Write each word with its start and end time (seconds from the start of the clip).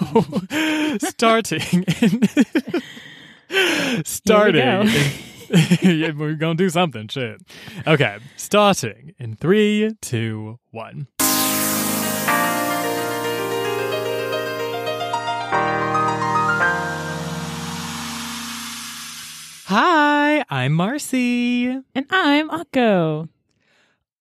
starting 1.00 1.84
in 2.00 2.22
starting. 4.04 4.88
in- 5.82 6.16
we're 6.18 6.34
gonna 6.34 6.54
do 6.54 6.70
something. 6.70 7.08
Shit. 7.08 7.42
Okay, 7.86 8.18
starting 8.36 9.14
in 9.18 9.36
three, 9.36 9.96
two, 10.00 10.58
one. 10.70 11.08
Hi, 19.66 20.44
I'm 20.50 20.72
Marcy. 20.72 21.66
And 21.68 22.06
I'm 22.10 22.48
Akko. 22.50 23.28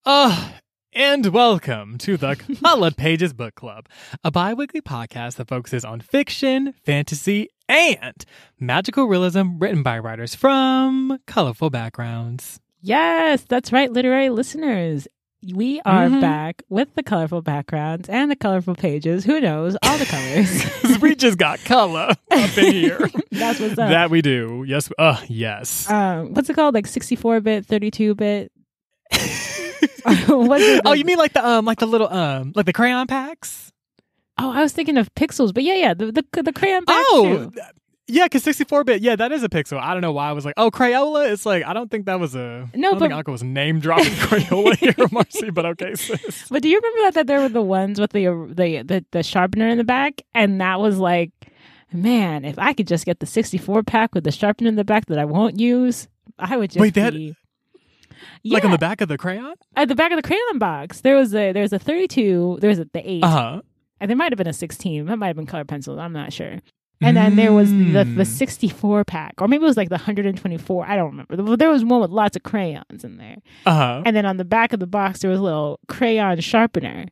Uh, 0.06 0.50
and 0.94 1.28
welcome 1.28 1.98
to 2.00 2.18
the 2.18 2.36
Colored 2.64 2.98
Pages 2.98 3.34
Book 3.34 3.56
Club, 3.56 3.88
a 4.24 4.32
bi 4.32 4.54
weekly 4.54 4.82
podcast 4.82 5.36
that 5.36 5.48
focuses 5.48 5.86
on 5.86 6.02
fiction, 6.02 6.74
fantasy, 6.84 7.50
and 7.68 8.26
magical 8.60 9.06
realism 9.06 9.60
written 9.60 9.84
by 9.84 10.00
writers 10.00 10.36
from 10.36 11.20
colorful 11.28 11.70
backgrounds. 11.70 12.60
Yes, 12.82 13.44
that's 13.48 13.72
right, 13.72 13.92
literary 13.92 14.30
listeners. 14.30 15.08
We 15.54 15.80
are 15.86 16.08
Mhm. 16.08 16.20
back 16.22 16.64
with 16.70 16.94
the 16.96 17.04
colorful 17.04 17.42
backgrounds 17.42 18.10
and 18.10 18.30
the 18.30 18.36
colorful 18.36 18.76
pages. 18.76 19.24
Who 19.24 19.40
knows? 19.40 19.78
All 19.84 19.98
the 19.98 20.06
colors. 20.06 21.00
we 21.02 21.16
just 21.16 21.38
got 21.38 21.60
color 21.64 22.14
up 22.32 22.58
in 22.58 22.74
here. 22.74 23.10
that's 23.32 23.60
what's 23.60 23.72
up. 23.78 23.90
that 23.90 24.10
we 24.10 24.22
do. 24.22 24.66
Yes. 24.68 24.90
Uh, 24.98 25.22
yes. 25.30 25.90
um, 25.90 26.34
what's 26.34 26.50
it 26.50 26.56
called? 26.56 26.74
Like 26.76 26.88
64 26.88 27.40
bit, 27.42 27.66
32 27.66 28.16
bit? 28.16 28.52
Oh, 30.06 30.94
you 30.94 31.06
mean 31.06 31.18
like 31.18 31.34
the 31.34 31.46
um, 31.46 31.66
like 31.66 31.80
the 31.80 31.86
little 31.88 32.08
um, 32.12 32.54
like 32.56 32.66
the 32.66 32.74
crayon 32.74 33.08
packs? 33.08 33.72
Oh, 34.38 34.52
I 34.52 34.62
was 34.62 34.72
thinking 34.74 34.98
of 34.98 35.14
pixels, 35.16 35.54
but 35.54 35.64
yeah, 35.64 35.76
yeah, 35.76 35.94
the 35.94 36.12
the, 36.12 36.44
the 36.44 36.54
crayon 36.54 36.86
packs 36.86 37.06
Oh, 37.10 37.50
too. 37.54 37.62
yeah, 38.08 38.26
because 38.26 38.44
64 38.44 38.84
bit, 38.86 39.02
yeah, 39.02 39.16
that 39.18 39.32
is 39.34 39.44
a 39.44 39.50
pixel. 39.50 39.80
I 39.80 39.92
don't 39.94 40.02
know 40.02 40.14
why 40.14 40.30
I 40.30 40.32
was 40.32 40.46
like, 40.46 40.54
oh, 40.58 40.72
Crayola. 40.72 41.30
It's 41.32 41.46
like, 41.46 41.64
I 41.66 41.74
don't 41.74 41.92
think 41.92 42.06
that 42.06 42.20
was 42.20 42.36
a. 42.36 42.70
No, 42.74 42.90
I 42.90 42.92
don't 42.92 43.00
think 43.00 43.12
but- 43.12 43.18
Uncle 43.18 43.32
was 43.34 43.44
name 43.44 43.80
dropping 43.80 44.06
Crayola 44.14 44.76
here, 44.78 45.08
Marcy, 45.12 45.50
but 45.50 45.66
okay, 45.66 45.96
sis. 45.96 46.48
But 46.50 46.62
do 46.64 46.70
you 46.70 46.78
remember 46.78 47.02
that, 47.02 47.14
that 47.16 47.28
there 47.28 47.42
were 47.42 47.50
the 47.50 47.62
ones 47.62 48.00
with 48.00 48.12
the, 48.12 48.26
the 48.54 48.82
the 48.84 49.06
the 49.12 49.24
sharpener 49.24 49.68
in 49.68 49.78
the 49.78 49.84
back, 49.84 50.22
and 50.34 50.62
that 50.62 50.80
was 50.80 50.98
like, 50.98 51.32
man, 51.92 52.46
if 52.46 52.58
I 52.58 52.74
could 52.74 52.88
just 52.88 53.06
get 53.06 53.20
the 53.20 53.26
64 53.26 53.84
pack 53.84 54.16
with 54.16 54.24
the 54.24 54.32
sharpener 54.32 54.70
in 54.70 54.76
the 54.76 54.86
back 54.86 55.08
that 55.08 55.20
I 55.20 55.26
won't 55.26 55.60
use, 55.60 56.08
I 56.38 56.56
would 56.56 56.70
just 56.72 56.80
Wait, 56.80 56.94
that- 56.94 57.14
be. 57.14 57.36
Like 58.46 58.64
on 58.66 58.72
the 58.72 58.78
back 58.78 59.02
of 59.02 59.08
the 59.10 59.18
crayon? 59.18 59.54
at 59.76 59.88
the 59.88 59.96
back 59.96 60.12
of 60.12 60.16
the 60.18 60.22
crayon 60.24 60.60
box, 60.60 61.02
there 61.02 61.16
was 61.16 61.34
a 61.36 61.52
there 61.52 61.62
was 61.64 61.74
a 61.74 61.80
32, 61.80 62.60
there's 62.62 62.80
a 62.80 62.86
the 62.94 63.02
eight, 63.10 63.24
Uh 63.24 63.28
huh. 63.30 63.62
and 64.00 64.10
there 64.10 64.18
might 64.18 64.32
have 64.32 64.38
been 64.38 64.48
a 64.48 64.54
16. 64.54 65.06
That 65.06 65.18
might 65.18 65.28
have 65.28 65.36
been 65.36 65.46
colored 65.46 65.68
pencils. 65.68 66.00
I'm 66.00 66.14
not 66.14 66.32
sure. 66.34 66.58
And 67.02 67.16
then 67.16 67.38
there 67.38 67.54
was 67.54 67.72
the 67.72 68.04
the 68.04 68.24
Mm. 68.24 68.28
64 68.28 69.06
pack, 69.06 69.36
or 69.40 69.48
maybe 69.48 69.64
it 69.64 69.68
was 69.68 69.78
like 69.78 69.88
the 69.88 69.96
124. 69.96 70.86
I 70.86 70.98
don't 70.98 71.06
remember. 71.12 71.38
But 71.38 71.58
There 71.58 71.70
was 71.70 71.86
one 71.86 72.02
with 72.02 72.10
lots 72.12 72.36
of 72.36 72.44
crayons 72.44 73.06
in 73.06 73.16
there. 73.18 73.38
Uh 73.66 73.74
huh. 73.74 74.02
And 74.06 74.14
then 74.16 74.26
on 74.26 74.36
the 74.36 74.44
back 74.44 74.74
of 74.74 74.82
the 74.82 74.88
box, 74.88 75.20
there 75.22 75.32
was 75.32 75.40
a 75.40 75.44
little 75.44 75.80
crayon 75.88 76.40
sharpener. 76.42 77.06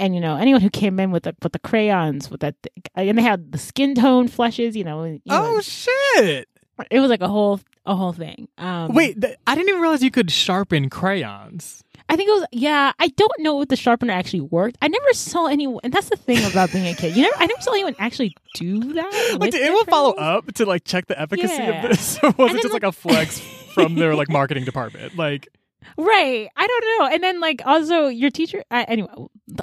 And 0.00 0.14
you 0.16 0.20
know, 0.20 0.34
anyone 0.36 0.62
who 0.62 0.70
came 0.70 0.98
in 0.98 1.12
with 1.12 1.24
the 1.24 1.36
with 1.44 1.52
the 1.52 1.58
crayons 1.60 2.28
with 2.30 2.40
that, 2.40 2.56
and 2.96 3.16
they 3.18 3.22
had 3.22 3.52
the 3.52 3.58
skin 3.58 3.94
tone 3.94 4.26
flushes. 4.26 4.74
You 4.76 4.82
know, 4.82 5.04
you 5.04 5.12
know, 5.26 5.56
Oh, 5.56 5.60
shit. 5.60 6.48
it 6.90 6.98
was 7.00 7.10
like 7.10 7.20
a 7.20 7.28
whole 7.28 7.60
a 7.86 7.94
whole 7.96 8.12
thing. 8.12 8.48
Um, 8.58 8.92
Wait, 8.94 9.20
th- 9.20 9.36
I 9.46 9.54
didn't 9.54 9.68
even 9.70 9.80
realize 9.80 10.02
you 10.02 10.10
could 10.10 10.30
sharpen 10.30 10.90
crayons. 10.90 11.82
I 12.08 12.16
think 12.16 12.28
it 12.28 12.32
was 12.32 12.46
yeah. 12.52 12.92
I 12.98 13.08
don't 13.08 13.32
know 13.38 13.60
if 13.62 13.68
the 13.68 13.76
sharpener 13.76 14.12
actually 14.12 14.40
worked. 14.40 14.76
I 14.82 14.88
never 14.88 15.12
saw 15.12 15.46
anyone, 15.46 15.80
and 15.84 15.92
that's 15.92 16.08
the 16.08 16.16
thing 16.16 16.44
about 16.50 16.72
being 16.72 16.86
a 16.86 16.94
kid. 16.94 17.16
You 17.16 17.22
never, 17.22 17.36
I 17.38 17.46
never 17.46 17.60
saw 17.60 17.72
anyone 17.72 17.94
actually 17.98 18.34
do 18.54 18.92
that. 18.94 19.36
Like, 19.40 19.52
did 19.52 19.62
anyone 19.62 19.84
follow 19.86 20.14
up 20.14 20.52
to 20.54 20.66
like 20.66 20.84
check 20.84 21.06
the 21.06 21.20
efficacy 21.20 21.54
Yeah. 21.54 21.84
of 21.84 21.90
this, 21.90 22.18
or 22.22 22.30
was 22.36 22.50
And 22.50 22.58
it 22.58 22.62
just 22.62 22.72
like 22.74 22.82
like- 22.82 22.88
a 22.90 22.92
flex 22.92 23.38
from 23.74 23.94
their 23.94 24.14
like 24.16 24.28
marketing 24.28 24.64
department? 24.64 25.16
Like, 25.16 25.48
Right. 25.96 26.48
I 26.56 26.66
don't 26.66 26.84
know. 26.98 27.14
And 27.14 27.22
then 27.22 27.40
like 27.40 27.62
also 27.64 28.08
your 28.08 28.30
teacher. 28.30 28.62
I, 28.70 28.82
anyway, 28.84 29.08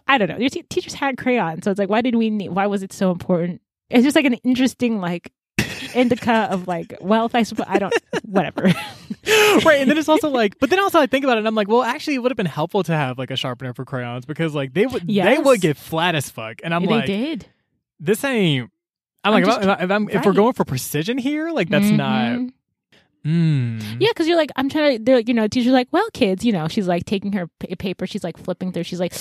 I 0.08 0.18
don't 0.18 0.30
know. 0.30 0.38
Your 0.38 0.50
te- 0.50 0.63
teachers 0.63 0.94
had 0.94 1.18
crayons, 1.18 1.63
so 1.63 1.72
it's 1.72 1.80
like, 1.80 1.90
why 1.90 2.02
did 2.02 2.16
we 2.16 2.30
need? 2.30 2.50
Why 2.50 2.66
was 2.68 2.81
it 2.81 2.92
so 2.94 3.12
important? 3.12 3.62
It's 3.90 4.03
just 4.03 4.16
like 4.16 4.25
an 4.25 4.34
interesting 4.36 5.00
like 5.00 5.31
indica 5.97 6.47
of 6.52 6.68
like 6.68 6.96
wealth. 7.02 7.35
I 7.35 7.44
suppose. 7.44 7.66
I 7.68 7.80
don't. 7.80 7.94
Whatever. 8.24 8.62
right, 9.66 9.78
and 9.80 9.90
then 9.90 9.97
it's 9.97 10.09
also 10.09 10.30
like, 10.41 10.59
but 10.59 10.69
then 10.69 10.80
also 10.80 11.00
I 11.00 11.08
think 11.08 11.24
about 11.24 11.38
it, 11.38 11.40
and 11.40 11.47
I'm 11.47 11.56
like, 11.56 11.68
well, 11.68 11.84
actually, 11.84 12.16
it 12.16 12.19
would 12.19 12.31
have 12.31 12.38
been 12.38 12.46
helpful 12.46 12.84
to 12.84 12.94
have 12.94 13.18
like 13.18 13.31
a 13.31 13.35
sharpener 13.35 13.74
for 13.74 13.85
crayons 13.85 14.25
because 14.25 14.53
like 14.56 14.74
they 14.74 14.86
would 14.86 15.07
they 15.07 15.38
would 15.38 15.62
get 15.62 15.78
flat 15.78 16.16
as 16.16 16.30
fuck, 16.30 16.59
and 16.63 16.74
I'm 16.74 16.84
they 16.86 16.91
like, 16.91 17.06
did. 17.06 17.46
this 18.00 18.24
ain't. 18.24 18.69
I'm, 19.24 19.34
I'm 19.34 19.41
like, 19.41 19.46
just 19.46 19.62
if, 19.62 19.68
I, 19.68 19.84
if, 19.84 19.91
I'm, 19.91 20.09
if 20.09 20.25
we're 20.25 20.34
going 20.34 20.53
for 20.53 20.63
precision 20.63 21.18
here, 21.18 21.50
like 21.52 21.69
that's 21.69 21.90
not. 21.90 22.38
Mhm. 22.38 22.53
Mm. 23.25 23.97
Yeah, 24.00 24.07
because 24.09 24.25
you're 24.28 24.38
like, 24.38 24.52
I'm 24.56 24.69
trying 24.69 24.97
to. 25.00 25.03
They're, 25.03 25.19
you 25.19 25.34
know, 25.34 25.47
teacher's 25.50 25.74
like, 25.74 25.90
well, 25.91 26.07
kids, 26.13 26.46
you 26.46 26.53
know, 26.53 26.69
she's 26.69 26.88
like 26.88 27.03
taking 27.06 27.34
her 27.34 27.47
pa- 27.59 27.75
paper, 27.78 28.07
she's 28.07 28.24
like 28.24 28.38
flipping 28.38 28.72
through, 28.72 28.84
she's 28.84 29.02
like, 29.02 29.13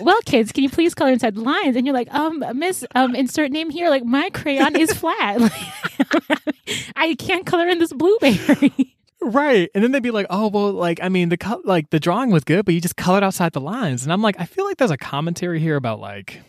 well, 0.00 0.20
kids, 0.24 0.52
can 0.52 0.62
you 0.64 0.70
please 0.70 0.94
color 0.94 1.10
inside 1.12 1.34
the 1.34 1.40
lines? 1.42 1.76
And 1.76 1.86
you're 1.86 1.94
like, 1.94 2.12
um, 2.14 2.44
Miss, 2.54 2.84
um, 2.94 3.14
insert 3.14 3.50
name 3.50 3.70
here. 3.70 3.88
Like, 3.90 4.04
my 4.04 4.30
crayon 4.30 4.76
is 4.76 4.92
flat. 4.92 5.40
I 6.96 7.14
can't 7.14 7.46
color 7.46 7.68
in 7.68 7.78
this 7.78 7.92
blueberry. 7.92 8.94
Right, 9.22 9.70
and 9.74 9.82
then 9.82 9.90
they'd 9.92 10.02
be 10.02 10.10
like, 10.12 10.26
"Oh, 10.30 10.48
well, 10.48 10.70
like 10.72 11.00
I 11.02 11.08
mean, 11.08 11.30
the 11.30 11.36
co- 11.38 11.62
like 11.64 11.90
the 11.90 11.98
drawing 11.98 12.30
was 12.30 12.44
good, 12.44 12.64
but 12.64 12.74
you 12.74 12.80
just 12.80 12.96
colored 12.96 13.24
outside 13.24 13.52
the 13.54 13.60
lines." 13.60 14.04
And 14.04 14.12
I'm 14.12 14.22
like, 14.22 14.36
I 14.38 14.44
feel 14.44 14.64
like 14.64 14.76
there's 14.76 14.90
a 14.92 14.96
commentary 14.98 15.58
here 15.58 15.74
about 15.74 15.98
like, 15.98 16.42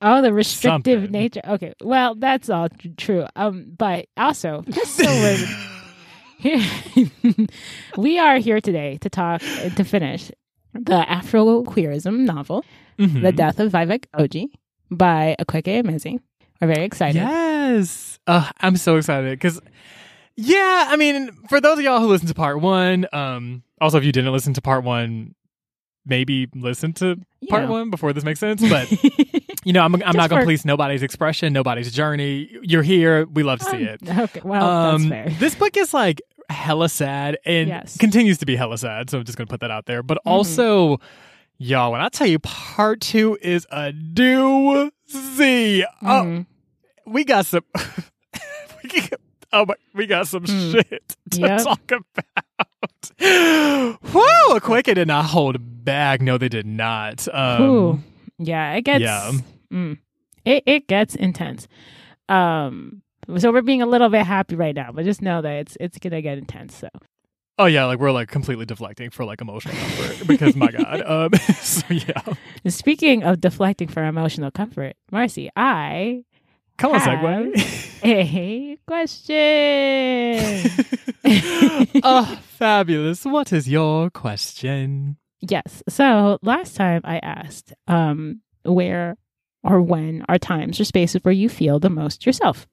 oh, 0.00 0.22
the 0.22 0.32
restrictive 0.32 1.02
Something. 1.02 1.12
nature. 1.12 1.42
Okay, 1.46 1.74
well, 1.82 2.14
that's 2.14 2.48
all 2.48 2.68
tr- 2.70 2.88
true. 2.96 3.26
Um, 3.36 3.72
but 3.76 4.06
also, 4.16 4.62
just 4.70 4.94
so 4.96 5.04
we're 5.04 5.36
we 7.98 8.18
are 8.18 8.38
here 8.38 8.60
today 8.60 8.96
to 9.02 9.10
talk 9.10 9.42
to 9.42 9.84
finish 9.84 10.30
the 10.74 11.10
Afro 11.10 11.62
queerism 11.64 12.20
novel. 12.20 12.64
Mhm. 12.98 13.22
The 13.22 13.32
Death 13.32 13.58
of 13.60 13.72
Vivek 13.72 14.04
Oji 14.18 14.46
by 14.90 15.34
Akwaeke 15.40 15.82
Emezi. 15.82 16.18
We're 16.60 16.68
very 16.68 16.84
excited. 16.84 17.16
Yes. 17.16 18.18
Uh, 18.26 18.50
I'm 18.60 18.76
so 18.76 18.96
excited 18.96 19.30
because, 19.30 19.60
yeah, 20.36 20.86
I 20.88 20.96
mean, 20.96 21.30
for 21.48 21.60
those 21.60 21.78
of 21.78 21.84
y'all 21.84 22.00
who 22.00 22.06
listened 22.08 22.28
to 22.28 22.34
part 22.34 22.60
one, 22.60 23.06
um, 23.12 23.62
also 23.80 23.96
if 23.98 24.04
you 24.04 24.12
didn't 24.12 24.32
listen 24.32 24.52
to 24.54 24.60
part 24.60 24.84
one, 24.84 25.34
maybe 26.06 26.48
listen 26.54 26.92
to 26.94 27.16
part 27.48 27.62
Yeah. 27.64 27.68
one 27.70 27.90
before 27.90 28.12
this 28.12 28.24
makes 28.24 28.40
sense. 28.40 28.60
But 28.66 28.90
you 29.64 29.72
know, 29.72 29.82
I'm 29.82 29.94
I'm 30.02 30.16
not 30.16 30.28
gonna 30.30 30.42
police 30.42 30.64
nobody's 30.64 31.02
expression, 31.02 31.52
nobody's 31.52 31.90
journey. 31.92 32.50
You're 32.62 32.82
here. 32.82 33.26
We 33.26 33.42
love 33.42 33.58
to 33.60 33.64
see 33.66 33.78
it. 33.82 34.00
Okay, 34.06 34.40
well, 34.44 34.68
um, 34.68 35.08
that's 35.08 35.28
fair. 35.30 35.38
this 35.38 35.54
book 35.54 35.76
is 35.76 35.94
like 35.94 36.20
hella 36.50 36.88
sad 36.88 37.38
and 37.44 37.68
Yes. 37.68 37.96
continues 37.96 38.38
to 38.38 38.46
be 38.46 38.56
hella 38.56 38.76
sad. 38.78 39.08
So 39.10 39.18
I'm 39.18 39.24
just 39.24 39.38
gonna 39.38 39.46
put 39.46 39.60
that 39.60 39.70
out 39.70 39.86
there. 39.86 40.02
But 40.02 40.18
Mm-hmm. 40.18 40.28
also, 40.30 40.98
y'all, 41.58 41.92
when 41.92 42.00
I 42.00 42.08
tell 42.08 42.26
you 42.26 42.38
part 42.40 43.00
two 43.00 43.38
is 43.40 43.66
a 43.70 43.92
doozy. 43.92 44.90
Oh, 46.02 46.06
Mhm. 46.06 46.46
we 47.06 47.24
got 47.24 47.46
some. 47.46 47.64
we 48.84 49.00
got, 49.00 49.20
oh 49.52 49.66
my, 49.66 49.74
we 49.94 50.06
got 50.06 50.26
some 50.28 50.44
Hmm. 50.44 50.70
shit 50.72 51.16
to 51.32 51.40
Yep. 51.40 51.62
talk 51.62 51.90
about. 51.92 52.16
Whoa, 54.12 54.60
Quake 54.60 54.86
did 54.86 55.08
not 55.08 55.26
hold 55.26 55.84
back. 55.84 56.20
No, 56.20 56.38
they 56.38 56.48
did 56.48 56.66
not. 56.66 57.26
Um, 57.32 57.62
Ooh. 57.62 58.00
Yeah, 58.38 58.72
it 58.74 58.82
gets 58.82 59.02
yeah. 59.02 59.32
mm, 59.72 59.98
it 60.44 60.62
it 60.66 60.88
gets 60.88 61.14
intense. 61.14 61.68
Um 62.28 63.02
so 63.38 63.52
we're 63.52 63.62
being 63.62 63.82
a 63.82 63.86
little 63.86 64.08
bit 64.08 64.24
happy 64.26 64.56
right 64.56 64.74
now, 64.74 64.90
but 64.92 65.04
just 65.04 65.22
know 65.22 65.42
that 65.42 65.52
it's 65.52 65.76
it's 65.80 65.98
gonna 65.98 66.22
get 66.22 66.38
intense. 66.38 66.74
So 66.76 66.88
Oh 67.58 67.66
yeah, 67.66 67.84
like 67.84 67.98
we're 67.98 68.10
like 68.10 68.28
completely 68.30 68.64
deflecting 68.64 69.10
for 69.10 69.26
like 69.26 69.42
emotional 69.42 69.74
comfort 69.76 70.26
because 70.26 70.56
my 70.56 70.70
god. 70.70 71.02
Um, 71.04 71.34
so 71.60 71.84
yeah, 71.90 72.22
And 72.64 72.72
speaking 72.72 73.22
of 73.22 73.40
deflecting 73.40 73.88
for 73.88 74.02
emotional 74.04 74.50
comfort, 74.50 74.94
Marcy, 75.12 75.50
I 75.54 76.24
come 76.78 76.92
on, 76.92 77.00
Have- 77.00 77.18
segue. 77.20 78.00
a 78.04 78.78
question. 78.86 80.70
oh, 82.02 82.38
fabulous! 82.52 83.24
What 83.26 83.52
is 83.52 83.68
your 83.68 84.08
question? 84.08 85.18
Yes. 85.42 85.82
So 85.88 86.38
last 86.42 86.76
time 86.76 87.02
I 87.04 87.18
asked, 87.18 87.74
um, 87.86 88.40
where 88.64 89.16
or 89.62 89.82
when 89.82 90.24
are 90.28 90.38
times 90.38 90.80
or 90.80 90.84
spaces 90.86 91.20
where 91.22 91.32
you 91.32 91.48
feel 91.50 91.78
the 91.78 91.90
most 91.90 92.24
yourself? 92.24 92.66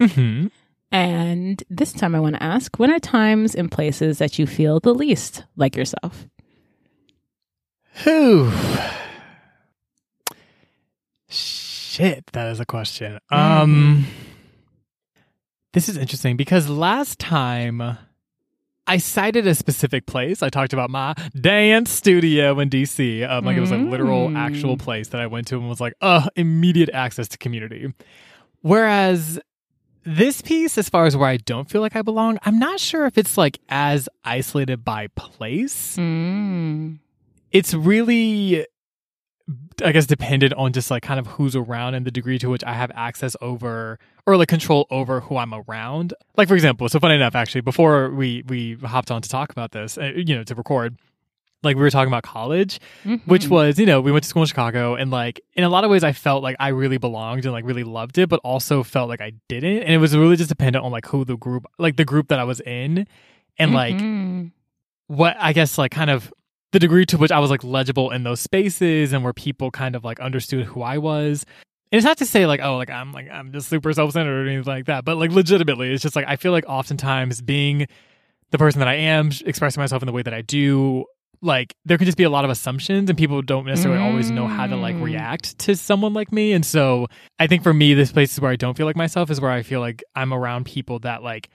Hmm 0.00 0.46
And 0.92 1.62
this 1.70 1.92
time 1.92 2.14
I 2.14 2.20
want 2.20 2.36
to 2.36 2.42
ask, 2.42 2.78
when 2.78 2.90
are 2.90 2.98
times 2.98 3.54
and 3.54 3.70
places 3.70 4.18
that 4.18 4.38
you 4.38 4.46
feel 4.46 4.80
the 4.80 4.94
least 4.94 5.44
like 5.56 5.76
yourself? 5.76 6.26
Whew. 8.02 8.50
Shit, 11.28 12.26
that 12.32 12.48
is 12.50 12.60
a 12.60 12.66
question. 12.66 13.18
Um, 13.30 14.04
Mm-hmm. 14.04 14.10
this 15.72 15.88
is 15.88 15.96
interesting 15.96 16.36
because 16.36 16.68
last 16.68 17.18
time 17.18 17.98
I 18.86 18.98
cited 18.98 19.46
a 19.46 19.54
specific 19.54 20.06
place. 20.06 20.42
I 20.42 20.50
talked 20.50 20.72
about 20.74 20.90
my 20.90 21.14
dance 21.40 21.90
studio 21.90 22.60
in 22.60 22.68
DC. 22.68 23.28
Um, 23.28 23.44
like 23.46 23.56
it 23.56 23.60
was 23.60 23.70
a 23.72 23.78
literal, 23.78 24.28
Mm. 24.28 24.36
actual 24.36 24.76
place 24.76 25.08
that 25.08 25.20
I 25.20 25.26
went 25.26 25.46
to 25.48 25.56
and 25.56 25.68
was 25.68 25.80
like, 25.80 25.94
uh, 26.02 26.28
immediate 26.36 26.90
access 26.92 27.26
to 27.28 27.38
community. 27.38 27.92
Whereas 28.60 29.40
this 30.04 30.42
piece, 30.42 30.78
as 30.78 30.88
far 30.88 31.06
as 31.06 31.16
where 31.16 31.28
I 31.28 31.38
don't 31.38 31.68
feel 31.68 31.80
like 31.80 31.96
I 31.96 32.02
belong, 32.02 32.38
I'm 32.42 32.58
not 32.58 32.80
sure 32.80 33.06
if 33.06 33.18
it's 33.18 33.36
like 33.36 33.58
as 33.68 34.08
isolated 34.24 34.84
by 34.84 35.08
place. 35.08 35.96
Mm. 35.96 36.98
It's 37.50 37.72
really, 37.74 38.66
I 39.82 39.92
guess, 39.92 40.06
dependent 40.06 40.52
on 40.54 40.72
just 40.72 40.90
like 40.90 41.02
kind 41.02 41.18
of 41.18 41.26
who's 41.26 41.56
around 41.56 41.94
and 41.94 42.06
the 42.06 42.10
degree 42.10 42.38
to 42.38 42.50
which 42.50 42.64
I 42.64 42.74
have 42.74 42.90
access 42.94 43.36
over 43.40 43.98
or 44.26 44.36
like 44.36 44.48
control 44.48 44.86
over 44.90 45.20
who 45.20 45.36
I'm 45.36 45.54
around. 45.54 46.14
Like 46.36 46.48
for 46.48 46.54
example, 46.54 46.88
so 46.88 47.00
funny 47.00 47.14
enough, 47.14 47.34
actually, 47.34 47.62
before 47.62 48.10
we 48.10 48.42
we 48.46 48.74
hopped 48.74 49.10
on 49.10 49.22
to 49.22 49.28
talk 49.28 49.50
about 49.50 49.72
this, 49.72 49.96
uh, 49.98 50.12
you 50.16 50.34
know, 50.34 50.44
to 50.44 50.54
record. 50.54 50.98
Like 51.64 51.76
we 51.76 51.82
were 51.82 51.90
talking 51.90 52.08
about 52.12 52.22
college, 52.22 52.78
which 53.26 53.44
Mhm. 53.46 53.48
was, 53.48 53.78
you 53.78 53.86
know, 53.86 54.00
we 54.00 54.12
went 54.12 54.22
to 54.24 54.28
school 54.28 54.42
in 54.42 54.46
Chicago 54.46 54.94
and 54.94 55.10
like 55.10 55.40
in 55.54 55.64
a 55.64 55.68
lot 55.68 55.84
of 55.84 55.90
ways 55.90 56.04
I 56.04 56.12
felt 56.12 56.42
like 56.42 56.56
I 56.60 56.68
really 56.68 56.98
belonged 56.98 57.44
and 57.44 57.52
like 57.52 57.64
really 57.64 57.84
loved 57.84 58.18
it, 58.18 58.28
but 58.28 58.40
also 58.44 58.82
felt 58.82 59.08
like 59.08 59.20
I 59.20 59.32
didn't. 59.48 59.82
And 59.84 59.90
it 59.92 59.98
was 59.98 60.16
really 60.16 60.36
just 60.36 60.48
dependent 60.50 60.84
on 60.84 60.92
like 60.92 61.06
who 61.06 61.24
the 61.24 61.36
group 61.36 61.66
like 61.78 61.96
the 61.96 62.04
group 62.04 62.28
that 62.28 62.38
I 62.38 62.44
was 62.44 62.60
in 62.60 63.06
and 63.58 63.72
like 63.72 63.96
Mhm. 63.96 64.50
what 65.06 65.36
I 65.38 65.52
guess 65.52 65.78
like 65.78 65.90
kind 65.90 66.10
of 66.10 66.32
the 66.72 66.78
degree 66.78 67.06
to 67.06 67.16
which 67.18 67.30
I 67.30 67.38
was 67.38 67.50
like 67.50 67.62
legible 67.62 68.10
in 68.10 68.24
those 68.24 68.40
spaces 68.40 69.12
and 69.12 69.22
where 69.22 69.32
people 69.32 69.70
kind 69.70 69.94
of 69.94 70.04
like 70.04 70.18
understood 70.20 70.64
who 70.66 70.82
I 70.82 70.98
was. 70.98 71.44
And 71.92 71.98
it's 71.98 72.04
not 72.04 72.18
to 72.18 72.26
say 72.26 72.46
like, 72.46 72.60
oh, 72.60 72.76
like 72.76 72.90
I'm 72.90 73.12
like 73.12 73.30
I'm 73.30 73.52
just 73.52 73.68
super 73.68 73.92
self 73.92 74.12
centered 74.12 74.44
or 74.44 74.48
anything 74.48 74.64
like 74.64 74.86
that, 74.86 75.04
but 75.04 75.16
like 75.16 75.30
legitimately, 75.30 75.92
it's 75.92 76.02
just 76.02 76.16
like 76.16 76.24
I 76.26 76.34
feel 76.36 76.50
like 76.52 76.64
oftentimes 76.66 77.40
being 77.42 77.86
the 78.50 78.58
person 78.58 78.80
that 78.80 78.88
I 78.88 78.94
am, 78.94 79.30
expressing 79.46 79.80
myself 79.80 80.02
in 80.02 80.06
the 80.06 80.12
way 80.12 80.22
that 80.22 80.34
I 80.34 80.42
do, 80.42 81.04
like 81.44 81.74
there 81.84 81.98
could 81.98 82.06
just 82.06 82.16
be 82.16 82.24
a 82.24 82.30
lot 82.30 82.44
of 82.44 82.50
assumptions 82.50 83.08
and 83.10 83.18
people 83.18 83.42
don't 83.42 83.66
necessarily 83.66 84.00
always 84.02 84.30
know 84.30 84.46
how 84.48 84.66
to 84.66 84.76
like 84.76 84.96
Mm. 84.96 85.02
react 85.02 85.58
to 85.60 85.76
someone 85.76 86.14
like 86.14 86.32
me. 86.32 86.52
And 86.52 86.64
so 86.64 87.06
I 87.38 87.46
think 87.46 87.62
for 87.62 87.74
me, 87.74 87.92
this 87.94 88.10
place 88.12 88.32
is 88.32 88.40
where 88.40 88.50
I 88.50 88.56
don't 88.56 88.76
feel 88.76 88.86
like 88.86 88.96
myself 88.96 89.30
is 89.30 89.40
where 89.40 89.50
I 89.50 89.62
feel 89.62 89.80
like 89.80 90.02
I'm 90.16 90.32
around 90.32 90.64
people 90.64 90.98
that 91.00 91.22
like 91.22 91.50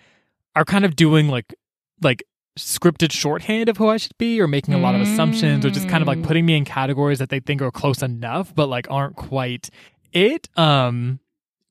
are 0.55 0.63
kind 0.65 0.85
of 0.85 0.95
doing 0.95 1.27
like 1.27 1.53
like 2.01 2.23
scripted 2.57 3.11
shorthand 3.11 3.69
of 3.69 3.77
who 3.77 3.87
I 3.87 3.97
should 3.97 4.17
be 4.17 4.39
or 4.41 4.47
making 4.47 4.73
a 4.73 4.77
lot 4.79 4.93
of 4.95 5.01
assumptions 5.01 5.65
or 5.65 5.69
just 5.69 5.87
kind 5.89 6.01
of 6.01 6.07
like 6.07 6.19
Mm. 6.19 6.23
putting 6.25 6.45
me 6.45 6.55
in 6.55 6.65
categories 6.65 7.19
that 7.19 7.29
they 7.29 7.39
think 7.39 7.61
are 7.61 7.71
close 7.71 8.01
enough 8.03 8.53
but 8.53 8.67
like 8.69 8.85
aren't 8.91 9.15
quite 9.15 9.69
it. 10.13 10.49
Um 10.57 11.19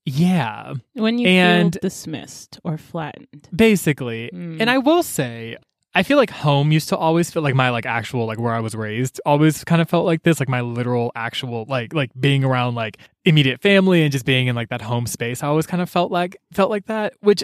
yeah, 0.05 0.73
when 0.95 1.19
you 1.19 1.29
and- 1.29 1.75
feel 1.75 1.81
dismissed 1.83 2.59
or 2.65 2.79
flattened. 2.79 3.49
basically. 3.55 4.31
Mm. 4.33 4.59
And 4.61 4.71
I 4.71 4.79
will 4.79 5.03
say 5.03 5.57
I 5.95 6.03
feel 6.05 6.17
like 6.17 6.31
home 6.31 6.71
used 6.71 6.89
to 6.91 6.97
always 6.97 7.31
feel 7.31 7.43
like 7.43 7.55
my 7.55 7.71
like 7.71 7.87
actual 7.87 8.27
like 8.27 8.39
where 8.39 8.53
I 8.55 8.61
was 8.61 8.75
raised 8.75 9.21
always 9.27 9.65
kind 9.65 9.81
of 9.83 9.89
felt 9.89 10.05
like 10.07 10.23
this 10.23 10.39
like 10.39 10.49
my 10.49 10.61
literal 10.61 11.11
actual 11.17 11.65
like 11.69 11.93
like 11.93 12.11
being 12.21 12.45
around 12.45 12.75
like 12.77 12.99
immediate 13.25 13.61
family 13.61 14.03
and 14.03 14.13
just 14.13 14.25
being 14.25 14.47
in 14.47 14.55
like 14.55 14.69
that 14.69 14.83
home 14.83 15.07
space 15.07 15.43
I 15.43 15.49
always 15.49 15.67
kind 15.67 15.83
of 15.83 15.91
felt 15.91 16.13
like 16.13 16.37
felt 16.53 16.71
like 16.71 16.87
that 16.87 17.15
which 17.21 17.43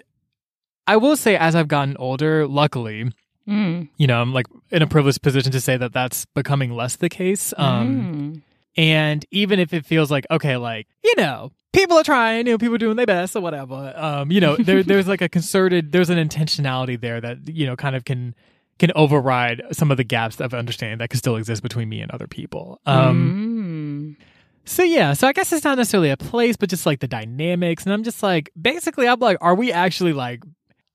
I 0.86 0.96
will 0.98 1.16
say 1.16 1.36
as 1.36 1.54
I've 1.56 1.68
gotten 1.68 1.96
older 1.96 2.46
luckily 2.46 3.10
Mm. 3.48 3.88
you 3.98 4.06
know 4.06 4.22
I'm 4.22 4.32
like 4.32 4.46
in 4.70 4.80
a 4.80 4.86
privileged 4.86 5.20
position 5.20 5.52
to 5.52 5.60
say 5.60 5.76
that 5.76 5.92
that's 5.92 6.24
becoming 6.26 6.72
less 6.74 6.96
the 6.96 7.10
case 7.10 7.52
um 7.58 7.88
Mm. 7.88 8.42
And 8.76 9.24
even 9.30 9.58
if 9.58 9.72
it 9.72 9.84
feels 9.86 10.10
like 10.10 10.26
okay 10.30 10.56
like 10.56 10.86
you 11.02 11.14
know 11.16 11.52
people 11.72 11.96
are 11.96 12.04
trying 12.04 12.46
you 12.46 12.52
know 12.54 12.58
people 12.58 12.74
are 12.74 12.78
doing 12.78 12.96
their 12.96 13.06
best 13.06 13.34
or 13.36 13.40
whatever 13.40 13.92
um 13.96 14.30
you 14.32 14.40
know 14.40 14.56
there 14.56 14.82
there's 14.90 15.06
like 15.08 15.20
a 15.22 15.28
concerted 15.28 15.92
there's 15.92 16.10
an 16.10 16.18
intentionality 16.18 17.00
there 17.00 17.20
that 17.20 17.38
you 17.48 17.66
know 17.66 17.76
kind 17.76 17.94
of 17.96 18.04
can 18.04 18.34
can 18.78 18.90
override 18.96 19.62
some 19.72 19.90
of 19.90 19.96
the 19.96 20.04
gaps 20.04 20.40
of 20.40 20.52
understanding 20.54 20.98
that 20.98 21.08
could 21.10 21.18
still 21.18 21.36
exist 21.36 21.62
between 21.62 21.88
me 21.88 22.00
and 22.00 22.10
other 22.10 22.26
people 22.26 22.80
um 22.86 24.16
Mm. 24.18 24.24
so 24.64 24.82
yeah 24.82 25.12
so 25.12 25.26
i 25.28 25.32
guess 25.32 25.52
it's 25.52 25.64
not 25.64 25.76
necessarily 25.78 26.10
a 26.10 26.16
place 26.16 26.56
but 26.56 26.68
just 26.68 26.84
like 26.86 27.00
the 27.00 27.08
dynamics 27.08 27.84
and 27.84 27.92
i'm 27.92 28.02
just 28.04 28.22
like 28.22 28.50
basically 28.60 29.06
i'm 29.08 29.20
like 29.20 29.38
are 29.40 29.54
we 29.54 29.72
actually 29.72 30.12
like 30.12 30.42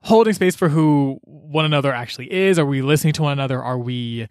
holding 0.04 0.34
space 0.34 0.56
for 0.56 0.70
who 0.70 1.20
one 1.24 1.66
another 1.66 1.94
actually 1.94 2.32
is 2.32 2.58
are 2.60 2.66
we 2.66 2.82
listening 2.82 3.12
to 3.14 3.22
one 3.24 3.34
another 3.34 3.62
are 3.62 3.78
we 3.78 4.28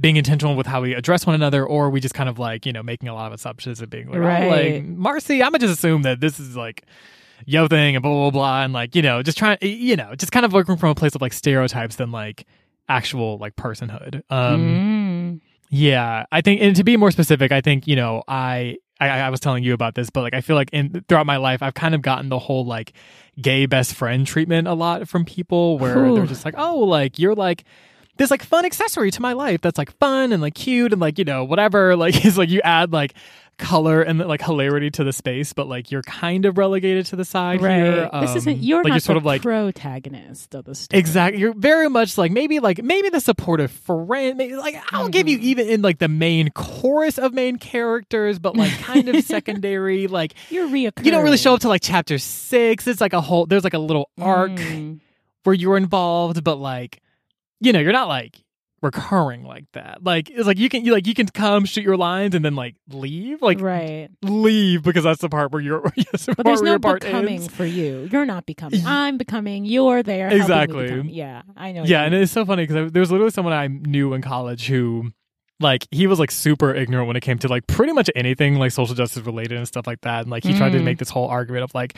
being 0.00 0.16
intentional 0.16 0.54
with 0.56 0.66
how 0.66 0.80
we 0.82 0.94
address 0.94 1.26
one 1.26 1.34
another 1.34 1.64
or 1.66 1.86
are 1.86 1.90
we 1.90 2.00
just 2.00 2.14
kind 2.14 2.28
of 2.28 2.38
like 2.38 2.64
you 2.66 2.72
know 2.72 2.82
making 2.82 3.08
a 3.08 3.14
lot 3.14 3.26
of 3.26 3.32
assumptions 3.32 3.80
and 3.80 3.90
being 3.90 4.06
like, 4.08 4.16
oh, 4.18 4.20
Right. 4.20 4.74
like 4.74 4.84
marcy 4.84 5.42
i'm 5.42 5.50
gonna 5.52 5.58
just 5.58 5.78
assume 5.78 6.02
that 6.02 6.20
this 6.20 6.38
is 6.38 6.56
like 6.56 6.84
yo 7.46 7.66
thing 7.68 7.96
and 7.96 8.02
blah 8.02 8.12
blah 8.12 8.30
blah 8.30 8.62
and 8.64 8.72
like 8.72 8.94
you 8.94 9.02
know 9.02 9.22
just 9.22 9.36
trying 9.38 9.58
you 9.60 9.96
know 9.96 10.14
just 10.14 10.32
kind 10.32 10.46
of 10.46 10.52
working 10.52 10.76
from 10.76 10.90
a 10.90 10.94
place 10.94 11.14
of 11.14 11.20
like 11.22 11.32
stereotypes 11.32 11.96
than 11.96 12.10
like 12.12 12.46
actual 12.88 13.38
like 13.38 13.56
personhood 13.56 14.22
um 14.30 14.60
Mm. 14.60 15.40
yeah, 15.70 16.24
I 16.32 16.40
think, 16.40 16.62
and 16.62 16.74
to 16.76 16.84
be 16.84 16.96
more 16.96 17.10
specific, 17.10 17.52
I 17.52 17.60
think 17.60 17.86
you 17.86 17.94
know, 17.96 18.22
I, 18.26 18.76
I 18.98 19.08
I 19.08 19.28
was 19.30 19.38
telling 19.40 19.62
you 19.62 19.74
about 19.74 19.94
this, 19.94 20.08
but 20.08 20.22
like 20.22 20.32
I 20.32 20.40
feel 20.40 20.56
like 20.56 20.70
in 20.72 21.04
throughout 21.08 21.26
my 21.26 21.36
life, 21.36 21.62
I've 21.62 21.74
kind 21.74 21.94
of 21.94 22.00
gotten 22.00 22.30
the 22.30 22.38
whole 22.38 22.64
like 22.64 22.94
gay 23.40 23.66
best 23.66 23.94
friend 23.94 24.26
treatment 24.26 24.66
a 24.68 24.72
lot 24.74 25.06
from 25.08 25.26
people, 25.26 25.76
where 25.78 25.98
Ooh. 26.06 26.14
they're 26.14 26.26
just 26.26 26.44
like, 26.46 26.54
oh, 26.56 26.78
like 26.78 27.18
you're 27.18 27.34
like 27.34 27.64
this 28.18 28.30
like 28.30 28.42
fun 28.42 28.64
accessory 28.66 29.10
to 29.12 29.22
my 29.22 29.32
life 29.32 29.60
that's 29.60 29.78
like 29.78 29.96
fun 29.98 30.32
and 30.32 30.42
like 30.42 30.54
cute 30.54 30.92
and 30.92 31.00
like 31.00 31.18
you 31.18 31.24
know 31.24 31.44
whatever. 31.44 31.96
Like 31.96 32.24
it's 32.24 32.36
like 32.36 32.50
you 32.50 32.60
add 32.62 32.92
like 32.92 33.14
color 33.58 34.02
and 34.02 34.20
like 34.20 34.40
hilarity 34.40 34.88
to 34.88 35.02
the 35.02 35.12
space, 35.12 35.52
but 35.52 35.66
like 35.66 35.90
you're 35.90 36.02
kind 36.02 36.44
of 36.44 36.56
relegated 36.58 37.06
to 37.06 37.16
the 37.16 37.24
side 37.24 37.60
Right. 37.60 37.76
here. 37.76 38.08
this 38.20 38.36
isn't 38.36 38.52
Um, 38.52 38.58
you're 38.62 38.78
like 38.84 38.90
not 38.90 38.94
you're 38.94 39.00
sort 39.00 39.14
the 39.16 39.18
of 39.18 39.24
like 39.24 39.42
protagonist 39.42 40.54
of 40.54 40.64
the 40.64 40.76
story. 40.76 40.98
Exactly. 41.00 41.40
You're 41.40 41.54
very 41.54 41.88
much 41.88 42.16
like 42.16 42.30
maybe 42.30 42.60
like 42.60 42.82
maybe 42.84 43.08
the 43.08 43.20
supportive 43.20 43.72
friend. 43.72 44.36
Maybe 44.36 44.54
like 44.54 44.76
I'll 44.92 45.08
give 45.08 45.26
you 45.26 45.38
Mhm. 45.38 45.42
even 45.42 45.68
in 45.68 45.82
like 45.82 45.98
the 45.98 46.06
main 46.08 46.50
chorus 46.50 47.18
of 47.18 47.32
main 47.34 47.56
characters, 47.56 48.38
but 48.38 48.56
like 48.56 48.70
kind 48.78 49.08
of 49.08 49.24
secondary. 49.24 50.06
Like 50.06 50.34
You're 50.50 50.68
reoccurring. 50.68 51.04
you 51.04 51.10
don't 51.10 51.24
really 51.24 51.36
show 51.36 51.54
up 51.54 51.60
to 51.60 51.68
like 51.68 51.82
chapter 51.82 52.18
six. 52.18 52.86
It's 52.86 53.00
like 53.00 53.12
a 53.12 53.20
whole. 53.20 53.46
There's 53.46 53.64
like 53.64 53.74
a 53.74 53.78
little 53.80 54.08
arc 54.20 54.52
Mm. 54.52 55.00
where 55.42 55.54
you're 55.54 55.76
involved, 55.76 56.44
but 56.44 56.56
like 56.60 57.00
you 57.60 57.72
know 57.72 57.80
you're 57.80 57.92
not 57.92 58.08
like 58.08 58.38
recurring 58.82 59.44
like 59.44 59.64
that. 59.72 60.02
Like 60.02 60.30
it's 60.30 60.46
like 60.46 60.58
you 60.58 60.68
can 60.68 60.84
you 60.84 60.92
like 60.92 61.06
you 61.06 61.14
can 61.14 61.26
come 61.26 61.64
shoot 61.64 61.82
your 61.82 61.96
lines 61.96 62.34
and 62.34 62.44
then 62.44 62.54
like 62.54 62.76
leave 62.88 63.42
like 63.42 63.60
right. 63.60 64.08
leave 64.22 64.82
because 64.82 65.04
that's 65.04 65.20
the 65.20 65.28
part 65.28 65.52
where 65.52 65.60
you're. 65.60 65.82
that's 65.96 66.26
the 66.26 66.34
But 66.34 66.44
part 66.44 66.46
there's 66.46 66.62
no 66.62 66.78
becoming 66.78 67.40
ends. 67.40 67.48
for 67.48 67.64
you. 67.64 68.08
You're 68.12 68.26
not 68.26 68.46
becoming. 68.46 68.84
I'm 68.86 69.18
becoming. 69.18 69.64
You're 69.64 70.02
there. 70.02 70.28
Exactly. 70.30 71.02
Yeah, 71.10 71.42
I 71.56 71.72
know. 71.72 71.84
Yeah, 71.84 72.04
and 72.04 72.14
it's 72.14 72.32
so 72.32 72.44
funny 72.44 72.66
because 72.66 72.92
there 72.92 73.00
was 73.00 73.10
literally 73.10 73.30
someone 73.32 73.52
I 73.54 73.66
knew 73.66 74.14
in 74.14 74.22
college 74.22 74.66
who, 74.68 75.10
like, 75.60 75.86
he 75.90 76.06
was 76.06 76.18
like 76.20 76.30
super 76.30 76.72
ignorant 76.74 77.08
when 77.08 77.16
it 77.16 77.20
came 77.20 77.38
to 77.40 77.48
like 77.48 77.66
pretty 77.66 77.92
much 77.92 78.08
anything 78.14 78.54
like 78.56 78.70
social 78.70 78.94
justice 78.94 79.24
related 79.26 79.58
and 79.58 79.66
stuff 79.66 79.86
like 79.86 80.00
that. 80.02 80.20
And 80.22 80.30
like 80.30 80.44
he 80.44 80.56
tried 80.56 80.70
to 80.72 80.78
Mm. 80.78 80.84
make 80.84 80.98
this 80.98 81.10
whole 81.10 81.26
argument 81.28 81.64
of 81.64 81.74
like, 81.74 81.94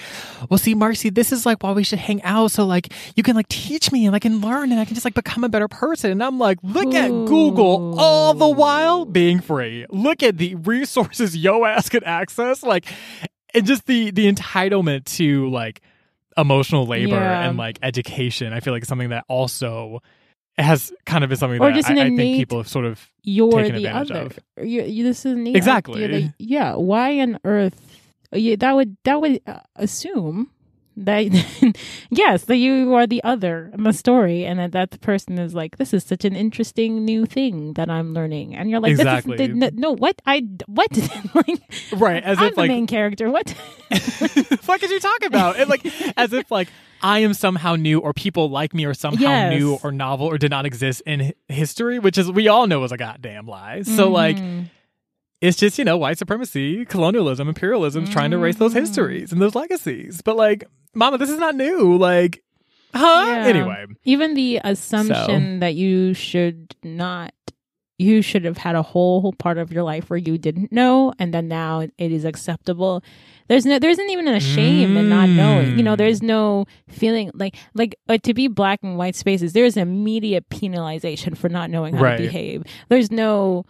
well, 0.49 0.57
see, 0.59 0.75
Marcy, 0.75 1.11
this 1.11 1.31
is 1.31 1.45
like 1.45 1.63
why 1.63 1.73
we 1.73 1.83
should 1.85 1.99
hang 1.99 2.23
out 2.23 2.53
so 2.53 2.65
like 2.65 2.93
you 3.17 3.23
can 3.23 3.37
like 3.37 3.49
teach 3.49 3.93
me 3.93 4.07
and 4.07 4.17
I 4.17 4.19
can 4.19 4.41
learn 4.41 4.73
and 4.73 4.81
I 4.81 4.85
can 4.87 4.95
just 4.95 5.05
like 5.05 5.13
become 5.15 5.45
a 5.45 5.49
better 5.51 5.69
person. 5.69 6.11
And 6.11 6.23
I'm 6.23 6.39
like, 6.39 6.59
look 6.63 6.95
at 6.95 7.09
Google 7.09 7.99
all 8.01 8.33
the 8.33 8.49
while 8.49 9.05
being 9.05 9.41
free. 9.41 9.85
Look 9.91 10.23
at 10.23 10.39
the 10.39 10.55
resources 10.55 11.37
yo 11.37 11.65
ass 11.67 11.89
could 11.91 12.05
access, 12.05 12.63
like, 12.63 12.87
and 13.55 13.67
just 13.67 13.85
the 13.87 14.11
the 14.11 14.33
entitlement 14.33 15.05
to 15.17 15.51
like 15.51 15.83
emotional 16.39 16.87
labor 16.87 17.17
Yeah. 17.17 17.49
and 17.49 17.59
like 17.59 17.79
education. 17.83 18.53
I 18.55 18.61
feel 18.61 18.73
like 18.73 18.85
something 18.87 19.11
that 19.11 19.25
also 19.29 20.01
has 20.63 20.93
kind 21.07 21.23
of 21.25 21.31
been 21.31 21.37
something 21.39 21.61
Or 21.61 21.69
that 21.71 21.77
just 21.77 21.89
I, 21.89 21.93
I 21.93 21.97
think 21.97 22.15
innate- 22.21 22.37
people 22.37 22.59
have 22.59 22.69
sort 22.69 22.85
of 22.85 23.11
you're 23.23 23.51
taken 23.53 23.77
the 23.77 23.87
advantage 23.87 24.11
other. 24.11 24.21
of. 24.27 24.39
You, 24.69 24.83
you, 24.83 25.05
this 25.05 25.25
is 25.27 25.35
the 25.37 25.55
Exactly. 25.55 26.07
that- 26.07 26.35
yeah. 26.39 26.75
Why 26.75 27.21
on 27.21 27.39
earth? 27.45 27.81
Yeah, 28.33 28.57
that 28.57 28.75
would 28.77 28.97
that 29.05 29.21
would 29.21 29.41
uh, 29.47 29.61
assume 29.77 30.51
that 31.05 31.77
yes, 32.11 32.45
that 32.45 32.57
you 32.57 32.95
are 32.95 33.07
the 33.07 33.23
other 33.25 33.71
in 33.75 33.83
the 33.85 33.93
story, 33.93 34.45
and 34.45 34.59
that 34.59 34.73
that 34.73 35.01
person 35.01 35.39
is 35.39 35.55
like, 35.55 35.77
this 35.79 35.93
is 35.95 36.05
such 36.05 36.25
an 36.25 36.37
interesting 36.37 37.05
new 37.05 37.27
thing 37.27 37.75
that 37.75 37.89
I'm 37.91 38.13
learning, 38.15 38.55
and 38.55 38.71
you're 38.71 38.81
like, 38.81 38.97
this 38.97 39.01
is- 39.01 39.07
Exactly. 39.27 39.49
no, 39.75 39.93
what 39.97 40.21
I 40.27 40.43
what 40.67 40.91
like, 41.35 41.61
right 41.97 42.23
as 42.23 42.39
I'm 42.39 42.45
if 42.49 42.55
the 42.55 42.61
like 42.61 42.69
main 42.69 42.87
character. 42.87 43.31
What? 43.31 43.51
fuck 44.61 44.83
is 44.83 44.91
you 44.91 45.01
talking 45.01 45.27
about? 45.27 45.57
And 45.59 45.69
like 45.69 45.85
as 46.17 46.33
if 46.33 46.51
like 46.51 46.69
I 47.03 47.21
am 47.21 47.35
somehow 47.35 47.77
new 47.77 47.99
or 48.01 48.13
people 48.13 48.51
like 48.51 48.75
me 48.75 48.85
are 48.85 48.95
somehow 48.95 49.21
Yes. 49.23 49.59
new 49.59 49.79
or 49.83 49.91
novel 49.93 50.27
or 50.27 50.39
did 50.39 50.51
not 50.51 50.67
exist 50.67 51.03
in 51.07 51.33
history, 51.49 51.99
which 51.99 52.19
is 52.19 52.31
we 52.31 52.49
all 52.49 52.67
know 52.67 52.85
is 52.85 52.93
a 52.93 52.97
goddamn 52.97 53.47
lie. 53.47 53.83
So 53.83 54.11
like 54.11 54.37
Mhm. 54.37 54.67
It's 55.41 55.57
just 55.57 55.79
you 55.79 55.85
know 55.85 55.97
white 55.97 56.19
supremacy 56.19 56.85
colonialism 56.85 57.49
imperialism 57.49 58.07
trying 58.07 58.31
to 58.31 58.37
erase 58.37 58.57
those 58.57 58.75
Mhm. 58.75 58.81
histories 58.81 59.33
and 59.33 59.41
those 59.41 59.55
legacies 59.55 60.23
but 60.23 60.37
like 60.37 60.65
mama 60.95 61.17
this 61.19 61.31
is 61.31 61.39
not 61.39 61.55
new 61.55 61.97
like 61.97 62.43
huh 62.95 63.25
Yeah. 63.27 63.47
anyway 63.47 63.87
even 64.05 64.35
the 64.35 64.61
assumption 64.65 65.61
that 65.61 65.75
you 65.75 66.15
should 66.15 66.75
not 66.83 67.33
you 67.99 68.23
should 68.23 68.47
have 68.47 68.57
had 68.57 68.75
a 68.77 68.81
whole, 68.81 69.31
part 69.35 69.59
of 69.59 69.71
your 69.71 69.83
life 69.83 70.09
where 70.09 70.17
you 70.17 70.39
didn't 70.39 70.73
know, 70.73 71.13
and 71.19 71.35
then 71.35 71.49
now 71.49 71.81
it 71.81 71.93
is 71.99 72.25
acceptable. 72.25 73.05
There's 73.49 73.67
no, 73.67 73.79
there 73.79 73.91
isn't 73.91 74.09
even 74.09 74.27
a 74.27 74.41
shame 74.41 74.97
in 74.97 75.11
not 75.11 75.29
knowing. 75.29 75.77
You 75.77 75.83
know, 75.83 75.93
Mm. 75.93 75.99
there's 75.99 76.23
no 76.23 76.65
feeling 76.89 77.31
like, 77.35 77.57
like 77.75 77.95
uh, 78.09 78.17
to 78.23 78.33
be 78.33 78.49
black 78.49 78.81
and 78.83 78.97
white 78.97 79.17
spaces. 79.17 79.53
There 79.53 79.67
is 79.67 79.77
immediate 79.77 80.49
penalization 80.49 81.37
for 81.37 81.51
not 81.51 81.69
knowing 81.69 81.93
how 81.95 82.05
Right. 82.05 82.17
to 82.17 82.23
behave. 82.23 82.63
There's 82.89 83.11
no 83.11 83.67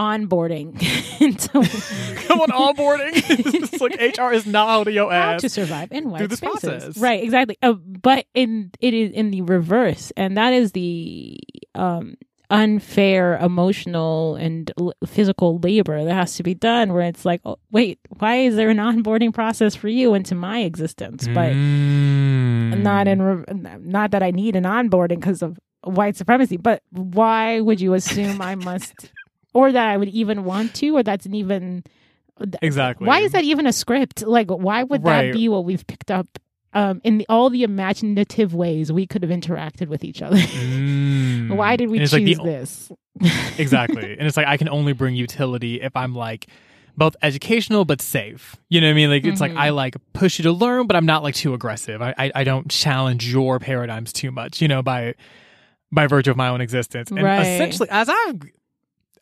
onboarding 0.00 0.80
into 1.20 1.48
Come 2.26 2.40
on, 2.40 2.48
onboarding. 2.48 3.10
it's 3.14 3.80
like 3.80 4.00
HR 4.18 4.32
is 4.32 4.46
not 4.46 4.68
holding 4.70 4.94
your 4.94 5.10
how 5.12 5.32
ass. 5.34 5.42
to 5.42 5.48
survive 5.48 5.92
in 5.92 6.10
white 6.10 6.30
spaces. 6.32 6.40
process. 6.40 6.96
Right, 6.96 7.22
exactly. 7.22 7.56
Uh, 7.62 7.74
but 7.74 8.24
in 8.34 8.70
it 8.80 8.94
is 8.94 9.12
in 9.12 9.30
the 9.30 9.42
reverse, 9.42 10.12
and 10.16 10.36
that 10.36 10.52
is 10.52 10.72
the 10.72 11.38
um, 11.74 12.14
unfair 12.48 13.36
emotional 13.38 14.34
and 14.36 14.72
l- 14.78 14.92
physical 15.06 15.58
labor 15.58 16.02
that 16.04 16.14
has 16.14 16.34
to 16.36 16.42
be 16.42 16.54
done. 16.54 16.92
Where 16.92 17.02
it's 17.02 17.24
like, 17.24 17.40
oh, 17.44 17.58
wait, 17.70 17.98
why 18.18 18.36
is 18.36 18.56
there 18.56 18.70
an 18.70 18.78
onboarding 18.78 19.32
process 19.34 19.74
for 19.76 19.88
you 19.88 20.14
into 20.14 20.34
my 20.34 20.60
existence? 20.60 21.26
But 21.28 21.52
Mm. 21.52 22.82
not 22.82 23.08
in 23.08 23.20
re- 23.22 23.44
not 23.80 24.12
that 24.12 24.22
I 24.22 24.30
need 24.30 24.56
an 24.56 24.64
onboarding 24.64 25.20
because 25.20 25.42
of 25.42 25.58
white 25.84 26.16
supremacy. 26.16 26.56
But 26.56 26.82
why 26.90 27.60
would 27.60 27.80
you 27.80 27.94
assume 27.94 28.40
I 28.42 28.54
must, 28.54 29.10
or 29.54 29.72
that 29.72 29.86
I 29.88 29.96
would 29.96 30.08
even 30.08 30.44
want 30.44 30.74
to, 30.76 30.96
or 30.96 31.02
that's 31.02 31.26
an 31.26 31.34
even 31.34 31.82
exactly. 32.62 33.06
why 33.06 33.20
is 33.20 33.32
that 33.32 33.44
even 33.44 33.66
a 33.66 33.72
script? 33.72 34.22
Like, 34.26 34.50
why 34.50 34.82
would 34.82 35.04
that 35.04 35.32
be 35.32 35.48
what 35.48 35.64
we've 35.64 35.86
picked 35.86 36.10
up 36.10 36.26
um, 36.72 37.00
in 37.04 37.18
the, 37.18 37.26
all 37.28 37.50
the 37.50 37.64
imaginative 37.64 38.54
ways 38.54 38.92
we 38.92 39.06
could 39.06 39.22
have 39.22 39.30
interacted 39.32 39.88
with 39.88 40.04
each 40.04 40.22
other? 40.22 40.36
Mm. 40.36 41.56
why 41.56 41.76
did 41.76 41.90
we 41.90 41.98
choose 41.98 42.12
like 42.12 42.24
the- 42.24 42.34
this? 42.36 42.90
exactly. 43.58 44.12
And 44.18 44.26
it's 44.26 44.36
like 44.36 44.46
I 44.46 44.56
can 44.56 44.68
only 44.68 44.92
bring 44.92 45.14
utility 45.14 45.80
if 45.80 45.94
I'm 45.96 46.14
like 46.14 46.46
both 46.96 47.16
educational 47.22 47.84
but 47.84 48.00
safe. 48.00 48.56
You 48.68 48.80
know 48.80 48.86
what 48.86 48.92
I 48.92 48.94
mean? 48.94 49.10
Like 49.10 49.24
it's 49.24 49.40
like 49.40 49.52
Mhm. 49.52 49.58
I 49.58 49.70
like 49.70 49.96
push 50.12 50.38
you 50.38 50.44
to 50.44 50.52
learn, 50.52 50.86
but 50.86 50.96
I'm 50.96 51.06
not 51.06 51.22
like 51.22 51.34
too 51.34 51.52
aggressive. 51.54 52.00
I, 52.02 52.14
I 52.16 52.32
I 52.36 52.44
don't 52.44 52.70
challenge 52.70 53.26
your 53.30 53.58
paradigms 53.58 54.12
too 54.12 54.30
much. 54.30 54.60
You 54.62 54.68
know 54.68 54.82
by 54.82 55.14
by 55.92 56.06
virtue 56.06 56.30
of 56.30 56.36
my 56.36 56.48
own 56.48 56.60
existence. 56.60 57.10
And 57.10 57.22
Right. 57.22 57.40
essentially, 57.46 57.88
as 57.90 58.08
I've 58.08 58.40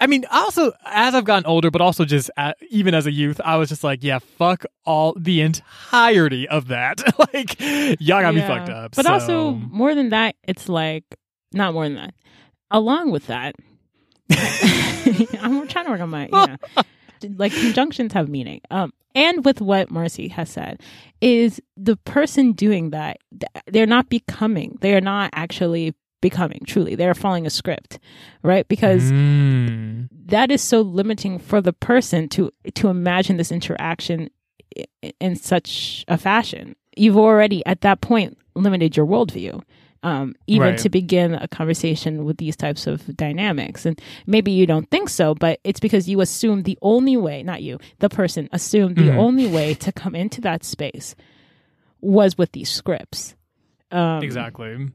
I 0.00 0.06
mean, 0.06 0.24
also 0.30 0.72
as 0.84 1.14
I've 1.14 1.24
gotten 1.24 1.44
older, 1.46 1.70
but 1.70 1.80
also 1.80 2.04
just 2.04 2.30
uh 2.36 2.52
even 2.70 2.94
as 2.94 3.06
a 3.06 3.12
youth, 3.12 3.40
I 3.44 3.56
was 3.56 3.68
just 3.68 3.82
like, 3.82 4.02
yeah, 4.04 4.18
fuck 4.20 4.64
all 4.86 5.14
the 5.18 5.40
entirety 5.40 6.48
of 6.48 6.68
that. 6.68 7.00
like, 7.34 7.56
y'all 7.60 8.22
got 8.22 8.34
me 8.34 8.40
Yeah. 8.40 8.46
fucked 8.46 8.68
up. 8.70 8.94
But 8.96 9.06
so- 9.06 9.12
also, 9.12 9.50
more 9.52 9.94
than 9.94 10.10
that, 10.10 10.36
it's 10.44 10.68
like 10.68 11.04
not 11.52 11.74
more 11.74 11.84
than 11.84 11.94
that. 11.96 12.14
Along 12.70 13.10
with 13.10 13.26
that, 13.28 13.54
I'm 14.30 15.66
trying 15.68 15.84
to 15.86 15.90
work 15.90 16.00
on 16.00 16.10
my, 16.10 16.26
you 16.26 16.30
know, 16.32 16.56
like 17.36 17.52
conjunctions 17.52 18.12
have 18.12 18.28
meaning. 18.28 18.60
Um, 18.70 18.92
and 19.14 19.44
with 19.44 19.60
what 19.60 19.90
Marcy 19.90 20.28
has 20.28 20.50
said, 20.50 20.80
is 21.20 21.60
the 21.76 21.96
person 21.96 22.52
doing 22.52 22.90
that, 22.90 23.18
they're 23.66 23.86
not 23.86 24.08
becoming, 24.08 24.76
they 24.80 24.94
are 24.94 25.00
not 25.00 25.30
actually 25.32 25.94
becoming 26.20 26.60
truly. 26.66 26.94
They're 26.94 27.14
following 27.14 27.46
a 27.46 27.50
script, 27.50 27.98
right? 28.42 28.66
Because 28.68 29.10
Mm. 29.12 30.08
that 30.26 30.50
is 30.50 30.62
so 30.62 30.80
limiting 30.82 31.38
for 31.38 31.60
the 31.60 31.72
person 31.72 32.28
to 32.30 32.50
to 32.74 32.88
imagine 32.88 33.36
this 33.36 33.52
interaction 33.52 34.30
in 35.20 35.36
such 35.36 36.04
a 36.08 36.18
fashion. 36.18 36.76
You've 36.96 37.16
already 37.16 37.64
at 37.66 37.80
that 37.82 38.00
point 38.00 38.36
limited 38.54 38.96
your 38.96 39.06
worldview. 39.06 39.62
Um, 40.04 40.36
even 40.46 40.68
Right. 40.68 40.78
to 40.78 40.88
begin 40.88 41.34
a 41.34 41.48
conversation 41.48 42.24
with 42.24 42.36
these 42.36 42.54
types 42.56 42.86
of 42.86 43.04
dynamics. 43.16 43.84
And 43.84 44.00
maybe 44.28 44.52
you 44.52 44.64
don't 44.64 44.88
think 44.92 45.08
so, 45.08 45.34
but 45.34 45.58
it's 45.64 45.80
because 45.80 46.08
you 46.08 46.20
assume 46.20 46.62
the 46.62 46.78
only 46.82 47.16
way, 47.16 47.42
not 47.42 47.62
you, 47.64 47.78
the 47.98 48.08
person 48.08 48.48
assumed 48.52 48.94
the 48.94 49.08
Mhm. 49.08 49.16
only 49.18 49.44
way 49.46 49.74
to 49.74 49.90
come 49.90 50.14
into 50.14 50.40
that 50.42 50.62
space 50.62 51.16
was 52.00 52.38
with 52.38 52.52
these 52.52 52.70
scripts. 52.70 53.34
Um, 53.90 54.22
exactly. 54.22 54.88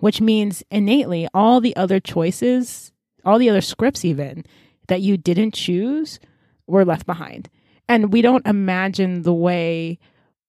Which 0.00 0.20
means 0.20 0.62
innately 0.70 1.28
all 1.34 1.60
the 1.60 1.74
other 1.76 2.00
choices, 2.00 2.92
all 3.24 3.38
the 3.38 3.50
other 3.50 3.60
scripts, 3.60 4.04
even 4.04 4.44
that 4.88 5.02
you 5.02 5.16
didn't 5.16 5.54
choose, 5.54 6.20
were 6.66 6.84
left 6.84 7.06
behind. 7.06 7.48
And 7.88 8.12
we 8.12 8.22
don't 8.22 8.46
imagine 8.46 9.22
the 9.22 9.34
way 9.34 9.98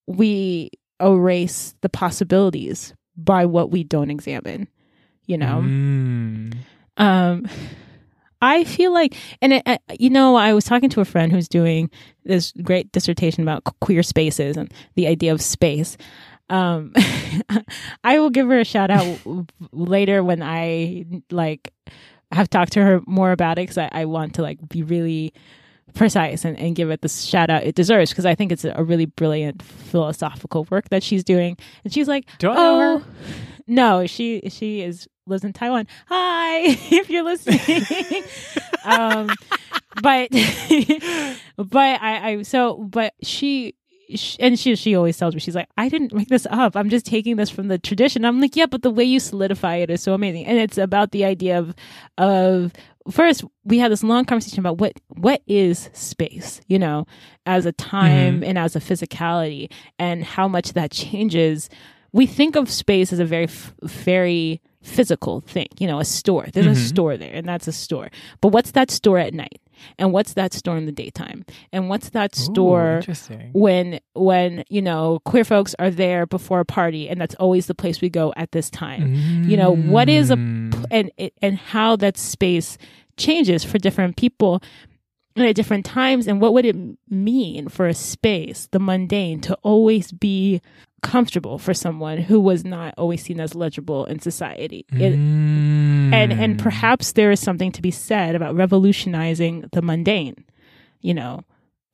we 0.08 0.72
erase 1.02 1.76
the 1.82 1.90
possibilities 1.90 2.94
by 3.16 3.46
what 3.46 3.72
we 3.72 3.84
don't 3.84 4.10
examine, 4.12 4.68
you 5.26 5.38
know? 5.38 5.62
Mm. 5.64 6.56
Um, 6.98 7.48
I 8.42 8.64
feel 8.64 8.94
like, 8.94 9.16
and 9.42 9.54
it, 9.54 9.64
uh, 9.66 9.78
you 10.00 10.10
know, 10.10 10.36
I 10.36 10.54
was 10.54 10.66
talking 10.66 10.90
to 10.92 11.02
a 11.02 11.06
friend 11.06 11.32
who's 11.32 11.48
doing 11.48 11.90
this 12.24 12.54
great 12.62 12.92
dissertation 12.92 13.42
about 13.44 13.64
queer 13.82 14.04
spaces 14.04 14.58
and 14.58 14.72
the 14.96 15.08
idea 15.08 15.32
of 15.32 15.42
space. 15.42 15.98
Um, 16.50 16.94
I 18.04 18.20
will 18.20 18.30
give 18.30 18.48
her 18.48 18.60
a 18.60 18.66
shout 18.66 18.90
out 18.90 19.20
later 19.72 20.24
when 20.24 20.42
I 20.42 21.06
like 21.32 21.74
have 22.32 22.50
talked 22.50 22.74
to 22.74 22.84
her 22.84 23.02
more 23.06 23.32
about 23.32 23.58
it 23.58 23.64
because 23.64 23.78
I, 23.78 23.90
I 23.92 24.06
want 24.06 24.36
to 24.36 24.42
like 24.42 24.58
be 24.70 24.84
really 24.84 25.34
precise 25.94 26.46
and, 26.46 26.58
and 26.60 26.76
give 26.76 26.90
it 26.90 27.02
the 27.02 27.10
shout 27.10 27.50
out 27.50 27.64
it 27.64 27.76
deserves 27.76 28.12
because 28.12 28.26
I 28.26 28.36
think 28.36 28.52
it's 28.52 28.66
a, 28.66 28.84
really 28.84 29.06
brilliant 29.06 29.64
philosophical 29.64 30.68
work 30.70 30.90
that 30.90 31.04
she's 31.04 31.24
doing. 31.24 31.58
And 31.84 31.94
she's 31.94 32.08
like, 32.08 32.28
Do 32.40 32.50
I 32.50 32.56
know 32.56 32.62
oh, 32.62 33.00
her? 33.00 33.06
no, 33.68 34.08
she 34.08 34.42
she 34.50 34.82
is 34.82 35.08
lives 35.26 35.44
in 35.44 35.54
Taiwan. 35.54 35.88
Hi, 36.08 36.60
if 36.92 37.10
you're 37.10 37.24
listening. 37.24 38.24
um, 38.86 39.30
but 40.02 40.30
but 41.58 42.02
I, 42.02 42.30
I 42.30 42.42
so 42.44 42.78
but 42.78 43.14
she. 43.22 43.76
And 44.40 44.58
she 44.60 44.76
she 44.76 44.96
always 44.96 45.18
tells 45.18 45.34
me 45.34 45.40
she's 45.40 45.56
like 45.56 45.70
I 45.78 45.90
didn't 45.90 46.14
make 46.14 46.30
this 46.30 46.48
up. 46.50 46.76
I'm 46.76 46.90
just 46.90 47.06
taking 47.06 47.36
this 47.36 47.50
from 47.50 47.68
the 47.68 47.78
tradition. 47.78 48.26
I'm 48.26 48.40
like 48.40 48.56
yeah 48.56 48.66
but 48.66 48.82
the 48.82 48.90
way 48.92 49.04
you 49.04 49.20
solidify 49.20 49.76
it 49.78 49.90
is 49.90 50.02
so 50.02 50.14
amazing. 50.14 50.46
And 50.46 50.58
it's 50.58 50.78
about 50.78 51.12
the 51.12 51.26
idea 51.26 51.58
of 51.60 51.76
of 52.18 52.72
first 53.12 53.44
we 53.64 53.80
had 53.80 53.92
this 53.92 54.04
long 54.04 54.26
conversation 54.26 54.60
about 54.60 54.78
what 54.80 54.94
what 55.10 55.42
is 55.48 55.90
space 55.94 56.60
you 56.68 56.78
know 56.80 57.06
as 57.46 57.66
a 57.66 57.72
time 57.72 58.44
and 58.44 58.58
as 58.58 58.76
a 58.76 58.80
physicality 58.80 59.72
and 60.00 60.24
how 60.24 60.48
much 60.48 60.74
that 60.74 60.92
changes. 60.92 61.70
We 62.14 62.26
think 62.26 62.56
of 62.56 62.70
space 62.70 63.12
as 63.14 63.20
a 63.20 63.26
very 63.26 63.48
very 63.84 64.62
physical 64.82 65.42
thing 65.42 65.68
you 65.80 65.88
know 65.88 66.00
a 66.00 66.06
store. 66.06 66.48
There's 66.54 66.66
a 66.66 66.70
Mhm. 66.72 66.88
store 66.88 67.18
there 67.18 67.34
and 67.34 67.46
that's 67.48 67.68
a 67.68 67.74
store. 67.74 68.10
But 68.42 68.50
what's 68.50 68.72
that 68.72 68.90
store 68.90 69.18
at 69.20 69.34
night 69.34 69.60
and 70.00 70.12
what's 70.14 70.34
that 70.34 70.54
store 70.54 70.78
in 70.78 70.86
the 70.86 70.92
daytime 70.92 71.44
and 71.72 71.90
what's 71.90 72.10
that 72.10 72.36
store 72.36 72.98
interesting. 72.98 73.50
when 73.54 74.00
when 74.16 74.64
you 74.70 74.82
know 74.82 75.20
queer 75.26 75.44
folks 75.44 75.76
are 75.80 75.90
there 75.92 76.26
before 76.26 76.60
a 76.60 76.66
party 76.66 77.10
and 77.10 77.20
that's 77.22 77.36
always 77.36 77.68
the 77.68 77.76
place 77.76 78.02
we 78.02 78.10
go 78.10 78.34
at 78.36 78.52
this 78.52 78.70
time 78.70 79.14
you 79.48 79.56
know, 79.58 79.76
what 79.76 80.10
is 80.10 80.32
a 80.32 80.36
Mm. 80.38 80.86
and 80.92 81.12
and 81.42 81.58
how 81.58 81.96
that 81.96 82.18
space 82.18 82.78
changes 83.18 83.64
for 83.64 83.78
different 83.80 84.16
people 84.18 84.62
and 85.36 85.46
at 85.46 85.56
different 85.56 85.86
times 85.86 86.28
and 86.28 86.40
what 86.42 86.54
would 86.54 86.66
it 86.66 86.76
mean 87.10 87.68
for 87.70 87.88
a 87.88 87.94
space 87.94 88.68
the 88.72 88.80
mundane 88.80 89.40
to 89.42 89.56
always 89.64 90.12
be 90.12 90.62
comfortable 91.04 91.58
for 91.60 91.74
someone 91.74 92.18
who 92.18 92.40
was 92.40 92.64
not 92.66 92.94
always 92.98 93.24
seen 93.24 93.40
as 93.40 93.54
legible 93.56 94.06
in 94.06 94.20
society 94.20 94.86
It- 94.92 95.16
and 96.14 96.32
and 96.34 96.56
Mm. 96.58 96.60
perhaps 96.64 97.14
there 97.14 97.32
is 97.32 97.40
something 97.40 97.72
to 97.72 97.82
be 97.82 97.92
said 97.92 98.36
about 98.36 98.56
revolutionizing 98.56 99.66
the 99.72 99.82
mundane 99.82 100.36
you 101.02 101.14
know 101.14 101.42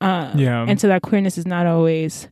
um, 0.00 0.38
Yeah. 0.38 0.66
and 0.68 0.80
so 0.80 0.88
that 0.88 1.02
queerness 1.02 1.38
is 1.38 1.46
not 1.46 1.66
always 1.66 2.28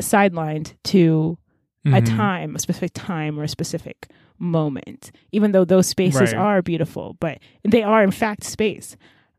sidelined 0.00 0.74
to 0.84 1.38
a 1.86 2.00
Mhm. 2.02 2.16
time, 2.16 2.56
a 2.56 2.58
specific 2.58 2.90
time 2.94 3.38
or 3.38 3.44
a 3.44 3.48
specific 3.48 4.08
moment, 4.38 5.12
even 5.30 5.52
though 5.52 5.64
those 5.64 5.86
spaces 5.86 6.32
Right. 6.32 6.34
are 6.34 6.60
beautiful, 6.62 7.16
but 7.20 7.38
they 7.62 7.82
are 7.84 8.02
in 8.02 8.10
fact 8.10 8.42
space. 8.44 8.96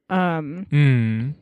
Um, 0.09 0.65
Mm. 0.71 1.33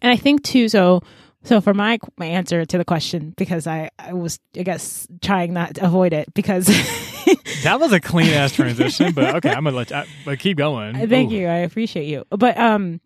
and 0.00 0.10
I 0.12 0.16
think 0.16 0.42
too, 0.42 0.68
so, 0.70 1.02
so 1.46 1.60
for 1.62 1.72
my, 1.72 1.98
my 2.18 2.26
answer 2.26 2.64
to 2.66 2.76
the 2.78 2.84
question, 2.84 3.32
because 3.36 3.66
I, 3.66 3.90
I 3.98 4.12
was, 4.12 4.38
I 4.56 4.62
guess, 4.62 5.06
trying 5.22 5.54
not 5.54 5.76
to 5.76 5.84
avoid 5.86 6.12
it 6.12 6.32
because 6.34 6.66
That 7.64 7.80
was 7.80 7.92
a 7.92 8.00
clean 8.00 8.28
ass 8.32 8.52
transition, 8.52 9.12
but 9.14 9.36
okay, 9.36 9.50
I'm 9.50 9.64
gonna 9.64 9.76
let 9.76 9.90
you, 9.90 9.96
I, 9.96 10.06
but 10.24 10.38
keep 10.38 10.56
going. 10.58 11.08
thank 11.08 11.32
Ooh. 11.32 11.34
you. 11.34 11.46
I 11.48 11.56
appreciate 11.58 12.06
you. 12.06 12.24
But, 12.30 12.56
um, 12.58 13.00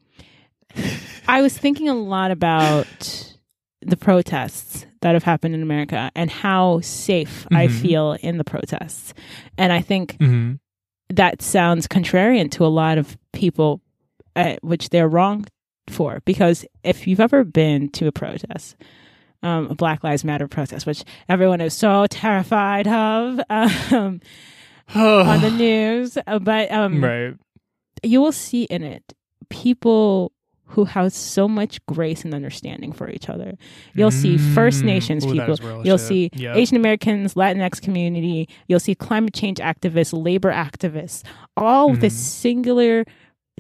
I 1.27 1.41
was 1.43 1.57
thinking 1.57 1.89
a 1.89 1.95
lot 1.95 2.31
about 2.31 2.87
the 3.83 3.97
protests 3.97 4.85
that 5.01 5.15
have 5.15 5.23
happened 5.25 5.55
in 5.55 5.63
America 5.63 6.11
and 6.15 6.31
how 6.31 6.81
safe 6.81 7.47
I 7.51 7.67
Mhm. 7.69 7.81
feel 7.81 8.13
in 8.21 8.37
the 8.37 8.45
protests. 8.45 9.15
And 9.57 9.73
I 9.73 9.81
think 9.81 10.19
Mhm. 10.19 10.59
that 11.09 11.41
sounds 11.41 11.89
contrarian 11.89 12.51
to 12.53 12.67
a 12.67 12.69
lot 12.69 12.99
of 12.99 13.17
people, 13.33 13.81
uh, 14.37 14.57
which 14.61 14.91
they're 14.91 15.09
wrong 15.09 15.47
for. 15.91 16.21
Because 16.25 16.65
if 16.83 17.07
you've 17.07 17.21
ever 17.21 17.45
been 17.45 17.89
to 17.91 18.07
a 18.07 18.13
protest, 18.13 18.77
um, 19.43 19.69
a 19.69 19.75
Black 19.75 20.03
Lives 20.05 20.25
Matter 20.25 20.49
protest, 20.49 20.87
which 20.87 21.05
everyone 21.29 21.61
is 21.61 21.75
so 21.75 22.07
terrified 22.09 22.87
of 22.87 23.41
um, 23.51 24.21
on 24.95 25.41
the 25.41 25.51
news, 25.57 26.19
uh, 26.27 26.39
but 26.39 26.71
um, 26.73 27.03
right. 27.03 27.35
you 28.03 28.21
will 28.21 28.33
see 28.33 28.65
in 28.65 28.83
it 28.83 29.13
people 29.49 30.33
who 30.67 30.85
have 30.85 31.13
so 31.13 31.49
much 31.49 31.85
grace 31.87 32.25
and 32.25 32.33
understanding 32.33 32.93
for 32.93 33.11
each 33.11 33.29
other. 33.29 33.55
You'll 33.95 34.13
see 34.13 34.39
First 34.39 34.83
Mm. 34.83 34.87
Nations 34.87 35.27
people. 35.27 35.57
You'll 35.85 35.99
see 35.99 36.31
Yep. 36.35 36.57
Asian 36.57 36.77
Americans, 36.77 37.35
Latinx 37.35 37.83
community. 37.83 38.49
You'll 38.69 38.79
see 38.79 38.95
climate 38.95 39.35
change 39.35 39.59
activists, 39.59 40.13
labor 40.13 40.53
activists, 40.53 41.25
all 41.57 41.91
with 41.91 42.05
a 42.05 42.11
singular, 42.11 43.05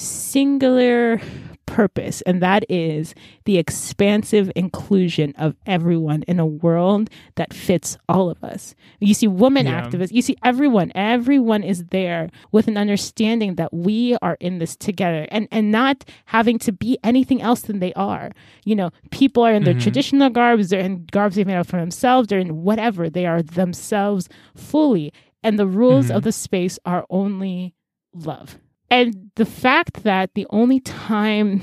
singular 0.00 1.20
purpose, 1.66 2.20
and 2.22 2.42
that 2.42 2.64
is 2.68 3.14
the 3.44 3.56
expansive 3.56 4.50
inclusion 4.56 5.32
of 5.38 5.54
everyone 5.66 6.24
in 6.24 6.40
a 6.40 6.46
world 6.46 7.08
that 7.36 7.54
fits 7.54 7.96
all 8.08 8.28
of 8.28 8.42
us. 8.42 8.74
You 8.98 9.14
see 9.14 9.28
women 9.28 9.66
Yeah. 9.66 9.80
activists, 9.80 10.10
you 10.10 10.20
see 10.20 10.36
everyone, 10.42 10.90
everyone 10.96 11.62
is 11.62 11.84
there 11.86 12.28
with 12.50 12.66
an 12.66 12.76
understanding 12.76 13.54
that 13.54 13.72
we 13.72 14.16
are 14.20 14.36
in 14.40 14.58
this 14.58 14.74
together 14.74 15.28
and, 15.30 15.46
and 15.52 15.70
not 15.70 16.04
having 16.26 16.58
to 16.60 16.72
be 16.72 16.98
anything 17.04 17.40
else 17.40 17.60
than 17.60 17.78
they 17.78 17.92
are. 17.92 18.32
You 18.64 18.74
know, 18.74 18.90
people 19.12 19.44
are 19.44 19.52
in 19.52 19.62
their 19.62 19.74
Mhm. 19.74 19.80
traditional 19.82 20.28
garbs, 20.30 20.70
they're 20.70 20.80
in 20.80 21.06
garbs 21.12 21.36
they've 21.36 21.46
made 21.46 21.56
up 21.56 21.66
for 21.68 21.78
themselves, 21.78 22.26
they're 22.28 22.40
in 22.40 22.62
whatever, 22.64 23.08
they 23.08 23.26
are 23.26 23.42
themselves 23.42 24.28
fully. 24.56 25.12
And 25.44 25.56
the 25.56 25.68
rules 25.68 26.08
Mhm. 26.08 26.16
of 26.16 26.22
the 26.24 26.32
space 26.32 26.80
are 26.84 27.06
only 27.10 27.74
love. 28.12 28.58
And 28.90 29.30
the 29.36 29.46
fact 29.46 30.02
that 30.02 30.34
the 30.34 30.46
only 30.50 30.80
time 30.80 31.62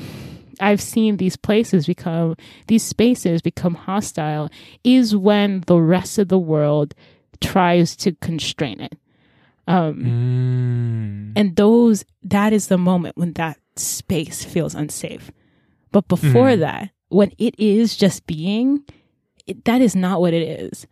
I've 0.60 0.81
seen 0.81 1.17
these 1.17 1.36
places 1.36 1.86
become, 1.86 2.36
these 2.67 2.84
spaces 2.84 3.41
become 3.41 3.75
hostile 3.75 4.50
is 4.84 5.15
when 5.15 5.62
the 5.67 5.77
rest 5.77 6.17
of 6.17 6.29
the 6.29 6.39
world 6.39 6.96
tries 7.41 7.96
to 7.98 8.13
constrain 8.22 8.79
it. 8.79 8.98
Um, 9.67 11.31
Mm. 11.34 11.34
and 11.36 11.55
those, 11.57 12.05
that 12.24 12.53
is 12.53 12.67
the 12.67 12.77
moment 12.77 13.17
when 13.17 13.34
that 13.34 13.57
space 13.75 14.43
feels 14.46 14.74
unsafe. 14.74 15.29
But 15.91 16.07
before 16.07 16.51
Mhm. 16.51 16.60
that, 16.60 16.89
when 17.10 17.31
it 17.38 17.53
is 17.60 17.98
just 17.98 18.25
being, 18.25 18.84
it, 19.46 19.65
that 19.65 19.81
is 19.81 19.96
not 19.96 20.22
what 20.22 20.34
it 20.34 20.43
is. 20.62 20.88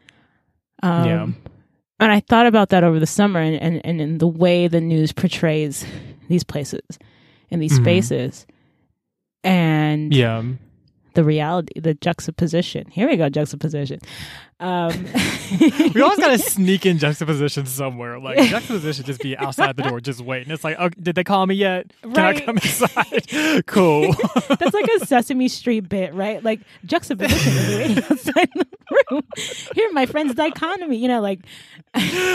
Um, 0.84 1.06
Yeah. 1.08 1.27
And 1.98 2.12
I 2.12 2.20
thought 2.20 2.46
about 2.48 2.70
that 2.70 2.84
over 2.84 3.00
the 3.00 3.08
summer 3.08 3.39
and, 3.39 3.56
and, 3.62 3.82
and 3.86 4.01
in 4.01 4.18
the 4.18 4.27
way 4.27 4.68
the 4.68 4.82
news 4.82 5.13
portrays 5.13 5.86
these 6.27 6.44
places 6.44 6.82
and 7.51 7.62
these 7.62 7.74
Mhm. 7.79 7.84
spaces 7.84 8.46
and 9.44 10.13
Yeah. 10.13 10.44
The 11.15 11.24
reality, 11.24 11.79
the 11.79 11.95
juxtaposition. 11.95 12.88
Here 12.91 13.07
we 13.10 13.17
go, 13.17 13.27
juxtaposition. 13.29 14.00
Um, 14.60 14.91
We 15.93 16.01
always 16.01 16.17
gotta 16.17 16.38
sneak 16.55 16.86
in 16.88 16.98
juxtaposition 16.98 17.65
somewhere. 17.67 18.19
Like 18.19 18.38
juxtaposition 18.50 19.05
just 19.05 19.22
be 19.22 19.38
outside 19.38 19.75
the 19.77 19.84
door, 19.84 20.00
just 20.01 20.22
waiting. 20.22 20.51
It's 20.51 20.63
like, 20.63 20.75
oh, 20.79 20.89
did 20.89 21.15
they 21.15 21.24
call 21.24 21.45
me 21.45 21.55
yet? 21.55 21.91
Can 22.01 22.17
I 22.17 22.39
come 22.39 22.57
inside? 22.57 23.65
cool. 23.67 24.13
That's 24.50 24.74
like 24.74 24.88
a 25.01 25.05
Sesame 25.05 25.48
Street 25.50 25.88
bit, 25.89 26.13
right? 26.13 26.43
Like 26.43 26.62
juxtaposition 26.86 27.53
is 27.53 27.77
waiting 27.77 28.03
outside 28.03 28.50
the 28.55 28.65
room. 29.12 29.22
Here, 29.75 29.91
my 29.91 30.05
friend's 30.07 30.34
dichotomy. 30.34 30.98
You 30.98 31.10
know, 31.10 31.22
like 31.22 31.41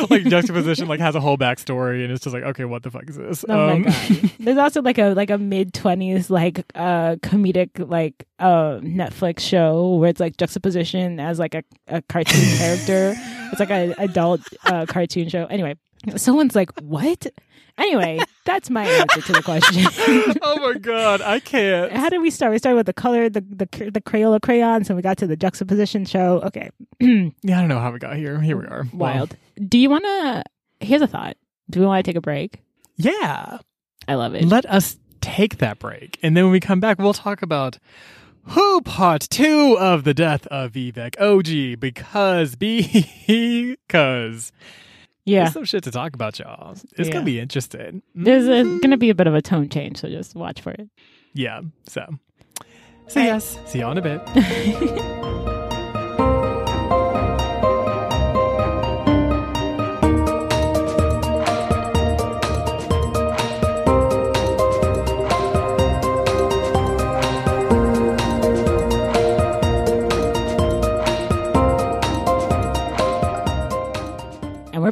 like 0.08 0.22
juxtaposition 0.24 0.86
like 0.86 1.00
has 1.00 1.14
a 1.16 1.20
whole 1.20 1.36
backstory, 1.36 2.04
and 2.04 2.12
it's 2.12 2.22
just 2.22 2.32
like, 2.34 2.44
okay, 2.44 2.64
what 2.64 2.82
the 2.84 2.90
fuck 2.92 3.08
is 3.08 3.16
this? 3.16 3.44
Oh 3.48 3.70
Um, 3.70 3.82
my 3.82 3.88
god! 3.90 4.30
There's 4.38 4.58
also 4.58 4.82
like 4.82 4.98
a 4.98 5.14
like 5.14 5.30
a 5.30 5.38
mid 5.38 5.74
twenties 5.74 6.30
like 6.30 6.60
uh 6.76 7.16
comedic 7.16 7.70
like 7.90 8.24
uh 8.38 8.69
Netflix 8.80 9.40
show 9.40 9.96
where 9.96 10.08
it's 10.08 10.20
like 10.20 10.36
juxtaposition 10.36 11.18
as 11.18 11.38
like 11.38 11.54
a, 11.54 11.64
a 11.88 12.02
cartoon 12.02 12.40
character. 12.58 13.14
It's 13.50 13.58
like 13.60 13.70
an 13.70 13.94
adult 13.98 14.40
uh, 14.66 14.86
cartoon 14.86 15.28
show. 15.28 15.46
Anyway, 15.46 15.74
someone's 16.16 16.54
like, 16.54 16.70
"What?" 16.80 17.26
Anyway, 17.78 18.20
that's 18.44 18.68
my 18.70 18.86
answer 18.86 19.22
to 19.22 19.32
the 19.32 19.42
question. 19.42 19.84
oh 20.42 20.60
my 20.60 20.78
god, 20.78 21.20
I 21.22 21.40
can't. 21.40 21.90
How 21.92 22.08
did 22.10 22.20
we 22.20 22.30
start? 22.30 22.52
We 22.52 22.58
started 22.58 22.76
with 22.76 22.86
the 22.86 22.92
color, 22.92 23.28
the 23.28 23.40
the 23.40 23.90
the 23.90 24.00
Crayola 24.00 24.40
crayons, 24.40 24.88
and 24.88 24.96
we 24.96 25.02
got 25.02 25.16
to 25.18 25.26
the 25.26 25.36
juxtaposition 25.36 26.04
show. 26.04 26.40
Okay, 26.42 26.70
Yeah, 27.00 27.56
I 27.56 27.60
don't 27.60 27.68
know 27.68 27.80
how 27.80 27.90
we 27.90 27.98
got 27.98 28.16
here. 28.16 28.40
Here 28.40 28.56
we 28.56 28.66
are. 28.66 28.84
Wild. 28.92 29.36
Do 29.68 29.78
you 29.78 29.90
want 29.90 30.04
to? 30.04 30.44
Here's 30.80 31.02
a 31.02 31.06
thought. 31.06 31.36
Do 31.68 31.80
we 31.80 31.86
want 31.86 32.04
to 32.04 32.08
take 32.08 32.16
a 32.16 32.20
break? 32.22 32.60
yeah. 32.96 33.58
I 34.08 34.14
love 34.14 34.34
it. 34.34 34.44
Let 34.44 34.66
us 34.66 34.96
take 35.20 35.58
that 35.58 35.78
break. 35.78 36.18
And 36.22 36.36
then 36.36 36.44
when 36.44 36.52
we 36.52 36.58
come 36.58 36.80
back, 36.80 36.98
we'll 36.98 37.12
talk 37.14 37.42
about 37.42 37.78
who 38.50 38.80
part 38.82 39.22
two 39.30 39.76
of 39.78 40.04
the 40.04 40.14
death 40.14 40.46
of 40.48 40.72
Vivek 40.72 41.16
Oji 41.16 41.78
because 41.78 42.56
because 42.56 44.52
yeah, 45.24 45.44
there's 45.44 45.52
some 45.52 45.64
shit 45.64 45.84
to 45.84 45.90
talk 45.90 46.14
about, 46.14 46.38
y'all. 46.38 46.72
It's 46.72 47.08
Yeah. 47.08 47.12
gonna 47.12 47.24
be 47.24 47.38
interesting. 47.38 48.02
there's 48.14 48.46
a, 48.46 48.64
gonna 48.64 48.80
mm-hmm. 48.80 48.98
be 48.98 49.10
a 49.10 49.14
bit 49.14 49.26
of 49.26 49.34
a 49.34 49.42
tone 49.42 49.68
change, 49.68 49.98
so 49.98 50.08
just 50.08 50.34
watch 50.34 50.60
for 50.60 50.72
it. 50.72 50.88
Yeah. 51.34 51.60
So 51.86 52.06
so 53.08 53.20
yes. 53.20 53.58
See 53.66 53.80
y'all 53.80 53.92
in 53.92 53.98
a 53.98 54.02
bit. 54.02 55.20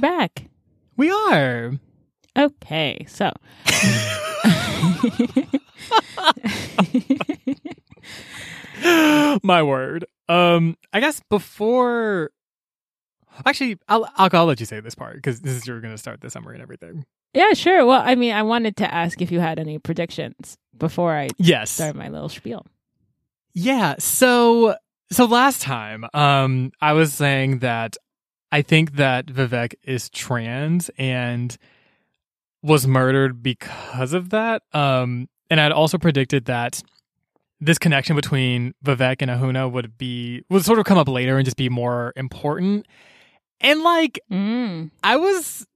we're 0.00 0.08
back. 0.08 0.44
We 0.96 1.10
are. 1.10 1.72
Okay, 2.36 3.04
so 3.08 3.32
My 9.42 9.62
word. 9.62 10.04
Um, 10.28 10.76
I 10.92 11.00
guess 11.00 11.20
before. 11.28 12.30
Actually, 13.44 13.78
I'll 13.88 14.08
I'll, 14.16 14.28
I'll 14.32 14.46
let 14.46 14.60
you 14.60 14.66
say 14.66 14.80
this 14.80 14.94
part 14.94 15.16
because 15.16 15.40
this 15.40 15.54
is 15.54 15.66
you're 15.66 15.80
going 15.80 15.94
to 15.94 15.98
start 15.98 16.20
the 16.20 16.30
summary 16.30 16.54
and 16.54 16.62
everything. 16.62 17.04
yeah, 17.34 17.52
sure. 17.54 17.84
Well, 17.84 18.02
I 18.04 18.14
mean, 18.14 18.32
I 18.34 18.42
wanted 18.42 18.76
to 18.78 18.92
ask 18.94 19.20
if 19.20 19.30
you 19.32 19.40
had 19.40 19.58
any 19.58 19.78
predictions 19.78 20.56
before 20.76 21.16
I 21.16 21.28
Yes. 21.38 21.70
start 21.70 21.96
my 21.96 22.08
little 22.08 22.28
spiel. 22.28 22.64
Yeah. 23.52 23.96
So 23.98 24.76
so 25.10 25.24
last 25.24 25.62
time, 25.62 26.04
um, 26.14 26.70
I 26.80 26.92
was 26.92 27.14
saying 27.14 27.60
that 27.60 27.96
I 28.50 28.62
think 28.62 28.92
that 28.96 29.26
Vivek 29.26 29.74
is 29.82 30.08
trans 30.08 30.90
and 30.98 31.56
was 32.62 32.86
murdered 32.86 33.42
because 33.42 34.12
of 34.12 34.30
that. 34.30 34.62
Um, 34.72 35.28
and 35.50 35.60
I'd 35.60 35.72
also 35.72 35.98
predicted 35.98 36.46
that 36.46 36.82
this 37.60 37.78
connection 37.78 38.14
between 38.16 38.74
Vivek 38.84 39.16
and 39.20 39.30
Ahunna 39.30 39.70
would 39.70 39.98
be 39.98 40.42
would 40.48 40.64
sort 40.64 40.78
of 40.78 40.84
come 40.84 40.98
up 40.98 41.08
later 41.08 41.36
and 41.36 41.44
just 41.44 41.56
be 41.56 41.68
more 41.68 42.12
important. 42.16 42.86
And 43.60 43.82
like 43.82 44.20
Mm. 44.30 44.90
I 45.02 45.16
was 45.16 45.66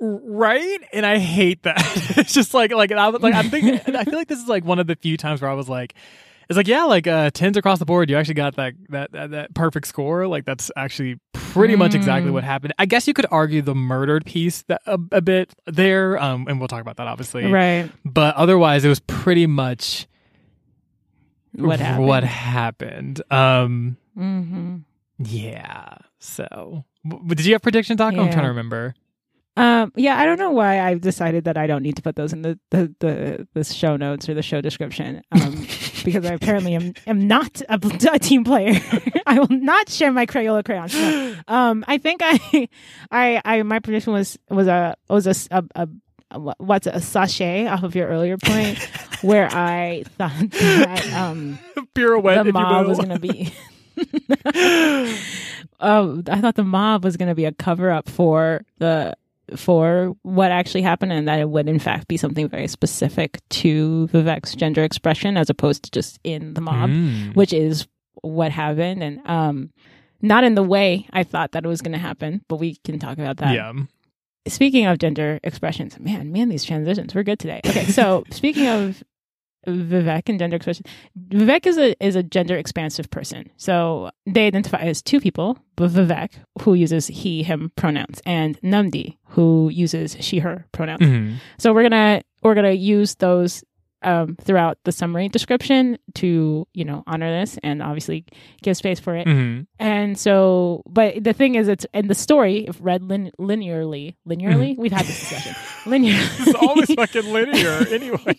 right, 0.00 0.78
and 0.92 1.04
I 1.06 1.18
hate 1.18 1.62
that. 1.64 1.76
it's 2.16 2.32
just 2.32 2.54
like 2.54 2.72
like 2.72 2.90
I 2.92 3.08
was 3.08 3.22
like 3.22 3.34
I'm 3.34 3.50
thinking. 3.50 3.74
I 3.96 4.04
feel 4.04 4.14
like 4.18 4.28
this 4.28 4.40
is 4.40 4.48
like 4.48 4.64
one 4.64 4.78
of 4.78 4.86
the 4.86 4.96
few 4.96 5.16
times 5.16 5.42
where 5.42 5.50
I 5.50 5.54
was 5.54 5.68
like, 5.68 5.94
it's 6.48 6.56
like 6.56 6.68
yeah, 6.68 6.84
like 6.84 7.06
uh, 7.06 7.30
tens 7.30 7.56
across 7.56 7.78
the 7.78 7.84
board. 7.84 8.10
You 8.10 8.16
actually 8.16 8.34
got 8.34 8.56
that 8.56 8.74
that 8.90 9.12
that, 9.12 9.30
that 9.30 9.54
perfect 9.54 9.86
score. 9.86 10.26
Like 10.26 10.44
that's 10.44 10.70
actually 10.76 11.18
pretty 11.32 11.76
much 11.76 11.94
exactly 11.94 12.30
Mm. 12.30 12.34
what 12.34 12.44
happened. 12.44 12.74
I 12.78 12.86
guess 12.86 13.06
you 13.06 13.14
could 13.14 13.26
argue 13.30 13.62
the 13.62 13.74
murdered 13.76 14.24
piece 14.26 14.62
that, 14.64 14.82
a, 14.86 14.98
a 15.12 15.20
bit 15.20 15.54
there, 15.66 16.20
um, 16.20 16.46
and 16.48 16.58
we'll 16.58 16.68
talk 16.68 16.80
about 16.80 16.96
that 16.96 17.06
obviously. 17.06 17.46
Right. 17.50 17.90
But 18.04 18.34
otherwise, 18.36 18.84
it 18.84 18.88
was 18.88 19.00
pretty 19.00 19.46
much 19.46 20.06
What 21.52 21.78
happened? 21.80 22.06
What 22.06 22.24
happened? 22.24 23.22
Um, 23.30 23.96
hmm 24.16 24.76
yeah. 25.18 25.94
So, 26.18 26.84
w- 27.08 27.34
did 27.36 27.46
you 27.46 27.52
have 27.52 27.62
predictions, 27.62 27.98
Doc? 27.98 28.14
I'm 28.14 28.30
trying 28.30 28.42
to 28.44 28.48
remember. 28.48 28.94
Um, 29.56 29.92
yeah, 29.94 30.18
I 30.18 30.26
don't 30.26 30.38
know 30.40 30.50
why 30.50 30.80
I've 30.80 31.00
decided 31.00 31.44
that 31.44 31.56
I 31.56 31.68
don't 31.68 31.82
need 31.84 31.94
to 31.96 32.02
put 32.02 32.16
those 32.16 32.32
in 32.32 32.42
the 32.42 32.58
the 32.70 32.92
the, 32.98 33.48
the 33.54 33.62
show 33.62 33.96
notes 33.96 34.28
or 34.28 34.34
the 34.34 34.42
show 34.42 34.60
description. 34.60 35.22
Um, 35.30 35.64
because 36.04 36.24
I 36.24 36.34
apparently 36.34 36.74
am 36.74 36.94
am 37.06 37.26
not 37.26 37.60
a, 37.68 37.80
a 38.12 38.18
team 38.18 38.44
player. 38.44 38.80
I 39.26 39.38
will 39.38 39.48
not 39.50 39.88
share 39.88 40.12
my 40.12 40.26
Crayola 40.26 40.64
crayons. 40.64 40.94
No. 40.94 41.34
Um, 41.48 41.84
I 41.88 41.98
think 41.98 42.20
I, 42.22 42.68
I, 43.10 43.42
I, 43.44 43.62
my 43.62 43.80
prediction 43.80 44.12
was 44.12 44.38
was 44.48 44.68
a 44.68 44.96
was 45.08 45.26
a, 45.26 45.34
a, 45.50 45.88
a 46.32 46.38
what's 46.58 46.86
it, 46.86 46.94
a 46.94 47.00
sachet 47.00 47.66
off 47.66 47.82
of 47.82 47.94
your 47.94 48.08
earlier 48.08 48.36
point, 48.36 48.78
where 49.22 49.48
I 49.50 50.04
thought 50.18 50.50
that 50.50 51.12
um 51.12 51.58
Pirouette, 51.94 52.44
the 52.44 52.52
mob 52.52 52.86
was 52.86 52.98
gonna 52.98 53.18
be. 53.18 53.52
oh, 55.80 56.22
I 56.28 56.40
thought 56.40 56.56
the 56.56 56.64
mob 56.64 57.04
was 57.04 57.16
going 57.16 57.28
to 57.28 57.34
be 57.36 57.44
a 57.44 57.52
cover 57.52 57.90
up 57.90 58.08
for 58.08 58.64
the 58.78 59.14
for 59.56 60.14
what 60.22 60.50
actually 60.50 60.82
happened, 60.82 61.12
and 61.12 61.26
that 61.28 61.38
it 61.40 61.48
would 61.50 61.68
in 61.68 61.78
fact 61.78 62.08
be 62.08 62.16
something 62.16 62.48
very 62.48 62.66
specific 62.68 63.40
to 63.50 64.08
Vivek's 64.12 64.54
gender 64.54 64.82
expression, 64.84 65.36
as 65.36 65.50
opposed 65.50 65.84
to 65.84 65.90
just 65.90 66.18
in 66.24 66.54
the 66.54 66.60
mob, 66.60 66.90
Mm. 66.90 67.34
which 67.34 67.52
is 67.52 67.86
what 68.22 68.50
happened, 68.52 69.02
and 69.02 69.20
um, 69.26 69.70
not 70.22 70.44
in 70.44 70.54
the 70.54 70.62
way 70.62 71.06
I 71.12 71.22
thought 71.24 71.52
that 71.52 71.64
it 71.64 71.68
was 71.68 71.82
going 71.82 71.92
to 71.92 71.98
happen. 71.98 72.42
But 72.48 72.56
we 72.56 72.76
can 72.84 72.98
talk 72.98 73.18
about 73.18 73.36
that. 73.38 73.54
yeah. 73.54 73.72
speaking 74.46 74.86
of 74.86 74.98
gender 74.98 75.40
expressions, 75.42 75.98
man, 75.98 76.32
man, 76.32 76.48
these 76.48 76.64
transitions, 76.64 77.14
we're 77.14 77.22
good 77.22 77.38
today. 77.38 77.60
Okay, 77.66 77.84
so 77.86 78.24
speaking 78.30 78.66
of 78.68 79.02
Vivek 79.66 80.28
and 80.28 80.38
gender 80.38 80.56
expression, 80.56 80.84
Vivek 81.30 81.66
is 81.66 81.78
a 81.78 81.94
is 82.04 82.16
a 82.16 82.22
gender 82.22 82.54
expansive 82.56 83.08
person. 83.10 83.48
So 83.56 84.10
they 84.26 84.46
identify 84.46 84.78
as 84.80 85.00
two 85.00 85.18
people, 85.20 85.58
but 85.76 85.90
Vivek, 85.90 86.32
who 86.60 86.74
uses 86.74 87.06
he 87.06 87.42
him 87.42 87.72
pronouns, 87.74 88.20
and 88.26 88.60
Namdi, 88.60 89.16
who 89.34 89.68
uses 89.72 90.16
she 90.20 90.38
her 90.38 90.66
pronouns. 90.72 91.00
Mhm. 91.00 91.34
So 91.58 91.72
we're 91.72 91.82
gonna 91.82 92.22
we're 92.42 92.54
gonna 92.54 92.72
use 92.72 93.14
those 93.16 93.62
um, 94.02 94.36
throughout 94.38 94.76
the 94.84 94.92
summary 94.92 95.28
description 95.30 95.96
to 96.16 96.68
you 96.74 96.84
know 96.84 97.02
honor 97.06 97.30
this 97.40 97.58
and 97.62 97.82
obviously 97.82 98.26
give 98.62 98.76
space 98.76 99.00
for 99.00 99.16
it. 99.16 99.26
Mhm. 99.26 99.66
And 99.78 100.18
so, 100.18 100.82
but 100.86 101.24
the 101.24 101.32
thing 101.32 101.54
is, 101.54 101.68
it's 101.68 101.86
in 101.94 102.08
the 102.08 102.14
story, 102.14 102.66
if 102.68 102.76
read 102.80 103.02
lin- 103.02 103.32
linearly, 103.40 104.14
linearly, 104.28 104.76
we've 104.76 104.92
had 104.92 105.06
this 105.06 105.18
discussion. 105.20 105.54
linear. 105.90 106.12
Mm-hmm. 106.12 106.42
It's 106.50 106.54
always 106.60 106.94
fucking 106.94 107.32
linear 107.32 107.86
anyway. 107.90 108.38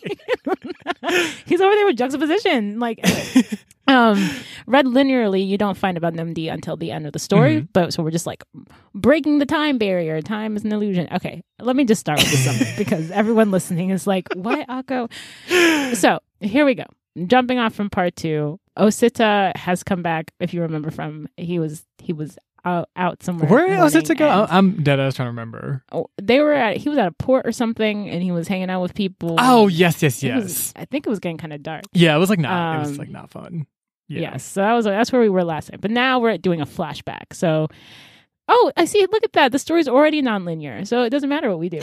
he's 1.45 1.61
over 1.61 1.75
there 1.75 1.85
with 1.87 1.97
juxtaposition. 1.97 2.79
Like, 2.79 2.99
um, 3.87 4.29
read 4.67 4.85
linearly, 4.85 5.45
you 5.47 5.57
don't 5.57 5.77
find 5.77 5.97
about 5.97 6.13
Namdi 6.13 6.51
until 6.51 6.75
the 6.77 6.91
end 6.91 7.05
of 7.05 7.13
the 7.13 7.19
story. 7.19 7.61
Mhm. 7.61 7.67
But 7.73 7.93
so 7.93 8.01
we're 8.03 8.11
just 8.11 8.25
like 8.25 8.43
breaking 8.93 9.39
the 9.39 9.45
time 9.45 9.77
barrier. 9.77 10.21
Time 10.21 10.55
is 10.55 10.63
an 10.63 10.71
illusion. 10.71 11.07
Okay, 11.11 11.43
let 11.59 11.75
me 11.75 11.85
just 11.85 11.99
start 12.01 12.19
with 12.19 12.31
the 12.31 12.37
summary 12.37 12.73
because 12.77 13.11
everyone 13.11 13.51
listening 13.51 13.89
is 13.91 14.07
like, 14.07 14.27
"What, 14.35 14.67
Akko?" 14.67 15.09
So 15.95 16.19
here 16.39 16.65
we 16.65 16.75
go. 16.75 16.85
Jumping 17.27 17.59
off 17.59 17.73
from 17.73 17.89
part 17.89 18.15
two, 18.15 18.59
Osita 18.77 19.55
has 19.55 19.83
come 19.83 20.01
back. 20.01 20.31
If 20.39 20.53
you 20.53 20.61
remember 20.61 20.91
from, 20.91 21.27
he 21.37 21.59
was 21.59 21.85
he 21.99 22.11
was 22.11 22.37
out, 22.65 22.89
out 22.95 23.21
somewhere. 23.23 23.47
Where 23.47 23.81
was 23.83 23.95
it 23.95 24.05
to 24.05 24.15
go? 24.15 24.27
and- 24.27 24.51
I'm 24.51 24.83
dead. 24.83 24.99
I 24.99 25.05
was 25.05 25.13
trying 25.15 25.27
to 25.27 25.29
remember. 25.29 25.83
oh, 25.91 26.07
they 26.21 26.39
were 26.39 26.51
at 26.51 26.77
he 26.77 26.89
was 26.89 26.97
at 26.97 27.07
a 27.07 27.11
port 27.11 27.45
or 27.45 27.51
something 27.51 28.09
and 28.09 28.23
he 28.23 28.31
was 28.31 28.47
hanging 28.47 28.69
out 28.71 28.81
with 28.81 28.95
people 28.95 29.35
Oh 29.39 29.67
yes, 29.67 30.01
yes, 30.01 30.23
yes. 30.23 30.43
was- 30.43 30.73
i 30.75 30.85
think 30.85 31.05
it 31.05 31.09
was 31.11 31.19
getting 31.19 31.37
kind 31.37 31.53
of 31.53 31.61
dark 31.61 31.83
yeah, 31.93 32.15
it 32.15 32.19
was 32.19 32.29
like 32.31 32.39
not. 32.39 32.77
it 32.77 32.79
was 32.79 32.89
Um, 32.89 32.95
like 32.97 33.09
not 33.09 33.29
fun. 33.29 33.67
Yeah. 34.07 34.21
yes. 34.33 34.43
So 34.43 34.61
that 34.61 34.73
was 34.73 34.85
that's 34.85 35.11
where 35.11 35.21
we 35.21 35.29
were 35.29 35.43
last 35.43 35.69
time 35.71 35.79
but 35.81 35.91
now 35.91 36.19
we're 36.19 36.37
doing 36.37 36.61
a 36.61 36.65
flashback. 36.65 37.33
So 37.33 37.67
oh 38.47 38.71
i 38.77 38.85
see. 38.85 39.05
Look 39.11 39.23
at 39.23 39.33
that. 39.33 39.51
The 39.51 39.59
story's 39.59 39.87
already 39.87 40.21
non-linear. 40.21 40.85
So 40.85 41.03
it 41.03 41.09
doesn't 41.09 41.29
matter 41.29 41.49
what 41.49 41.59
we 41.59 41.69
do. 41.69 41.81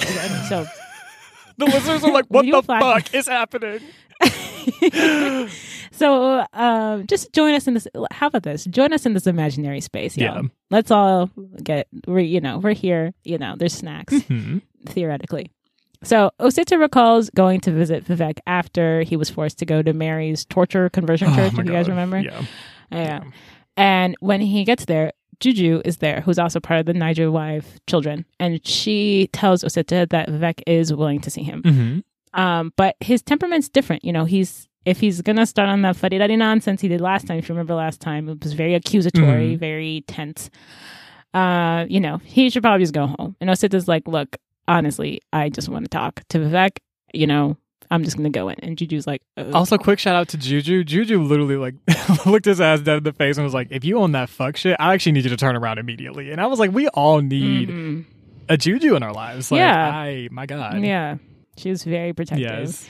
So 0.48 0.64
The 1.58 1.66
listeners 1.66 2.02
are 2.02 2.10
like, 2.12 2.24
"What 2.28 2.46
the 2.46 2.62
fuck 2.62 3.12
is 3.14 3.28
happening?" 3.28 3.80
so 5.92 6.46
um 6.52 7.06
just 7.06 7.32
join 7.32 7.54
us 7.54 7.66
in 7.66 7.74
this 7.74 7.86
how 8.10 8.28
about 8.28 8.42
this? 8.42 8.64
Join 8.64 8.92
us 8.92 9.04
in 9.06 9.14
this 9.14 9.26
imaginary 9.26 9.80
space 9.80 10.16
Yeah. 10.16 10.42
let's 10.70 10.90
all 10.90 11.28
get 11.62 11.88
we're 12.06 12.20
you 12.20 12.40
know 12.40 12.58
we're 12.58 12.72
here. 12.74 13.12
You 13.24 13.38
know 13.38 13.54
there's 13.56 13.74
snacks 13.74 14.22
Hmm. 14.22 14.58
theoretically. 14.86 15.50
So 16.02 16.30
Osita 16.40 16.78
recalls 16.78 17.30
going 17.30 17.60
to 17.60 17.70
visit 17.72 18.04
Vivek 18.04 18.38
after 18.46 19.02
he 19.02 19.16
was 19.16 19.30
forced 19.30 19.58
to 19.58 19.64
go 19.64 19.82
to 19.82 19.92
Mary's 19.92 20.44
torture 20.44 20.88
conversion 20.90 21.28
Oh 21.30 21.34
church. 21.36 21.52
If 21.52 21.66
you 21.66 21.72
guys 21.72 21.88
remember, 21.88 22.18
Yeah. 22.20 22.42
yeah. 22.90 23.20
And 23.76 24.16
when 24.20 24.40
he 24.40 24.64
gets 24.64 24.84
there, 24.86 25.12
Juju 25.40 25.82
is 25.84 25.96
there, 25.98 26.20
who's 26.20 26.38
also 26.38 26.60
part 26.60 26.80
of 26.80 26.86
the 26.86 26.94
Niger 26.94 27.30
wife 27.30 27.78
children, 27.88 28.24
and 28.38 28.64
she 28.66 29.28
tells 29.32 29.64
Osita 29.64 30.08
that 30.10 30.28
Vivek 30.28 30.60
is 30.66 30.92
willing 30.94 31.20
to 31.20 31.30
see 31.30 31.42
him. 31.42 31.62
hmm 31.62 31.98
Um, 32.40 32.72
but 32.76 32.96
his 33.00 33.22
temperament's 33.22 33.68
different. 33.68 34.04
You 34.04 34.12
know, 34.12 34.24
he's 34.24 34.68
if 34.84 34.98
he's 35.00 35.20
gonna 35.22 35.46
start 35.46 35.68
on 35.68 35.82
that 35.82 36.00
duddy 36.00 36.36
nonsense 36.36 36.80
he 36.80 36.88
did 36.88 37.00
last 37.00 37.26
time, 37.26 37.38
if 37.38 37.48
you 37.48 37.54
remember 37.54 37.74
last 37.74 38.00
time, 38.00 38.28
it 38.28 38.42
was 38.42 38.52
very 38.52 38.74
accusatory, 38.74 39.54
Mhm. 39.54 39.58
very 39.58 40.04
tense. 40.06 40.50
Uh, 41.34 41.86
you 41.88 42.00
know, 42.00 42.18
he 42.24 42.50
should 42.50 42.62
probably 42.62 42.82
just 42.82 42.92
go 42.94 43.06
home. 43.06 43.36
And 43.40 43.48
Osita's 43.48 43.88
like, 43.88 44.06
look, 44.08 44.36
honestly, 44.68 45.20
I 45.32 45.48
just 45.48 45.68
want 45.68 45.84
to 45.84 45.88
talk 45.88 46.22
to 46.30 46.38
Vivek. 46.38 46.78
You 47.14 47.26
know, 47.26 47.56
I'm 47.90 48.04
just 48.04 48.16
gonna 48.16 48.30
go 48.30 48.48
in. 48.48 48.56
And 48.60 48.76
Juju's 48.78 49.06
like, 49.06 49.22
oh. 49.36 49.52
Also, 49.52 49.76
quick 49.78 49.98
shout 49.98 50.14
out 50.16 50.28
to 50.28 50.36
Juju. 50.38 50.84
Juju 50.84 51.20
literally 51.22 51.56
like 51.56 51.74
looked 52.26 52.46
his 52.46 52.60
ass 52.60 52.80
dead 52.80 52.98
in 52.98 53.02
the 53.04 53.12
face 53.12 53.36
and 53.36 53.44
was 53.44 53.54
like, 53.54 53.68
"If 53.70 53.84
you 53.84 53.98
own 53.98 54.12
that 54.12 54.28
fuck 54.30 54.56
shit, 54.56 54.76
I 54.80 54.94
actually 54.94 55.12
need 55.12 55.24
you 55.24 55.30
to 55.30 55.36
turn 55.36 55.56
around 55.56 55.78
immediately." 55.78 56.30
And 56.32 56.40
I 56.40 56.46
was 56.46 56.58
like, 56.58 56.72
"We 56.72 56.88
all 56.88 57.20
need 57.20 57.68
Mhm. 57.68 58.04
a 58.48 58.56
Juju 58.56 58.94
in 58.96 59.02
our 59.02 59.12
lives." 59.12 59.50
Like, 59.50 59.58
Yeah. 59.58 59.90
I, 59.90 60.28
my 60.30 60.46
God. 60.46 60.80
yeah, 60.82 61.16
she 61.58 61.68
was 61.70 61.84
very 61.84 62.12
protective. 62.12 62.40
Yes. 62.48 62.88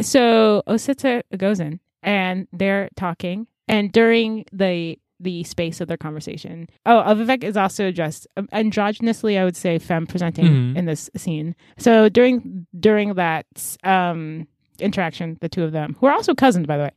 So 0.00 0.62
Osita 0.68 1.22
goes 1.36 1.60
in 1.60 1.80
and 2.02 2.46
they're 2.52 2.90
talking. 2.96 3.46
And 3.68 3.90
during 3.90 4.44
the 4.52 4.98
the 5.20 5.44
space 5.44 5.80
of 5.80 5.88
their 5.88 5.96
conversation, 5.96 6.68
oh, 6.84 6.98
uh, 6.98 7.14
Vivek 7.14 7.42
is 7.44 7.56
also 7.56 7.90
dressed 7.90 8.26
um, 8.36 8.48
androgynously, 8.52 9.38
I 9.38 9.44
would 9.44 9.56
say, 9.56 9.78
femme 9.78 10.06
presenting 10.06 10.46
Mhm. 10.46 10.76
in 10.76 10.84
this 10.86 11.08
scene. 11.16 11.54
So 11.78 12.08
during 12.08 12.66
during 12.78 13.14
that 13.14 13.46
um, 13.84 14.46
interaction, 14.80 15.36
the 15.40 15.48
two 15.48 15.62
of 15.64 15.72
them, 15.72 15.96
who 16.00 16.06
are 16.06 16.12
also 16.12 16.34
cousins, 16.34 16.66
by 16.66 16.76
the 16.76 16.84
way, 16.84 16.90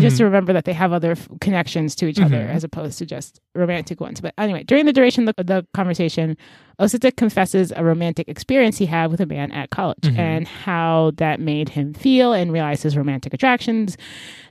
just 0.00 0.14
Mhm. 0.14 0.18
to 0.18 0.24
remember 0.24 0.52
that 0.52 0.64
they 0.64 0.72
have 0.72 0.92
other 0.92 1.12
f- 1.12 1.28
connections 1.40 1.94
to 1.96 2.06
each 2.06 2.20
other 2.20 2.36
Mhm. 2.38 2.48
as 2.50 2.64
opposed 2.64 2.98
to 2.98 3.06
just 3.06 3.40
romantic 3.54 4.00
ones. 4.00 4.20
But 4.20 4.34
anyway, 4.38 4.62
during 4.64 4.86
the 4.86 4.92
duration 4.92 5.28
of 5.28 5.34
the, 5.36 5.44
the 5.44 5.66
conversation, 5.74 6.36
Osita 6.80 7.14
confesses 7.16 7.72
a 7.76 7.82
romantic 7.84 8.28
experience 8.28 8.78
he 8.78 8.86
had 8.86 9.10
with 9.10 9.20
a 9.20 9.26
man 9.26 9.50
at 9.52 9.70
college 9.70 9.98
Mhm. 10.02 10.18
and 10.18 10.48
how 10.48 11.12
that 11.16 11.40
made 11.40 11.70
him 11.70 11.94
feel 11.94 12.32
and 12.32 12.52
realize 12.52 12.82
his 12.82 12.96
romantic 12.96 13.34
attractions 13.34 13.96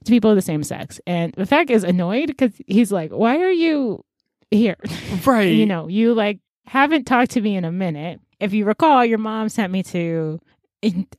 to 0.03 0.11
people 0.11 0.29
of 0.29 0.35
the 0.35 0.41
same 0.41 0.63
sex. 0.63 0.99
And 1.07 1.33
the 1.37 1.45
fact 1.45 1.69
is 1.69 1.83
annoyed 1.83 2.27
because 2.27 2.51
he's 2.67 2.91
like, 2.91 3.11
Why 3.11 3.37
are 3.37 3.51
you 3.51 4.03
here? 4.51 4.75
Right. 5.25 5.53
you 5.53 5.65
know, 5.65 5.87
you 5.87 6.13
like 6.13 6.39
haven't 6.65 7.05
talked 7.05 7.31
to 7.31 7.41
me 7.41 7.55
in 7.55 7.63
a 7.65 7.71
minute. 7.71 8.19
If 8.39 8.53
you 8.53 8.65
recall, 8.65 9.03
your 9.05 9.17
mom 9.17 9.49
sent 9.49 9.71
me 9.71 9.81
to 9.83 10.39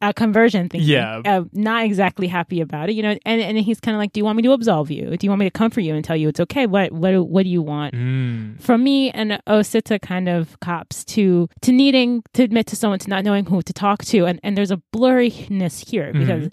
a 0.00 0.14
conversion 0.14 0.68
thing. 0.68 0.82
Yeah. 0.82 1.20
Uh, 1.24 1.44
not 1.52 1.84
exactly 1.84 2.26
happy 2.28 2.60
about 2.60 2.88
it, 2.90 2.92
you 2.94 3.02
know. 3.02 3.16
And 3.24 3.40
and 3.40 3.58
he's 3.58 3.80
kind 3.80 3.94
of 3.94 3.98
like, 3.98 4.12
"Do 4.12 4.20
you 4.20 4.24
want 4.24 4.36
me 4.36 4.42
to 4.44 4.52
absolve 4.52 4.90
you? 4.90 5.16
Do 5.16 5.26
you 5.26 5.30
want 5.30 5.40
me 5.40 5.46
to 5.46 5.50
comfort 5.50 5.80
you 5.80 5.94
and 5.94 6.04
tell 6.04 6.16
you 6.16 6.28
it's 6.28 6.40
okay? 6.40 6.66
What 6.66 6.92
what 6.92 7.10
do- 7.10 7.24
what 7.24 7.42
do 7.42 7.48
you 7.48 7.62
want?" 7.62 7.94
Mm. 7.94 8.60
From 8.60 8.84
me 8.84 9.10
and 9.10 9.40
Osita 9.48 10.00
kind 10.00 10.28
of 10.28 10.58
cops 10.60 11.04
to 11.06 11.48
to 11.62 11.72
needing 11.72 12.22
to 12.34 12.42
admit 12.42 12.66
to 12.68 12.76
someone 12.76 12.98
to 13.00 13.10
not 13.10 13.24
knowing 13.24 13.46
who 13.46 13.60
to 13.62 13.72
talk 13.72 14.04
to, 14.06 14.26
and 14.26 14.38
and 14.42 14.56
there's 14.56 14.70
a 14.70 14.80
blurriness 14.94 15.88
here 15.88 16.12
because 16.12 16.48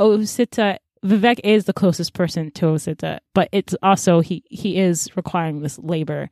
Osita 0.00 0.78
Vivek 1.04 1.40
is 1.42 1.64
the 1.64 1.72
closest 1.72 2.14
person 2.14 2.50
to 2.52 2.66
Osita, 2.66 3.18
but 3.34 3.48
it's 3.50 3.74
also 3.82 4.20
he 4.20 4.44
he 4.48 4.78
is 4.78 5.10
requiring 5.16 5.60
this 5.60 5.78
labor 5.80 6.30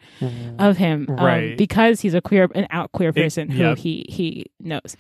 of 0.59 0.77
him 0.77 1.07
um, 1.09 1.17
Right. 1.17 1.59
because 1.59 2.01
he's 2.01 2.15
a 2.15 2.21
queer 2.21 2.49
an 2.55 2.67
out 2.71 2.93
queer 2.93 3.13
person 3.13 3.51
who 3.51 3.63
yep. 3.63 3.79
he 3.79 4.07
he 4.09 4.47
knows. 4.61 4.97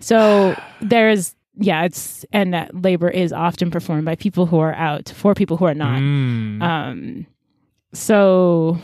So 0.00 0.60
there's 0.80 1.36
yeah, 1.56 1.84
it's 1.84 2.24
and 2.32 2.52
that 2.54 2.74
labor 2.74 3.08
is 3.08 3.32
often 3.32 3.70
performed 3.70 4.04
by 4.04 4.16
people 4.16 4.46
who 4.46 4.58
are 4.58 4.74
out 4.74 5.12
for 5.14 5.34
people 5.34 5.56
who 5.56 5.66
are 5.66 5.74
not. 5.74 6.00
Mm. 6.00 6.62
Um, 6.62 7.26
so 7.92 8.78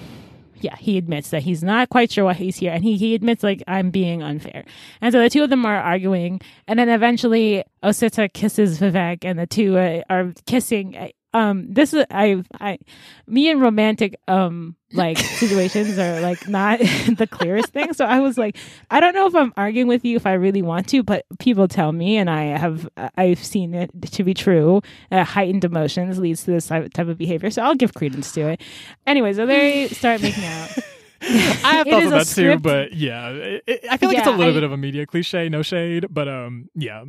yeah, 0.60 0.76
he 0.76 0.98
admits 0.98 1.30
that 1.30 1.42
he's 1.42 1.62
not 1.62 1.88
quite 1.88 2.10
sure 2.10 2.24
why 2.24 2.34
he's 2.34 2.56
here, 2.56 2.72
and 2.72 2.84
he 2.84 2.96
he 2.96 3.14
admits 3.14 3.42
like 3.42 3.62
I'm 3.66 3.90
being 3.90 4.22
unfair. 4.22 4.64
And 5.00 5.12
so 5.12 5.22
the 5.22 5.30
two 5.30 5.42
of 5.42 5.50
them 5.50 5.64
are 5.64 5.78
arguing, 5.78 6.40
and 6.66 6.78
then 6.78 6.88
eventually 6.88 7.64
Osita 7.82 8.32
kisses 8.32 8.78
Vivek, 8.78 9.24
and 9.24 9.38
the 9.38 9.46
two 9.46 9.78
uh, 9.78 10.02
are 10.10 10.32
kissing. 10.46 11.12
I- 11.32 11.38
Um, 11.50 11.66
this 11.72 11.92
is 11.94 12.04
I 12.10 12.42
I 12.60 12.78
me 13.26 13.50
and 13.50 13.60
romantic 13.60 14.18
um 14.28 14.76
like 14.92 15.18
situations 15.42 15.98
are 15.98 16.20
like 16.22 16.48
not 16.48 16.78
the 17.18 17.28
clearest 17.30 17.68
thing. 17.68 17.92
So 17.92 18.04
I 18.06 18.20
was 18.20 18.38
like, 18.38 18.56
I 18.90 19.00
don't 19.00 19.14
know 19.14 19.26
if 19.26 19.34
I'm 19.34 19.52
arguing 19.56 19.88
with 19.88 20.04
you 20.04 20.16
if 20.16 20.26
I 20.26 20.32
really 20.32 20.62
want 20.62 20.88
to, 20.88 21.02
but 21.02 21.26
people 21.38 21.68
tell 21.68 21.92
me, 21.92 22.16
and 22.16 22.30
I 22.30 22.44
have 22.56 22.88
I've 23.16 23.44
seen 23.44 23.74
it 23.74 23.90
to 24.12 24.24
be 24.24 24.32
true. 24.34 24.80
Uh, 25.12 25.22
heightened 25.24 25.64
emotions 25.64 26.18
leads 26.18 26.44
to 26.44 26.50
this 26.52 26.66
type 26.68 26.92
type 26.94 27.08
of 27.08 27.18
behavior, 27.18 27.50
so 27.50 27.62
I'll 27.62 27.74
give 27.74 27.92
credence 27.92 28.32
to 28.32 28.48
it. 28.48 28.62
Anyway, 29.06 29.34
so 29.34 29.44
they 29.44 29.88
start 29.88 30.22
making 30.22 30.44
out. 30.44 30.70
I 31.20 31.26
have 31.74 31.86
It 31.86 31.90
thoughts 31.90 32.06
is 32.06 32.12
of 32.12 32.36
that 32.36 32.42
too, 32.54 32.58
but 32.60 32.92
yeah, 32.94 33.28
it, 33.30 33.64
it- 33.66 33.84
I 33.90 33.96
feel 33.98 34.08
like 34.08 34.18
it's 34.18 34.26
a 34.26 34.30
little 34.30 34.52
I- 34.52 34.54
bit 34.54 34.62
of 34.62 34.72
a 34.72 34.76
media 34.76 35.04
cliche. 35.04 35.48
No 35.50 35.62
shade, 35.62 36.06
but 36.08 36.28
um, 36.28 36.68
yeah, 36.74 37.04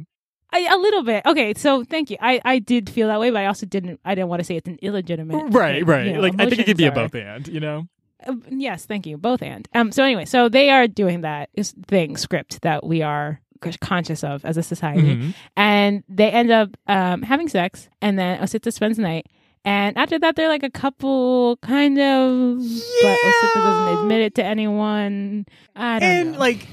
I, 0.52 0.68
a 0.74 0.78
little 0.78 1.04
bit. 1.04 1.26
Okay, 1.26 1.54
so 1.56 1.84
thank 1.84 2.10
you. 2.10 2.18
I, 2.20 2.42
I 2.44 2.60
did 2.60 2.90
feel 2.90 3.08
that 3.08 3.20
way, 3.20 3.30
but 3.30 3.40
I 3.40 3.46
also 3.46 3.66
didn't. 3.66 4.00
I 4.04 4.16
didn't 4.16 4.30
want 4.30 4.40
to 4.40 4.44
say 4.44 4.56
it's 4.56 4.68
an 4.68 4.80
illegitimate. 4.82 5.54
right, 5.54 5.86
right. 5.86 6.08
you 6.08 6.14
know, 6.14 6.22
like 6.22 6.34
I 6.40 6.48
think 6.50 6.60
it 6.62 6.66
could 6.66 6.78
be 6.78 6.86
a 6.86 6.92
both 6.92 7.14
and, 7.16 7.48
you 7.48 7.60
know. 7.60 7.88
uh, 8.26 8.34
yes, 8.50 8.86
thank 8.86 9.06
you. 9.06 9.18
Both 9.18 9.42
and. 9.44 9.68
Um. 9.76 9.92
So 9.92 10.04
anyway, 10.04 10.26
so 10.26 10.50
they 10.50 10.70
are 10.72 10.88
doing 10.88 11.22
that 11.22 11.50
thing 11.88 12.18
script 12.18 12.62
that 12.64 12.86
we 12.86 13.02
are 13.04 13.42
conscious 13.82 14.24
of 14.24 14.44
as 14.46 14.56
a 14.58 14.64
society, 14.64 15.16
Mhm. 15.18 15.34
and 15.58 16.04
they 16.10 16.32
end 16.32 16.50
up 16.50 16.70
um 16.88 17.22
having 17.22 17.48
sex, 17.50 17.90
and 18.02 18.18
then 18.18 18.40
Osita 18.42 18.72
spends 18.74 18.98
the 18.98 19.04
night. 19.04 19.28
And 19.66 19.98
after 19.98 20.18
that, 20.18 20.38
they're 20.38 20.48
like 20.48 20.64
a 20.64 20.70
couple, 20.70 21.58
kind 21.58 22.00
of. 22.00 22.58
But 22.58 23.18
Osita 23.20 23.54
doesn't 23.56 24.00
admit 24.00 24.22
it 24.22 24.36
to 24.36 24.44
anyone. 24.44 25.46
I 25.76 26.00
don't 26.00 26.10
And 26.10 26.32
know. 26.32 26.40
like 26.40 26.66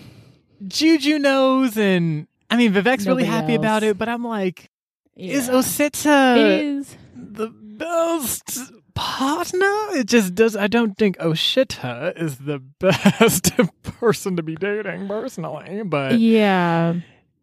Juju 0.66 1.18
knows, 1.18 1.76
and 1.76 2.26
I 2.50 2.56
mean 2.56 2.72
Vivek's 2.72 3.06
really 3.06 3.24
Nobody 3.24 3.36
happy 3.40 3.54
about 3.54 3.82
it, 3.82 3.98
but 3.98 4.08
I'm 4.08 4.24
like, 4.24 4.70
is 5.16 5.48
Yeah. 5.48 5.54
Osita 5.54 6.36
it 6.36 6.64
is. 6.64 6.96
the 7.14 7.48
best 7.48 8.72
partner. 8.94 9.98
It 9.98 10.06
just 10.06 10.34
does. 10.34 10.56
I 10.56 10.66
don't 10.66 10.96
think 10.96 11.18
Osita 11.18 12.18
is 12.20 12.38
the 12.38 12.58
best 12.80 13.52
person 13.82 14.36
to 14.36 14.42
be 14.42 14.56
dating 14.56 15.08
personally, 15.08 15.82
but 15.84 16.18
Yeah. 16.18 16.94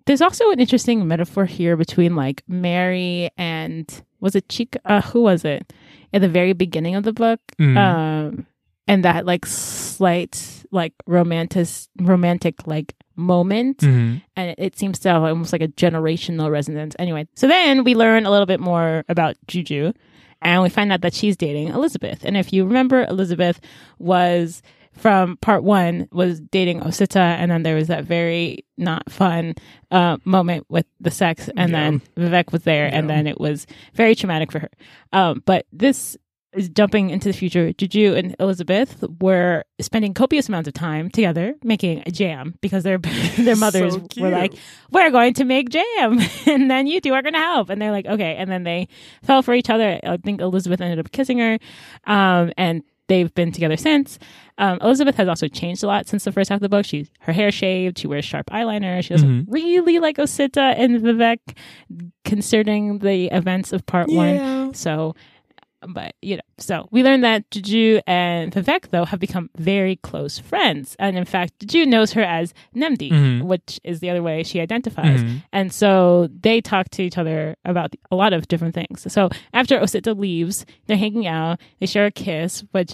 There's 0.05 0.21
also 0.21 0.51
an 0.51 0.59
interesting 0.59 1.07
metaphor 1.07 1.45
here 1.45 1.77
between 1.77 2.15
like 2.15 2.43
Mary 2.47 3.29
and 3.37 4.03
was 4.19 4.35
it 4.35 4.47
Chika? 4.49 4.77
Uh, 4.83 5.01
who 5.01 5.21
was 5.21 5.45
it 5.45 5.71
at 6.13 6.21
the 6.21 6.27
very 6.27 6.53
beginning 6.53 6.95
of 6.95 7.03
the 7.03 7.13
book? 7.13 7.39
Mm. 7.59 7.77
Um, 7.77 8.47
and 8.87 9.05
that 9.05 9.25
like 9.25 9.45
slight 9.45 10.65
like 10.71 10.93
romantic 11.07 11.67
romantic 12.01 12.67
like 12.67 12.95
moment, 13.15 13.77
Mhm. 13.79 14.21
and 14.35 14.55
it, 14.57 14.77
seems 14.77 14.99
to 14.99 15.09
have 15.09 15.23
almost 15.23 15.53
like 15.53 15.61
a 15.61 15.67
generational 15.67 16.51
resonance. 16.51 16.95
Anyway, 16.99 17.27
so 17.35 17.47
then 17.47 17.83
we 17.83 17.95
learn 17.95 18.25
a 18.25 18.31
little 18.31 18.45
bit 18.45 18.59
more 18.59 19.03
about 19.09 19.35
Juju, 19.47 19.93
and 20.41 20.61
we 20.63 20.69
find 20.69 20.91
out 20.91 21.01
that 21.01 21.13
she's 21.13 21.37
dating 21.37 21.69
Elizabeth. 21.69 22.23
And 22.23 22.35
if 22.35 22.51
you 22.51 22.65
remember, 22.65 23.05
Elizabeth 23.09 23.59
was 23.99 24.61
from 24.95 25.37
part 25.37 25.63
one 25.63 26.07
was 26.11 26.39
dating 26.39 26.81
Osita, 26.81 27.17
and 27.17 27.49
then 27.49 27.63
there 27.63 27.75
was 27.75 27.87
that 27.87 28.03
very 28.03 28.63
not 28.77 29.11
fun 29.11 29.55
uh, 29.89 30.17
moment 30.23 30.65
with 30.69 30.85
the 30.99 31.09
sex, 31.11 31.49
and 31.57 31.71
Yeah. 31.71 31.89
then 31.91 32.01
Vivek 32.17 32.51
was 32.51 32.63
there, 32.63 32.87
and 32.93 33.09
then 33.09 33.25
it 33.27 33.39
was 33.39 33.65
very 33.95 34.13
traumatic 34.15 34.51
for 34.51 34.59
her. 34.59 34.69
Um, 35.11 35.41
but 35.45 35.65
this 35.73 36.15
is 36.55 36.69
jumping 36.69 37.09
into 37.09 37.29
the 37.29 37.33
future. 37.33 37.73
Juju 37.73 38.13
and 38.15 38.35
Elizabeth 38.39 39.03
were 39.21 39.63
spending 39.79 40.13
copious 40.13 40.47
amounts 40.49 40.67
of 40.67 40.73
time 40.73 41.09
together 41.09 41.55
making 41.63 42.03
a 42.05 42.11
jam 42.11 42.55
because 42.61 42.83
their 42.83 42.97
their 43.37 43.55
mothers 43.57 43.93
So 43.93 44.21
were 44.21 44.29
like, 44.29 44.53
"We're 44.91 45.11
going 45.11 45.33
to 45.35 45.45
make 45.45 45.69
jam, 45.69 46.19
and 46.45 46.69
then 46.69 46.87
you 46.87 47.01
two 47.01 47.13
are 47.13 47.21
going 47.21 47.33
to 47.33 47.39
help." 47.39 47.69
And 47.69 47.81
they're 47.81 47.91
like, 47.91 48.05
"Okay." 48.05 48.35
And 48.35 48.49
then 48.51 48.63
they 48.63 48.87
fell 49.23 49.41
for 49.41 49.53
each 49.53 49.69
other. 49.69 49.99
I 50.03 50.17
think 50.17 50.41
Elizabeth 50.41 50.81
ended 50.81 50.99
up 50.99 51.11
kissing 51.11 51.39
her, 51.39 51.57
um, 52.05 52.51
and 52.57 52.83
they've 53.07 53.33
been 53.33 53.51
together 53.51 53.77
since. 53.77 54.17
Um, 54.59 54.77
Elizabeth 54.81 55.15
has 55.15 55.27
also 55.27 55.47
changed 55.47 55.83
a 55.83 55.87
lot 55.87 56.07
since 56.07 56.23
the 56.23 56.31
first 56.31 56.49
half 56.49 56.57
of 56.57 56.61
the 56.61 56.69
book. 56.69 56.85
She's 56.85 57.09
her 57.21 57.33
hair 57.33 57.51
shaved. 57.51 57.97
She 57.97 58.07
wears 58.07 58.23
sharp 58.23 58.47
eyeliner. 58.51 59.03
She 59.03 59.09
doesn't 59.13 59.47
really 59.49 59.99
like 59.99 60.17
Osita 60.17 60.75
and 60.77 61.01
Vivek, 61.01 61.39
considering 62.23 62.99
the 62.99 63.25
events 63.35 63.73
of 63.73 63.85
part 63.85 64.09
one. 64.09 64.73
So, 64.75 65.15
but 65.89 66.15
you 66.21 66.35
know, 66.37 66.41
so 66.57 66.87
we 66.91 67.03
learned 67.03 67.23
that 67.23 67.49
Juju 67.51 68.01
and 68.07 68.51
Vivek 68.51 68.89
though 68.91 69.05
have 69.05 69.19
become 69.19 69.49
very 69.57 69.95
close 69.97 70.39
friends, 70.39 70.95
and 70.99 71.17
in 71.17 71.25
fact, 71.25 71.53
Juju 71.59 71.85
knows 71.85 72.13
her 72.13 72.23
as 72.23 72.53
Nnemdi, 72.75 73.11
Mhm. 73.11 73.41
which 73.43 73.79
is 73.83 73.99
the 73.99 74.09
other 74.09 74.23
way 74.23 74.43
she 74.43 74.59
identifies. 74.61 75.23
Mhm. 75.23 75.43
And 75.51 75.73
so 75.73 76.29
they 76.41 76.61
talk 76.61 76.89
to 76.91 77.03
each 77.03 77.17
other 77.17 77.55
about 77.65 77.93
a 78.11 78.15
lot 78.15 78.33
of 78.33 78.47
different 78.47 78.75
things. 78.75 79.11
So 79.11 79.29
after 79.53 79.79
Osita 79.79 80.17
leaves, 80.17 80.65
they're 80.87 80.97
hanging 80.97 81.27
out. 81.27 81.59
They 81.79 81.85
share 81.85 82.05
a 82.05 82.11
kiss, 82.11 82.63
which. 82.71 82.93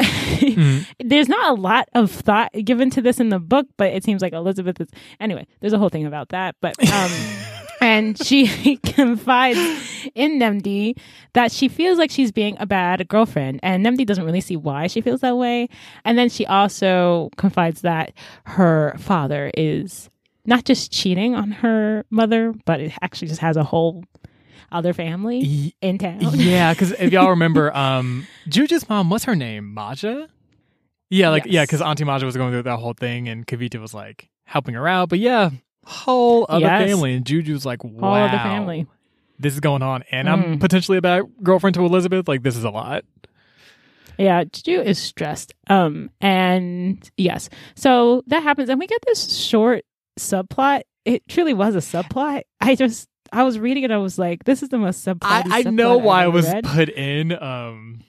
Mhm. 0.00 0.86
there's 1.00 1.28
not 1.28 1.50
a 1.58 1.60
lot 1.60 1.88
of 1.94 2.08
thought 2.10 2.52
given 2.64 2.88
to 2.90 3.02
this 3.02 3.18
in 3.18 3.30
the 3.30 3.40
book, 3.40 3.66
but 3.76 3.92
it 3.92 4.04
seems 4.04 4.22
like 4.22 4.32
Elizabeth 4.32 4.80
is 4.80 4.88
anyway. 5.18 5.44
There's 5.60 5.72
a 5.72 5.78
whole 5.78 5.88
thing 5.88 6.06
about 6.06 6.28
that, 6.28 6.54
but 6.60 6.74
um, 6.92 7.10
and 7.80 8.22
she 8.24 8.76
confides 8.82 9.58
in 10.14 10.38
Nnemdi 10.38 10.98
that 11.34 11.52
she 11.52 11.68
feels 11.68 11.98
like 11.98 12.10
she's 12.10 12.32
being 12.32 12.56
a 12.60 12.66
bad 12.66 13.06
girlfriend, 13.08 13.60
and 13.62 13.84
Nnemdi 13.84 14.06
doesn't 14.06 14.24
really 14.24 14.40
see 14.40 14.56
why 14.56 14.86
she 14.86 15.00
feels 15.00 15.20
that 15.20 15.36
way. 15.36 15.68
And 16.04 16.16
then 16.18 16.28
she 16.28 16.46
also 16.46 17.30
confides 17.36 17.82
that 17.82 18.12
her 18.44 18.94
father 18.98 19.50
is 19.54 20.10
not 20.46 20.64
just 20.64 20.90
cheating 20.92 21.34
on 21.34 21.50
her 21.50 22.04
mother, 22.10 22.54
but 22.64 22.80
it 22.80 22.92
actually 23.02 23.28
just 23.28 23.40
has 23.40 23.56
a 23.56 23.64
whole 23.64 24.02
other 24.72 24.92
family 24.92 25.38
Y- 25.40 25.72
in 25.80 25.98
town. 25.98 26.18
Yeah, 26.34 26.72
because 26.72 26.92
if 26.92 27.12
y'all 27.12 27.30
remember, 27.36 27.74
um, 27.76 28.26
Juju's 28.48 28.88
mom, 28.88 29.10
what's 29.10 29.24
her 29.24 29.36
name? 29.36 29.72
Maja? 29.74 30.26
Yeah, 31.10 31.30
like, 31.30 31.44
yeah, 31.46 31.62
because 31.64 31.80
Auntie 31.80 32.04
Maja 32.04 32.26
was 32.26 32.36
going 32.36 32.52
through 32.52 32.64
that 32.64 32.76
whole 32.78 32.92
thing 32.92 33.28
and 33.28 33.46
Kavita 33.46 33.80
was 33.80 33.94
like 33.94 34.28
helping 34.44 34.74
her 34.74 34.86
out. 34.86 35.08
But 35.08 35.20
yeah, 35.20 35.50
whole 35.84 36.46
other 36.48 36.60
Yes. 36.66 36.90
family. 36.90 37.14
And 37.14 37.24
Juju's 37.24 37.64
like, 37.66 37.82
wow. 37.84 38.24
Of 38.26 38.30
the 38.32 38.38
family. 38.38 38.86
This 39.38 39.54
is 39.54 39.60
going 39.60 39.82
on. 39.82 40.02
And 40.10 40.28
I'm 40.28 40.42
Mm. 40.56 40.60
potentially 40.60 40.98
a 40.98 41.02
bad 41.02 41.22
girlfriend 41.42 41.74
to 41.74 41.84
Elizabeth. 41.84 42.26
Like, 42.28 42.42
this 42.42 42.56
is 42.56 42.64
a 42.64 42.70
lot. 42.70 43.04
Yeah, 44.18 44.42
Juju 44.44 44.80
is 44.80 44.98
stressed. 44.98 45.54
Um, 45.68 46.10
and 46.20 47.08
yes, 47.16 47.48
so 47.76 48.24
that 48.26 48.42
happens, 48.42 48.68
and 48.68 48.78
we 48.80 48.88
get 48.88 48.98
this 49.06 49.36
short 49.46 49.84
subplot. 50.18 50.82
It 51.04 51.22
truly 51.28 51.54
was 51.54 51.76
a 51.76 51.78
subplot. 51.78 52.42
I 52.60 52.74
just, 52.74 53.08
I 53.32 53.44
was 53.44 53.60
reading 53.60 53.84
it, 53.84 53.92
I 53.92 53.96
was 53.98 54.18
like, 54.18 54.42
this 54.42 54.64
is 54.64 54.70
the 54.70 54.78
most 54.78 55.06
subplot. 55.06 55.18
I, 55.22 55.60
I 55.60 55.62
know 55.70 55.98
why 55.98 56.24
it 56.24 56.32
was 56.32 56.52
put 56.64 56.88
in. 56.88 57.32
Um, 57.40 58.00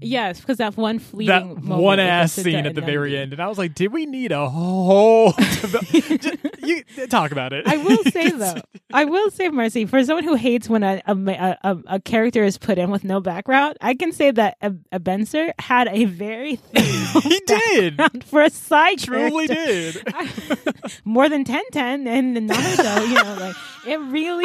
Yes, 0.00 0.40
because 0.40 0.58
that 0.58 0.76
one 0.76 0.98
fleeting 0.98 1.54
that 1.54 1.76
one 1.76 1.98
ass 2.00 2.32
scene 2.32 2.66
at 2.66 2.74
the 2.74 2.80
very 2.80 3.16
end, 3.16 3.32
and 3.32 3.42
I 3.42 3.48
was 3.48 3.58
like, 3.58 3.74
"Did 3.74 3.92
we 3.92 4.06
need 4.06 4.32
a 4.32 4.48
whole?" 4.48 5.32
Just- 5.38 6.36
you 6.62 6.84
talk 7.08 7.32
about 7.32 7.52
it. 7.52 7.66
I 7.66 7.76
will 7.78 8.04
say 8.04 8.30
though, 8.36 8.60
I 8.92 9.04
will 9.04 9.30
say, 9.30 9.48
Marcy, 9.48 9.86
for 9.86 10.04
someone 10.04 10.24
who 10.24 10.34
hates 10.34 10.68
when 10.68 10.82
a 10.82 11.02
a, 11.06 11.56
a, 11.64 11.78
a- 11.86 12.00
character 12.00 12.44
is 12.44 12.58
put 12.58 12.78
in 12.78 12.90
with 12.90 13.04
no 13.04 13.20
background, 13.20 13.76
I 13.80 13.94
can 13.94 14.12
say 14.12 14.30
that 14.30 14.56
a, 14.60 14.74
Ebenezer 14.92 15.52
had 15.58 15.88
a 15.88 16.04
very 16.04 16.56
thorough 16.56 17.20
he 17.22 17.40
did, 17.46 18.24
for 18.24 18.42
a 18.42 18.50
side 18.50 18.98
truly 18.98 19.48
character. 19.48 20.02
did. 20.02 20.74
more 21.04 21.28
than 21.28 21.44
10 21.44 21.62
10 21.72 22.06
and 22.06 22.36
Naruto, 22.50 23.08
you 23.08 23.14
know, 23.14 23.36
like 23.40 23.56
it 23.86 23.98
really 24.10 24.44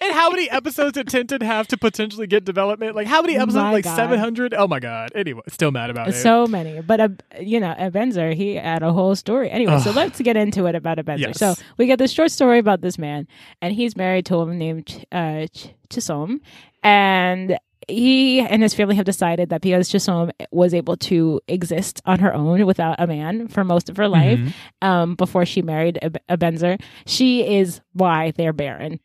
and 0.00 0.12
how 0.14 0.30
many 0.30 0.48
episodes 0.50 0.92
did 0.92 1.08
Tenten 1.08 1.42
have 1.42 1.68
to 1.68 1.76
potentially 1.76 2.26
get 2.26 2.44
development? 2.44 2.96
Like 2.96 3.06
how 3.06 3.20
many 3.20 3.36
episodes? 3.36 3.54
My 3.56 3.72
like 3.72 3.84
seven 3.84 4.18
hundred? 4.24 4.54
Oh 4.54 4.66
my 4.66 4.80
god! 4.80 5.10
Anyway, 5.14 5.42
still 5.48 5.70
mad 5.70 5.90
about 5.90 6.08
it. 6.08 6.14
so 6.14 6.46
many. 6.46 6.80
But 6.80 7.00
uh, 7.00 7.08
you 7.40 7.60
know, 7.60 7.74
Ebenezer, 7.78 8.32
he 8.32 8.56
had 8.56 8.82
a 8.82 8.92
whole 8.92 9.14
story. 9.14 9.50
Anyway, 9.50 9.78
so 9.80 9.90
let's 9.92 10.20
get 10.20 10.36
into 10.36 10.66
it 10.66 10.74
about 10.74 10.98
Ebenezer. 10.98 11.28
Yes. 11.28 11.38
So 11.38 11.54
we 11.78 11.86
get 11.86 11.98
this 11.98 12.10
short 12.12 12.30
story 12.30 12.58
about 12.58 12.80
this 12.80 12.98
man, 12.98 13.28
and 13.62 13.72
he's 13.74 13.96
married 13.96 14.26
to 14.26 14.34
a 14.34 14.38
woman 14.38 14.58
named 14.58 14.86
Ch- 14.86 15.04
uh, 15.12 15.46
Ch- 15.46 15.74
Chisom, 15.90 16.40
and 16.82 17.58
he 17.86 18.40
and 18.40 18.62
his 18.62 18.72
family 18.74 18.94
have 18.96 19.04
decided 19.04 19.50
that 19.50 19.60
because 19.60 19.90
Chisom 19.90 20.30
was 20.50 20.72
able 20.72 20.96
to 20.96 21.40
exist 21.48 22.00
on 22.06 22.18
her 22.20 22.32
own 22.32 22.64
without 22.64 22.96
a 22.98 23.06
man 23.06 23.46
for 23.48 23.62
most 23.62 23.90
of 23.90 23.96
her 23.98 24.08
life, 24.08 24.38
Mhm. 24.38 24.52
um, 24.80 25.14
before 25.16 25.44
she 25.44 25.60
married 25.60 25.98
a, 26.00 26.10
Ebenezer, 26.32 26.78
she 27.06 27.58
is 27.58 27.80
why 27.92 28.30
they're 28.36 28.54
barren. 28.54 29.00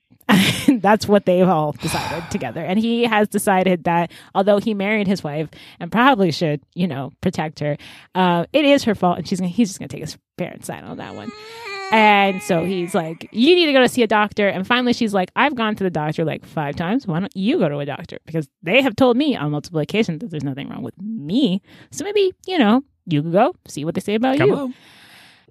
That's 0.81 1.07
what 1.07 1.25
they've 1.25 1.47
all 1.47 1.73
decided 1.73 2.29
together. 2.31 2.61
And 2.63 2.79
he 2.79 3.03
has 3.03 3.27
decided 3.27 3.83
that 3.85 4.11
although 4.35 4.59
he 4.59 4.73
married 4.73 5.07
his 5.07 5.23
wife 5.23 5.49
and 5.79 5.91
probably 5.91 6.31
should, 6.31 6.61
you 6.73 6.87
know, 6.87 7.11
protect 7.21 7.59
her, 7.59 7.77
uh, 8.15 8.45
it 8.53 8.65
is 8.65 8.83
her 8.83 8.95
fault, 8.95 9.17
and 9.17 9.27
she's 9.27 9.39
gonna, 9.39 9.49
he's 9.49 9.69
just 9.69 9.79
gonna 9.79 9.89
take 9.89 10.01
his 10.01 10.17
parents' 10.37 10.67
side 10.67 10.83
on 10.83 10.97
that 10.97 11.15
one. 11.15 11.31
And 11.91 12.41
so 12.43 12.63
he's 12.65 12.93
like, 12.93 13.27
"You 13.31 13.55
need 13.55 13.65
to 13.65 13.73
go 13.73 13.81
to 13.81 13.89
see 13.89 14.03
a 14.03 14.07
doctor." 14.07 14.47
And 14.47 14.65
finally, 14.67 14.93
she's 14.93 15.13
like, 15.13 15.31
"I've 15.35 15.55
gone 15.55 15.75
to 15.75 15.83
the 15.83 15.89
doctor 15.89 16.23
like 16.23 16.45
five 16.45 16.75
times. 16.75 17.07
Why 17.07 17.19
don't 17.19 17.35
you 17.35 17.57
go 17.57 17.67
to 17.67 17.79
a 17.79 17.85
doctor? 17.85 18.19
Because 18.27 18.47
they 18.61 18.81
have 18.83 18.95
told 18.95 19.17
me 19.17 19.35
on 19.35 19.49
multiple 19.51 19.79
occasions 19.79 20.19
that 20.19 20.29
there's 20.29 20.43
nothing 20.43 20.69
wrong 20.69 20.83
with 20.83 20.93
me. 21.01 21.63
So 21.91 22.03
maybe 22.03 22.31
you 22.45 22.59
know 22.59 22.83
you 23.07 23.23
could 23.23 23.31
go 23.31 23.55
see 23.67 23.85
what 23.85 23.95
they 23.95 24.01
say 24.01 24.13
about 24.15 24.37
Come 24.37 24.49
you." 24.49 24.55
on. 24.55 24.73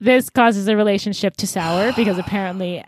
this 0.00 0.30
causes 0.30 0.66
the 0.66 0.76
relationship 0.76 1.36
to 1.38 1.46
sour 1.48 1.92
because 1.94 2.18
apparently 2.18 2.84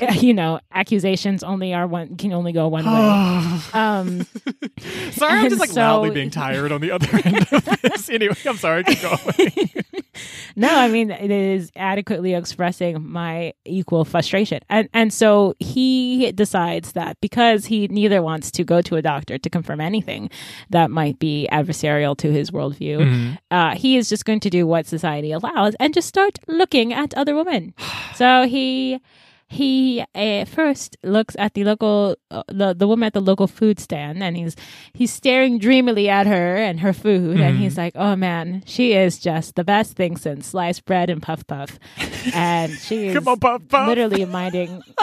you 0.20 0.34
know 0.34 0.60
accusations 0.72 1.42
only 1.42 1.72
are 1.74 1.86
one 1.86 2.16
can 2.16 2.32
only 2.32 2.52
go 2.52 2.68
one 2.68 2.84
way 2.84 3.60
um 3.74 4.26
sorry, 5.12 5.40
I'm 5.40 5.48
just 5.48 5.60
like 5.60 5.70
so- 5.70 5.80
loudly 5.80 6.10
being 6.10 6.30
tired 6.30 6.72
on 6.72 6.80
the 6.80 6.90
other 6.90 7.08
end 7.24 7.46
of 7.52 7.64
this. 7.82 8.08
anyway, 8.10 8.34
I'm 8.46 8.56
sorry. 8.56 8.84
Keep 8.84 9.02
going. 9.02 9.70
no 10.56 10.68
i 10.68 10.86
mean 10.88 11.10
it 11.10 11.30
is 11.30 11.72
adequately 11.74 12.34
expressing 12.34 13.04
my 13.10 13.52
equal 13.64 14.04
frustration 14.04 14.60
and 14.68 14.88
and 14.94 15.12
so 15.12 15.54
he 15.58 16.30
decides 16.32 16.92
that 16.92 17.16
because 17.20 17.66
he 17.66 17.88
neither 17.88 18.22
wants 18.22 18.50
to 18.52 18.62
go 18.62 18.80
to 18.80 18.94
a 18.94 19.02
doctor 19.02 19.38
to 19.38 19.50
confirm 19.50 19.80
anything 19.80 20.30
that 20.70 20.88
might 20.90 21.18
be 21.18 21.48
adversarial 21.50 22.16
to 22.16 22.30
his 22.30 22.50
worldview 22.52 22.98
Mhm. 23.00 23.38
uh, 23.50 23.74
he 23.74 23.96
is 23.96 24.08
just 24.08 24.24
going 24.24 24.38
to 24.40 24.50
do 24.50 24.66
what 24.68 24.86
society 24.86 25.32
allows 25.32 25.74
and 25.80 25.92
just 25.92 26.06
start 26.08 26.38
looking 26.46 26.92
at 26.92 27.12
other 27.14 27.34
women. 27.34 27.74
so 28.14 28.46
he 28.46 29.00
he 29.46 30.04
uh, 30.14 30.44
first 30.46 30.96
looks 31.02 31.36
at 31.38 31.54
the 31.54 31.64
local 31.64 32.16
uh, 32.30 32.42
the 32.48 32.74
the 32.74 32.88
woman 32.88 33.06
at 33.06 33.12
the 33.12 33.20
local 33.20 33.46
food 33.46 33.78
stand 33.78 34.22
and 34.22 34.36
he's 34.36 34.56
he's 34.94 35.12
staring 35.12 35.58
dreamily 35.58 36.08
at 36.08 36.26
her 36.26 36.56
and 36.56 36.80
her 36.80 36.92
food 36.92 37.38
and 37.40 37.56
Mhm. 37.56 37.60
he's 37.60 37.76
like 37.76 37.92
oh 37.94 38.16
man 38.16 38.62
she 38.66 38.92
is 38.94 39.18
just 39.18 39.54
the 39.54 39.62
best 39.64 39.96
thing 39.96 40.16
since 40.16 40.46
sliced 40.48 40.84
bread 40.86 41.10
and 41.10 41.22
puff 41.22 41.46
puff 41.46 41.78
and 42.34 42.72
she 42.72 43.08
is 43.12 43.26
on, 43.26 43.38
Puff 43.38 43.62
Puff. 43.68 43.86
literally 43.88 44.24
minding 44.24 44.82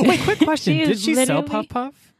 Wait, 0.00 0.20
quick 0.20 0.38
question. 0.44 0.78
She 0.78 0.84
Did 0.86 0.98
she 0.98 1.14
sell 1.14 1.42
literally- 1.42 1.48
Puff 1.48 1.68
Puff? 1.68 2.14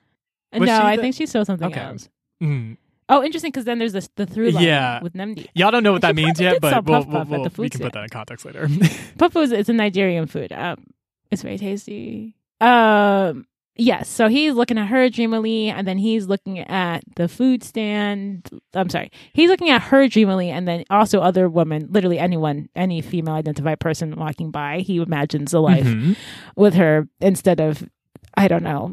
no 0.53 0.59
Was 0.61 0.69
she 0.69 0.73
I 0.75 0.97
the- 0.97 1.03
think 1.03 1.15
she 1.15 1.27
saw 1.27 1.43
something 1.45 1.69
Okay. 1.69 1.81
else 1.81 2.09
Mm. 2.43 2.77
Oh 3.11 3.23
interesting 3.23 3.51
because 3.51 3.65
then 3.67 3.79
there's 3.79 3.93
this 3.93 4.09
the 4.17 4.25
through 4.25 4.53
line 4.53 4.65
Yeah. 4.65 5.03
with 5.03 5.13
Nnemdi 5.15 5.49
Y'all 5.55 5.71
don't 5.71 5.83
know 5.83 5.93
what 5.93 6.03
that 6.03 6.15
means 6.23 6.41
yet, 6.41 6.61
but 6.63 6.73
we'll, 6.87 7.03
Puff 7.03 7.07
we'll, 7.09 7.25
Puff 7.25 7.29
we'll- 7.29 7.65
we 7.65 7.69
can 7.69 7.81
put 7.81 7.93
that 7.93 8.05
in 8.05 8.09
context 8.09 8.45
later. 8.47 8.67
Puffo 9.19 9.43
is 9.43 9.53
it's 9.53 9.69
a 9.69 9.73
Nigerian 9.75 10.27
food. 10.27 10.53
Um, 10.53 10.87
it's 11.31 11.43
very 11.43 11.59
tasty. 11.59 12.35
Um, 12.61 13.47
Yes. 13.77 14.11
So 14.11 14.29
he's 14.29 14.53
looking 14.55 14.77
at 14.77 14.89
her 14.89 15.09
dreamily, 15.09 15.71
and 15.71 15.89
then 15.89 15.97
he's 15.97 16.27
looking 16.27 16.59
at 16.59 17.03
the 17.17 17.29
food 17.29 17.63
stand. 17.65 18.51
I'm 18.75 18.91
sorry. 18.91 19.11
He's 19.33 19.49
looking 19.49 19.71
at 19.71 19.81
her 19.83 20.07
dreamily, 20.07 20.51
and 20.51 20.69
then 20.69 20.85
also 20.91 21.21
other 21.21 21.49
women, 21.49 21.87
literally 21.89 22.19
anyone, 22.19 22.69
any 22.77 23.01
female 23.01 23.35
identified 23.35 23.81
person 23.81 24.17
walking 24.17 24.51
by, 24.51 24.81
he 24.81 24.97
imagines 24.97 25.55
a 25.55 25.61
life 25.61 25.87
Mhm. 25.87 26.17
with 26.57 26.75
her 26.75 27.09
instead 27.23 27.59
of, 27.59 27.89
I 28.37 28.49
don't 28.49 28.65
know, 28.65 28.93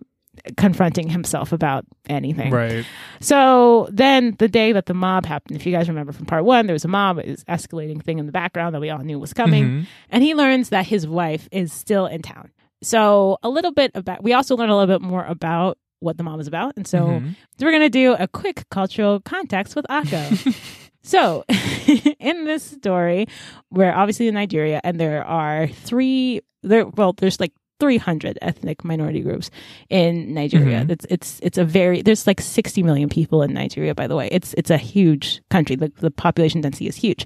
confronting 0.58 1.10
himself 1.10 1.52
about 1.52 1.86
anything. 2.10 2.52
Right. 2.52 2.86
So 3.20 3.88
then 3.92 4.36
the 4.40 4.48
day 4.48 4.72
that 4.72 4.86
the 4.86 4.94
mob 4.94 5.26
happened, 5.26 5.58
if 5.58 5.66
you 5.66 5.72
guys 5.72 5.88
remember 5.88 6.12
from 6.14 6.26
part 6.26 6.46
one, 6.46 6.68
there 6.68 6.74
was 6.74 6.86
a 6.86 6.88
mob, 6.88 7.18
was 7.18 7.44
escalating 7.46 8.02
thing 8.04 8.20
in 8.20 8.26
the 8.26 8.32
background 8.32 8.74
that 8.76 8.82
we 8.82 8.90
all 8.90 9.00
knew 9.00 9.20
was 9.20 9.34
coming. 9.34 9.66
Mhm. 9.66 9.86
And 10.10 10.24
he 10.24 10.36
learns 10.36 10.70
that 10.70 10.86
his 10.88 11.08
wife 11.08 11.48
is 11.52 11.74
still 11.74 12.06
in 12.06 12.22
town. 12.22 12.52
So 12.84 13.38
a 13.44 13.50
little 13.50 13.72
bit 13.72 13.92
about, 13.96 14.24
we 14.24 14.34
also 14.34 14.56
learn 14.56 14.70
a 14.70 14.78
little 14.78 15.00
bit 15.00 15.02
more 15.06 15.26
about 15.26 15.78
what 16.00 16.18
the 16.18 16.24
mob 16.24 16.40
is 16.40 16.48
about. 16.48 16.74
And 16.78 16.86
so 16.88 17.00
Mhm. 17.00 17.36
we're 17.60 17.72
going 17.72 17.82
to 17.82 17.90
do 17.90 18.14
a 18.20 18.28
quick 18.28 18.66
cultural 18.70 19.20
context 19.22 19.76
with 19.76 19.86
Akko. 19.90 20.56
so 21.04 21.44
in 22.20 22.46
this 22.46 22.64
story, 22.64 23.26
we're 23.72 23.92
obviously 23.92 24.28
in 24.28 24.36
Nigeria 24.36 24.80
and 24.84 25.00
there 25.00 25.26
are 25.26 25.68
three, 25.68 26.42
there, 26.62 26.86
well, 26.86 27.14
there's 27.14 27.40
like 27.40 27.54
300 27.80 28.38
ethnic 28.42 28.84
minority 28.84 29.22
groups 29.22 29.50
in 29.90 30.34
Nigeria. 30.34 30.82
Mhm. 30.86 30.90
It's 30.92 31.06
it's 31.10 31.40
it's 31.44 31.58
a 31.58 31.64
very 31.66 32.02
there's 32.02 32.26
like 32.28 32.42
60 32.42 32.84
million 32.84 33.10
people 33.10 33.42
in 33.44 33.54
Nigeria 33.54 33.94
by 33.94 34.08
the 34.08 34.16
way. 34.16 34.30
It's 34.32 34.54
it's 34.56 34.70
a 34.72 34.78
huge 34.78 35.42
country. 35.50 35.76
The 35.76 35.92
the 36.00 36.12
population 36.12 36.62
density 36.62 36.88
is 36.88 36.96
huge. 36.96 37.26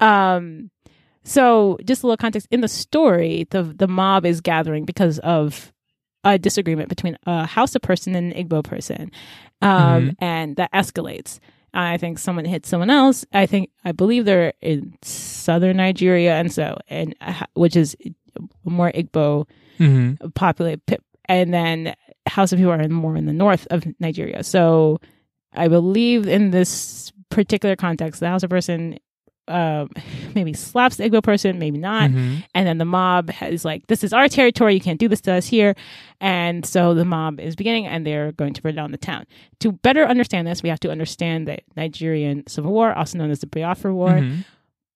Um 0.00 0.70
so 1.24 1.78
just 1.84 2.02
a 2.02 2.06
little 2.06 2.16
context 2.16 2.46
in 2.50 2.60
the 2.60 2.68
story, 2.68 3.46
the 3.50 3.62
the 3.62 3.88
mob 3.88 4.24
is 4.24 4.40
gathering 4.40 4.84
because 4.84 5.18
of 5.20 5.72
a 6.24 6.38
disagreement 6.38 6.88
between 6.88 7.16
a 7.26 7.46
Hausa 7.46 7.80
person 7.80 8.14
and 8.14 8.32
an 8.32 8.48
Igbo 8.48 8.62
person. 8.64 9.10
Um 9.62 10.16
and 10.20 10.56
that 10.56 10.72
escalates. 10.72 11.38
I 11.74 11.98
think 11.98 12.18
someone 12.18 12.46
hit 12.46 12.64
someone 12.64 12.88
else. 12.88 13.26
I 13.34 13.44
think 13.46 13.70
I 13.84 13.92
believe 13.92 14.24
they're 14.24 14.54
in 14.62 14.96
southern 15.02 15.76
Nigeria 15.76 16.34
and 16.36 16.50
so 16.50 16.78
and 16.88 17.14
uh, 17.20 17.44
which 17.54 17.76
is 17.76 17.96
more 18.64 18.90
Igbo 18.92 19.46
Mhm. 19.78 20.34
populate 20.34 20.80
and 21.28 21.52
then 21.52 21.94
Hausa 22.28 22.56
people 22.56 22.72
are 22.72 22.80
in 22.80 22.92
more 22.92 23.16
in 23.16 23.26
the 23.26 23.32
north 23.32 23.66
of 23.70 23.84
Nigeria. 24.00 24.42
So 24.42 25.00
I 25.54 25.68
believe 25.68 26.26
in 26.26 26.50
this 26.50 27.12
particular 27.30 27.76
context, 27.76 28.20
the 28.20 28.28
Hausa 28.28 28.48
person 28.48 28.98
um, 29.48 29.90
maybe 30.34 30.52
slaps 30.54 30.96
the 30.96 31.08
Igbo 31.08 31.22
person, 31.22 31.60
maybe 31.60 31.78
not. 31.78 32.10
Mhm. 32.10 32.42
And 32.52 32.66
then 32.66 32.78
the 32.78 32.84
mob 32.84 33.30
is 33.42 33.64
like, 33.64 33.86
this 33.86 34.02
is 34.02 34.12
our 34.12 34.26
territory. 34.28 34.74
You 34.74 34.80
can't 34.80 34.98
do 34.98 35.06
this 35.08 35.20
to 35.20 35.32
us 35.34 35.46
here. 35.46 35.76
And 36.20 36.66
so 36.66 36.94
the 36.94 37.04
mob 37.04 37.38
is 37.38 37.54
beginning 37.54 37.86
and 37.86 38.04
they're 38.04 38.32
going 38.32 38.54
to 38.54 38.62
burn 38.62 38.74
down 38.74 38.90
the 38.90 38.98
town. 38.98 39.24
To 39.60 39.70
better 39.70 40.04
understand 40.04 40.48
this, 40.48 40.64
we 40.64 40.68
have 40.68 40.80
to 40.80 40.90
understand 40.90 41.46
the 41.46 41.58
Nigerian 41.76 42.44
Civil 42.48 42.72
War, 42.72 42.92
also 42.92 43.18
known 43.18 43.30
as 43.30 43.38
the 43.38 43.46
Biafra 43.46 43.94
War, 43.94 44.10
Mhm. 44.14 44.44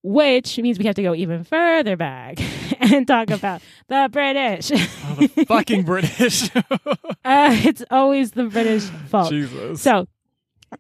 Which 0.02 0.58
means 0.58 0.78
we 0.78 0.86
have 0.86 0.94
to 0.96 1.02
go 1.02 1.14
even 1.14 1.44
further 1.44 1.96
back 1.96 2.38
and 2.80 3.06
talk 3.06 3.30
about 3.38 3.62
the 3.88 4.08
British. 4.10 4.70
Oh, 4.72 5.14
the 5.34 5.44
fucking 5.46 5.84
British. 5.84 6.50
Uh, 7.22 7.54
it's 7.64 7.84
always 7.90 8.32
the 8.32 8.44
British 8.44 8.84
fault. 9.08 9.30
Jesus. 9.30 9.82
So, 9.82 10.08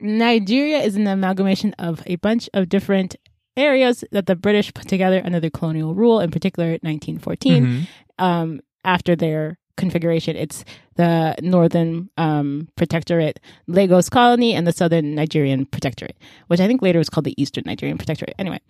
Nigeria 0.00 0.78
is 0.78 0.96
an 0.96 1.06
amalgamation 1.06 1.74
of 1.78 2.02
a 2.06 2.16
bunch 2.16 2.48
of 2.54 2.68
different 2.68 3.14
areas 3.56 4.04
that 4.10 4.26
the 4.26 4.34
British 4.34 4.72
put 4.72 4.88
together 4.88 5.20
under 5.24 5.38
their 5.38 5.50
colonial 5.50 5.94
rule, 5.94 6.18
in 6.20 6.30
particular 6.30 6.70
1914. 6.82 7.66
Mhm. 7.66 7.86
Um, 8.18 8.60
after 8.84 9.14
their 9.14 9.58
configuration, 9.76 10.34
it's 10.36 10.64
the 10.96 11.34
Northern 11.42 12.08
um, 12.16 12.68
Protectorate, 12.76 13.38
Lagos 13.66 14.08
Colony, 14.08 14.54
and 14.54 14.66
the 14.66 14.72
Southern 14.72 15.14
Nigerian 15.14 15.66
Protectorate, 15.66 16.16
which 16.46 16.60
I 16.60 16.66
think 16.66 16.80
later 16.82 16.98
was 16.98 17.10
called 17.10 17.24
the 17.24 17.40
Eastern 17.40 17.64
Nigerian 17.66 17.98
Protectorate. 17.98 18.34
Anyway, 18.38 18.60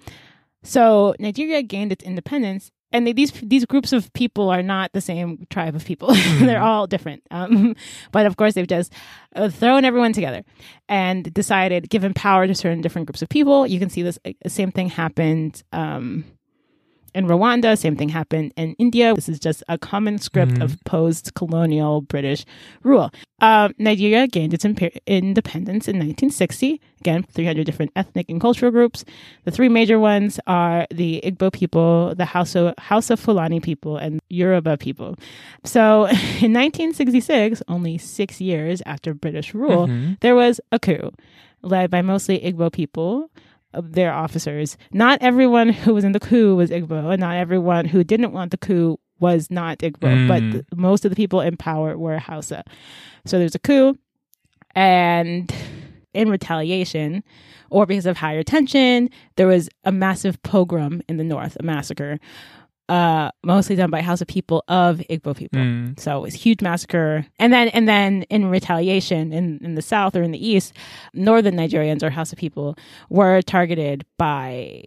so 0.62 1.14
Nigeria 1.18 1.62
gained 1.62 1.92
its 1.92 2.04
independence. 2.04 2.70
And 2.92 3.06
they, 3.06 3.12
these 3.12 3.30
these 3.44 3.64
groups 3.66 3.92
of 3.92 4.12
people 4.14 4.50
are 4.50 4.64
not 4.64 4.92
the 4.92 5.00
same 5.00 5.46
tribe 5.48 5.76
of 5.76 5.84
people; 5.84 6.12
they're 6.40 6.60
all 6.60 6.88
different. 6.88 7.22
Um, 7.30 7.76
but 8.10 8.26
of 8.26 8.36
course, 8.36 8.54
they've 8.54 8.66
just 8.66 8.92
uh, 9.36 9.48
thrown 9.48 9.84
everyone 9.84 10.12
together 10.12 10.42
and 10.88 11.32
decided, 11.32 11.88
given 11.88 12.14
power 12.14 12.48
to 12.48 12.54
certain 12.54 12.80
different 12.80 13.06
groups 13.06 13.22
of 13.22 13.28
people. 13.28 13.64
You 13.64 13.78
can 13.78 13.90
see 13.90 14.02
this 14.02 14.18
same 14.48 14.72
thing 14.72 14.88
happened 14.88 15.62
um, 15.72 16.24
in 17.14 17.26
Rwanda. 17.26 17.76
Same 17.76 17.96
thing 17.96 18.08
happened 18.10 18.52
in 18.56 18.74
India. 18.78 19.14
This 19.14 19.28
is 19.28 19.38
just 19.40 19.62
a 19.68 19.76
common 19.78 20.18
script 20.18 20.52
Mhm. 20.54 20.62
of 20.64 20.76
post-colonial 20.84 22.02
British 22.02 22.44
rule. 22.82 23.10
Um, 23.40 23.72
Nigeria 23.78 24.26
gained 24.26 24.52
its 24.52 24.64
imper- 24.64 24.96
independence 25.06 25.88
in 25.88 25.98
1960. 25.98 26.80
Again, 27.00 27.22
300 27.32 27.64
different 27.64 27.90
ethnic 27.96 28.26
and 28.28 28.40
cultural 28.40 28.70
groups. 28.70 29.04
The 29.44 29.50
three 29.50 29.68
major 29.70 29.98
ones 29.98 30.38
are 30.46 30.86
the 30.90 31.22
Igbo 31.24 31.50
people, 31.52 32.14
the 32.14 32.26
Hausa, 32.26 32.74
Hausa 32.78 33.16
Fulani 33.16 33.60
people, 33.60 33.96
and 33.96 34.20
Yoruba 34.28 34.76
people. 34.76 35.16
So 35.64 36.04
in 36.42 36.52
1966, 36.52 37.62
only 37.68 37.96
six 37.98 38.40
years 38.40 38.82
after 38.84 39.14
British 39.14 39.54
rule, 39.54 39.86
Mhm. 39.86 40.20
there 40.20 40.34
was 40.34 40.60
a 40.70 40.78
coup 40.78 41.10
led 41.62 41.90
by 41.90 42.02
mostly 42.02 42.38
Igbo 42.40 42.70
people, 42.72 43.30
uh, 43.36 43.40
their 43.74 44.12
officers. 44.12 44.76
Not 44.92 45.18
everyone 45.22 45.68
who 45.70 45.94
was 45.94 46.04
in 46.04 46.12
the 46.12 46.20
coup 46.20 46.56
was 46.56 46.70
Igbo, 46.70 47.12
and 47.12 47.20
not 47.20 47.36
everyone 47.36 47.84
who 47.86 48.02
didn't 48.04 48.32
want 48.32 48.50
the 48.50 48.56
coup 48.58 48.98
was 49.20 49.50
not 49.50 49.78
Igbo, 49.78 50.26
but 50.28 50.42
Mm. 50.42 50.52
th- 50.52 50.64
most 50.74 51.04
of 51.04 51.10
the 51.10 51.16
people 51.16 51.40
in 51.40 51.56
power 51.56 51.96
were 51.98 52.18
Hausa. 52.18 52.64
So 53.26 53.38
there's 53.38 53.54
a 53.54 53.58
coup, 53.58 53.96
and 54.74 55.52
in 56.14 56.28
retaliation, 56.28 57.22
or 57.70 57.86
because 57.86 58.06
of 58.06 58.16
higher 58.16 58.42
tension, 58.42 59.08
there 59.36 59.46
was 59.46 59.68
a 59.84 59.92
massive 59.92 60.42
pogrom 60.42 61.02
in 61.08 61.16
the 61.18 61.24
north, 61.24 61.56
a 61.60 61.62
massacre, 61.62 62.18
uh, 62.90 63.30
mostly 63.44 63.76
done 63.76 63.90
by 63.90 64.00
Hausa 64.02 64.26
people 64.26 64.64
of 64.66 64.98
Igbo 65.08 65.36
people. 65.36 65.60
Mm. 65.60 65.98
So 65.98 66.18
it 66.18 66.22
was 66.22 66.34
a 66.34 66.38
huge 66.38 66.60
massacre. 66.60 67.24
And 67.38 67.52
then 67.52 67.68
and 67.68 67.88
then 67.88 68.24
in 68.24 68.50
retaliation 68.50 69.32
in, 69.32 69.60
in 69.62 69.76
the 69.76 69.82
south 69.82 70.16
or 70.16 70.22
in 70.22 70.32
the 70.32 70.44
east, 70.44 70.72
northern 71.14 71.54
Nigerians 71.54 72.02
or 72.02 72.10
Hausa 72.10 72.34
people 72.34 72.76
were 73.08 73.42
targeted 73.42 74.04
by 74.18 74.82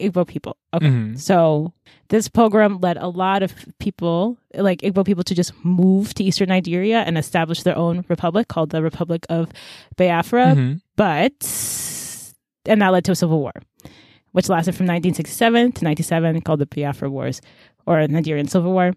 Igbo 0.00 0.26
people. 0.26 0.56
Okay. 0.74 0.86
Mhm. 0.86 1.18
So 1.18 1.72
this 2.08 2.28
pogrom 2.28 2.80
led 2.80 2.96
a 2.96 3.08
lot 3.08 3.42
of 3.42 3.54
people, 3.78 4.36
like 4.54 4.80
Igbo 4.80 5.04
people, 5.04 5.24
to 5.24 5.34
just 5.34 5.52
move 5.64 6.14
to 6.14 6.24
eastern 6.24 6.48
Nigeria 6.48 7.02
and 7.06 7.16
establish 7.16 7.62
their 7.62 7.76
own 7.76 8.04
republic 8.08 8.48
called 8.48 8.70
the 8.70 8.82
Republic 8.82 9.24
of 9.28 9.50
Biafra. 9.96 10.54
Mhm. 10.56 10.80
But, 10.96 11.32
and 12.66 12.82
that 12.82 12.88
led 12.88 13.04
to 13.04 13.12
a 13.12 13.16
civil 13.16 13.38
war, 13.38 13.52
which 14.36 14.50
lasted 14.50 14.74
from 14.74 14.84
1967 14.84 15.72
to 15.72 15.84
97, 15.84 16.42
called 16.42 16.60
the 16.60 16.66
Biafra 16.66 17.08
Wars 17.08 17.40
or 17.86 18.06
Nigerian 18.06 18.46
Civil 18.46 18.70
War. 18.70 18.92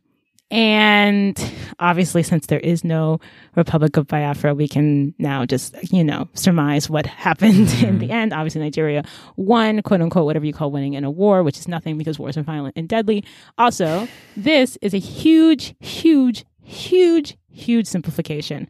And 0.52 1.40
obviously, 1.80 2.24
since 2.24 2.48
there 2.48 2.60
is 2.60 2.84
no 2.84 3.22
Republic 3.56 3.96
of 3.96 4.06
Biafra, 4.06 4.54
we 4.54 4.68
can 4.68 5.16
now 5.18 5.46
just, 5.46 5.78
you 5.94 6.04
know, 6.04 6.28
surmise 6.34 6.90
what 6.90 7.06
happened 7.06 7.54
in 7.82 8.00
the 8.00 8.08
mm-hmm. 8.08 8.12
end. 8.12 8.34
Obviously, 8.34 8.60
Nigeria 8.60 9.06
won, 9.38 9.82
quote 9.82 10.02
unquote, 10.02 10.26
whatever 10.26 10.46
you 10.46 10.52
call 10.52 10.72
winning 10.72 10.96
in 10.96 11.06
a 11.06 11.12
war, 11.12 11.42
which 11.42 11.58
is 11.58 11.70
nothing 11.70 11.98
because 11.98 12.20
wars 12.20 12.36
are 12.36 12.44
violent 12.44 12.76
and 12.76 12.90
deadly. 12.90 13.24
Also, 13.58 14.10
this 14.36 14.78
is 14.82 14.94
a 14.94 15.00
huge, 15.00 15.74
huge, 15.80 16.44
huge, 16.64 17.38
huge 17.50 17.88
simplification 17.88 18.68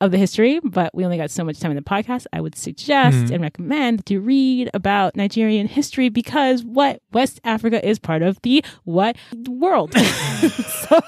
of 0.00 0.10
the 0.10 0.18
history, 0.18 0.60
but 0.64 0.94
we 0.94 1.04
only 1.04 1.16
got 1.16 1.30
so 1.30 1.44
much 1.44 1.60
time 1.60 1.70
in 1.70 1.76
the 1.76 1.82
podcast. 1.82 2.26
I 2.32 2.40
would 2.40 2.56
suggest 2.56 3.16
Mhm. 3.26 3.30
and 3.32 3.42
recommend 3.42 4.06
to 4.06 4.18
read 4.20 4.70
about 4.74 5.14
Nigerian 5.16 5.68
history 5.68 6.08
because 6.08 6.64
what 6.64 7.02
West 7.12 7.40
Africa 7.44 7.86
is 7.86 7.98
part 7.98 8.22
of 8.22 8.40
the 8.42 8.64
what 8.84 9.16
world. 9.48 9.92
so, 9.98 11.00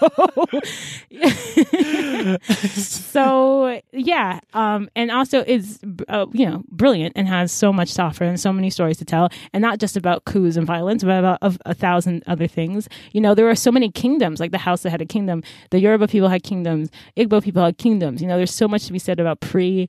so 2.74 3.80
yeah, 3.92 4.40
um, 4.54 4.88
and 4.96 5.10
also 5.10 5.40
is 5.46 5.80
uh, 6.08 6.26
you 6.32 6.46
know 6.46 6.62
brilliant 6.70 7.12
and 7.16 7.28
has 7.28 7.52
so 7.52 7.72
much 7.72 7.88
software 7.88 8.28
and 8.28 8.38
so 8.38 8.52
many 8.52 8.70
stories 8.70 8.98
to 8.98 9.04
tell, 9.04 9.28
and 9.52 9.62
not 9.62 9.78
just 9.78 9.96
about 9.96 10.24
coups 10.24 10.56
and 10.56 10.66
violence, 10.66 11.02
but 11.04 11.18
about 11.18 11.38
of 11.42 11.58
a 11.66 11.74
thousand 11.74 12.22
other 12.26 12.46
things. 12.46 12.88
You 13.12 13.20
know, 13.20 13.34
there 13.34 13.44
were 13.46 13.54
so 13.54 13.72
many 13.72 13.90
kingdoms, 13.90 14.40
like 14.40 14.50
the 14.50 14.58
Hausa 14.58 14.84
that 14.84 14.90
had 14.90 15.00
a 15.02 15.06
kingdom, 15.06 15.42
the 15.70 15.80
Yoruba 15.80 16.08
people 16.08 16.28
had 16.28 16.42
kingdoms, 16.42 16.90
Igbo 17.16 17.42
people 17.42 17.64
had 17.64 17.78
kingdoms. 17.78 18.20
You 18.22 18.28
know, 18.28 18.36
there's 18.36 18.54
so 18.54 18.68
much 18.68 18.81
to 18.86 18.92
be 18.92 18.98
said 18.98 19.20
about 19.20 19.40
pre 19.40 19.88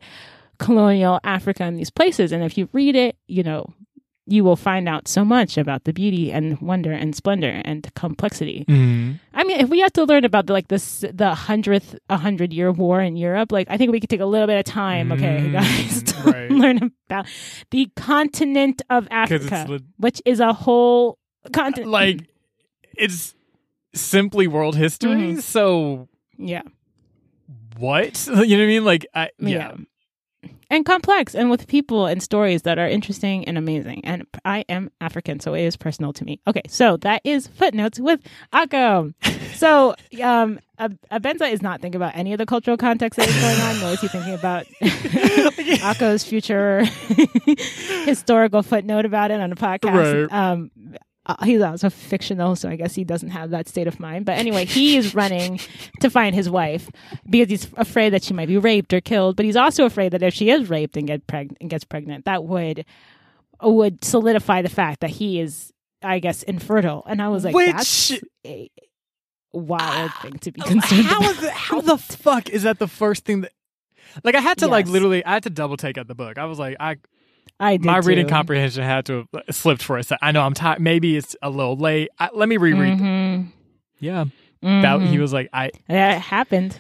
colonial 0.60 1.20
Africa 1.24 1.64
and 1.64 1.78
these 1.78 1.90
places. 1.90 2.32
And 2.32 2.44
if 2.44 2.58
you 2.58 2.70
read 2.74 2.96
it, 2.96 3.18
you 3.28 3.44
know, 3.44 3.74
you 4.26 4.44
will 4.46 4.56
find 4.56 4.88
out 4.88 5.10
so 5.10 5.26
much 5.26 5.58
about 5.58 5.84
the 5.84 5.92
beauty 5.92 6.32
and 6.32 6.58
wonder 6.62 6.94
and 6.94 7.14
splendor 7.14 7.62
and 7.66 7.94
complexity. 7.96 8.64
Mhm. 8.70 9.20
I 9.34 9.44
mean, 9.44 9.60
if 9.60 9.68
we 9.70 9.82
have 9.82 9.92
to 9.94 10.06
learn 10.06 10.24
about 10.24 10.46
the, 10.48 10.54
like 10.54 10.70
this 10.70 11.04
the 11.14 11.34
hundredth 11.36 11.98
a 12.10 12.16
hundred 12.18 12.54
year 12.54 12.72
war 12.72 13.02
in 13.02 13.18
Europe, 13.18 13.52
like 13.52 13.68
I 13.70 13.76
think 13.78 13.92
we 13.92 14.00
could 14.00 14.10
take 14.10 14.22
a 14.22 14.26
little 14.26 14.48
bit 14.48 14.58
of 14.60 14.64
time, 14.66 15.12
okay, 15.12 15.42
Mm, 15.42 15.52
guys, 15.52 16.04
to 16.14 16.22
right. 16.32 16.50
learn 16.52 16.92
about 17.10 17.26
the 17.72 17.90
continent 17.98 18.82
of 18.90 19.08
Africa, 19.12 19.82
which 19.98 20.22
is 20.24 20.40
a 20.40 20.54
whole 20.54 21.18
continent. 21.52 21.92
like 21.92 22.22
it's 22.96 23.36
simply 23.94 24.48
world 24.48 24.78
history. 24.78 25.34
Mhm. 25.36 25.42
So 25.42 26.08
yeah, 26.38 26.62
what? 27.78 28.28
You 28.28 28.34
know 28.36 28.42
what 28.42 28.64
I 28.64 28.68
mean? 28.68 28.86
Like, 28.86 29.06
I, 29.14 29.30
yeah. 29.40 29.76
And 30.70 30.86
complex 30.86 31.36
and 31.36 31.52
with 31.52 31.68
people 31.68 32.08
and 32.08 32.22
stories 32.22 32.64
that 32.64 32.80
are 32.80 32.88
interesting 32.88 33.46
and 33.46 33.58
amazing. 33.58 34.04
And 34.06 34.26
I 34.44 34.66
am 34.68 34.90
African, 35.00 35.40
so 35.40 35.54
it 35.54 35.62
is 35.62 35.78
personal 35.78 36.14
to 36.14 36.26
me. 36.26 36.42
Okay, 36.48 36.64
so 36.68 36.98
that 36.98 37.22
is 37.24 37.48
footnotes 37.48 38.00
with 38.00 38.20
Akko. 38.52 39.14
so 39.56 39.94
um 40.22 40.60
Ebenezer 41.12 41.46
is 41.46 41.62
not 41.62 41.80
thinking 41.82 41.98
about 41.98 42.16
any 42.16 42.34
of 42.34 42.40
the 42.40 42.46
cultural 42.46 42.76
context 42.76 43.18
that 43.18 43.30
is 43.30 43.40
going 43.40 43.62
on, 43.62 43.80
nor 43.80 43.92
is 43.92 44.02
he 44.02 44.08
thinking 44.08 44.34
about 44.34 44.66
Akko's 45.82 46.24
future 46.24 46.84
historical 48.06 48.64
footnote 48.64 49.06
about 49.06 49.32
it 49.32 49.40
on 49.40 49.52
a 49.52 49.56
podcast. 49.56 50.30
Right. 50.30 50.34
Um, 50.34 50.72
uh, 51.26 51.36
he's 51.46 51.62
also 51.62 51.90
fictional, 51.90 52.56
so 52.56 52.70
I 52.70 52.76
guess 52.76 52.96
he 52.96 53.04
doesn't 53.04 53.30
have 53.30 53.52
that 53.52 53.70
state 53.70 53.88
of 53.88 54.00
mind. 54.00 54.26
But 54.26 54.38
anyway, 54.38 54.66
he 54.66 54.98
is 54.98 55.16
running 55.16 55.60
to 56.02 56.10
find 56.10 56.36
his 56.36 56.50
wife 56.50 56.90
because 57.30 57.50
he's 57.50 57.68
afraid 57.78 58.12
that 58.12 58.24
she 58.24 58.34
might 58.34 58.48
be 58.48 58.58
raped 58.58 58.94
or 58.94 59.00
killed. 59.00 59.38
But 59.38 59.46
he's 59.46 59.56
also 59.56 59.86
afraid 59.86 60.12
that 60.12 60.22
if 60.22 60.34
she 60.34 60.50
is 60.50 60.70
raped 60.70 60.98
and 60.98 61.08
get 61.08 61.26
preg- 61.26 61.56
and 61.62 61.70
gets 61.70 61.86
pregnant, 61.86 62.26
that 62.26 62.44
would 62.44 62.86
would 63.62 64.04
solidify 64.04 64.62
the 64.62 64.70
fact 64.70 65.00
that 65.00 65.12
he 65.12 65.40
is, 65.40 65.72
I 66.02 66.20
guess, 66.20 66.44
infertile. 66.44 67.04
And 67.08 67.22
I 67.22 67.30
was 67.30 67.46
like, 67.46 67.56
Which... 67.56 67.72
that's 67.72 68.12
a 68.46 68.70
wild 69.54 70.12
thing 70.22 70.34
to 70.40 70.52
be 70.52 70.60
concerned. 70.60 71.06
How, 71.06 71.32
the, 71.32 71.52
how 71.52 71.82
the 71.82 71.98
fuck 71.98 72.50
is 72.50 72.64
that 72.64 72.80
the 72.80 72.88
first 72.88 73.24
thing 73.24 73.42
that? 73.42 73.54
Like 74.24 74.36
I 74.36 74.42
had 74.42 74.58
to 74.60 74.66
yes. 74.66 74.72
like 74.72 74.88
literally, 74.88 75.24
I 75.24 75.34
had 75.34 75.44
to 75.44 75.50
double 75.50 75.78
take 75.78 75.98
out 75.98 76.08
the 76.08 76.16
book. 76.16 76.38
I 76.38 76.46
was 76.46 76.60
like, 76.60 76.76
I 76.80 76.98
I 77.64 77.78
my 77.82 78.02
too. 78.02 78.08
reading 78.08 78.28
comprehension 78.28 78.84
had 78.84 79.06
to 79.06 79.28
have 79.34 79.56
slipped 79.56 79.82
for 79.82 79.98
a 79.98 80.04
second. 80.04 80.26
I 80.26 80.32
know 80.32 80.42
I'm 80.42 80.54
tired. 80.54 80.82
Maybe 80.82 81.16
it's 81.16 81.36
a 81.42 81.50
little 81.50 81.78
late. 81.78 82.10
I, 82.20 82.30
let 82.34 82.50
me 82.50 82.58
reread. 82.58 83.00
Mm-hmm. 83.00 83.50
Yeah, 84.00 84.26
mm-hmm. 84.62 84.82
that 84.82 85.02
he 85.02 85.20
was 85.20 85.32
like, 85.32 85.50
I. 85.54 85.72
That 85.88 86.22
happened. 86.22 86.78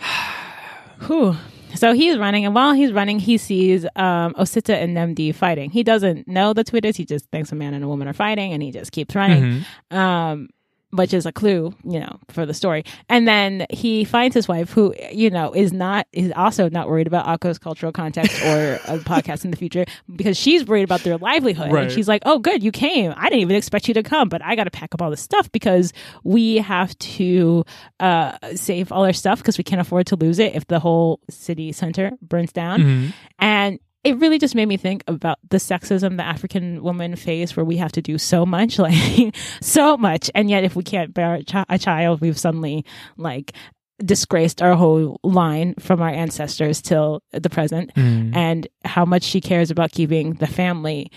Whew. 1.06 1.36
So 1.74 1.92
he's 1.92 2.16
running, 2.16 2.44
and 2.46 2.54
while 2.54 2.72
he's 2.72 2.92
running, 2.92 3.18
he 3.18 3.36
sees 3.36 3.84
um, 3.96 4.32
Osita 4.34 4.74
and 4.74 4.96
Nnemdi 4.96 5.34
fighting. 5.34 5.70
He 5.70 5.82
doesn't 5.82 6.26
know 6.26 6.52
the 6.52 6.64
Twitters. 6.64 6.96
He 6.96 7.04
just 7.04 7.26
thinks 7.30 7.52
a 7.52 7.54
man 7.54 7.74
and 7.74 7.84
a 7.84 7.88
woman 7.88 8.08
are 8.08 8.14
fighting, 8.14 8.52
and 8.52 8.62
he 8.62 8.70
just 8.70 8.92
keeps 8.92 9.14
running. 9.14 9.64
Mm-hmm. 9.90 9.96
Um, 9.96 10.48
which 10.96 11.14
is 11.14 11.26
a 11.26 11.32
clue, 11.32 11.74
you 11.84 12.00
know, 12.00 12.18
for 12.30 12.46
the 12.46 12.54
story. 12.54 12.84
And 13.08 13.26
then 13.26 13.66
he 13.70 14.04
finds 14.04 14.34
his 14.34 14.48
wife, 14.48 14.70
who, 14.70 14.94
you 15.12 15.30
know, 15.30 15.52
is 15.52 15.72
not, 15.72 16.06
is 16.12 16.32
also 16.34 16.68
not 16.68 16.88
worried 16.88 17.06
about 17.06 17.26
Akko's 17.26 17.58
cultural 17.58 17.92
context 17.92 18.42
or 18.42 18.74
a 18.86 18.98
podcast 19.04 19.44
in 19.44 19.50
the 19.50 19.56
future 19.56 19.84
because 20.14 20.36
she's 20.36 20.64
worried 20.64 20.84
about 20.84 21.00
their 21.00 21.18
livelihood. 21.18 21.72
Right. 21.72 21.84
And 21.84 21.92
she's 21.92 22.08
like, 22.08 22.22
oh, 22.24 22.38
good, 22.38 22.62
you 22.62 22.72
came. 22.72 23.12
I 23.16 23.24
didn't 23.24 23.40
even 23.40 23.56
expect 23.56 23.88
you 23.88 23.94
to 23.94 24.02
come, 24.02 24.28
but 24.28 24.42
I 24.42 24.56
got 24.56 24.64
to 24.64 24.70
pack 24.70 24.94
up 24.94 25.02
all 25.02 25.10
this 25.10 25.20
stuff 25.20 25.50
because 25.52 25.92
we 26.24 26.56
have 26.58 26.98
to 26.98 27.64
uh, 28.00 28.36
save 28.54 28.92
all 28.92 29.04
our 29.04 29.12
stuff 29.12 29.38
because 29.38 29.58
we 29.58 29.64
can't 29.64 29.80
afford 29.80 30.06
to 30.08 30.16
lose 30.16 30.38
it 30.38 30.54
if 30.54 30.66
the 30.66 30.78
whole 30.78 31.20
city 31.30 31.72
center 31.72 32.12
burns 32.22 32.52
down. 32.52 32.80
Mm-hmm. 32.80 33.10
And 33.38 33.78
it 34.06 34.18
really 34.18 34.38
just 34.38 34.54
made 34.54 34.66
me 34.66 34.76
think 34.76 35.02
about 35.08 35.38
the 35.50 35.56
sexism 35.56 36.16
the 36.16 36.22
African 36.22 36.80
woman 36.80 37.16
face, 37.16 37.56
where 37.56 37.64
we 37.64 37.76
have 37.78 37.90
to 37.92 38.02
do 38.02 38.18
so 38.18 38.46
much, 38.46 38.78
like 38.86 39.34
so 39.60 39.96
much, 39.96 40.30
and 40.34 40.48
yet 40.48 40.62
if 40.62 40.76
we 40.76 40.84
can't 40.84 41.12
bear 41.12 41.34
a, 41.34 41.42
ch- 41.42 41.66
a 41.68 41.78
child, 41.78 42.20
we've 42.20 42.38
suddenly 42.38 42.84
like 43.16 43.52
disgraced 44.04 44.62
our 44.62 44.74
whole 44.74 45.18
line 45.24 45.74
from 45.80 46.02
our 46.02 46.10
ancestors 46.10 46.80
till 46.80 47.20
the 47.32 47.50
present, 47.50 47.92
mm. 47.94 48.34
and 48.36 48.68
how 48.84 49.04
much 49.04 49.24
she 49.24 49.40
cares 49.40 49.72
about 49.72 49.90
keeping 49.90 50.34
the 50.34 50.46
family 50.46 51.10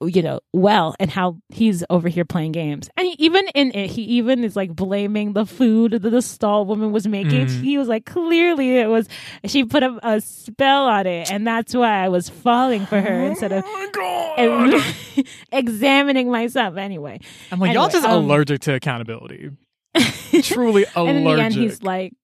you 0.00 0.22
know 0.22 0.40
well 0.52 0.94
and 0.98 1.10
how 1.10 1.38
he's 1.48 1.84
over 1.90 2.08
here 2.08 2.24
playing 2.24 2.52
games. 2.52 2.88
And 2.96 3.06
he, 3.06 3.14
even 3.18 3.48
in 3.54 3.72
it 3.74 3.90
he 3.90 4.02
even 4.02 4.44
is 4.44 4.56
like 4.56 4.74
blaming 4.74 5.32
the 5.32 5.46
food 5.46 5.92
that 5.92 6.00
the 6.00 6.22
stall 6.22 6.64
woman 6.64 6.92
was 6.92 7.06
making. 7.06 7.46
Mm. 7.46 7.62
he 7.62 7.78
was 7.78 7.88
like 7.88 8.04
clearly 8.04 8.76
it 8.76 8.88
was 8.88 9.08
she 9.44 9.64
put 9.64 9.82
a, 9.82 9.98
a, 10.02 10.20
spell 10.20 10.86
on 10.86 11.06
it 11.06 11.30
and 11.30 11.46
that's 11.46 11.74
why 11.74 12.04
i 12.04 12.08
was 12.08 12.28
falling 12.28 12.86
for 12.86 13.00
her 13.00 13.24
instead 13.24 13.52
of 13.52 13.64
oh 13.66 14.94
examining 15.52 16.30
myself. 16.30 16.76
Anyway. 16.76 17.20
I'm 17.50 17.60
like 17.60 17.70
anyway, 17.70 17.82
y'all 17.82 17.90
just 17.90 18.06
um, 18.06 18.24
allergic 18.24 18.60
to 18.62 18.74
accountability. 18.74 19.50
Truly 20.42 20.84
allergic 20.94 20.96
and 20.96 21.18
in 21.18 21.24
the 21.24 21.42
end 21.42 21.54
he's 21.54 21.82
like 21.82 22.14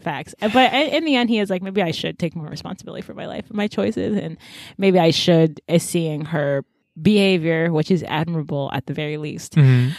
facts. 0.00 0.34
But 0.40 0.72
in 0.72 1.04
the 1.04 1.16
end, 1.16 1.30
he 1.30 1.38
is 1.38 1.50
like, 1.50 1.62
maybe 1.62 1.82
I 1.82 1.90
should 1.90 2.18
take 2.18 2.36
more 2.36 2.46
responsibility 2.46 3.02
for 3.02 3.14
my 3.14 3.26
life 3.26 3.48
and 3.48 3.56
my 3.56 3.66
choices, 3.66 4.16
and 4.16 4.36
maybe 4.78 4.98
I 4.98 5.10
should, 5.10 5.60
is 5.68 5.82
seeing 5.82 6.26
her 6.26 6.64
behavior, 7.00 7.72
which 7.72 7.90
is 7.90 8.02
admirable 8.04 8.70
at 8.72 8.86
the 8.86 8.94
very 8.94 9.16
least, 9.16 9.54
mm-hmm. 9.54 9.90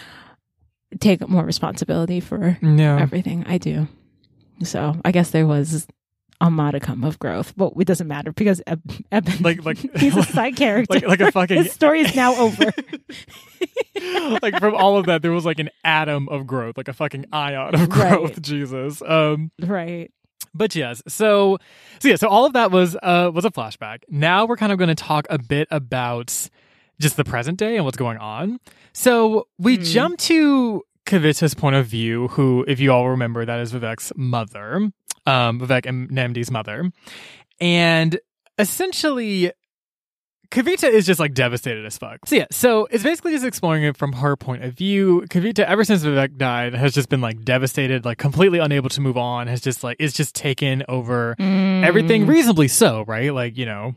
take 1.00 1.28
more 1.28 1.44
responsibility 1.44 2.20
for 2.20 2.58
yeah. 2.62 3.00
everything 3.00 3.46
I 3.48 3.58
do. 3.58 3.88
So 4.64 5.00
I 5.06 5.12
guess 5.12 5.32
there 5.32 5.46
was 5.48 5.88
a 6.40 6.52
modicum 6.52 7.04
of 7.04 7.18
growth, 7.20 7.54
but 7.56 7.74
it 7.80 7.86
doesn't 7.86 8.08
matter 8.08 8.32
because 8.32 8.62
Eben, 9.12 9.42
like 9.42 9.64
like 9.66 9.78
he's 9.96 10.16
a 10.16 10.24
side 10.24 10.56
character. 10.56 10.94
Like, 10.94 11.08
like 11.08 11.20
a 11.20 11.32
fucking 11.32 11.64
his 11.64 11.72
story 11.72 12.02
is 12.02 12.16
now 12.16 12.36
over. 12.36 12.66
like 14.42 14.60
from 14.60 14.76
all 14.76 14.98
of 14.98 15.08
that, 15.08 15.22
there 15.22 15.32
was 15.32 15.46
like 15.46 15.60
an 15.60 15.70
atom 15.84 16.30
of 16.30 16.46
growth, 16.46 16.78
like 16.78 16.88
a 16.88 16.94
fucking 16.94 17.26
ion 17.32 17.76
of 17.76 17.90
growth. 17.90 18.32
Right. 18.32 18.42
Jesus, 18.42 19.02
um, 19.02 19.52
right. 19.62 20.12
But 20.54 20.76
yes, 20.76 21.02
so 21.08 21.58
so 22.00 22.08
yeah, 22.08 22.16
so 22.16 22.28
all 22.28 22.46
of 22.46 22.54
that 22.54 22.72
was 22.72 22.96
uh 23.02 23.32
was 23.34 23.46
a 23.46 23.52
flashback. 23.52 24.00
Now 24.10 24.46
we're 24.46 24.58
kind 24.58 24.72
of 24.72 24.78
going 24.78 24.90
to 24.90 24.96
talk 24.96 25.26
a 25.30 25.40
bit 25.40 25.68
about 25.72 26.50
just 27.00 27.18
the 27.18 27.24
present 27.24 27.58
day 27.58 27.76
and 27.76 27.86
what's 27.86 27.98
going 27.98 28.18
on. 28.18 28.60
So 28.94 29.48
we 29.58 29.78
mm. 29.78 29.84
jump 29.84 30.20
to 30.20 30.84
Kavita's 31.06 31.54
point 31.54 31.76
of 31.76 31.88
view, 31.88 32.28
who, 32.30 32.66
if 32.68 32.80
you 32.80 32.92
all 32.92 33.10
remember, 33.10 33.46
that 33.46 33.60
is 33.60 33.72
Vivek's 33.72 34.12
mother, 34.16 34.92
um, 35.26 35.60
Vivek 35.60 35.86
and 35.86 36.10
Nnemdi's 36.10 36.52
mother. 36.52 36.92
And 37.60 38.20
essentially, 38.58 39.52
Kavita 40.50 40.90
is 40.90 41.06
just 41.06 41.20
like 41.20 41.34
devastated 41.34 41.86
as 41.86 41.98
fuck. 41.98 42.20
So 42.26 42.36
yeah, 42.36 42.46
so 42.52 42.88
it's 42.92 43.04
basically 43.04 43.34
just 43.34 43.46
exploring 43.46 43.84
it 43.84 43.98
from 43.98 44.14
her 44.14 44.36
point 44.36 44.64
of 44.64 44.74
view. 44.74 45.26
Kavita, 45.30 45.60
ever 45.60 45.84
since 45.84 46.04
Vivek 46.04 46.38
died, 46.38 46.74
has 46.74 46.94
just 46.94 47.10
been 47.10 47.22
like 47.22 47.44
devastated, 47.44 48.06
like 48.06 48.18
completely 48.18 48.60
unable 48.60 48.90
to 48.90 49.02
move 49.02 49.18
on. 49.18 49.48
Has 49.48 49.62
just 49.62 49.84
like 49.84 49.98
it's 50.00 50.14
just 50.14 50.36
taken 50.36 50.84
over 50.88 51.36
mm. 51.38 51.84
everything, 51.84 52.28
reasonably 52.28 52.68
so, 52.68 53.04
right? 53.08 53.34
Like 53.34 53.58
you 53.58 53.66
know, 53.66 53.96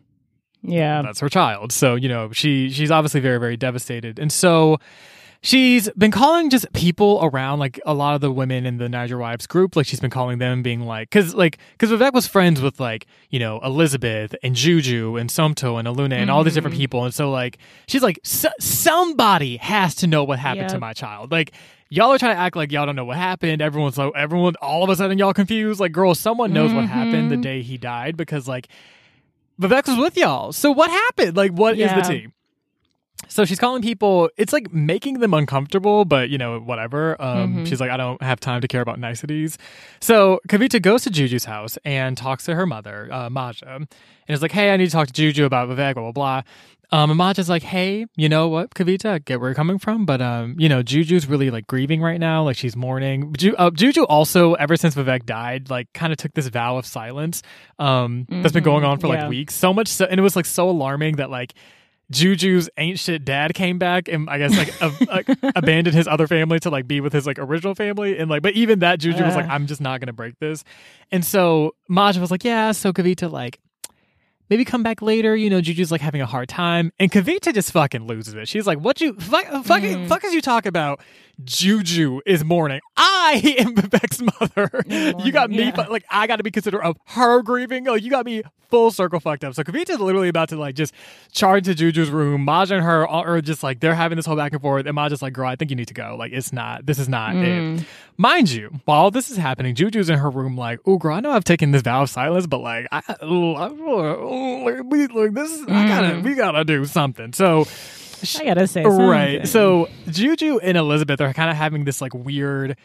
yeah. 0.62 1.02
That's 1.02 1.20
her 1.20 1.28
child. 1.28 1.72
So, 1.72 1.94
you 1.94 2.08
know, 2.08 2.30
she 2.32 2.70
she's 2.70 2.90
obviously 2.90 3.20
very 3.20 3.38
very 3.38 3.56
devastated. 3.56 4.18
And 4.18 4.30
so 4.30 4.78
she's 5.42 5.88
been 5.90 6.10
calling 6.10 6.50
just 6.50 6.70
people 6.74 7.18
around 7.22 7.58
like 7.58 7.80
a 7.86 7.94
lot 7.94 8.14
of 8.14 8.20
the 8.20 8.30
women 8.30 8.66
in 8.66 8.76
the 8.76 8.88
Niger 8.88 9.16
wives 9.16 9.46
group 9.46 9.74
like 9.74 9.86
she's 9.86 9.98
been 9.98 10.10
calling 10.10 10.36
them 10.36 10.62
being 10.62 10.82
like 10.82 11.10
cuz 11.10 11.34
like 11.34 11.56
cuz 11.78 11.90
Vivek 11.90 12.12
was 12.12 12.26
friends 12.26 12.60
with 12.60 12.78
like, 12.78 13.06
you 13.30 13.38
know, 13.38 13.58
Elizabeth 13.60 14.34
and 14.42 14.54
Juju 14.54 15.16
and 15.16 15.30
Somto 15.30 15.78
and 15.78 15.88
Olunne 15.88 16.12
and 16.12 16.28
mm. 16.28 16.32
all 16.32 16.44
these 16.44 16.54
different 16.54 16.74
mm-hmm. 16.74 16.82
people 16.82 17.04
and 17.04 17.14
so 17.14 17.30
like 17.30 17.56
she's 17.88 18.02
like 18.02 18.18
somebody 18.22 19.56
has 19.56 19.94
to 19.96 20.06
know 20.06 20.24
what 20.24 20.38
happened 20.38 20.62
yep. 20.62 20.72
to 20.72 20.78
my 20.78 20.92
child. 20.92 21.32
Like 21.32 21.52
y'all 21.90 22.12
are 22.12 22.18
trying 22.18 22.34
to 22.34 22.40
act 22.40 22.56
like 22.56 22.72
y'all 22.72 22.86
don't 22.86 22.96
know 22.96 23.04
what 23.04 23.16
happened. 23.16 23.60
Everyone's 23.60 23.98
like, 23.98 24.12
everyone, 24.16 24.54
all 24.62 24.84
of 24.84 24.90
a 24.90 24.96
sudden, 24.96 25.18
y'all 25.18 25.34
confused. 25.34 25.80
Like, 25.80 25.92
girl, 25.92 26.14
someone 26.14 26.52
knows 26.52 26.68
mm-hmm. 26.68 26.76
what 26.76 26.88
happened 26.88 27.30
the 27.30 27.34
mm-hmm. 27.34 27.42
day 27.42 27.62
he 27.62 27.76
died 27.76 28.16
because, 28.16 28.48
like, 28.48 28.68
Vivek 29.60 29.86
was 29.86 29.98
with 29.98 30.16
y'all. 30.16 30.52
So 30.52 30.70
what 30.70 30.90
happened? 30.90 31.36
Like, 31.36 31.52
what 31.52 31.76
yeah. 31.76 31.98
is 31.98 32.08
the 32.08 32.14
tea? 32.14 32.28
So 33.28 33.44
she's 33.44 33.58
calling 33.58 33.82
people. 33.82 34.30
It's 34.36 34.52
like 34.52 34.72
making 34.72 35.20
them 35.20 35.34
uncomfortable, 35.34 36.04
but 36.04 36.30
you 36.30 36.38
know, 36.38 36.58
whatever. 36.58 37.20
Um, 37.20 37.54
mm-hmm. 37.54 37.64
She's 37.64 37.80
like, 37.80 37.90
I 37.90 37.96
don't 37.96 38.20
have 38.22 38.40
time 38.40 38.60
to 38.62 38.68
care 38.68 38.80
about 38.80 38.98
niceties. 38.98 39.58
So 40.00 40.40
Kavita 40.48 40.80
goes 40.80 41.04
to 41.04 41.10
Juju's 41.10 41.44
house 41.44 41.78
and 41.84 42.16
talks 42.16 42.44
to 42.46 42.54
her 42.54 42.66
mother, 42.66 43.08
uh, 43.12 43.30
Maja, 43.30 43.66
and 43.76 43.88
is 44.26 44.42
like, 44.42 44.52
Hey, 44.52 44.72
I 44.72 44.76
need 44.76 44.86
to 44.86 44.92
talk 44.92 45.06
to 45.06 45.12
Juju 45.12 45.44
about 45.44 45.68
Vivek, 45.68 45.94
blah 45.94 46.10
blah 46.10 46.12
blah. 46.12 46.42
Um, 46.92 47.16
Maja's 47.16 47.48
like, 47.48 47.62
hey, 47.62 48.06
you 48.16 48.28
know 48.28 48.48
what, 48.48 48.74
Kavita, 48.74 49.06
I 49.06 49.18
get 49.18 49.40
where 49.40 49.50
you're 49.50 49.54
coming 49.54 49.78
from, 49.78 50.04
but 50.04 50.20
um, 50.20 50.56
you 50.58 50.68
know, 50.68 50.82
Juju's 50.82 51.26
really 51.26 51.50
like 51.50 51.66
grieving 51.66 52.02
right 52.02 52.18
now, 52.18 52.42
like 52.42 52.56
she's 52.56 52.74
mourning. 52.74 53.32
Ju- 53.34 53.54
uh, 53.56 53.70
Juju 53.70 54.04
also, 54.04 54.54
ever 54.54 54.76
since 54.76 54.94
Vivek 54.96 55.24
died, 55.24 55.70
like 55.70 55.92
kind 55.92 56.12
of 56.12 56.18
took 56.18 56.34
this 56.34 56.48
vow 56.48 56.78
of 56.78 56.86
silence. 56.86 57.42
Um, 57.78 58.26
mm-hmm. 58.28 58.42
that's 58.42 58.52
been 58.52 58.64
going 58.64 58.84
on 58.84 58.98
for 58.98 59.06
yeah. 59.06 59.22
like 59.22 59.30
weeks, 59.30 59.54
so 59.54 59.72
much 59.72 59.88
so, 59.88 60.04
and 60.04 60.18
it 60.18 60.22
was 60.22 60.34
like 60.34 60.46
so 60.46 60.68
alarming 60.68 61.16
that 61.16 61.30
like 61.30 61.54
Juju's 62.10 62.68
ancient 62.76 63.24
dad 63.24 63.54
came 63.54 63.78
back 63.78 64.08
and 64.08 64.28
I 64.28 64.38
guess 64.38 64.56
like, 64.56 65.36
a, 65.38 65.52
abandoned 65.56 65.94
his 65.94 66.08
other 66.08 66.26
family 66.26 66.58
to 66.60 66.70
like 66.70 66.88
be 66.88 67.00
with 67.00 67.12
his 67.12 67.24
like 67.24 67.38
original 67.38 67.74
family 67.74 68.18
and 68.18 68.28
like 68.28 68.42
but 68.42 68.54
even 68.54 68.80
that 68.80 68.98
Juju 68.98 69.22
uh. 69.22 69.26
was 69.26 69.36
like 69.36 69.48
I'm 69.48 69.66
just 69.66 69.80
not 69.80 70.00
gonna 70.00 70.12
break 70.12 70.38
this 70.40 70.64
and 71.12 71.24
so 71.24 71.76
Maja 71.88 72.20
was 72.20 72.32
like 72.32 72.42
yeah 72.42 72.72
so 72.72 72.92
Kavita 72.92 73.30
like 73.30 73.60
maybe 74.50 74.64
come 74.64 74.82
back 74.82 75.00
later. 75.00 75.34
You 75.34 75.48
know, 75.48 75.60
Juju's 75.62 75.90
like 75.90 76.00
having 76.02 76.20
a 76.20 76.26
hard 76.26 76.48
time, 76.50 76.92
and 76.98 77.10
Kavita 77.10 77.54
just 77.54 77.72
fucking 77.72 78.06
loses 78.06 78.34
it. 78.34 78.48
She's 78.48 78.66
like, 78.66 78.78
"What 78.80 79.00
you 79.00 79.14
fuck, 79.14 79.46
fucking 79.64 79.96
Mm. 79.98 80.08
fuck 80.08 80.24
is 80.24 80.34
you 80.34 80.40
talk 80.42 80.66
about? 80.66 81.00
Juju 81.44 82.20
is 82.26 82.44
mourning. 82.44 82.80
I 82.98 83.56
am 83.58 83.74
Vivek's 83.76 84.20
mother. 84.20 84.84
you 85.24 85.32
got 85.32 85.48
me 85.50 85.64
yeah. 85.64 85.86
like 85.88 86.04
I 86.10 86.26
got 86.26 86.36
to 86.36 86.42
be 86.42 86.50
considerate 86.50 86.84
of 86.84 86.96
her 87.06 87.42
grieving. 87.42 87.84
Like 87.86 88.02
you 88.02 88.10
got 88.10 88.26
me 88.26 88.42
full 88.68 88.90
circle 88.90 89.18
fucked 89.18 89.42
up. 89.42 89.54
So 89.54 89.64
Kavita's 89.64 89.98
literally 89.98 90.28
about 90.28 90.50
to 90.50 90.56
like 90.56 90.74
just 90.74 90.92
charge 91.32 91.64
to 91.64 91.74
Juju's 91.74 92.10
room. 92.10 92.44
Maj 92.44 92.70
and 92.70 92.82
her 92.84 93.08
are 93.08 93.40
just 93.40 93.62
like 93.62 93.80
they're 93.80 93.94
having 93.94 94.16
this 94.16 94.26
whole 94.26 94.36
back 94.36 94.52
and 94.52 94.60
forth, 94.60 94.84
and 94.86 94.94
Maj 94.94 95.12
is 95.12 95.22
like, 95.22 95.32
"Girl, 95.32 95.48
I 95.48 95.56
think 95.56 95.70
you 95.70 95.76
need 95.76 95.88
to 95.88 95.94
go. 95.94 96.14
Like 96.18 96.32
it's 96.32 96.52
not. 96.52 96.84
This 96.84 96.98
is 96.98 97.08
not 97.08 97.34
Mm. 97.34 97.80
it." 97.80 97.86
Mind 98.18 98.50
you, 98.50 98.80
while 98.84 99.10
this 99.10 99.30
is 99.30 99.38
happening, 99.38 99.74
Juju's 99.74 100.10
in 100.10 100.18
her 100.18 100.28
room 100.28 100.54
like, 100.58 100.78
"Oh, 100.84 100.98
girl, 100.98 101.16
I 101.16 101.20
know 101.20 101.30
I've 101.30 101.44
taken 101.44 101.70
this 101.70 101.80
vow 101.80 102.02
of 102.02 102.10
silence, 102.10 102.46
but 102.46 102.58
like, 102.58 102.86
I, 102.92 103.02
oh, 103.22 103.54
I, 103.54 103.68
oh, 103.70 104.39
like, 104.64 104.84
we, 104.84 105.06
like 105.08 105.32
this, 105.34 105.50
is, 105.52 105.62
I 105.68 105.86
gotta, 105.88 106.08
Mm. 106.08 106.22
we 106.24 106.34
gotta 106.34 106.64
do 106.64 106.84
something." 106.84 107.32
So. 107.32 107.66
I 108.38 108.44
gotta 108.44 108.66
say, 108.66 108.84
Right. 108.84 109.48
So 109.48 109.88
Juju 110.10 110.58
and 110.58 110.76
Elizabeth 110.76 111.22
are 111.22 111.32
kind 111.32 111.48
of 111.50 111.56
having 111.56 111.84
this 111.84 112.02
like 112.02 112.12
weird 112.12 112.76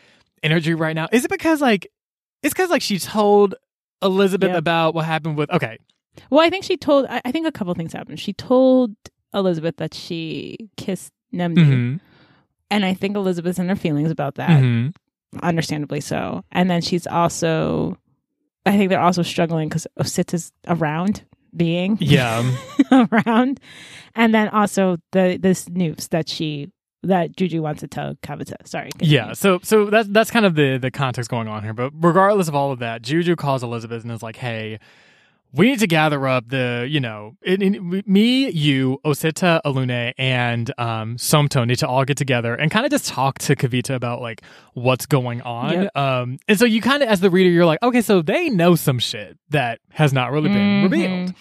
energy 0.41 0.73
right 0.73 0.95
now. 0.95 1.09
Is 1.11 1.25
it 1.25 1.29
because 1.31 1.59
like 1.59 1.87
it's 2.41 2.53
because 2.53 2.69
like 2.69 2.81
she 2.81 2.99
told 2.99 3.53
Elizabeth 4.01 4.51
Yep. 4.51 4.57
about 4.57 4.93
what 4.95 5.03
happened 5.03 5.35
with 5.35 5.49
okay. 5.51 5.77
well, 6.29 6.39
I 6.39 6.49
think 6.49 6.63
she 6.63 6.77
told. 6.77 7.05
I, 7.09 7.21
I 7.25 7.31
think 7.33 7.45
a 7.47 7.51
couple 7.51 7.73
things 7.73 7.91
happened. 7.91 8.17
She 8.21 8.31
told 8.31 8.95
Elizabeth 9.33 9.75
that 9.75 9.93
she 9.93 10.69
kissed 10.77 11.11
Nnemdi, 11.33 11.55
Mm-hmm. 11.57 11.97
and 12.71 12.85
I 12.85 12.93
think 12.93 13.17
Elizabeth's 13.17 13.59
in 13.59 13.67
her 13.67 13.75
feelings 13.75 14.11
about 14.11 14.35
that. 14.35 14.61
Mm-hmm. 14.63 15.39
understandably 15.45 15.99
so. 15.99 16.45
And 16.53 16.69
then 16.69 16.79
she's 16.81 17.05
also, 17.07 17.97
I 18.65 18.77
think 18.77 18.89
they're 18.89 19.01
also 19.01 19.21
struggling 19.21 19.67
because 19.67 19.85
Osita's 19.99 20.53
around 20.69 21.25
being 21.55 21.97
Yeah. 21.99 22.43
around, 22.91 23.59
and 24.15 24.33
then 24.33 24.49
also 24.49 24.97
the 25.11 25.37
this 25.41 25.67
news 25.69 26.07
that 26.09 26.29
she 26.29 26.69
that 27.03 27.37
Juju 27.37 27.61
wants 27.61 27.81
to 27.81 27.87
tell 27.87 28.15
Kavita. 28.23 28.55
Sorry, 28.67 28.89
continue. 28.91 29.13
Yeah, 29.15 29.33
so 29.33 29.59
so 29.63 29.89
that's 29.91 30.09
that's 30.09 30.31
kind 30.31 30.45
of 30.45 30.55
the 30.55 30.77
the 30.77 30.91
context 30.91 31.29
going 31.29 31.47
on 31.47 31.63
here. 31.63 31.73
But 31.73 31.91
regardless 31.95 32.47
of 32.47 32.55
all 32.55 32.71
of 32.71 32.79
that, 32.79 33.01
Juju 33.03 33.35
calls 33.35 33.63
Elizabeth 33.63 34.03
and 34.03 34.11
is 34.11 34.23
like, 34.23 34.37
"Hey, 34.37 34.79
we 35.55 35.67
need 35.67 35.79
to 35.79 35.87
gather 35.87 36.27
up 36.27 36.47
the 36.49 36.85
you 36.89 36.99
know 36.99 37.35
it, 37.41 37.61
it- 37.61 38.07
me, 38.07 38.49
you, 38.49 38.99
Osita, 39.05 39.61
Olunne, 39.65 40.13
and 40.17 40.71
um, 40.77 41.15
Somto 41.17 41.65
need 41.65 41.77
to 41.79 41.87
all 41.87 42.03
get 42.05 42.17
together 42.17 42.53
and 42.55 42.69
kind 42.71 42.85
of 42.85 42.91
just 42.91 43.07
talk 43.07 43.39
to 43.39 43.55
Kavita 43.55 43.95
about 43.95 44.21
like 44.21 44.41
what's 44.73 45.05
going 45.05 45.41
on. 45.41 45.71
Yep. 45.83 45.97
Um, 45.97 46.37
and 46.47 46.59
so 46.59 46.65
you 46.65 46.81
kind 46.81 47.01
of 47.03 47.09
as 47.09 47.19
the 47.21 47.29
reader, 47.29 47.49
you're 47.49 47.65
like, 47.65 47.81
okay, 47.83 48.01
so 48.01 48.21
they 48.21 48.49
know 48.49 48.75
some 48.75 48.99
shit 48.99 49.37
that 49.49 49.79
has 49.91 50.11
not 50.13 50.31
really 50.31 50.49
been 50.49 50.57
Mhm. 50.57 50.83
revealed. 50.83 51.33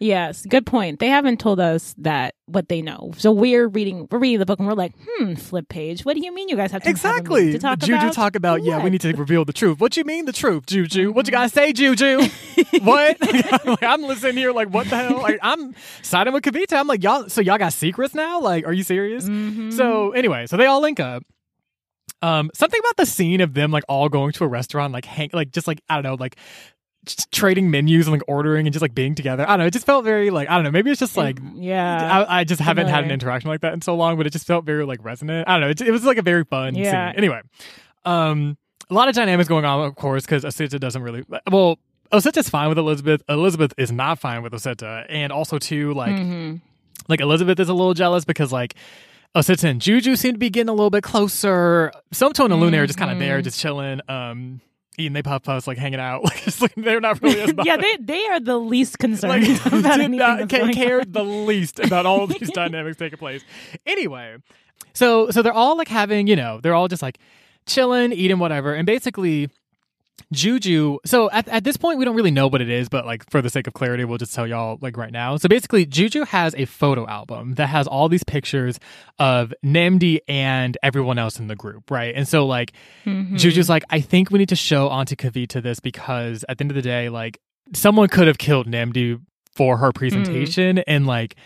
Yes, 0.00 0.44
good 0.46 0.66
point. 0.66 0.98
They 1.00 1.08
haven't 1.08 1.40
told 1.40 1.60
us 1.60 1.94
that 1.98 2.34
what 2.46 2.68
they 2.68 2.82
know. 2.82 3.12
So 3.16 3.30
we're 3.32 3.68
reading 3.68 4.06
we're 4.10 4.18
reading 4.18 4.38
the 4.38 4.46
book 4.46 4.58
and 4.58 4.68
we're 4.68 4.74
like, 4.74 4.92
hmm, 5.06 5.34
flip 5.34 5.68
page. 5.68 6.04
What 6.04 6.14
do 6.16 6.24
you 6.24 6.34
mean 6.34 6.48
you 6.48 6.56
guys 6.56 6.70
have 6.72 6.82
to 6.82 6.88
have 6.88 6.94
Exactly. 6.96 7.46
meeting 7.46 7.60
to 7.60 7.66
talk 7.66 7.78
Juju 7.78 7.94
about? 7.94 8.12
talk 8.12 8.34
about, 8.36 8.62
yeah, 8.62 8.82
we 8.82 8.90
need 8.90 9.00
to 9.02 9.12
reveal 9.14 9.44
the 9.44 9.52
truth. 9.52 9.80
What 9.80 9.96
you 9.96 10.04
mean 10.04 10.24
the 10.26 10.32
truth, 10.32 10.66
Juju? 10.66 11.12
What 11.12 11.26
you 11.26 11.30
gotta 11.32 11.48
say, 11.48 11.72
Juju? 11.72 12.28
what? 12.82 13.16
like, 13.66 13.82
I'm 13.82 14.02
listening 14.02 14.36
here 14.36 14.52
like, 14.52 14.68
what 14.68 14.88
the 14.90 14.96
hell? 14.96 15.22
Like, 15.22 15.38
I'm 15.42 15.74
siding 16.02 16.32
with 16.34 16.42
Kavita. 16.44 16.76
I'm 16.78 16.86
like, 16.86 17.02
y'all, 17.02 17.28
so 17.28 17.40
y'all 17.40 17.58
got 17.58 17.72
secrets 17.72 18.14
now? 18.14 18.40
Like, 18.40 18.66
are 18.66 18.72
you 18.72 18.82
serious? 18.82 19.24
Mhm. 19.28 19.72
So 19.72 20.10
anyway, 20.12 20.46
so 20.46 20.56
they 20.56 20.66
all 20.66 20.80
link 20.80 21.00
up. 21.00 21.22
Um, 22.22 22.50
something 22.54 22.80
about 22.80 22.96
the 22.96 23.04
scene 23.06 23.42
of 23.42 23.52
them 23.52 23.70
like 23.70 23.84
all 23.86 24.08
going 24.08 24.32
to 24.32 24.44
a 24.44 24.48
restaurant, 24.48 24.92
like 24.94 25.04
hang, 25.04 25.28
like 25.34 25.50
just 25.50 25.66
like 25.66 25.82
I 25.90 25.96
don't 25.96 26.04
know, 26.04 26.14
like 26.14 26.36
trading 27.32 27.70
menus 27.70 28.06
and 28.06 28.12
like 28.12 28.22
ordering 28.28 28.66
and 28.66 28.72
just 28.72 28.82
like 28.82 28.94
being 28.94 29.14
together. 29.14 29.44
I 29.44 29.52
don't 29.52 29.60
know. 29.60 29.66
It 29.66 29.72
just 29.72 29.86
felt 29.86 30.04
very 30.04 30.30
like 30.30 30.48
I 30.48 30.54
don't 30.54 30.64
know. 30.64 30.70
Maybe 30.70 30.90
it's 30.90 31.00
just 31.00 31.16
like 31.16 31.38
yeah, 31.54 32.24
I, 32.28 32.40
I 32.40 32.44
just 32.44 32.60
haven't 32.60 32.88
had 32.88 33.04
an 33.04 33.10
interaction 33.10 33.48
like 33.50 33.60
that 33.62 33.72
in 33.72 33.80
so 33.82 33.94
long, 33.94 34.16
but 34.16 34.26
it 34.26 34.30
just 34.30 34.46
felt 34.46 34.64
very 34.64 34.84
like 34.84 35.04
resonant. 35.04 35.48
I 35.48 35.52
don't 35.52 35.60
know. 35.62 35.68
It, 35.68 35.80
it 35.80 35.90
was 35.90 36.04
like 36.04 36.18
a 36.18 36.22
very 36.22 36.44
fun 36.44 36.74
Yeah. 36.74 37.10
scene. 37.10 37.18
Anyway, 37.18 37.40
um, 38.04 38.56
a 38.90 38.94
lot 38.94 39.08
of 39.08 39.14
dynamics 39.14 39.48
going 39.48 39.64
on, 39.64 39.84
of 39.86 39.94
course, 39.96 40.24
because 40.24 40.44
Osita 40.44 40.78
doesn't 40.78 41.02
really. 41.02 41.24
Well, 41.50 41.78
Osita's 42.12 42.48
fine 42.48 42.68
with 42.68 42.78
Elizabeth. 42.78 43.22
Elizabeth 43.28 43.72
is 43.78 43.90
not 43.90 44.18
fine 44.18 44.42
with 44.42 44.52
Osita, 44.52 45.06
and 45.08 45.32
also 45.32 45.58
too 45.58 45.94
like 45.94 46.12
Mhm. 46.14 46.60
like 47.08 47.20
Elizabeth 47.20 47.58
is 47.60 47.68
a 47.68 47.74
little 47.74 47.94
jealous 47.94 48.24
because 48.24 48.52
like. 48.52 48.74
Osita 49.36 49.64
and 49.64 49.80
Juju 49.80 50.14
seem 50.14 50.34
to 50.34 50.38
be 50.38 50.48
getting 50.48 50.68
a 50.68 50.72
little 50.72 50.90
bit 50.90 51.02
closer. 51.02 51.90
Somto 52.12 52.44
and 52.44 52.54
Luna 52.60 52.82
are 52.82 52.86
just 52.86 52.96
kind 53.00 53.10
of 53.10 53.18
there, 53.18 53.40
Mhm. 53.40 53.42
just 53.42 53.58
chilling, 53.58 54.00
um, 54.08 54.60
eating 54.98 55.12
they 55.12 55.22
puff 55.22 55.42
puffs, 55.42 55.66
like 55.66 55.78
hanging 55.78 56.00
out. 56.00 56.22
Like, 56.24 56.60
like 56.60 56.74
they're 56.76 57.00
not 57.00 57.20
really 57.22 57.40
as 57.40 57.52
yeah, 57.64 57.76
they 57.76 57.96
they 58.00 58.26
are 58.28 58.40
the 58.40 58.58
least 58.58 58.98
concerned 58.98 59.46
like 59.46 59.66
about 59.66 60.00
anything 60.00 60.16
not 60.16 60.48
ca- 60.48 60.72
care 60.72 61.00
on. 61.00 61.12
the 61.12 61.22
least 61.24 61.80
about 61.80 62.06
all 62.06 62.26
these 62.26 62.50
dynamics 62.50 62.96
taking 62.96 63.18
place. 63.18 63.42
Anyway, 63.86 64.36
so 64.92 65.30
so 65.30 65.42
they're 65.42 65.52
all 65.52 65.76
like 65.76 65.88
having 65.88 66.26
you 66.26 66.36
know 66.36 66.60
they're 66.60 66.74
all 66.74 66.88
just 66.88 67.02
like 67.02 67.18
chilling, 67.66 68.12
eating 68.12 68.38
whatever, 68.38 68.74
and 68.74 68.86
basically. 68.86 69.48
Juju. 70.32 70.98
So 71.04 71.30
at, 71.30 71.46
at 71.48 71.64
this 71.64 71.76
point, 71.76 71.98
we 71.98 72.04
don't 72.04 72.16
really 72.16 72.30
know 72.30 72.46
what 72.48 72.60
it 72.60 72.68
is, 72.68 72.88
but 72.88 73.04
like 73.06 73.28
for 73.30 73.40
the 73.42 73.50
sake 73.50 73.66
of 73.66 73.74
clarity, 73.74 74.04
we'll 74.04 74.18
just 74.18 74.34
tell 74.34 74.46
y'all 74.46 74.78
like 74.80 74.96
right 74.96 75.12
now. 75.12 75.36
So 75.36 75.48
basically, 75.48 75.86
Juju 75.86 76.24
has 76.24 76.54
a 76.56 76.64
photo 76.64 77.06
album 77.06 77.54
that 77.54 77.68
has 77.68 77.86
all 77.86 78.08
these 78.08 78.24
pictures 78.24 78.78
of 79.18 79.52
Nnemdi 79.64 80.20
and 80.28 80.76
everyone 80.82 81.18
else 81.18 81.38
in 81.38 81.46
the 81.48 81.56
group, 81.56 81.90
right? 81.90 82.14
And 82.14 82.26
so 82.26 82.46
like 82.46 82.72
Mhm. 83.04 83.38
Juju's 83.38 83.68
like, 83.68 83.84
I 83.90 84.00
think 84.00 84.30
we 84.30 84.38
need 84.38 84.48
to 84.48 84.56
show 84.56 84.88
Auntie 84.88 85.16
Kavita 85.16 85.62
this 85.62 85.78
because 85.80 86.44
at 86.48 86.58
the 86.58 86.64
end 86.64 86.70
of 86.70 86.74
the 86.76 86.82
day, 86.82 87.08
like 87.08 87.38
someone 87.72 88.08
could 88.08 88.26
have 88.26 88.38
killed 88.38 88.66
Nnemdi 88.66 89.20
for 89.54 89.76
her 89.78 89.92
presentation 89.92 90.78
and 90.80 91.06
like 91.06 91.36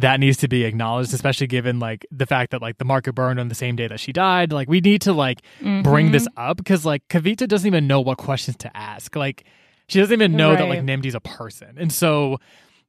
that 0.00 0.20
needs 0.20 0.36
to 0.38 0.48
be 0.48 0.64
acknowledged, 0.64 1.12
especially 1.12 1.46
given 1.48 1.78
like 1.80 2.06
the 2.12 2.24
fact 2.26 2.50
that 2.52 2.62
like 2.62 2.78
the 2.78 2.84
market 2.84 3.14
burned 3.14 3.40
on 3.40 3.48
the 3.48 3.54
same 3.54 3.74
day 3.74 3.88
that 3.88 3.98
she 3.98 4.12
died. 4.12 4.52
Like 4.52 4.68
we 4.68 4.80
need 4.80 5.00
to 5.02 5.12
like 5.12 5.40
bring 5.60 6.08
Mhm. 6.08 6.12
this 6.12 6.28
up 6.36 6.56
because 6.58 6.84
like 6.86 7.06
Kavita 7.08 7.48
doesn't 7.48 7.66
even 7.66 7.86
know 7.86 8.00
what 8.00 8.16
questions 8.18 8.56
to 8.58 8.76
ask. 8.76 9.16
Like 9.16 9.44
she 9.88 9.98
doesn't 9.98 10.12
even 10.12 10.36
know 10.36 10.50
that 10.54 10.68
like 10.68 10.78
Right. 10.78 10.84
A 11.14 11.20
person. 11.20 11.74
And 11.78 11.92
so 11.92 12.38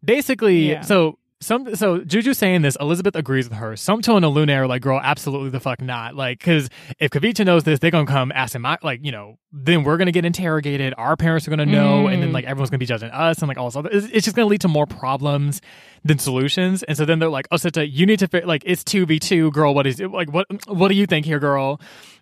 basically 0.03 0.71
Yeah. 0.71 0.81
so 0.81 1.17
some 1.41 1.73
so 1.75 1.99
Juju 1.99 2.33
saying 2.33 2.63
this, 2.63 2.75
Elizabeth 2.81 3.15
agrees 3.15 3.47
with 3.49 3.57
her. 3.59 3.71
Somto 3.73 4.15
and 4.17 4.25
Olunne 4.25 4.53
are 4.55 4.67
like, 4.67 4.81
girl, 4.81 4.99
absolutely 5.01 5.49
the 5.49 5.59
fuck 5.59 5.81
not. 5.81 6.15
Like, 6.15 6.39
because 6.39 6.69
if 6.99 7.11
Kavita 7.11 7.45
knows 7.45 7.63
this, 7.63 7.79
they're 7.79 7.91
gonna 7.91 8.05
come 8.05 8.31
asking 8.33 8.61
my 8.61 8.77
like, 8.83 8.99
you 9.05 9.11
know, 9.11 9.37
then 9.53 9.83
we're 9.83 9.97
gonna 9.97 10.11
get 10.11 10.25
interrogated. 10.25 10.93
Our 10.97 11.15
parents 11.15 11.47
are 11.47 11.51
gonna 11.51 11.65
know, 11.65 12.07
and 12.07 12.21
then 12.21 12.29
Mm. 12.29 12.33
like 12.33 12.45
everyone's 12.45 12.69
gonna 12.69 12.79
be 12.79 12.85
judging 12.85 13.09
us, 13.11 13.39
and 13.39 13.47
like 13.47 13.57
all 13.57 13.65
this 13.69 13.75
other. 13.77 13.89
It's, 13.91 14.07
it's 14.07 14.25
just 14.25 14.35
gonna 14.35 14.47
lead 14.49 14.61
to 14.61 14.67
more 14.67 14.85
problems 14.85 15.61
than 16.03 16.19
solutions. 16.19 16.83
And 16.83 16.97
so 16.97 17.05
then 17.05 17.19
they're 17.19 17.29
like, 17.29 17.47
Osita, 17.49 17.89
you 17.89 18.05
need 18.05 18.19
to 18.19 18.27
fi- 18.27 18.43
like 18.43 18.63
it's 18.65 18.83
two 18.83 19.05
v 19.05 19.17
two, 19.19 19.51
girl. 19.51 19.73
What 19.73 19.87
is 19.87 19.99
it? 19.99 20.11
Like, 20.11 20.33
what 20.33 20.45
what 20.67 20.89
do 20.89 20.95
you 20.95 21.05
think 21.05 21.25
here, 21.25 21.39
girl? 21.39 21.79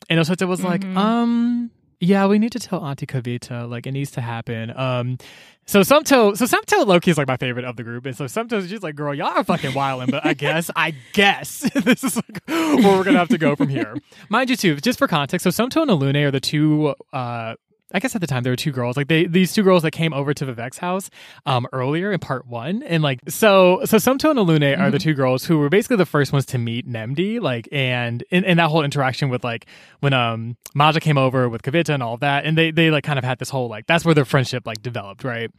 And 0.09 0.19
Osita 0.19 0.47
was 0.47 0.63
like, 0.63 0.81
Mhm. 0.81 0.95
um. 0.97 1.71
Yeah, 1.99 2.27
we 2.27 2.37
need 2.37 2.51
to 2.51 2.59
tell 2.59 2.83
Auntie 2.83 3.07
Kavita. 3.07 3.67
Like 3.69 3.87
it 3.87 3.91
needs 3.91 4.11
to 4.11 4.21
happen. 4.21 4.71
Um, 4.77 5.17
so 5.65 5.81
Somto, 5.81 6.37
so 6.37 6.45
Somto 6.45 6.85
Loki 6.85 7.11
is 7.11 7.17
like 7.17 7.27
my 7.27 7.37
favorite 7.37 7.65
of 7.65 7.75
the 7.75 7.83
group, 7.83 8.05
and 8.05 8.15
so 8.15 8.25
Somto's 8.25 8.69
just 8.69 8.83
like, 8.83 8.95
girl, 8.95 9.13
y'all 9.13 9.27
are 9.27 9.43
fucking 9.43 9.73
wilding. 9.73 10.09
But 10.11 10.25
I 10.25 10.33
guess, 10.33 10.69
I 10.75 10.93
guess 11.13 11.59
this 11.73 12.03
is 12.03 12.15
like 12.15 12.41
where 12.47 12.97
we're 12.97 13.03
gonna 13.03 13.17
have 13.17 13.29
to 13.29 13.37
go 13.37 13.55
from 13.55 13.67
here. 13.69 13.97
Mind 14.29 14.49
you, 14.49 14.55
too, 14.55 14.75
just 14.77 14.99
for 14.99 15.07
context, 15.07 15.43
so 15.43 15.49
Somto 15.49 15.81
and 15.81 15.91
Olunne 15.91 16.23
are 16.23 16.31
the 16.31 16.39
two. 16.39 16.93
uh 17.11 17.55
I 17.93 17.99
guess 17.99 18.13
at 18.15 18.21
the 18.21 18.27
time 18.27 18.43
there 18.43 18.51
were 18.51 18.57
two 18.57 18.73
girls, 18.73 18.97
like 18.97 19.07
they 19.07 19.25
these 19.27 19.53
two 19.53 19.63
girls 19.63 19.83
that 19.83 19.91
came 19.91 20.11
over 20.13 20.33
to 20.33 20.45
Vivek's 20.45 20.77
house 20.77 21.09
um 21.45 21.65
earlier 21.71 22.11
in 22.11 22.19
part 22.19 22.45
one, 22.45 22.83
and 22.83 23.01
like 23.01 23.21
so 23.29 23.79
so 23.85 23.95
Somto 23.97 24.29
and 24.29 24.37
Olunne 24.39 24.77
are 24.77 24.91
the 24.91 24.99
two 24.99 25.13
girls 25.13 25.45
who 25.45 25.57
were 25.57 25.69
basically 25.69 25.95
the 25.95 26.05
first 26.05 26.33
ones 26.33 26.45
to 26.47 26.57
meet 26.57 26.85
Nnemdi, 26.85 27.39
like 27.39 27.69
and 27.71 28.23
in, 28.29 28.43
in 28.43 28.57
that 28.57 28.69
whole 28.69 28.83
interaction 28.83 29.29
with 29.29 29.43
like 29.45 29.67
when 30.01 30.11
um 30.11 30.57
Maja 30.75 30.99
came 30.99 31.17
over 31.17 31.47
with 31.47 31.61
Kavita 31.61 31.89
and 31.93 32.03
all 32.03 32.15
of 32.15 32.19
that, 32.19 32.45
and 32.45 32.57
they 32.57 32.71
they 32.71 32.91
like 32.91 33.05
kind 33.05 33.17
of 33.17 33.23
had 33.23 33.39
this 33.39 33.49
whole 33.49 33.69
like 33.69 33.87
that's 33.87 34.03
where 34.03 34.13
their 34.13 34.25
friendship 34.25 34.67
like 34.67 34.81
developed, 34.81 35.23
right? 35.23 35.49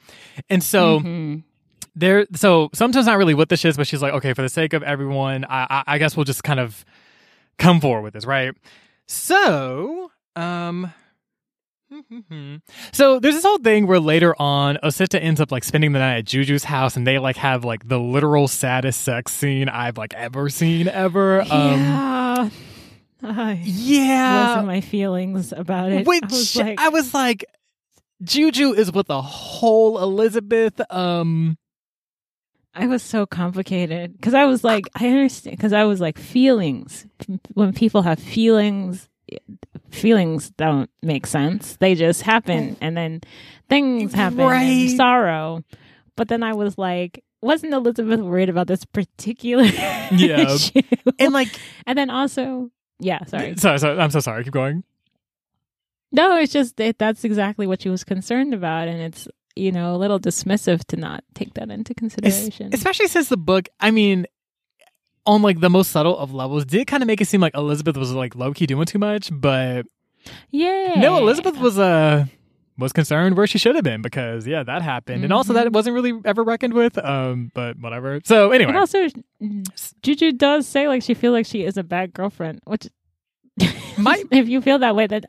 And 0.50 0.62
so 0.62 1.00
Mhm. 1.00 1.44
there 1.96 2.26
so 2.34 2.68
sometimes 2.74 3.06
not 3.06 3.16
really 3.16 3.34
what 3.34 3.48
this 3.48 3.64
is 3.64 3.78
but 3.78 3.86
she's 3.86 4.02
like, 4.02 4.12
okay, 4.12 4.34
for 4.34 4.42
the 4.42 4.50
sake 4.50 4.74
of 4.74 4.82
everyone, 4.82 5.46
I, 5.46 5.66
I 5.70 5.82
I 5.94 5.98
guess 5.98 6.14
we'll 6.14 6.24
just 6.24 6.44
kind 6.44 6.60
of 6.60 6.84
come 7.56 7.80
forward 7.80 8.02
with 8.02 8.12
this, 8.12 8.26
right? 8.26 8.52
So, 9.06 10.10
um 10.36 10.92
so 12.92 13.18
there's 13.18 13.34
this 13.34 13.44
whole 13.44 13.58
thing 13.58 13.86
where 13.86 14.00
later 14.00 14.34
on 14.38 14.78
Osita 14.82 15.20
ends 15.20 15.40
up 15.40 15.50
like 15.50 15.64
spending 15.64 15.92
the 15.92 15.98
night 15.98 16.18
at 16.18 16.24
Juju's 16.24 16.64
house 16.64 16.96
and 16.96 17.06
they 17.06 17.18
like 17.18 17.36
have 17.36 17.64
like 17.64 17.88
the 17.88 17.98
literal 17.98 18.48
saddest 18.48 19.02
sex 19.02 19.32
scene 19.32 19.68
I've 19.68 19.96
like 19.96 20.14
ever 20.14 20.48
seen 20.48 20.88
ever. 20.88 21.42
Um 21.42 21.48
yeah. 21.50 22.48
I 23.22 23.60
yeah. 23.64 24.62
my 24.64 24.80
feelings 24.80 25.52
about 25.52 25.90
it. 25.90 26.06
Which 26.06 26.22
I 26.22 26.26
was 26.26 26.56
like, 26.56 26.80
I 26.80 26.88
was 26.90 27.14
like 27.14 27.44
Juju 28.22 28.74
is 28.74 28.92
with 28.92 29.08
a 29.10 29.22
whole 29.22 29.98
Elizabeth 29.98 30.80
um 30.90 31.56
I 32.74 32.86
was 32.86 33.02
so 33.02 33.26
complicated 33.26 34.12
because 34.12 34.34
I 34.34 34.44
was 34.44 34.62
like, 34.62 34.88
I 34.94 35.08
understand 35.08 35.56
because 35.56 35.72
I 35.72 35.84
was 35.84 36.00
like 36.00 36.18
feelings. 36.18 37.06
When 37.54 37.72
people 37.72 38.02
have 38.02 38.20
feelings, 38.20 39.08
feelings 39.90 40.50
don't 40.50 40.90
make 41.02 41.26
sense. 41.26 41.76
They 41.76 41.94
just 41.94 42.22
happen, 42.22 42.76
and 42.80 42.96
then 42.96 43.20
things 43.68 44.12
happen. 44.14 44.40
and 44.40 44.48
Right. 44.50 44.96
sorrow, 44.96 45.64
But 46.16 46.28
then 46.28 46.42
I 46.42 46.52
was 46.54 46.76
like, 46.78 47.22
wasn't 47.42 47.72
Elizabeth 47.72 48.20
worried 48.20 48.48
about 48.48 48.66
this 48.66 48.84
particular 48.84 49.64
Yeah. 50.12 50.54
issue? 50.54 50.82
And 51.18 51.32
like, 51.32 51.48
and 51.86 51.96
then 51.98 52.10
also, 52.10 52.70
yeah, 52.98 53.24
sorry. 53.26 53.54
sorry, 53.56 53.78
sorry, 53.78 53.98
I'm 53.98 54.10
so 54.10 54.20
sorry. 54.20 54.42
Keep 54.44 54.52
going. 54.54 54.82
No, 56.10 56.36
it's 56.38 56.52
just 56.52 56.76
that 56.76 56.98
that's 56.98 57.24
exactly 57.24 57.66
what 57.66 57.82
she 57.82 57.88
was 57.90 58.02
concerned 58.04 58.54
about, 58.54 58.88
and 58.88 59.00
it's 59.00 59.28
you 59.54 59.70
know 59.72 59.94
a 59.94 59.98
little 59.98 60.18
dismissive 60.18 60.84
to 60.86 60.96
not 60.96 61.22
take 61.34 61.54
that 61.54 61.70
into 61.70 61.94
consideration. 61.94 62.70
especially 62.72 63.08
since 63.08 63.28
the 63.28 63.36
book, 63.36 63.68
I 63.78 63.90
mean, 63.90 64.26
on 65.28 65.42
like 65.42 65.60
the 65.60 65.70
most 65.70 65.90
subtle 65.92 66.18
of 66.18 66.32
levels, 66.32 66.64
did 66.64 66.86
kind 66.86 67.02
of 67.02 67.06
make 67.06 67.20
it 67.20 67.28
seem 67.28 67.40
like 67.40 67.54
Elizabeth 67.54 67.96
was 67.96 68.12
like 68.12 68.34
low 68.34 68.52
key 68.52 68.66
doing 68.66 68.86
too 68.86 68.98
much, 68.98 69.28
but 69.30 69.86
yeah, 70.50 70.94
no, 70.96 71.18
Elizabeth 71.18 71.56
was 71.58 71.78
uh 71.78 72.24
was 72.78 72.92
concerned 72.92 73.36
where 73.36 73.46
she 73.46 73.58
should 73.58 73.74
have 73.74 73.84
been 73.84 74.02
because 74.02 74.46
yeah, 74.46 74.62
that 74.62 74.82
happened, 74.82 75.24
and 75.24 75.32
also 75.32 75.52
that 75.52 75.70
wasn't 75.72 75.94
really 75.94 76.14
ever 76.24 76.42
reckoned 76.42 76.74
with. 76.74 76.96
Um, 76.96 77.50
but 77.54 77.78
whatever. 77.78 78.20
So 78.24 78.52
anyway, 78.52 78.70
And 78.70 78.78
also, 78.78 79.06
Juju 80.02 80.32
does 80.32 80.66
say 80.66 80.88
like 80.88 81.02
she 81.02 81.14
feels 81.14 81.32
like 81.32 81.46
she 81.46 81.62
is 81.64 81.76
a 81.76 81.84
bad 81.84 82.14
girlfriend, 82.14 82.60
which 82.64 82.88
might 83.98 84.24
if 84.30 84.48
you 84.48 84.60
feel 84.62 84.78
that 84.78 84.96
way, 84.96 85.06
then 85.06 85.22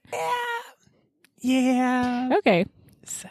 yeah. 1.41 2.30
okay. 2.38 2.66
So 3.06 3.30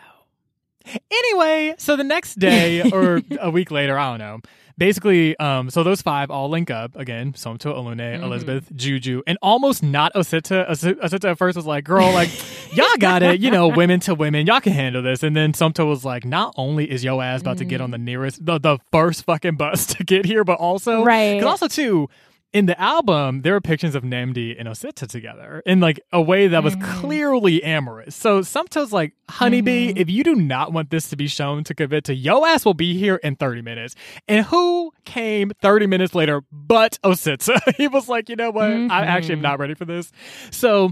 anyway, 1.10 1.74
so 1.78 1.96
the 1.96 2.04
next 2.04 2.38
day 2.38 2.90
or 2.90 3.20
a 3.40 3.50
week 3.50 3.70
later, 3.70 3.98
I 3.98 4.10
don't 4.10 4.18
know. 4.18 4.40
Basically, 4.78 5.36
um, 5.38 5.70
so 5.70 5.82
those 5.82 6.00
five 6.02 6.30
all 6.30 6.48
link 6.48 6.70
up 6.70 6.94
again. 6.94 7.32
Somto, 7.32 7.74
Olunne, 7.74 7.96
Mhm. 7.98 8.22
Elizabeth, 8.22 8.68
Juju, 8.76 9.22
and 9.26 9.36
almost 9.42 9.82
not 9.82 10.14
Osita. 10.14 10.70
Osita 10.70 11.30
at 11.30 11.36
first 11.36 11.56
was 11.56 11.66
like, 11.66 11.82
"Girl, 11.84 12.12
like 12.12 12.30
y'all 12.72 12.86
got 13.00 13.24
it, 13.24 13.40
you 13.40 13.50
know, 13.50 13.66
women 13.80 13.98
to 14.00 14.14
women, 14.14 14.46
y'all 14.46 14.60
can 14.60 14.72
handle 14.72 15.02
this." 15.02 15.24
And 15.24 15.36
then 15.36 15.52
Somto 15.52 15.84
was 15.88 16.04
like, 16.04 16.24
"Not 16.24 16.54
only 16.56 16.88
is 16.88 17.02
yo 17.02 17.20
ass 17.20 17.40
about 17.40 17.58
to 17.58 17.64
get 17.64 17.80
on 17.80 17.90
the 17.90 17.98
nearest, 17.98 18.46
the, 18.46 18.58
the 18.60 18.78
first 18.92 19.24
fucking 19.24 19.56
bus 19.56 19.84
to 19.96 20.04
get 20.04 20.24
here, 20.24 20.44
but 20.44 20.58
also 20.60 21.02
Right. 21.04 21.34
because 21.40 21.60
also 21.62 21.66
too." 21.68 22.08
In 22.54 22.64
the 22.64 22.80
album, 22.80 23.42
there 23.42 23.52
were 23.52 23.60
pictures 23.60 23.94
of 23.94 24.02
Nnemdi 24.04 24.56
and 24.58 24.66
Osita 24.66 25.06
together 25.06 25.62
in 25.66 25.80
like 25.80 26.00
a 26.14 26.22
way 26.22 26.46
that 26.48 26.64
was 26.64 26.76
Mhm. 26.76 26.82
clearly 27.00 27.62
amorous. 27.62 28.16
So 28.16 28.40
Somto's 28.40 28.90
like, 28.90 29.12
honeybee, 29.28 29.88
Mhm. 29.92 29.98
if 29.98 30.08
you 30.08 30.24
do 30.24 30.34
not 30.34 30.72
want 30.72 30.88
this 30.88 31.10
to 31.10 31.16
be 31.16 31.26
shown 31.28 31.62
to 31.64 31.74
Kavita, 31.74 32.14
yo 32.18 32.46
ass 32.46 32.64
will 32.64 32.72
be 32.72 32.96
here 32.98 33.16
in 33.16 33.36
30 33.36 33.60
minutes. 33.60 33.94
And 34.26 34.46
who 34.46 34.92
came 35.04 35.52
30 35.60 35.86
minutes 35.86 36.14
later 36.14 36.40
but 36.50 36.98
Osita? 37.04 37.60
he 37.76 37.86
was 37.86 38.08
like, 38.08 38.30
you 38.30 38.36
know 38.36 38.50
what? 38.50 38.70
I 38.70 39.04
actually 39.04 39.34
am 39.34 39.40
Mhm. 39.40 39.42
not 39.42 39.58
ready 39.58 39.74
for 39.74 39.84
this. 39.84 40.10
So 40.50 40.90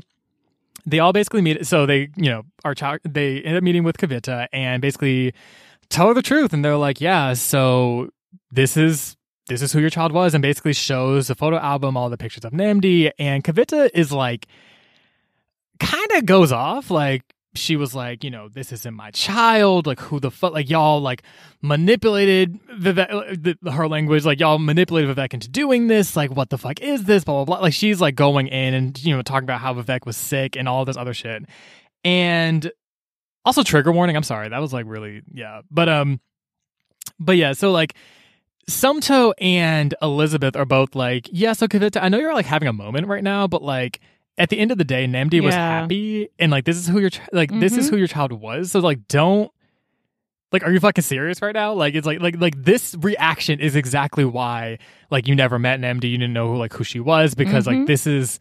they 0.84 0.98
all 0.98 1.14
basically 1.14 1.40
meet. 1.40 1.66
So 1.66 1.86
they, 1.86 2.08
you 2.16 2.28
know, 2.30 2.42
are 2.66 2.74
child, 2.74 3.00
they 3.08 3.40
end 3.40 3.56
up 3.56 3.62
meeting 3.62 3.82
with 3.82 3.96
Kavita 3.96 4.46
and 4.52 4.82
basically 4.82 5.32
tell 5.88 6.08
her 6.08 6.14
the 6.14 6.20
truth. 6.22 6.52
And 6.52 6.62
they're 6.62 6.76
like, 6.76 7.00
yeah, 7.00 7.32
so 7.32 8.10
this 8.52 8.76
is 8.76 9.16
this 9.48 9.62
is 9.62 9.72
who 9.72 9.80
your 9.80 9.90
child 9.90 10.12
was, 10.12 10.34
and 10.34 10.42
basically 10.42 10.72
shows 10.72 11.28
the 11.28 11.34
photo 11.34 11.56
album, 11.58 11.96
all 11.96 12.10
the 12.10 12.16
pictures 12.16 12.44
of 12.44 12.52
Nnemdi. 12.52 13.10
And 13.18 13.44
Kavita 13.44 13.90
is 13.94 14.12
like, 14.12 14.46
kind 15.80 16.12
of 16.12 16.26
goes 16.26 16.52
off 16.52 16.90
like. 16.90 17.22
She 17.54 17.76
was 17.76 17.94
like, 17.94 18.22
you 18.22 18.30
know, 18.30 18.50
this 18.50 18.70
isn't 18.70 18.92
my 18.92 19.10
child. 19.12 19.86
Like, 19.86 19.98
who 19.98 20.20
the 20.20 20.30
fuck? 20.30 20.52
Like, 20.52 20.68
y'all 20.68 21.00
like 21.00 21.22
manipulated 21.62 22.60
Vivek, 22.68 23.42
the, 23.42 23.70
her 23.70 23.88
language. 23.88 24.26
Like, 24.26 24.40
y'all 24.40 24.58
manipulated 24.58 25.16
Vivek 25.16 25.32
into 25.32 25.48
doing 25.48 25.86
this. 25.86 26.16
Like, 26.16 26.30
what 26.30 26.50
the 26.50 26.58
fuck 26.58 26.82
is 26.82 27.04
this? 27.04 27.24
Blah 27.24 27.36
blah 27.36 27.44
blah. 27.46 27.62
Like, 27.62 27.72
she's 27.72 27.98
like 27.98 28.14
going 28.14 28.48
in 28.48 28.74
and 28.74 29.02
you 29.02 29.16
know 29.16 29.22
talking 29.22 29.44
about 29.44 29.62
how 29.62 29.72
Vivek 29.72 30.04
was 30.04 30.18
sick 30.18 30.54
and 30.54 30.68
all 30.68 30.84
this 30.84 30.98
other 30.98 31.14
shit. 31.14 31.44
And 32.04 32.70
also 33.46 33.62
trigger 33.62 33.90
warning. 33.90 34.16
I'm 34.16 34.22
sorry, 34.22 34.50
that 34.50 34.58
was 34.58 34.74
like 34.74 34.84
really 34.86 35.22
yeah. 35.32 35.62
But 35.70 35.88
um, 35.88 36.20
but 37.18 37.38
yeah. 37.38 37.54
So 37.54 37.72
like. 37.72 37.94
Somto 38.68 39.32
and 39.40 39.94
Elizabeth 40.02 40.56
are 40.56 40.64
both 40.64 40.94
like, 40.94 41.28
yeah, 41.30 41.52
so 41.52 41.68
Kavita, 41.68 42.02
I 42.02 42.08
know 42.08 42.18
you're 42.18 42.34
like 42.34 42.46
having 42.46 42.68
a 42.68 42.72
moment 42.72 43.06
right 43.06 43.22
now, 43.22 43.46
but 43.46 43.62
like 43.62 44.00
at 44.38 44.48
the 44.50 44.58
end 44.58 44.72
of 44.72 44.78
the 44.78 44.84
day, 44.84 45.06
Nnemdi 45.06 45.40
was 45.40 45.54
happy 45.54 46.28
and 46.38 46.50
like 46.50 46.64
this 46.64 46.76
is 46.76 46.88
who 46.88 46.98
your 46.98 47.10
like 47.32 47.50
this 47.60 47.76
is 47.76 47.86
Mhm. 47.86 47.90
who 47.90 47.96
your 47.96 48.08
child 48.08 48.32
was. 48.32 48.72
So 48.72 48.80
like 48.80 49.06
don't 49.08 49.50
like 50.52 50.64
are 50.64 50.72
you 50.72 50.80
fucking 50.80 51.02
serious 51.02 51.40
right 51.42 51.54
now? 51.54 51.72
Like 51.74 51.94
it's 51.94 52.06
like 52.06 52.20
like 52.20 52.36
like 52.40 52.60
this 52.62 52.96
reaction 53.00 53.60
is 53.60 53.76
exactly 53.76 54.24
why 54.24 54.78
like 55.10 55.28
you 55.28 55.34
never 55.36 55.58
met 55.58 55.80
Nnemdi, 55.80 56.10
you 56.10 56.18
didn't 56.18 56.32
know 56.32 56.48
who 56.48 56.56
like 56.56 56.72
who 56.72 56.82
she 56.84 56.98
was 57.00 57.34
because 57.36 57.66
like 57.66 57.78
Mhm. 57.78 57.86
this 57.86 58.06
is 58.06 58.40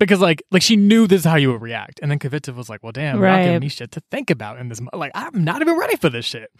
because 0.00 0.18
like 0.20 0.42
like 0.50 0.62
she 0.62 0.74
knew 0.74 1.06
this 1.06 1.20
is 1.20 1.24
how 1.24 1.36
you 1.36 1.52
would 1.52 1.62
react, 1.62 2.00
and 2.02 2.10
then 2.10 2.18
Kavita 2.18 2.52
was 2.52 2.68
like, 2.68 2.82
"Well, 2.82 2.90
damn, 2.90 3.16
you're 3.18 3.26
not 3.28 3.32
Right. 3.36 3.44
giving 3.44 3.60
me 3.60 3.68
shit 3.68 3.92
to 3.92 4.00
think 4.10 4.30
about 4.30 4.58
in 4.58 4.68
this. 4.68 4.80
Like, 4.92 5.12
I'm 5.14 5.44
not 5.44 5.60
even 5.60 5.78
ready 5.78 5.94
for 5.96 6.10
this 6.10 6.24
shit." 6.26 6.50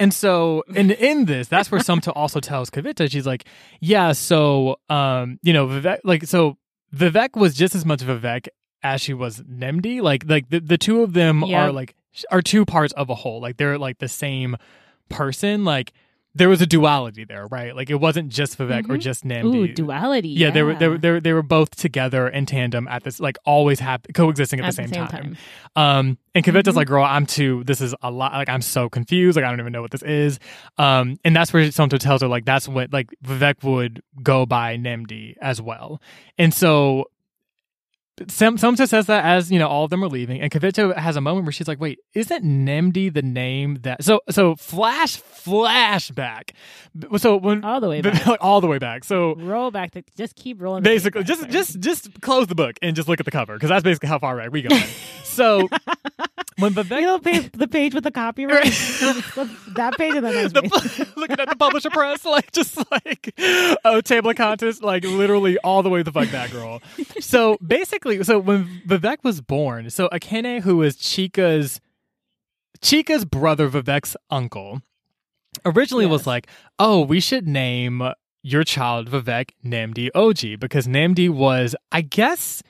And 0.00 0.12
so, 0.12 0.64
and 0.74 0.90
in 0.90 1.26
this, 1.26 1.46
that's 1.46 1.70
where 1.70 1.80
Somto 1.80 2.12
also 2.16 2.40
tells 2.40 2.70
Kavita, 2.70 3.08
she's 3.08 3.26
like, 3.26 3.44
"Yeah, 3.80 4.10
so 4.12 4.80
um, 4.88 5.38
you 5.44 5.52
know, 5.52 5.68
Vivek, 5.68 5.98
like, 6.02 6.24
so 6.24 6.56
Vivek 6.92 7.36
was 7.36 7.54
just 7.54 7.76
as 7.76 7.84
much 7.86 8.02
of 8.02 8.08
a 8.08 8.18
Vivek 8.18 8.48
as 8.82 9.00
she 9.00 9.14
was 9.14 9.40
Nnemdi. 9.42 10.00
Like, 10.02 10.24
like 10.28 10.48
the 10.48 10.58
the 10.58 10.78
two 10.78 11.02
of 11.02 11.12
them 11.12 11.42
Yep. 11.42 11.58
are 11.60 11.72
like 11.72 11.94
are 12.32 12.42
two 12.42 12.64
parts 12.64 12.92
of 12.94 13.10
a 13.10 13.14
whole. 13.14 13.40
Like, 13.40 13.56
they're 13.58 13.78
like 13.78 13.98
the 13.98 14.08
same 14.08 14.56
person. 15.08 15.64
Like." 15.64 15.92
There 16.36 16.48
was 16.50 16.60
a 16.60 16.66
duality 16.66 17.24
there, 17.24 17.46
right? 17.46 17.74
Like 17.74 17.88
it 17.88 17.94
wasn't 17.96 18.28
just 18.28 18.58
Vivek 18.58 18.84
or 18.90 18.96
Mhm. 18.96 19.00
just 19.00 19.24
Nnemdi. 19.26 19.54
Ooh, 19.54 19.68
duality. 19.68 20.28
Yeah, 20.28 20.50
they 20.50 20.62
were 20.62 20.74
they 20.74 20.86
were 20.88 20.98
they 20.98 21.10
were, 21.12 21.20
they 21.20 21.32
were 21.32 21.42
both 21.42 21.74
together 21.76 22.28
in 22.28 22.44
tandem 22.46 22.86
at 22.88 23.04
this 23.04 23.18
like 23.20 23.38
always 23.46 23.80
hap- 23.80 24.06
coexisting 24.14 24.60
at, 24.60 24.66
the, 24.66 24.72
same 24.72 24.90
time. 24.90 25.36
Um, 25.74 26.18
and 26.34 26.44
Kavita's 26.44 26.74
Mhm. 26.74 26.76
like, 26.76 26.88
"Girl, 26.88 27.02
I'm 27.04 27.24
too. 27.26 27.64
This 27.64 27.80
is 27.80 27.94
a 28.02 28.10
lot. 28.10 28.32
Like 28.34 28.48
I'm 28.50 28.60
so 28.62 28.88
confused. 28.88 29.36
Like 29.36 29.44
I 29.44 29.50
don't 29.50 29.60
even 29.60 29.72
know 29.72 29.82
what 29.82 29.90
this 29.90 30.02
is." 30.02 30.38
Um, 30.78 31.18
and 31.24 31.34
that's 31.34 31.52
where 31.52 31.64
Somto 31.68 31.98
tells 31.98 32.20
her 32.22 32.28
like 32.28 32.44
that's 32.44 32.68
what 32.68 32.92
like 32.92 33.08
Vivek 33.24 33.62
would 33.64 34.02
go 34.22 34.44
by 34.46 34.76
Nnemdi 34.76 35.34
as 35.40 35.60
well. 35.62 36.00
And 36.38 36.52
so. 36.52 37.06
Some 38.28 38.56
Somto 38.56 38.88
says 38.88 39.06
that 39.06 39.24
as 39.24 39.52
you 39.52 39.58
know, 39.58 39.68
all 39.68 39.84
of 39.84 39.90
them 39.90 40.02
are 40.02 40.08
leaving, 40.08 40.40
and 40.40 40.50
Kavita 40.50 40.96
has 40.96 41.16
a 41.16 41.20
moment 41.20 41.44
where 41.44 41.52
she's 41.52 41.68
like, 41.68 41.78
"Wait, 41.80 41.98
isn't 42.14 42.44
Nnemdi 42.44 43.12
the 43.12 43.20
name 43.22 43.78
that?" 43.82 44.02
So, 44.02 44.20
so 44.30 44.54
flash, 44.56 45.20
flashback. 45.20 46.50
So 47.18 47.36
when 47.36 47.62
All 47.64 47.80
the 47.80 47.88
way 47.88 48.00
back. 48.00 48.26
like, 48.26 48.38
all 48.44 48.60
the 48.60 48.66
way 48.68 48.78
back. 48.78 49.04
So 49.04 49.34
Roll 49.36 49.70
back. 49.70 49.92
Just 50.16 50.34
keep 50.34 50.60
rolling. 50.62 50.82
basically 50.82 51.24
just 51.24 51.48
just 51.50 51.78
just 51.80 52.20
close 52.22 52.46
the 52.46 52.54
book 52.54 52.76
and 52.82 52.96
just 52.96 53.08
look 53.08 53.20
at 53.20 53.26
the 53.26 53.32
cover 53.32 53.54
because 53.54 53.68
that's 53.68 53.84
basically 53.84 54.08
how 54.08 54.18
far 54.18 54.36
back 54.36 54.50
we 54.50 54.62
go 54.62 54.74
so 55.24 55.68
when. 56.58 56.72
Vivek 56.74 57.00
You 57.00 57.06
know, 57.06 57.18
page, 57.18 57.50
the 57.52 57.68
page 57.68 57.94
with 57.94 58.04
the 58.04 58.10
copyright. 58.10 58.64
that 59.76 59.94
page 59.96 60.14
and 60.14 60.24
the 60.26 60.32
next 60.32 60.52
the, 60.52 61.12
looking 61.16 61.38
at 61.40 61.48
the 61.48 61.56
publisher 61.56 61.90
press 61.90 62.24
like 62.24 62.50
just 62.52 62.78
like 62.90 63.34
oh 63.84 64.00
table 64.00 64.30
of 64.30 64.36
contents 64.36 64.82
like 64.82 65.04
literally 65.04 65.58
all 65.58 65.82
the 65.82 65.90
way 65.90 66.00
to 66.00 66.04
the 66.04 66.12
fuck 66.12 66.30
back 66.32 66.50
girl 66.50 66.82
so 67.20 67.56
basically 67.66 68.22
so 68.24 68.38
when 68.38 68.66
Vivek 68.86 69.18
was 69.22 69.40
born 69.40 69.90
so 69.90 70.08
Ekene 70.08 70.60
who 70.62 70.82
is 70.82 70.96
Chika's 70.96 71.80
Chika's 72.80 73.24
brother 73.24 73.68
Vivek's 73.68 74.16
uncle 74.30 74.82
originally 75.64 76.06
was 76.06 76.26
like 76.26 76.46
oh 76.78 77.00
we 77.00 77.20
should 77.20 77.46
name 77.46 78.02
your 78.42 78.64
child 78.64 79.10
Vivek 79.10 79.50
Nnemdi 79.64 80.10
Oji 80.14 80.58
because 80.58 80.86
Nnemdi 80.86 81.28
was 81.28 81.74
I 81.92 82.00
guess 82.00 82.62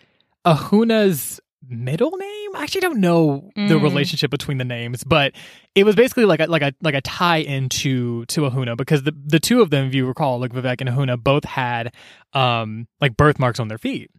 Ahunna's 0.45 1.41
middle 1.69 2.17
name. 2.17 2.57
I 2.57 2.63
actually 2.63 2.81
don't 2.83 3.01
know 3.01 3.51
the 3.57 3.61
Mm. 3.75 3.83
relationship 3.83 4.31
between 4.31 4.59
the 4.59 4.65
names, 4.65 5.05
but 5.05 5.33
it 5.75 5.85
was 5.85 5.95
basically 5.97 6.25
like 6.25 6.41
a 6.41 6.47
like 6.47 6.63
a 6.63 6.73
like 6.83 6.95
a 6.95 7.01
tie 7.01 7.39
into 7.39 8.25
to 8.27 8.43
Ahunna 8.43 8.77
because 8.77 9.03
the 9.03 9.13
the 9.27 9.41
two 9.41 9.61
of 9.63 9.71
them, 9.71 9.87
if 9.87 9.95
you 9.95 10.07
recall, 10.07 10.39
like 10.39 10.53
Vivek 10.53 10.81
and 10.81 10.91
Ahunna, 10.91 11.23
both 11.23 11.45
had 11.45 11.93
um 12.33 12.87
like 13.01 13.17
birthmarks 13.17 13.59
on 13.61 13.69
their 13.69 13.79
feet, 13.79 14.11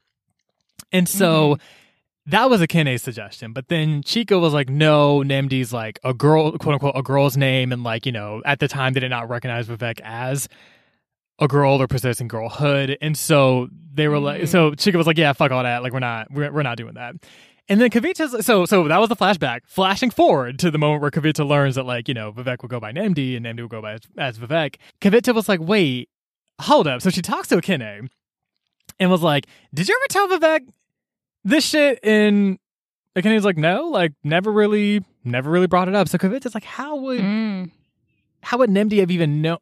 and 0.91 1.07
so. 1.07 1.57
That 2.29 2.49
was 2.49 2.59
Ekene 2.59 2.99
suggestion, 2.99 3.53
but 3.53 3.69
then 3.69 4.03
Chika 4.03 4.37
was 4.37 4.51
like, 4.51 4.67
"No, 4.67 5.19
Nnemdi's 5.19 5.71
like 5.71 5.97
a 6.03 6.13
girl, 6.13 6.51
quote 6.57 6.73
unquote, 6.73 6.91
a 6.97 7.01
girl's 7.01 7.37
name," 7.37 7.71
and 7.71 7.85
like 7.85 8.05
you 8.05 8.11
know, 8.11 8.41
at 8.43 8.59
the 8.59 8.67
time 8.67 8.91
they 8.91 8.99
did 8.99 9.07
not 9.11 9.29
recognize 9.29 9.65
Vivek 9.69 10.01
as 10.03 10.49
a 11.39 11.47
girl 11.47 11.81
or 11.81 11.87
possessing 11.87 12.27
girlhood, 12.27 12.97
and 13.01 13.17
so 13.17 13.69
they 13.93 14.07
were 14.07 14.19
like, 14.19 14.41
Mhm. 14.43 14.47
so 14.47 14.71
Chika 14.71 14.95
was 14.95 15.07
like, 15.07 15.17
"Yeah, 15.17 15.33
fuck 15.33 15.51
all 15.51 15.63
that. 15.63 15.83
Like, 15.83 15.93
we're 15.93 15.99
not, 15.99 16.31
we're, 16.31 16.51
we're 16.51 16.63
not 16.63 16.77
doing 16.77 16.93
that." 16.95 17.15
And 17.69 17.81
then 17.81 17.89
Kavita's 17.89 18.45
so 18.45 18.65
so 18.65 18.87
that 18.87 18.97
was 18.99 19.09
the 19.09 19.15
flashback, 19.15 19.61
flashing 19.67 20.09
forward 20.09 20.57
to 20.59 20.71
the 20.71 20.77
moment 20.77 21.01
where 21.01 21.11
Kavita 21.11 21.45
learns 21.47 21.75
that 21.75 21.85
like 21.85 22.07
you 22.07 22.13
know 22.13 22.31
Vivek 22.31 22.61
will 22.61 22.69
go 22.69 22.79
by 22.79 22.91
Nnemdi 22.93 23.35
and 23.35 23.45
Nnemdi 23.45 23.59
will 23.61 23.67
go 23.67 23.81
by 23.81 23.93
as, 23.93 24.01
as 24.17 24.37
Vivek. 24.39 24.75
Kavita 25.01 25.33
was 25.35 25.49
like, 25.49 25.59
"Wait, 25.59 26.09
hold 26.61 26.87
up." 26.87 27.01
So 27.01 27.09
she 27.09 27.21
talks 27.21 27.49
to 27.49 27.57
Ekene 27.57 28.07
and 28.99 29.11
was 29.11 29.21
like, 29.21 29.47
"Did 29.73 29.89
you 29.89 29.95
ever 29.99 30.07
tell 30.09 30.27
Vivek 30.29 30.61
this 31.43 31.65
shit?" 31.65 31.99
And 32.03 32.57
Ekene's 33.17 33.43
like, 33.45 33.57
"No, 33.57 33.87
like 33.89 34.13
never 34.23 34.51
really, 34.51 35.03
never 35.25 35.51
really 35.51 35.67
brought 35.67 35.87
it 35.89 35.95
up." 35.95 36.07
So 36.07 36.17
Kavita's 36.17 36.55
like, 36.55 36.63
"How 36.63 36.95
would 36.95 37.19
Mm. 37.19 37.71
how 38.43 38.59
would 38.59 38.69
Nnemdi 38.69 38.99
have 39.01 39.11
even 39.11 39.41
known?" 39.41 39.57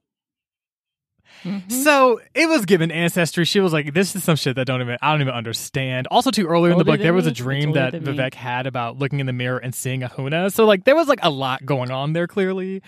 Mhm. 1.45 1.71
So 1.71 2.19
it 2.33 2.49
was 2.49 2.65
given 2.65 2.91
ancestry. 2.91 3.45
She 3.45 3.59
was 3.59 3.71
like, 3.71 3.93
"This 3.93 4.15
is 4.15 4.23
some 4.23 4.35
shit 4.35 4.55
that 4.55 4.65
don't 4.65 4.81
even 4.81 4.97
I 5.01 5.11
don't 5.11 5.21
even 5.21 5.33
understand." 5.33 6.07
Also, 6.07 6.31
too 6.31 6.47
earlier 6.47 6.71
in 6.71 6.77
the 6.79 6.83
book, 6.83 6.99
there 6.99 7.13
was 7.13 7.27
a 7.27 7.31
dream 7.31 7.73
that. 7.73 7.93
Vivek 7.93 8.33
had 8.33 8.67
about 8.67 8.97
looking 8.97 9.19
in 9.19 9.25
the 9.25 9.33
mirror 9.33 9.57
and 9.59 9.73
seeing 9.73 10.01
Ahunna. 10.01 10.51
So 10.51 10.65
like, 10.65 10.83
there 10.83 10.95
was 10.95 11.07
like 11.07 11.19
a 11.23 11.29
lot 11.29 11.65
going 11.65 11.91
on 11.91 12.13
there 12.13 12.27
clearly. 12.27 12.81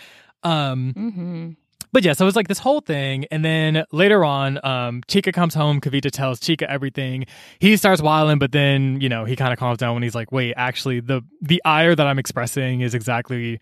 Um, 0.43 0.93
hmm 0.93 1.49
but 1.93 2.03
yeah, 2.03 2.13
so 2.13 2.25
it 2.25 2.27
was 2.27 2.35
like 2.35 2.47
this 2.47 2.59
whole 2.59 2.81
thing, 2.81 3.25
and 3.31 3.43
then 3.45 3.83
later 3.91 4.23
on, 4.25 4.59
um, 4.63 5.01
Chika 5.07 5.33
comes 5.33 5.53
home. 5.53 5.79
Kavita 5.79 6.11
tells 6.11 6.39
Chika 6.39 6.63
everything. 6.63 7.25
He 7.59 7.77
starts 7.77 8.01
wilding, 8.01 8.39
but 8.39 8.51
then 8.51 8.99
you 9.01 9.09
know 9.09 9.25
he 9.25 9.35
kind 9.35 9.53
of 9.53 9.57
calms 9.57 9.77
down 9.77 9.93
when 9.93 10.03
he's 10.03 10.13
like, 10.13 10.31
"Wait, 10.31 10.53
actually, 10.57 10.99
the 10.99 11.21
the 11.41 11.61
ire 11.65 11.95
that 11.95 12.05
I'm 12.05 12.19
expressing 12.19 12.81
is 12.81 12.93
exactly 12.93 13.59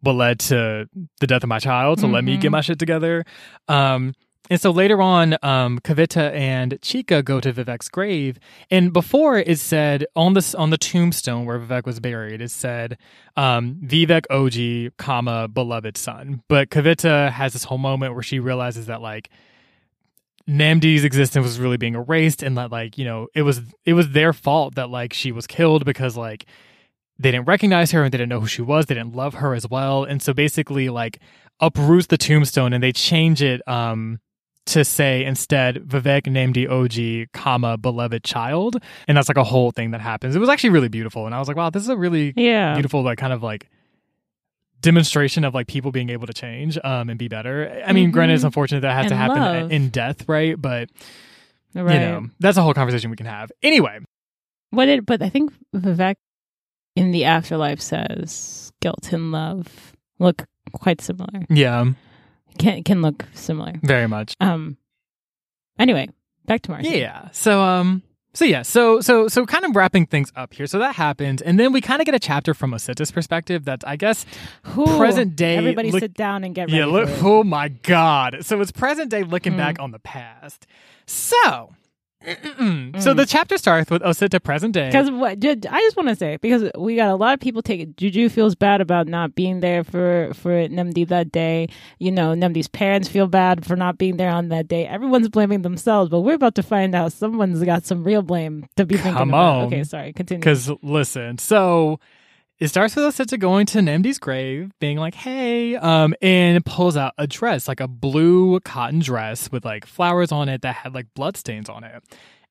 what 0.00 0.14
led 0.14 0.38
to 0.38 0.88
the 1.20 1.26
death 1.26 1.42
of 1.42 1.48
my 1.48 1.58
child. 1.58 2.00
So 2.00 2.06
let 2.06 2.24
me 2.24 2.36
get 2.36 2.50
my 2.52 2.60
shit 2.60 2.78
together." 2.78 3.24
Um, 3.68 4.14
and 4.50 4.60
so 4.60 4.70
later 4.70 5.00
on, 5.00 5.38
um, 5.42 5.78
Kavita 5.78 6.32
and 6.34 6.72
Chika 6.82 7.24
go 7.24 7.40
to 7.40 7.50
Vivek's 7.50 7.88
grave, 7.88 8.38
and 8.70 8.92
before 8.92 9.38
it 9.38 9.58
said 9.58 10.04
on 10.14 10.34
this 10.34 10.54
on 10.54 10.68
the 10.68 10.76
tombstone 10.76 11.46
where 11.46 11.58
Vivek 11.58 11.86
was 11.86 11.98
buried, 11.98 12.42
it 12.42 12.50
said 12.50 12.98
um, 13.36 13.76
Vivek 13.82 14.26
Oji, 14.30 14.90
comma 14.98 15.48
beloved 15.48 15.96
son. 15.96 16.42
But 16.48 16.68
Kavita 16.68 17.30
has 17.30 17.54
this 17.54 17.64
whole 17.64 17.78
moment 17.78 18.12
where 18.12 18.22
she 18.22 18.38
realizes 18.38 18.84
that 18.86 19.00
like 19.00 19.30
Nnemdi's 20.46 21.04
existence 21.04 21.42
was 21.42 21.58
really 21.58 21.78
being 21.78 21.94
erased, 21.94 22.42
and 22.42 22.58
that 22.58 22.70
like 22.70 22.98
you 22.98 23.06
know 23.06 23.28
it 23.34 23.42
was 23.42 23.62
it 23.86 23.94
was 23.94 24.10
their 24.10 24.34
fault 24.34 24.74
that 24.74 24.90
like 24.90 25.14
she 25.14 25.32
was 25.32 25.46
killed 25.46 25.86
because 25.86 26.18
like 26.18 26.44
they 27.18 27.30
didn't 27.30 27.46
recognize 27.46 27.92
her 27.92 28.04
and 28.04 28.12
they 28.12 28.18
didn't 28.18 28.28
know 28.28 28.40
who 28.40 28.46
she 28.46 28.60
was. 28.60 28.86
They 28.86 28.94
didn't 28.94 29.14
love 29.14 29.34
her 29.34 29.54
as 29.54 29.66
well, 29.66 30.04
and 30.04 30.20
so 30.20 30.34
basically 30.34 30.90
like 30.90 31.18
uproots 31.60 32.08
the 32.08 32.18
tombstone 32.18 32.74
and 32.74 32.82
they 32.82 32.92
change 32.92 33.40
it 33.40 33.66
um 33.68 34.18
to 34.66 34.84
say 34.84 35.24
instead 35.24 35.76
Vivek 35.76 36.22
Nnemdi 36.22 36.66
Oji, 36.68 37.30
comma 37.32 37.76
beloved 37.76 38.24
child, 38.24 38.76
and 39.06 39.16
that's 39.16 39.28
like 39.28 39.36
a 39.36 39.44
whole 39.44 39.70
thing 39.70 39.90
that 39.90 40.00
happens. 40.00 40.34
It 40.34 40.38
was 40.38 40.48
actually 40.48 40.70
really 40.70 40.88
beautiful, 40.88 41.26
and 41.26 41.34
I 41.34 41.38
was 41.38 41.48
like, 41.48 41.56
wow, 41.56 41.70
this 41.70 41.82
is 41.82 41.88
a 41.90 41.96
really 41.96 42.32
Yeah. 42.36 42.74
beautiful 42.74 43.02
like 43.02 43.18
kind 43.18 43.32
of 43.32 43.42
like 43.42 43.68
demonstration 44.80 45.44
of 45.44 45.54
like 45.54 45.66
people 45.66 45.90
being 45.92 46.10
able 46.10 46.26
to 46.26 46.34
change 46.34 46.78
um 46.84 47.08
and 47.08 47.18
be 47.18 47.28
better. 47.28 47.82
I 47.86 47.92
mean, 47.92 48.10
granted, 48.10 48.34
it's 48.34 48.42
Mhm. 48.42 48.46
unfortunate 48.48 48.80
that 48.80 48.92
has 48.94 49.08
to 49.08 49.16
happen 49.16 49.40
love. 49.40 49.72
in 49.72 49.88
death, 49.88 50.28
right? 50.28 50.60
But 50.60 50.90
Right. 51.74 51.94
you 51.94 52.00
know, 52.00 52.26
that's 52.38 52.56
a 52.58 52.62
whole 52.62 52.74
conversation 52.74 53.10
we 53.10 53.16
can 53.16 53.26
have. 53.26 53.50
Anyway, 53.62 53.98
What 54.70 54.86
did? 54.86 55.06
But 55.06 55.22
I 55.22 55.28
think 55.30 55.52
Vivek 55.74 56.16
in 56.96 57.12
the 57.12 57.24
afterlife 57.24 57.80
says 57.80 58.72
guilt 58.80 59.12
and 59.12 59.32
love 59.32 59.92
look 60.18 60.44
quite 60.72 61.00
similar. 61.00 61.44
yeah, 61.48 61.86
Can 62.58 62.82
can 62.84 63.02
look 63.02 63.24
similar. 63.34 63.72
very 63.82 64.06
much. 64.08 64.34
Um. 64.40 64.76
Anyway, 65.78 66.08
back 66.46 66.62
to 66.62 66.70
Marcy. 66.70 66.90
Yeah. 66.98 67.28
So 67.32 67.60
um 67.62 68.02
so 68.32 68.44
yeah, 68.44 68.62
so 68.62 69.00
so 69.00 69.28
so 69.28 69.46
kind 69.46 69.64
of 69.64 69.76
wrapping 69.76 70.06
things 70.06 70.30
up 70.36 70.54
here. 70.54 70.66
So 70.66 70.78
that 70.80 70.94
happened, 70.96 71.42
and 71.44 71.58
then 71.58 71.72
we 71.72 71.80
kind 71.80 72.00
of 72.00 72.06
get 72.06 72.14
a 72.14 72.18
chapter 72.18 72.52
from 72.54 72.72
Osita's 72.72 73.10
perspective 73.10 73.64
that 73.66 73.82
I 73.86 73.96
guess 73.96 74.24
Whew. 74.74 74.86
present 74.98 75.36
day 75.36 75.56
Everybody 75.56 75.90
look- 75.92 76.00
sit 76.00 76.14
down 76.14 76.42
and 76.44 76.54
get 76.54 76.62
ready. 76.68 76.78
Yeah, 76.78 76.86
look 76.86 77.08
oh 77.22 77.44
my 77.44 77.68
god. 77.68 78.38
So 78.42 78.60
it's 78.60 78.72
present 78.72 79.10
day 79.10 79.22
looking 79.22 79.54
Mm. 79.54 79.58
back 79.58 79.80
on 79.80 79.90
the 79.92 79.98
past. 80.00 80.66
So 81.06 81.74
mm-mm-mm. 82.24 83.02
so 83.02 83.12
Mm. 83.12 83.16
the 83.16 83.26
chapter 83.26 83.58
starts 83.58 83.90
with 83.90 84.02
Osita 84.02 84.42
present 84.42 84.72
day. 84.74 84.86
Because 84.88 85.10
what 85.10 85.32
I 85.44 85.80
just 85.80 85.96
want 85.96 86.08
to 86.08 86.16
say 86.16 86.38
because 86.40 86.70
we 86.78 86.96
got 86.96 87.10
a 87.10 87.16
lot 87.16 87.34
of 87.34 87.40
people 87.40 87.62
take 87.62 87.80
it. 87.80 87.96
Juju 87.96 88.28
feels 88.28 88.54
bad 88.54 88.80
about 88.80 89.06
not 89.06 89.34
being 89.34 89.60
there 89.60 89.84
for 89.84 90.32
for 90.34 90.50
Nnemdi 90.50 91.06
that 91.08 91.30
day. 91.32 91.68
You 91.98 92.10
know, 92.10 92.34
Nnemdi's 92.34 92.68
parents 92.68 93.08
feel 93.08 93.26
bad 93.26 93.64
for 93.66 93.76
not 93.76 93.98
being 93.98 94.16
there 94.16 94.30
on 94.30 94.48
that 94.48 94.68
day. 94.68 94.86
Everyone's 94.86 95.28
blaming 95.28 95.62
themselves, 95.62 96.10
but 96.10 96.20
we're 96.20 96.34
about 96.34 96.54
to 96.56 96.62
find 96.62 96.94
out 96.94 97.12
someone's 97.12 97.62
got 97.62 97.84
some 97.84 98.04
real 98.04 98.22
blame 98.22 98.66
to 98.76 98.84
be 98.86 98.96
thinking 98.96 99.14
Come 99.14 99.28
about. 99.30 99.56
on. 99.56 99.64
Okay, 99.66 99.84
sorry, 99.84 100.12
continue. 100.12 100.40
Because 100.40 100.70
listen, 100.82 101.38
so 101.38 102.00
it 102.64 102.68
starts 102.68 102.96
with 102.96 103.04
Osita 103.04 103.38
going 103.38 103.66
to 103.66 103.78
Nnemdi's 103.80 104.18
grave, 104.18 104.70
being 104.80 104.96
like, 104.96 105.14
"Hey," 105.14 105.76
um, 105.76 106.14
and 106.22 106.64
pulls 106.64 106.96
out 106.96 107.12
a 107.18 107.26
dress, 107.26 107.68
like 107.68 107.80
a 107.80 107.86
blue 107.88 108.58
cotton 108.60 109.00
dress 109.00 109.52
with 109.52 109.64
like 109.66 109.84
flowers 109.86 110.32
on 110.32 110.48
it 110.48 110.62
that 110.62 110.76
had 110.76 110.94
like 110.94 111.06
bloodstains 111.14 111.68
on 111.68 111.84
it, 111.84 112.02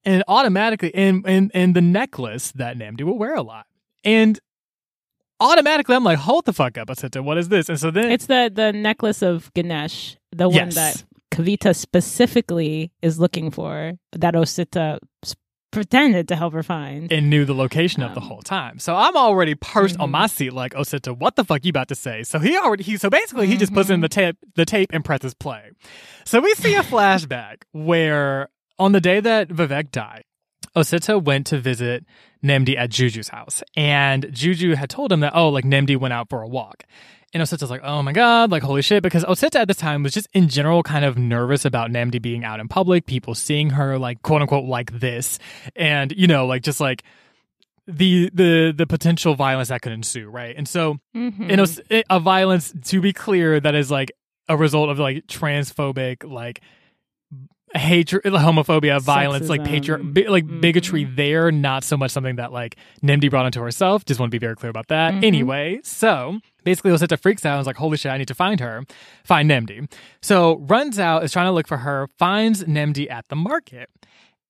and 0.05 0.23
automatically, 0.27 0.93
and 0.93 1.25
and 1.27 1.49
and 1.55 1.75
the 1.75 1.81
necklace 1.81 2.51
that 2.51 2.77
Nnemdi 2.77 3.01
will 3.01 3.17
wear 3.17 3.33
a 3.33 3.41
lot, 3.41 3.65
and 4.03 4.39
automatically, 5.39 5.95
I'm 5.95 6.03
like, 6.03 6.19
"Hold 6.19 6.45
the 6.45 6.53
fuck 6.53 6.77
up, 6.77 6.89
Osita, 6.89 7.23
what 7.23 7.39
is 7.39 7.49
this?" 7.49 7.67
And 7.69 7.79
so 7.79 7.89
then 7.89 8.11
it's 8.11 8.27
the 8.27 8.51
the 8.53 8.71
necklace 8.71 9.23
of 9.23 9.51
Ganesh, 9.55 10.17
the 10.31 10.47
one 10.47 10.55
Yes. 10.71 10.75
that 10.75 11.03
Kavita 11.31 11.75
specifically 11.75 12.91
is 13.01 13.19
looking 13.19 13.49
for, 13.49 13.93
that 14.11 14.35
Osita 14.35 14.99
pretended 15.73 16.29
to 16.29 16.35
help 16.37 16.53
her 16.53 16.63
find. 16.63 17.11
and 17.11 17.29
knew 17.29 17.43
the 17.43 17.53
location 17.53 18.01
of 18.03 18.13
the 18.15 18.21
Um, 18.21 18.27
whole 18.27 18.41
time. 18.41 18.79
So 18.79 18.95
I'm 18.95 19.17
already 19.17 19.55
perched 19.55 19.99
on 19.99 20.07
Mhm. 20.07 20.11
my 20.11 20.27
seat 20.27 20.53
like, 20.53 20.73
Osita, 20.73 21.17
what 21.17 21.35
the 21.35 21.43
fuck 21.43 21.65
you 21.65 21.69
about 21.69 21.89
to 21.89 21.95
say? 21.95 22.23
So 22.23 22.39
he 22.39 22.57
already 22.57 22.83
he 22.83 22.95
so 22.97 23.09
basically 23.09 23.47
he 23.47 23.57
just 23.57 23.73
puts 23.73 23.89
in 23.89 23.99
the 23.99 24.07
tape 24.07 24.37
the 24.55 24.63
tape 24.65 24.89
and 24.93 25.03
presses 25.03 25.33
play. 25.33 25.71
So 26.23 26.39
we 26.39 26.53
see 26.53 26.75
a 26.75 26.83
flashback 26.83 27.63
where 27.73 28.47
on 28.79 28.93
the 28.93 29.01
day 29.01 29.19
that 29.19 29.49
Vivek 29.49 29.91
died, 29.91 30.23
Osita 30.75 31.21
went 31.21 31.45
to 31.47 31.57
visit 31.59 32.05
Nnemdi 32.43 32.77
at 32.77 32.89
Juju's 32.89 33.27
house. 33.29 33.61
And 33.75 34.27
Juju 34.33 34.75
had 34.75 34.89
told 34.89 35.11
him 35.11 35.19
that, 35.19 35.33
oh, 35.35 35.49
like 35.49 35.65
Nnemdi 35.65 35.97
went 35.97 36.13
out 36.13 36.29
for 36.29 36.41
a 36.41 36.47
walk. 36.47 36.83
And 37.33 37.41
Osita's 37.41 37.71
like, 37.71 37.81
oh 37.83 38.03
my 38.03 38.11
God, 38.13 38.51
like 38.51 38.61
holy 38.63 38.81
shit. 38.83 39.01
Because 39.01 39.23
Osita 39.25 39.55
at 39.61 39.67
the 39.67 39.73
time 39.73 40.03
was 40.03 40.13
just 40.13 40.27
in 40.33 40.49
general 40.49 40.83
kind 40.83 41.03
of 41.03 41.17
nervous 41.17 41.65
about 41.65 41.89
Nnemdi 41.89 42.21
being 42.21 42.43
out 42.45 42.59
in 42.59 42.67
public, 42.67 43.05
people 43.07 43.33
seeing 43.33 43.71
her 43.71 43.97
like 43.97 44.21
quote 44.21 44.41
unquote 44.41 44.65
like 44.65 44.99
this. 44.99 45.39
And, 45.75 46.11
you 46.15 46.27
know, 46.27 46.45
like 46.45 46.61
just 46.61 46.79
like 46.79 47.03
the 47.87 48.29
the 48.33 48.73
the 48.77 48.85
potential 48.87 49.35
violence 49.35 49.69
that 49.69 49.81
could 49.81 49.91
ensue, 49.91 50.29
right? 50.29 50.55
And 50.55 50.67
so 50.67 50.99
Mhm. 51.15 51.49
you 51.49 51.57
know 51.57 52.03
a 52.09 52.19
violence 52.19 52.73
to 52.85 53.01
be 53.01 53.11
clear 53.13 53.59
that 53.59 53.75
is 53.75 53.91
like 53.91 54.11
a 54.47 54.55
result 54.55 54.89
of 54.89 54.99
like 54.99 55.25
transphobic 55.27 56.23
like 56.29 56.61
hatred 57.75 58.23
homophobia 58.25 59.01
violence 59.01 59.49
like 59.49 59.63
patri- 59.63 60.01
bi- 60.03 60.27
like 60.27 60.45
bigotry 60.61 61.05
Mhm. 61.05 61.15
there 61.15 61.51
not 61.51 61.83
so 61.83 61.97
much 61.97 62.11
something 62.11 62.35
that 62.35 62.51
like 62.51 62.75
nnemdi 63.03 63.29
brought 63.29 63.45
into 63.45 63.61
herself. 63.61 64.05
Just 64.05 64.19
want 64.19 64.29
to 64.31 64.35
be 64.35 64.39
very 64.39 64.55
clear 64.55 64.69
about 64.69 64.87
that. 64.89 65.13
Mhm. 65.13 65.23
anyway 65.25 65.79
so 65.83 66.39
basically 66.63 66.91
osita 66.91 67.19
freaks 67.19 67.45
out 67.45 67.53
and 67.53 67.61
is 67.61 67.67
like 67.67 67.75
holy 67.77 67.97
shit 67.97 68.11
i 68.11 68.17
need 68.17 68.27
to 68.27 68.33
find 68.35 68.59
her 68.59 68.83
find 69.25 69.49
nnemdi 69.49 69.91
so 70.21 70.57
runs 70.67 70.97
out 70.99 71.23
is 71.23 71.31
trying 71.31 71.45
to 71.47 71.51
look 71.51 71.67
for 71.67 71.77
her 71.77 72.07
finds 72.17 72.63
nnemdi 72.63 73.09
at 73.11 73.27
the 73.29 73.35
market 73.35 73.89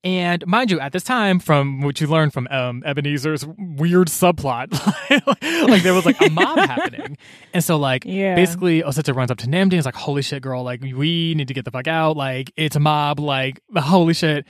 and 0.04 0.45
mind 0.47 0.70
you, 0.72 0.80
at 0.80 0.91
this 0.91 1.04
time, 1.04 1.39
from 1.39 1.82
what 1.82 2.01
you 2.01 2.08
learned 2.08 2.34
from 2.34 2.47
um, 2.51 2.84
Ebenezer's 2.86 3.45
weird 3.58 4.08
subplot, 4.10 4.72
like 5.70 5.84
there 5.84 5.93
was 5.93 6.06
like 6.06 6.20
a 6.22 6.30
mob 6.30 6.58
happening, 6.68 7.18
and 7.54 7.64
so 7.64 7.78
like 7.78 8.04
Yeah. 8.06 8.36
basically 8.36 8.82
Osita 8.84 9.16
runs 9.16 9.32
up 9.32 9.38
to 9.39 9.47
Nnemdi 9.47 9.64
and 9.64 9.74
is 9.76 9.86
like, 9.86 9.95
"Holy 9.95 10.22
shit, 10.22 10.41
girl! 10.43 10.64
Like 10.64 10.82
we 10.82 11.34
need 11.36 11.47
to 11.47 11.54
get 11.54 11.66
the 11.66 11.72
fuck 11.72 11.88
out! 11.88 12.18
Like 12.18 12.51
it's 12.58 12.76
a 12.76 12.80
mob! 12.80 13.20
Like 13.20 13.62
holy 13.78 14.14
shit!" 14.14 14.45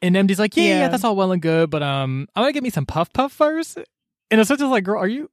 And 0.00 0.14
Nnemdi's 0.16 0.38
like, 0.38 0.56
"Yeah, 0.56 0.64
yeah, 0.64 0.78
Yeah. 0.80 0.88
that's 0.88 1.04
all 1.04 1.16
well 1.16 1.32
and 1.32 1.42
good, 1.42 1.70
but 1.70 1.82
um, 1.82 2.28
I'm 2.36 2.42
going 2.42 2.52
to 2.52 2.54
get 2.54 2.62
me 2.62 2.70
some 2.70 2.86
puff 2.86 3.12
puff 3.12 3.32
first. 3.32 3.78
And 4.30 4.40
Osita's 4.40 4.62
like, 4.62 4.84
"Girl, 4.84 4.98
are 5.00 5.08
you 5.08 5.30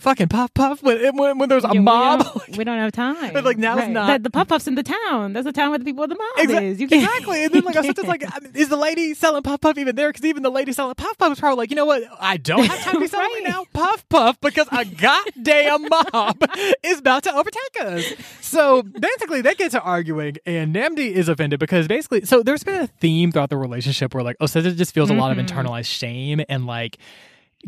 fucking 0.00 0.28
puff 0.28 0.52
puff 0.54 0.82
when 0.82 1.16
when, 1.16 1.38
when 1.38 1.48
there's 1.48 1.64
a 1.64 1.68
Yeah, 1.68 1.72
we 1.72 1.78
mob?" 1.80 2.22
don't- 2.24 2.56
We 2.56 2.64
don't, 2.64 2.78
have 2.78 2.92
time. 2.92 3.32
But, 3.32 3.44
like, 3.44 3.58
now 3.58 3.78
it's 3.78 3.88
not- 3.88 4.06
The, 4.18 4.18
the 4.24 4.30
puff 4.30 4.48
puffs 4.48 4.66
in 4.66 4.74
the 4.74 4.82
town. 4.82 5.32
That's 5.32 5.44
the 5.44 5.52
town 5.52 5.70
where 5.70 5.78
the 5.78 5.84
people 5.84 6.04
of 6.04 6.10
the 6.10 6.16
mob 6.16 6.62
is. 6.62 6.80
You 6.80 6.88
can't- 6.88 7.02
exactly. 7.04 7.44
And 7.44 7.52
then 7.52 7.64
like 7.64 7.76
I 7.76 7.80
was 7.80 7.94
just 7.94 8.08
like, 8.08 8.24
I 8.24 8.38
mean, 8.42 8.52
is 8.54 8.68
the 8.68 8.76
lady 8.76 9.14
selling 9.14 9.42
puff 9.42 9.60
puff 9.60 9.76
even 9.78 9.96
there? 9.96 10.08
Because 10.10 10.24
even 10.24 10.42
the 10.42 10.50
lady 10.50 10.72
selling 10.72 10.94
puff 10.94 11.16
puff 11.18 11.32
is 11.32 11.40
probably 11.40 11.58
like, 11.58 11.70
you 11.70 11.76
know 11.76 11.84
what? 11.86 12.02
I 12.20 12.36
don't 12.36 12.64
have 12.64 12.80
time 12.80 12.94
to 12.94 13.00
be 13.00 13.06
selling 13.08 13.26
right 13.26 13.42
Right. 13.44 13.50
now 13.52 13.64
puff 13.72 14.08
puff 14.08 14.40
because 14.40 14.66
a 14.72 14.84
goddamn 14.84 15.88
mob 15.88 16.42
is 16.82 16.98
about 17.00 17.24
to 17.24 17.34
overtake 17.34 17.80
us. 17.80 18.04
So 18.40 18.82
basically, 18.82 19.42
they 19.42 19.54
get 19.54 19.70
to 19.72 19.80
arguing, 19.82 20.36
and 20.46 20.74
Nnemdi 20.74 21.10
is 21.12 21.28
offended 21.28 21.60
because 21.60 21.86
basically, 21.88 22.24
so 22.24 22.42
there's 22.42 22.64
been 22.64 22.82
a 22.82 22.86
theme 22.86 23.30
throughout 23.32 23.50
the 23.50 23.56
relationship 23.56 24.14
where 24.14 24.22
like 24.24 24.38
Osita 24.38 24.74
just 24.76 24.94
feels 24.94 25.10
a 25.10 25.14
lot 25.14 25.30
of 25.30 25.38
Mhm. 25.38 25.46
internalized 25.48 25.86
shame 25.86 26.40
and 26.48 26.66
like 26.66 26.98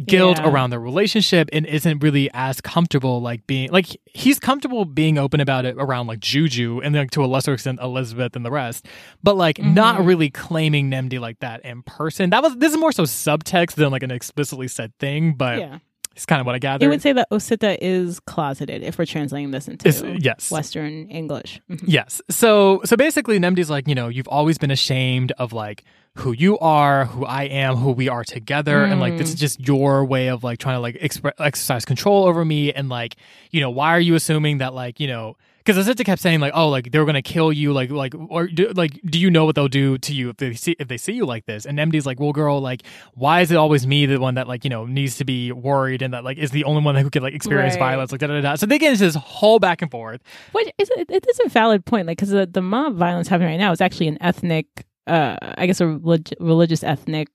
guilt 0.06 0.38
Yeah. 0.38 0.48
around 0.48 0.70
the 0.70 0.78
relationship 0.78 1.48
and 1.52 1.66
isn't 1.66 1.98
really 2.02 2.30
as 2.32 2.60
comfortable 2.60 3.20
like 3.20 3.46
being 3.48 3.70
like 3.70 3.86
he's 4.06 4.38
comfortable 4.38 4.84
being 4.84 5.18
open 5.18 5.40
about 5.40 5.64
it 5.64 5.74
around 5.78 6.06
like 6.06 6.20
Juju 6.20 6.80
and 6.82 6.94
like 6.94 7.10
to 7.10 7.24
a 7.24 7.26
lesser 7.26 7.52
extent 7.54 7.80
Elizabeth 7.82 8.36
and 8.36 8.44
the 8.46 8.52
rest 8.52 8.86
but 9.22 9.36
like 9.36 9.58
not 9.60 9.98
Mhm. 10.00 10.06
really 10.06 10.30
claiming 10.30 10.90
Nnemdi 10.90 11.18
like 11.18 11.40
that 11.40 11.64
in 11.64 11.82
person 11.82 12.30
that 12.30 12.40
was 12.42 12.56
this 12.56 12.72
is 12.72 12.78
more 12.78 12.92
so 12.92 13.02
subtext 13.02 13.74
than 13.74 13.90
like 13.90 14.04
an 14.04 14.12
explicitly 14.12 14.68
said 14.68 14.92
thing 15.00 15.32
but 15.34 15.58
yeah. 15.58 15.78
it's 16.14 16.24
kind 16.24 16.38
of 16.40 16.46
what 16.46 16.54
I 16.54 16.60
gathered 16.60 16.84
You 16.84 16.90
would 16.90 17.02
say 17.02 17.12
that 17.12 17.28
Osita 17.32 17.76
is 17.80 18.20
closeted 18.20 18.84
if 18.84 18.96
we're 18.96 19.06
translating 19.06 19.50
this 19.50 19.66
into 19.66 19.88
It's- 19.88 20.18
yes 20.22 20.52
Western 20.52 21.10
English. 21.10 21.60
Mhm. 21.68 21.82
Yes. 21.86 22.22
So 22.30 22.80
so 22.84 22.96
basically 22.96 23.40
Nnemdi's 23.40 23.70
like, 23.70 23.88
you 23.88 23.96
know, 23.96 24.06
you've 24.08 24.28
always 24.28 24.56
been 24.56 24.70
ashamed 24.70 25.32
of 25.32 25.52
like 25.52 25.82
who 26.16 26.32
you 26.32 26.58
are, 26.58 27.04
who 27.06 27.24
I 27.24 27.44
am, 27.44 27.76
who 27.76 27.92
we 27.92 28.08
are 28.08 28.24
together 28.24 28.84
and 28.84 29.00
like 29.00 29.16
this 29.16 29.30
Mm. 29.30 29.34
is 29.34 29.40
just 29.40 29.60
your 29.66 30.04
way 30.04 30.28
of 30.28 30.42
like 30.42 30.58
trying 30.58 30.74
to 30.76 30.80
like 30.80 30.96
expre- 30.96 31.32
exercise 31.38 31.84
control 31.84 32.24
over 32.26 32.44
me 32.44 32.72
and 32.72 32.88
like, 32.88 33.16
you 33.52 33.60
know, 33.60 33.70
why 33.70 33.90
are 33.94 34.00
you 34.00 34.14
assuming 34.16 34.58
that 34.58 34.74
like, 34.74 34.98
you 35.00 35.06
know, 35.06 35.36
because 35.64 35.84
sister 35.86 36.02
kept 36.04 36.20
saying 36.22 36.40
like, 36.40 36.52
"Oh, 36.56 36.68
like 36.70 36.90
they're 36.90 37.04
gonna 37.04 37.20
kill 37.22 37.52
you, 37.52 37.72
like, 37.74 37.90
like, 37.90 38.14
or 38.28 38.46
do, 38.48 38.68
like, 38.70 38.98
do 39.04 39.20
you 39.20 39.30
know 39.30 39.44
what 39.44 39.54
they'll 39.54 39.68
do 39.68 39.98
to 39.98 40.14
you 40.14 40.30
if 40.30 40.38
they 40.38 40.54
see 40.54 40.74
if 40.80 40.88
they 40.88 40.96
see 40.96 41.12
you 41.12 41.26
like 41.26 41.44
this?" 41.44 41.64
And 41.66 41.78
Nnemdi's 41.78 42.06
like, 42.06 42.18
"Well, 42.18 42.32
girl, 42.32 42.60
like, 42.60 42.82
why 43.14 43.42
is 43.42 43.50
it 43.52 43.56
always 43.56 43.86
me, 43.86 44.06
the 44.06 44.18
one 44.18 44.34
that 44.34 44.48
like 44.48 44.64
you 44.64 44.70
know 44.70 44.86
needs 44.86 45.16
to 45.18 45.24
be 45.24 45.52
worried 45.52 46.00
and 46.00 46.14
that 46.14 46.24
like 46.24 46.38
is 46.38 46.50
the 46.50 46.64
only 46.64 46.82
one 46.82 46.96
who 46.96 47.10
could 47.10 47.22
like 47.22 47.34
experience 47.34 47.74
Right. 47.74 47.78
violence?" 47.90 48.10
Like, 48.10 48.20
da 48.22 48.26
da 48.28 48.40
da. 48.40 48.54
So 48.56 48.64
they 48.66 48.78
get 48.78 48.90
into 48.92 49.04
this 49.04 49.14
whole 49.14 49.58
back 49.58 49.82
and 49.82 49.90
forth. 49.90 50.22
Which 50.52 50.66
is 50.78 50.90
it, 50.96 51.10
it 51.10 51.26
is 51.28 51.40
a 51.44 51.48
valid 51.50 51.84
point, 51.84 52.06
like 52.06 52.16
because 52.16 52.30
the, 52.30 52.46
the 52.46 52.62
mob 52.62 52.96
violence 52.96 53.28
happening 53.28 53.50
right 53.50 53.60
now 53.60 53.70
is 53.70 53.82
actually 53.82 54.08
an 54.08 54.18
ethnic, 54.22 54.66
uh, 55.10 55.36
I 55.58 55.66
guess 55.66 55.80
a 55.80 55.86
relig- 55.88 56.32
religious 56.40 56.82
ethnic 56.84 57.28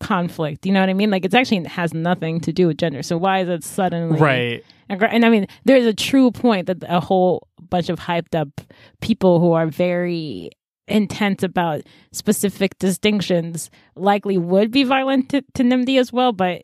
conflict. 0.00 0.66
You 0.66 0.72
know 0.72 0.80
what 0.80 0.88
I 0.88 0.94
mean? 0.94 1.10
Like 1.10 1.24
it's 1.24 1.34
actually 1.34 1.64
has 1.64 1.94
nothing 1.94 2.40
to 2.40 2.52
do 2.52 2.66
with 2.66 2.78
gender. 2.78 3.02
So 3.02 3.16
why 3.16 3.40
is 3.40 3.48
it 3.48 3.64
suddenly 3.64 4.18
Right. 4.18 4.64
And 4.88 5.24
I 5.24 5.30
mean, 5.30 5.46
there's 5.64 5.86
a 5.86 5.94
true 5.94 6.30
point 6.30 6.66
that 6.66 6.82
a 6.88 7.00
whole 7.00 7.46
bunch 7.70 7.88
of 7.88 7.98
hyped 8.00 8.34
up 8.38 8.60
people 9.00 9.40
who 9.40 9.52
are 9.52 9.66
very 9.66 10.50
intense 10.88 11.42
about 11.42 11.82
specific 12.10 12.78
distinctions 12.78 13.70
likely 13.96 14.36
would 14.36 14.70
be 14.70 14.84
violent 14.84 15.30
to, 15.30 15.42
to 15.54 15.62
Nnemdi 15.62 15.98
as 15.98 16.12
well. 16.12 16.32
But 16.32 16.62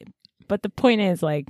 but 0.48 0.62
the 0.62 0.68
point 0.70 1.00
is 1.00 1.22
like. 1.22 1.46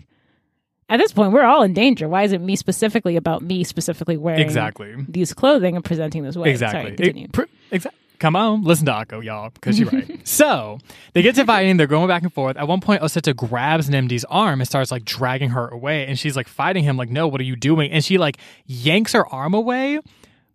At 0.91 0.97
this 0.97 1.13
point, 1.13 1.33
we're 1.33 1.45
all 1.45 1.63
in 1.65 1.75
danger. 1.75 2.09
Why 2.09 2.23
is 2.23 2.33
it 2.33 2.41
me 2.41 2.57
specifically 2.57 3.17
about 3.17 3.43
me 3.43 3.63
specifically 3.63 4.17
wearing 4.17 4.41
Exactly. 4.41 4.95
these 5.07 5.35
clothing 5.35 5.77
and 5.77 5.85
presenting 5.85 6.23
this 6.23 6.35
way. 6.35 6.49
Exactly. 6.49 6.97
Sorry. 6.97 7.27
It- 7.27 7.33
exa- 7.71 7.91
Come 8.19 8.35
on, 8.35 8.63
listen 8.65 8.87
to 8.87 8.93
Akko, 8.93 9.23
y'all, 9.23 9.51
because 9.51 9.79
you're 9.79 9.89
right. 9.91 10.21
so 10.27 10.79
they 11.13 11.23
get 11.23 11.37
to 11.37 11.45
fighting. 11.45 11.77
They're 11.77 11.87
going 11.87 12.09
back 12.09 12.23
and 12.23 12.33
forth. 12.33 12.57
At 12.57 12.67
one 12.67 12.81
point, 12.81 13.01
Osita 13.03 13.35
grabs 13.37 13.89
Nnemdi's 13.89 14.25
arm 14.25 14.61
and 14.61 14.67
starts 14.67 14.91
like 14.91 15.05
dragging 15.05 15.51
her 15.51 15.69
away, 15.69 16.07
and 16.07 16.19
she's 16.19 16.35
like 16.35 16.49
fighting 16.49 16.83
him, 16.83 16.97
like, 16.97 17.11
"No, 17.11 17.29
what 17.29 17.41
are 17.41 17.45
you 17.45 17.55
doing?" 17.57 17.91
And 17.93 18.05
she 18.05 18.19
like 18.19 18.39
yanks 18.67 19.13
her 19.13 19.25
arm 19.33 19.55
away, 19.55 20.01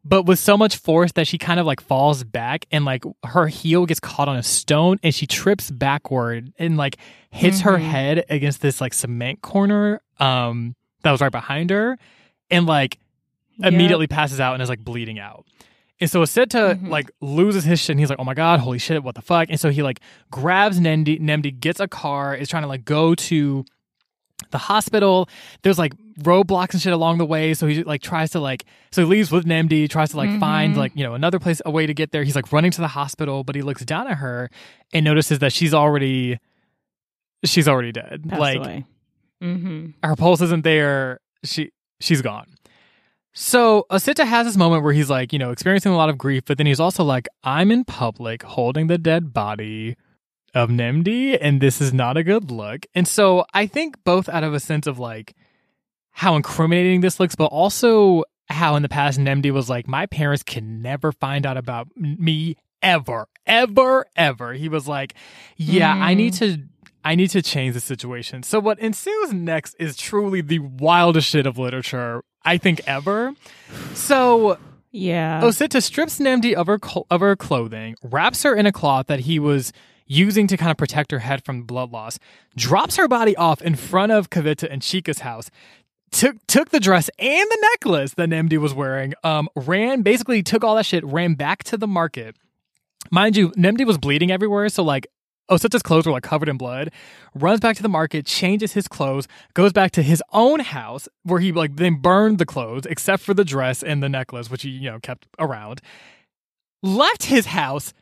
but 0.03 0.23
with 0.25 0.39
so 0.39 0.57
much 0.57 0.75
force 0.75 1.13
that 1.13 1.25
she 1.25 1.37
kind 1.37 1.57
of 1.59 1.65
like 1.65 1.79
falls 1.79 2.25
back, 2.25 2.65
and 2.69 2.83
like 2.83 3.05
her 3.23 3.47
heel 3.47 3.85
gets 3.85 4.01
caught 4.01 4.27
on 4.27 4.35
a 4.35 4.43
stone, 4.43 4.99
and 5.01 5.15
she 5.15 5.25
trips 5.25 5.71
backward 5.71 6.51
and 6.59 6.75
like 6.75 6.97
hits 7.29 7.61
her 7.61 7.77
Mhm. 7.77 7.81
head 7.81 8.25
against 8.29 8.61
this 8.61 8.81
like 8.81 8.93
cement 8.93 9.41
corner 9.41 10.01
um 10.19 10.75
that 11.03 11.11
was 11.11 11.21
right 11.21 11.31
behind 11.31 11.69
her, 11.69 11.97
and 12.51 12.65
like 12.65 12.99
Yep. 13.57 13.71
immediately 13.73 14.07
passes 14.07 14.39
out 14.39 14.53
and 14.55 14.63
is 14.63 14.67
like 14.69 14.79
bleeding 14.83 15.19
out. 15.19 15.45
And 16.03 16.11
so 16.11 16.21
Osita 16.21 16.75
Mhm. 16.77 16.89
like 16.89 17.09
loses 17.21 17.63
his 17.63 17.79
shit 17.79 17.91
and 17.91 17.99
he's 18.01 18.09
like, 18.09 18.19
oh 18.19 18.25
my 18.25 18.33
God, 18.33 18.59
holy 18.59 18.77
shit, 18.77 19.01
what 19.03 19.15
the 19.15 19.21
fuck? 19.21 19.47
And 19.49 19.57
so 19.57 19.69
he 19.69 19.81
like 19.81 20.01
grabs 20.31 20.77
Nnemdi, 20.79 21.21
Nnemdi 21.21 21.57
gets 21.59 21.79
a 21.79 21.87
car, 21.87 22.35
is 22.35 22.49
trying 22.49 22.63
to 22.63 22.67
like 22.67 22.83
go 22.83 23.15
to 23.15 23.63
the 24.51 24.57
hospital. 24.57 25.29
There's 25.61 25.79
like 25.79 25.93
roadblocks 26.19 26.73
and 26.73 26.81
shit 26.81 26.91
along 26.91 27.19
the 27.19 27.25
way. 27.25 27.53
So 27.53 27.67
he 27.67 27.83
like 27.85 28.01
tries 28.01 28.31
to 28.31 28.41
like, 28.41 28.65
so 28.91 29.01
he 29.03 29.07
leaves 29.07 29.31
with 29.31 29.45
Nnemdi, 29.45 29.89
tries 29.89 30.09
to 30.11 30.17
like 30.17 30.37
find 30.41 30.73
Mhm. 30.75 30.77
like, 30.77 30.91
you 30.93 31.03
know, 31.05 31.13
another 31.13 31.39
place, 31.39 31.61
a 31.65 31.71
way 31.71 31.85
to 31.85 31.93
get 31.93 32.11
there. 32.11 32.23
He's 32.25 32.35
like 32.35 32.51
running 32.51 32.71
to 32.71 32.81
the 32.81 32.89
hospital, 32.89 33.45
but 33.45 33.55
he 33.55 33.61
looks 33.61 33.85
down 33.85 34.07
at 34.09 34.17
her 34.17 34.49
and 34.93 35.05
notices 35.05 35.39
that 35.39 35.53
she's 35.53 35.73
already, 35.73 36.37
she's 37.45 37.67
already 37.69 37.93
dead. 37.93 38.25
Passed 38.27 38.41
like. 38.41 38.83
Mm-hmm. 39.41 39.87
her 40.03 40.15
pulse 40.17 40.41
isn't 40.41 40.63
there. 40.65 41.19
She 41.45 41.71
she's 42.01 42.21
gone. 42.21 42.47
So 43.33 43.85
Osita 43.89 44.25
has 44.25 44.45
this 44.45 44.57
moment 44.57 44.83
where 44.83 44.93
he's 44.93 45.09
like, 45.09 45.33
you 45.33 45.39
know, 45.39 45.51
experiencing 45.51 45.91
a 45.91 45.97
lot 45.97 46.09
of 46.09 46.17
grief, 46.17 46.43
but 46.45 46.57
then 46.57 46.67
he's 46.67 46.79
also 46.79 47.03
like, 47.03 47.27
I'm 47.43 47.71
in 47.71 47.83
public 47.83 48.43
holding 48.43 48.87
the 48.87 48.97
dead 48.99 49.33
body 49.33 49.95
of 50.53 50.69
Nnemdi, 50.69 51.35
and 51.41 51.59
this 51.59 51.81
is 51.81 51.91
not 51.93 52.15
a 52.15 52.23
good 52.23 52.51
look. 52.51 52.85
And 52.93 53.07
so 53.07 53.43
I 53.53 53.65
think 53.65 53.95
both 54.03 54.29
out 54.29 54.43
of 54.43 54.53
a 54.53 54.59
sense 54.59 54.85
of 54.85 54.99
like 54.99 55.33
how 56.11 56.35
incriminating 56.35 57.01
this 57.01 57.19
looks, 57.19 57.33
but 57.35 57.45
also 57.45 58.23
how 58.49 58.75
in 58.75 58.83
the 58.83 58.89
past 58.89 59.19
Nnemdi 59.19 59.49
was 59.51 59.67
like, 59.67 59.87
my 59.87 60.05
parents 60.05 60.43
can 60.43 60.83
never 60.83 61.11
find 61.11 61.43
out 61.47 61.57
about 61.57 61.87
me 61.97 62.55
ever, 62.83 63.27
ever, 63.47 64.05
ever. 64.15 64.53
He 64.53 64.69
was 64.69 64.87
like, 64.87 65.15
yeah, 65.57 65.95
I 65.99 66.13
Mm. 66.13 66.17
need 66.17 66.33
to 66.33 66.57
I 67.05 67.15
need 67.15 67.31
to 67.31 67.41
change 67.41 67.73
the 67.73 67.81
situation. 67.81 68.43
So 68.43 68.59
what 68.61 68.79
ensues 68.79 69.33
next 69.33 69.75
is 69.77 69.97
truly 69.97 70.39
the 70.39 70.59
wildest 70.59 71.27
shit 71.27 71.45
of 71.45 71.57
literature 71.57 72.23
I 72.45 72.57
think 72.57 72.81
ever. 72.87 73.33
So 73.93 74.57
Yeah. 74.91 75.41
Osita 75.41 75.81
strips 75.81 76.19
Nnemdi 76.19 76.53
of 76.53 76.67
her 76.67 76.79
cl- 76.83 77.07
of 77.09 77.21
her 77.21 77.35
clothing, 77.35 77.95
wraps 78.03 78.43
her 78.43 78.55
in 78.55 78.65
a 78.65 78.71
cloth 78.71 79.07
that 79.07 79.21
he 79.21 79.39
was 79.39 79.73
using 80.05 80.47
to 80.47 80.57
kind 80.57 80.69
of 80.69 80.77
protect 80.77 81.11
her 81.11 81.19
head 81.19 81.43
from 81.45 81.63
blood 81.63 81.91
loss, 81.91 82.19
drops 82.55 82.97
her 82.97 83.07
body 83.07 83.35
off 83.35 83.61
in 83.61 83.75
front 83.75 84.11
of 84.11 84.29
Kavita 84.29 84.67
and 84.69 84.81
Chika's 84.81 85.19
house. 85.19 85.49
Took 86.11 86.35
took 86.45 86.69
the 86.69 86.79
dress 86.79 87.09
and 87.17 87.47
the 87.49 87.67
necklace 87.71 88.13
that 88.15 88.29
Nnemdi 88.29 88.57
was 88.59 88.73
wearing. 88.73 89.13
Um, 89.23 89.49
ran 89.55 90.03
basically 90.03 90.43
took 90.43 90.63
all 90.63 90.75
that 90.75 90.85
shit, 90.85 91.03
ran 91.03 91.33
back 91.33 91.63
to 91.65 91.77
the 91.77 91.87
market. 91.87 92.35
Mind 93.09 93.35
you, 93.35 93.49
Nnemdi 93.51 93.85
was 93.85 93.97
bleeding 93.97 94.31
everywhere, 94.31 94.69
so 94.69 94.83
like 94.83 95.07
Oh, 95.49 95.55
Osita's 95.55 95.83
clothes 95.83 96.05
were 96.05 96.11
like 96.11 96.23
covered 96.23 96.47
in 96.47 96.57
blood. 96.57 96.91
Runs 97.35 97.59
back 97.59 97.75
to 97.75 97.83
the 97.83 97.89
market, 97.89 98.25
changes 98.25 98.73
his 98.73 98.87
clothes, 98.87 99.27
goes 99.53 99.73
back 99.73 99.91
to 99.91 100.03
his 100.03 100.23
own 100.31 100.61
house 100.61 101.09
where 101.23 101.39
he 101.39 101.51
like 101.51 101.75
then 101.75 101.95
burned 101.95 102.37
the 102.37 102.45
clothes 102.45 102.85
except 102.85 103.23
for 103.23 103.33
the 103.33 103.43
dress 103.43 103.83
and 103.83 104.01
the 104.01 104.09
necklace, 104.09 104.49
which 104.49 104.63
he 104.63 104.69
you 104.69 104.89
know 104.89 104.99
kept 104.99 105.27
around. 105.39 105.81
Left 106.81 107.23
his 107.23 107.47
house, 107.47 107.93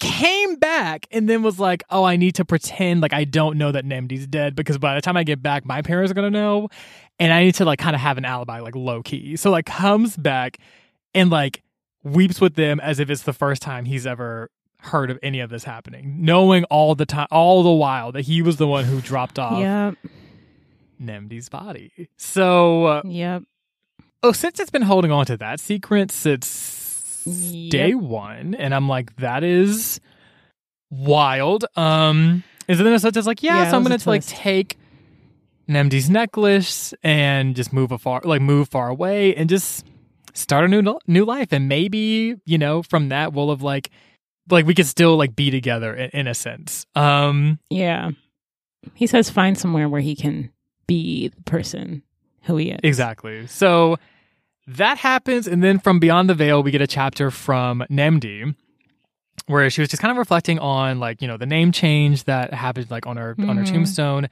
came 0.00 0.56
back, 0.56 1.06
and 1.10 1.28
then 1.28 1.42
was 1.42 1.58
like, 1.58 1.82
"Oh, 1.90 2.04
I 2.04 2.16
need 2.16 2.34
to 2.36 2.44
pretend 2.44 3.00
like 3.00 3.12
I 3.12 3.24
don't 3.24 3.58
know 3.58 3.72
that 3.72 3.84
Nnemdi's 3.84 4.26
dead 4.26 4.54
because 4.54 4.78
by 4.78 4.94
the 4.94 5.00
time 5.00 5.16
I 5.16 5.24
get 5.24 5.42
back, 5.42 5.64
my 5.64 5.82
parents 5.82 6.10
are 6.12 6.14
gonna 6.14 6.30
know, 6.30 6.68
and 7.18 7.32
I 7.32 7.44
need 7.44 7.56
to 7.56 7.64
like 7.64 7.78
kind 7.80 7.96
of 7.96 8.02
have 8.02 8.18
an 8.18 8.24
alibi, 8.24 8.60
like 8.60 8.76
low 8.76 9.02
key." 9.02 9.36
So 9.36 9.50
like 9.50 9.66
comes 9.66 10.16
back 10.16 10.58
and 11.12 11.30
like 11.30 11.62
weeps 12.04 12.40
with 12.40 12.54
them 12.54 12.78
as 12.80 13.00
if 13.00 13.10
it's 13.10 13.22
the 13.22 13.32
first 13.32 13.62
time 13.62 13.84
he's 13.84 14.06
ever 14.06 14.50
heard 14.84 15.10
of 15.10 15.18
any 15.22 15.40
of 15.40 15.50
this 15.50 15.64
happening, 15.64 16.16
knowing 16.20 16.64
all 16.64 16.94
the 16.94 17.06
time, 17.06 17.26
all 17.30 17.62
the 17.62 17.70
while 17.72 18.12
that 18.12 18.22
he 18.22 18.42
was 18.42 18.56
the 18.56 18.66
one 18.66 18.84
who 18.84 19.00
dropped 19.00 19.38
off 19.38 19.58
Yep. 19.58 19.94
Nnemdi's 21.02 21.48
body. 21.48 22.08
So, 22.16 22.84
uh, 22.86 23.02
Yep. 23.04 23.42
oh, 24.22 24.32
since 24.32 24.60
it's 24.60 24.70
been 24.70 24.82
holding 24.82 25.10
on 25.10 25.26
to 25.26 25.36
that 25.38 25.60
secret 25.60 26.10
since 26.10 27.22
Yep. 27.26 27.70
day 27.70 27.94
one, 27.94 28.54
and 28.54 28.74
I'm 28.74 28.88
like, 28.88 29.16
that 29.16 29.42
is 29.42 30.00
wild. 30.90 31.64
Um, 31.76 32.44
is 32.68 32.80
it 32.80 32.84
then 32.84 32.98
such 32.98 33.16
as 33.16 33.26
like, 33.26 33.42
yeah, 33.42 33.64
Yeah, 33.64 33.70
so 33.70 33.76
I'm 33.76 33.82
gonna 33.82 33.98
like 34.06 34.24
take 34.26 34.76
Nnemdi's 35.68 36.10
necklace 36.10 36.92
and 37.02 37.56
just 37.56 37.72
move 37.72 37.90
a 37.92 37.98
far, 37.98 38.20
like 38.24 38.40
move 38.42 38.68
far 38.68 38.88
away 38.88 39.34
and 39.34 39.48
just 39.48 39.84
start 40.34 40.64
a 40.64 40.68
new 40.68 40.98
new 41.06 41.24
life, 41.24 41.52
and 41.52 41.68
maybe 41.68 42.36
you 42.44 42.58
know 42.58 42.82
from 42.82 43.08
that 43.08 43.32
we'll 43.32 43.50
have 43.50 43.62
like. 43.62 43.90
Like 44.50 44.66
we 44.66 44.74
could 44.74 44.86
still 44.86 45.16
like 45.16 45.34
be 45.34 45.50
together 45.50 45.94
in, 45.94 46.10
in 46.10 46.26
a 46.26 46.34
sense. 46.34 46.86
Um, 46.94 47.58
Yeah. 47.70 48.10
He 48.94 49.06
says 49.06 49.30
find 49.30 49.56
somewhere 49.56 49.88
where 49.88 50.02
he 50.02 50.14
can 50.14 50.50
be 50.86 51.28
the 51.28 51.42
person 51.44 52.02
who 52.42 52.56
he 52.58 52.70
is. 52.70 52.80
Exactly. 52.82 53.46
So 53.46 53.96
that 54.66 54.98
happens, 54.98 55.46
and 55.46 55.62
then 55.62 55.78
from 55.78 55.98
Beyond 55.98 56.28
the 56.28 56.34
Veil, 56.34 56.62
we 56.62 56.70
get 56.70 56.82
a 56.82 56.86
chapter 56.86 57.30
from 57.30 57.82
Nnemdi, 57.90 58.54
where 59.46 59.68
she 59.70 59.80
was 59.82 59.88
just 59.90 60.00
kind 60.00 60.10
of 60.10 60.16
reflecting 60.16 60.58
on 60.58 60.98
like 61.00 61.20
you 61.20 61.28
know 61.28 61.36
the 61.36 61.46
name 61.46 61.70
change 61.72 62.24
that 62.24 62.54
happened 62.54 62.90
like 62.90 63.06
on 63.06 63.16
her 63.16 63.34
on 63.40 63.56
her 63.56 63.64
Mhm. 63.64 63.72
tombstone, 63.72 64.24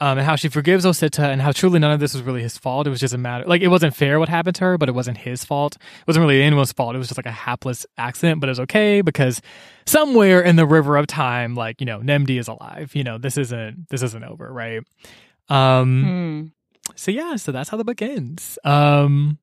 um, 0.00 0.18
and 0.18 0.26
how 0.26 0.36
she 0.36 0.48
forgives 0.48 0.84
Osita, 0.84 1.24
and 1.24 1.42
how 1.42 1.50
truly 1.52 1.78
none 1.78 1.90
of 1.92 1.98
this 2.00 2.14
was 2.14 2.22
really 2.22 2.42
his 2.42 2.56
fault. 2.56 2.86
It 2.86 2.90
was 2.90 3.00
just 3.00 3.12
a 3.14 3.18
matter 3.18 3.44
like 3.46 3.62
it 3.62 3.68
wasn't 3.68 3.96
fair 3.96 4.18
what 4.20 4.28
happened 4.28 4.54
to 4.56 4.64
her, 4.64 4.78
but 4.78 4.88
it 4.88 4.92
wasn't 4.94 5.18
his 5.18 5.44
fault. 5.44 5.76
It 5.76 6.06
wasn't 6.06 6.22
really 6.22 6.42
anyone's 6.42 6.72
fault. 6.72 6.94
It 6.94 6.98
was 6.98 7.08
just 7.08 7.18
like 7.18 7.26
a 7.26 7.32
hapless 7.32 7.84
accident, 7.98 8.40
but 8.40 8.48
it 8.48 8.52
was 8.52 8.60
okay 8.60 9.00
because 9.00 9.40
somewhere 9.86 10.40
in 10.40 10.56
the 10.56 10.66
river 10.66 10.96
of 10.96 11.06
time, 11.08 11.54
like 11.54 11.80
you 11.80 11.86
know, 11.86 11.98
Nnemdi 12.00 12.38
is 12.38 12.46
alive. 12.48 12.92
You 12.94 13.02
know, 13.04 13.18
this 13.18 13.36
isn't 13.36 13.88
this 13.90 14.02
isn't 14.02 14.24
over, 14.24 14.52
right? 14.52 14.82
Um. 15.48 16.04
Mm. 16.04 16.52
So 16.96 17.10
yeah, 17.10 17.36
so 17.36 17.50
that's 17.52 17.68
how 17.70 17.76
the 17.76 17.84
book 17.84 18.02
ends. 18.02 18.58
Um, 18.64 19.38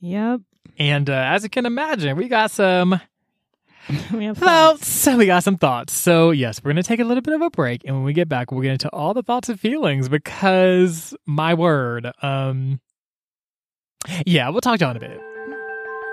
Yep. 0.00 0.40
and 0.78 1.08
uh, 1.08 1.12
as 1.12 1.42
you 1.42 1.48
can 1.50 1.64
imagine, 1.66 2.16
we 2.16 2.28
got 2.28 2.50
some 2.50 3.00
we 4.12 4.24
have 4.24 4.38
thoughts. 4.38 5.04
thoughts. 5.04 5.16
We 5.16 5.26
got 5.26 5.42
some 5.42 5.58
thoughts. 5.58 5.92
So 5.92 6.30
yes, 6.30 6.62
we're 6.62 6.70
gonna 6.70 6.82
take 6.82 7.00
a 7.00 7.04
little 7.04 7.22
bit 7.22 7.34
of 7.34 7.42
a 7.42 7.50
break, 7.50 7.82
and 7.84 7.96
when 7.96 8.04
we 8.04 8.12
get 8.12 8.28
back, 8.28 8.52
we'll 8.52 8.62
get 8.62 8.72
into 8.72 8.88
all 8.90 9.14
the 9.14 9.22
thoughts 9.22 9.48
and 9.48 9.58
feelings 9.58 10.08
because 10.08 11.14
my 11.26 11.54
word, 11.54 12.10
um, 12.22 12.80
yeah, 14.26 14.48
we'll 14.48 14.60
talk 14.60 14.78
to 14.78 14.84
you 14.84 14.90
in 14.90 14.96
a 14.96 15.00
bit. 15.00 15.20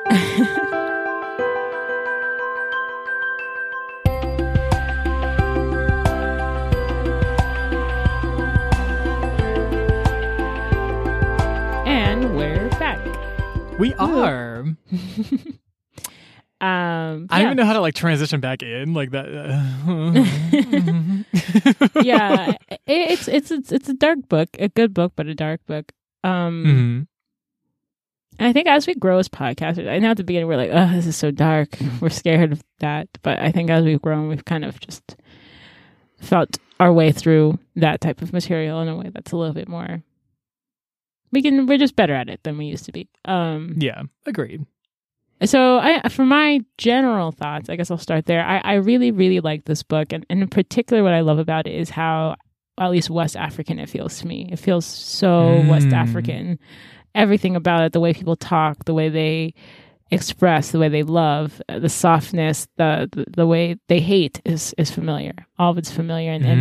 and 11.85 12.35
we're 12.35 12.69
back. 12.69 12.99
We 13.77 13.93
are. 13.95 14.65
Um 16.61 17.27
I 17.29 17.39
don't 17.39 17.47
even 17.47 17.57
know 17.57 17.65
how 17.65 17.73
to 17.73 17.79
like 17.79 17.95
transition 17.95 18.39
back 18.41 18.61
in 18.63 18.93
like 18.93 19.11
that. 19.11 19.27
uh, 19.29 19.63
yeah, 22.03 22.55
it, 22.69 22.79
it's 22.87 23.27
it's 23.27 23.51
it's 23.51 23.71
it's 23.71 23.89
a 23.89 23.93
dark 23.93 24.27
book, 24.27 24.49
a 24.59 24.69
good 24.69 24.93
book, 24.93 25.13
but 25.15 25.27
a 25.27 25.35
dark 25.35 25.65
book. 25.65 25.91
Um, 26.23 27.07
Mhm. 28.39 28.41
I 28.41 28.53
think 28.53 28.67
as 28.67 28.87
we 28.87 28.95
grow 28.95 29.17
as 29.19 29.27
podcasters, 29.27 29.89
I 29.89 29.99
know 29.99 30.11
at 30.11 30.17
the 30.17 30.23
beginning 30.23 30.47
we're 30.47 30.55
like, 30.57 30.71
oh, 30.73 30.91
this 30.93 31.05
is 31.05 31.15
so 31.17 31.29
dark. 31.31 31.69
We're 31.99 32.09
scared 32.09 32.53
of 32.53 32.63
that. 32.79 33.09
But 33.21 33.39
I 33.39 33.51
think 33.51 33.69
as 33.69 33.83
we've 33.83 34.01
grown, 34.01 34.29
we've 34.29 34.45
kind 34.45 34.63
of 34.63 34.79
just 34.79 35.17
felt 36.21 36.57
our 36.79 36.93
way 36.93 37.11
through 37.11 37.59
that 37.75 37.99
type 37.99 38.21
of 38.21 38.31
material 38.31 38.79
in 38.81 38.87
a 38.87 38.95
way 38.95 39.11
that's 39.13 39.33
a 39.33 39.37
little 39.37 39.53
bit 39.53 39.67
more. 39.67 40.03
We 41.31 41.41
can. 41.41 41.67
We're 41.67 41.77
just 41.77 41.97
better 41.97 42.13
at 42.15 42.29
it 42.29 42.41
than 42.43 42.57
we 42.57 42.65
used 42.65 42.85
to 42.85 42.91
be. 42.93 43.09
Um, 43.25 43.75
Yeah, 43.77 44.03
agreed. 44.25 44.65
So 45.45 45.77
I, 45.77 46.07
for 46.09 46.25
my 46.25 46.59
general 46.77 47.31
thoughts, 47.31 47.69
I 47.69 47.75
guess 47.75 47.89
I'll 47.91 47.97
start 47.97 48.25
there. 48.25 48.45
I, 48.45 48.59
I 48.59 48.73
really, 48.75 49.11
really 49.11 49.39
like 49.39 49.65
this 49.65 49.83
book, 49.83 50.11
and, 50.11 50.25
and 50.29 50.41
in 50.41 50.47
particular, 50.49 51.03
what 51.03 51.13
I 51.13 51.21
love 51.21 51.39
about 51.39 51.67
it 51.67 51.75
is 51.75 51.89
how, 51.89 52.35
at 52.77 52.91
least 52.91 53.09
West 53.09 53.35
African, 53.35 53.79
it 53.79 53.89
feels 53.89 54.19
to 54.19 54.27
me. 54.27 54.49
It 54.51 54.59
feels 54.59 54.85
so 54.85 55.61
West 55.61 55.89
Mm. 55.89 55.97
African. 55.97 56.59
Everything 57.15 57.55
about 57.55 57.83
it, 57.83 57.93
the 57.93 57.99
way 57.99 58.13
people 58.13 58.35
talk, 58.35 58.85
the 58.85 58.93
way 58.93 59.09
they 59.09 59.53
express, 60.11 60.71
the 60.71 60.79
way 60.79 60.89
they 60.89 61.03
love, 61.03 61.61
uh, 61.69 61.79
the 61.79 61.89
softness, 61.89 62.67
the, 62.77 63.09
the 63.11 63.25
the 63.35 63.47
way 63.47 63.75
they 63.87 63.99
hate 63.99 64.41
is 64.45 64.73
is 64.77 64.89
familiar. 64.89 65.33
All 65.57 65.71
of 65.71 65.77
it's 65.77 65.91
familiar, 65.91 66.31
and, 66.31 66.45
and 66.45 66.59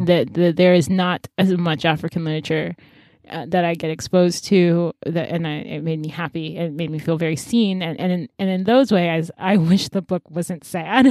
Mm. 0.00 0.06
that 0.06 0.34
the, 0.34 0.52
there 0.52 0.74
is 0.74 0.88
not 0.88 1.28
as 1.38 1.52
much 1.56 1.84
African 1.84 2.24
literature 2.24 2.74
uh, 3.28 3.46
that 3.48 3.64
I 3.64 3.74
get 3.74 3.90
exposed 3.90 4.44
to 4.46 4.92
that, 5.06 5.28
and 5.28 5.46
I, 5.46 5.56
it 5.58 5.82
made 5.82 6.00
me 6.00 6.08
happy. 6.08 6.56
It 6.56 6.72
made 6.72 6.90
me 6.90 6.98
feel 6.98 7.16
very 7.16 7.36
seen, 7.36 7.82
and 7.82 7.98
and 8.00 8.12
in, 8.12 8.28
and 8.38 8.50
in 8.50 8.64
those 8.64 8.90
ways, 8.92 9.30
I 9.38 9.56
wish 9.70 9.88
the 9.88 10.02
book 10.02 10.22
wasn't 10.30 10.64
sad. 10.64 11.06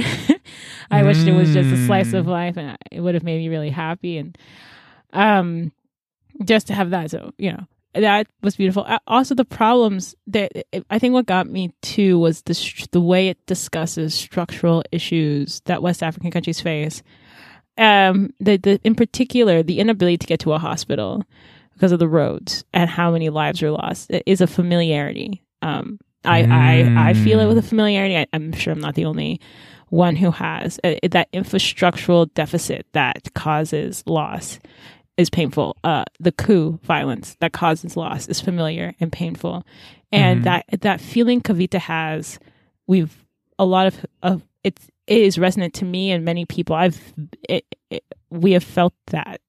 I 0.90 1.02
wished 1.02 1.26
it 1.26 1.32
was 1.32 1.52
just 1.52 1.72
a 1.72 1.76
slice 1.76 2.12
of 2.12 2.26
Mm. 2.26 2.28
life, 2.28 2.56
and 2.56 2.76
it 2.90 3.00
would 3.00 3.14
have 3.14 3.24
made 3.24 3.38
me 3.38 3.48
really 3.48 3.70
happy. 3.70 4.18
And 4.18 4.36
um, 5.12 5.72
just 6.44 6.66
to 6.68 6.74
have 6.74 6.90
that, 6.90 7.10
so 7.10 7.32
you 7.38 7.52
know. 7.52 7.66
That 7.94 8.26
was 8.42 8.56
beautiful. 8.56 8.84
Uh, 8.88 9.00
Also, 9.06 9.34
the 9.34 9.44
problems 9.44 10.14
that 10.26 10.50
I 10.88 10.98
think 10.98 11.12
what 11.12 11.26
got 11.26 11.46
me 11.46 11.74
too 11.82 12.18
was 12.18 12.40
the 12.40 12.86
the 12.90 13.02
way 13.02 13.28
it 13.28 13.44
discusses 13.44 14.14
structural 14.14 14.82
issues 14.90 15.60
that 15.66 15.82
West 15.82 16.02
African 16.02 16.30
countries 16.30 16.58
face 16.58 17.02
um 17.76 18.32
the, 18.40 18.56
the 18.56 18.80
in 18.82 18.94
particular 18.94 19.62
the 19.62 19.78
inability 19.78 20.16
to 20.18 20.26
get 20.26 20.40
to 20.40 20.52
a 20.54 20.58
hospital 20.58 21.22
because 21.74 21.92
of 21.92 21.98
the 21.98 22.08
roads 22.08 22.64
and 22.72 22.88
how 22.90 23.10
many 23.12 23.28
lives 23.30 23.62
are 23.62 23.70
lost. 23.70 24.10
It 24.10 24.22
is 24.26 24.40
a 24.40 24.46
familiarity. 24.46 25.42
Um 25.62 25.98
i 26.24 26.44
i 26.44 27.08
i 27.10 27.12
feel 27.14 27.40
it 27.40 27.46
with 27.46 27.58
a 27.58 27.62
familiarity. 27.62 28.16
I, 28.16 28.26
i'm 28.32 28.52
sure 28.52 28.72
i'm 28.72 28.80
not 28.80 28.94
the 28.94 29.04
only 29.06 29.40
one 29.88 30.16
who 30.16 30.30
has. 30.30 30.78
Uh, 30.84 30.94
that 31.10 31.30
infrastructural 31.32 32.32
deficit 32.34 32.86
that 32.92 33.34
causes 33.34 34.02
loss 34.06 34.58
is 35.16 35.28
painful. 35.30 35.76
Uh 35.84 36.04
the 36.20 36.32
coup 36.32 36.78
violence 36.84 37.36
that 37.40 37.52
causes 37.52 37.96
loss 37.96 38.28
is 38.28 38.40
familiar 38.40 38.94
and 39.00 39.10
painful. 39.12 39.66
And 40.12 40.40
Mhm. 40.40 40.44
that 40.44 40.80
that 40.82 41.00
feeling 41.00 41.40
kavita 41.40 41.78
has 41.78 42.38
we've 42.86 43.24
a 43.58 43.64
lot 43.64 43.86
of 43.86 44.06
of 44.22 44.42
it's 44.64 44.86
it 45.08 45.20
is 45.20 45.38
resonant 45.38 45.74
to 45.74 45.84
me 45.84 46.12
and 46.12 46.24
many 46.24 46.44
people. 46.46 46.76
I've 46.76 47.12
it, 47.48 47.64
it, 47.90 48.04
we 48.30 48.52
have 48.52 48.62
felt 48.64 48.94
that 49.08 49.40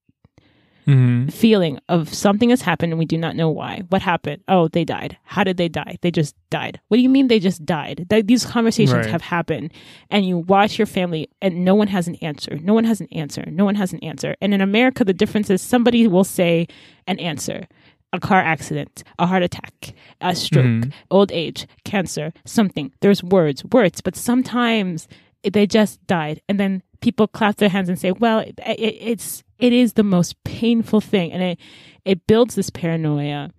Mhm. 0.88 1.32
feeling 1.32 1.80
of 1.90 2.14
something 2.14 2.50
has 2.50 2.62
happened 2.62 2.92
and 2.94 3.00
we 3.00 3.06
do 3.06 3.18
not 3.18 3.36
know 3.36 3.50
why. 3.50 3.84
What 3.90 4.02
happened? 4.02 4.42
Oh 4.48 4.68
they 4.68 4.84
died. 4.84 5.18
How 5.24 5.44
did 5.44 5.58
they 5.58 5.70
die? 5.70 5.98
They 6.02 6.12
just 6.12 6.36
died. 6.50 6.80
What 6.88 6.98
do 6.98 7.04
you 7.04 7.10
mean 7.10 7.28
they 7.28 7.40
just 7.40 7.66
died? 7.66 8.06
Th- 8.10 8.26
these 8.26 8.46
conversations 8.46 8.94
Right. 9.06 9.06
have 9.12 9.22
happened 9.22 9.72
and 10.10 10.26
you 10.26 10.40
watch 10.40 10.78
your 10.78 10.86
family 10.86 11.30
and 11.42 11.64
no 11.64 11.76
one 11.76 11.88
has 11.88 12.08
an 12.08 12.16
answer. 12.16 12.58
No 12.62 12.74
one 12.74 12.84
has 12.84 13.00
an 13.02 13.08
answer. 13.12 13.44
No 13.50 13.66
one 13.66 13.76
has 13.76 13.94
an 13.94 14.00
answer. 14.00 14.36
And 14.42 14.54
in 14.54 14.62
america 14.62 15.04
the 15.04 15.14
difference 15.14 15.50
is 15.50 15.62
somebody 15.62 16.08
will 16.08 16.24
say 16.26 16.68
an 17.08 17.20
answer. 17.20 17.68
A 18.12 18.20
car 18.20 18.40
accident 18.40 19.04
a 19.18 19.26
heart 19.26 19.42
attack 19.44 19.94
a 20.22 20.36
stroke 20.36 20.66
Mhm. 20.66 20.92
old 21.10 21.32
age, 21.32 21.66
cancer, 21.84 22.32
something. 22.46 22.92
There's 23.02 23.24
words, 23.24 23.64
words, 23.72 24.02
but 24.02 24.16
sometimes 24.16 25.08
they 25.52 25.68
just 25.68 26.06
died, 26.08 26.42
and 26.48 26.60
then 26.60 26.82
people 27.02 27.28
clap 27.28 27.58
their 27.58 27.70
hands 27.70 27.90
and 27.90 28.00
say, 28.00 28.12
"Well, 28.12 28.40
it, 28.40 28.60
it, 28.66 28.80
it's 29.02 29.44
it 29.60 29.74
is 29.74 29.94
the 29.94 30.04
most 30.04 30.42
painful 30.44 31.02
thing," 31.02 31.32
and 31.32 31.42
it 31.44 31.60
it 32.06 32.26
builds 32.28 32.56
this 32.56 32.70
paranoia, 32.70 33.52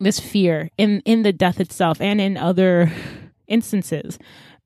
this 0.00 0.18
fear 0.20 0.70
in 0.76 1.00
in 1.04 1.22
the 1.22 1.32
death 1.32 1.60
itself, 1.60 2.00
and 2.00 2.20
in 2.20 2.36
other 2.36 2.90
instances 3.46 4.18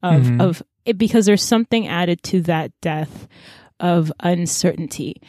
of 0.02 0.22
Mhm. 0.22 0.40
of 0.40 0.62
it 0.84 0.98
because 0.98 1.26
there's 1.26 1.42
something 1.42 1.86
added 1.86 2.22
to 2.24 2.40
that 2.42 2.72
death 2.80 3.28
of 3.78 4.12
uncertainty 4.20 5.20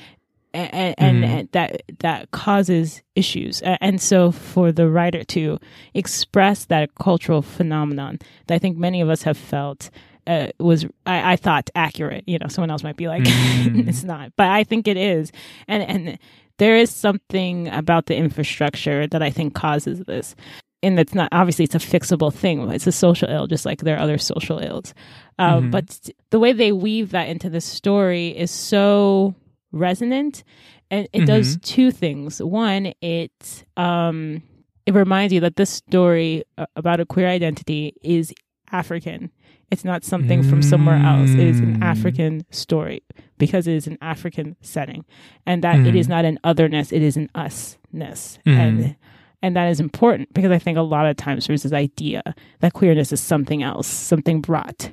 and, 0.54 0.96
and, 0.98 1.24
Mhm. 1.24 1.28
and 1.28 1.50
that 1.52 1.82
that 2.00 2.32
causes 2.32 3.02
issues 3.16 3.62
and 3.64 4.00
so 4.02 4.32
for 4.32 4.72
the 4.72 4.90
writer 4.90 5.24
to 5.26 5.60
express 5.94 6.66
that 6.66 6.94
cultural 6.96 7.42
phenomenon 7.42 8.18
that 8.48 8.56
i 8.56 8.60
think 8.60 8.78
many 8.78 9.02
of 9.02 9.10
us 9.10 9.24
have 9.24 9.38
felt 9.38 9.90
uh, 10.28 10.48
was 10.60 10.86
I, 11.06 11.34
I 11.34 11.36
thought 11.36 11.70
accurate 11.76 12.24
you 12.28 12.38
know 12.40 12.48
someone 12.48 12.72
else 12.72 12.84
might 12.84 12.98
be 12.98 13.08
like 13.08 13.24
Mhm. 13.24 13.88
it's 13.90 14.04
not 14.04 14.32
but 14.38 14.48
i 14.48 14.64
think 14.64 14.88
it 14.88 14.98
is. 14.98 15.32
And 15.68 15.84
and 15.84 16.20
there 16.60 16.78
is 16.78 16.92
something 16.92 17.68
about 17.70 18.06
the 18.06 18.16
infrastructure 18.16 19.08
that 19.08 19.22
i 19.22 19.30
think 19.32 19.54
causes 19.56 20.00
this. 20.08 20.36
And 20.84 21.00
it's 21.00 21.16
not 21.16 21.30
obviously 21.32 21.64
it's 21.66 21.76
a 21.76 21.80
fixable 21.80 22.34
thing. 22.34 22.70
It's 22.72 22.88
a 22.88 22.92
social 22.92 23.30
ill 23.30 23.48
just 23.48 23.66
like 23.66 23.80
there 23.82 23.96
are 23.96 24.02
other 24.04 24.18
social 24.18 24.60
ills. 24.60 24.94
Um, 25.40 25.68
Mhm. 25.68 25.72
but 25.72 26.10
the 26.30 26.40
way 26.40 26.52
they 26.54 26.72
weave 26.74 27.12
that 27.12 27.30
into 27.30 27.50
the 27.50 27.62
story 27.62 28.28
is 28.38 28.52
so 28.52 29.34
resonant. 29.72 30.44
And 30.92 31.08
it 31.14 31.26
does 31.26 31.58
two 31.64 31.90
things. 31.92 32.42
One 32.42 32.94
it 33.02 33.64
um 33.78 34.44
it 34.86 34.94
reminds 34.94 35.34
you 35.34 35.40
that 35.40 35.56
this 35.56 35.70
story 35.70 36.44
uh, 36.58 36.66
about 36.76 37.00
a 37.00 37.06
queer 37.06 37.28
identity 37.30 37.94
is 38.04 38.34
african 38.72 39.32
it's 39.72 39.84
not 39.86 40.04
something 40.04 40.44
from 40.44 40.62
somewhere 40.62 40.98
else 40.98 41.32
it 41.32 41.40
is 41.40 41.60
an 41.60 41.78
Mm. 41.80 41.84
african 41.84 42.46
story 42.52 43.02
because 43.38 43.68
it 43.68 43.74
is 43.76 43.88
an 43.88 43.98
african 44.02 44.56
setting 44.62 45.04
and 45.46 45.64
that 45.64 45.80
it 45.86 45.96
is 45.96 46.08
Mhm. 46.08 46.10
not 46.10 46.26
an 46.26 46.40
otherness 46.44 46.92
it 46.92 47.02
is 47.02 47.18
an 47.18 47.30
usness 47.36 48.38
Mhm. 48.46 48.58
and 48.58 48.96
and 49.42 49.56
that 49.56 49.70
is 49.70 49.80
important 49.80 50.34
because 50.34 50.52
i 50.52 50.60
think 50.60 50.78
a 50.78 50.82
lot 50.82 51.06
of 51.08 51.16
times 51.18 51.48
there's 51.48 51.64
this 51.64 51.74
idea 51.74 52.22
that 52.60 52.74
queerness 52.74 53.12
is 53.12 53.20
something 53.22 53.64
else 53.64 53.88
something 53.88 54.42
brought 54.42 54.92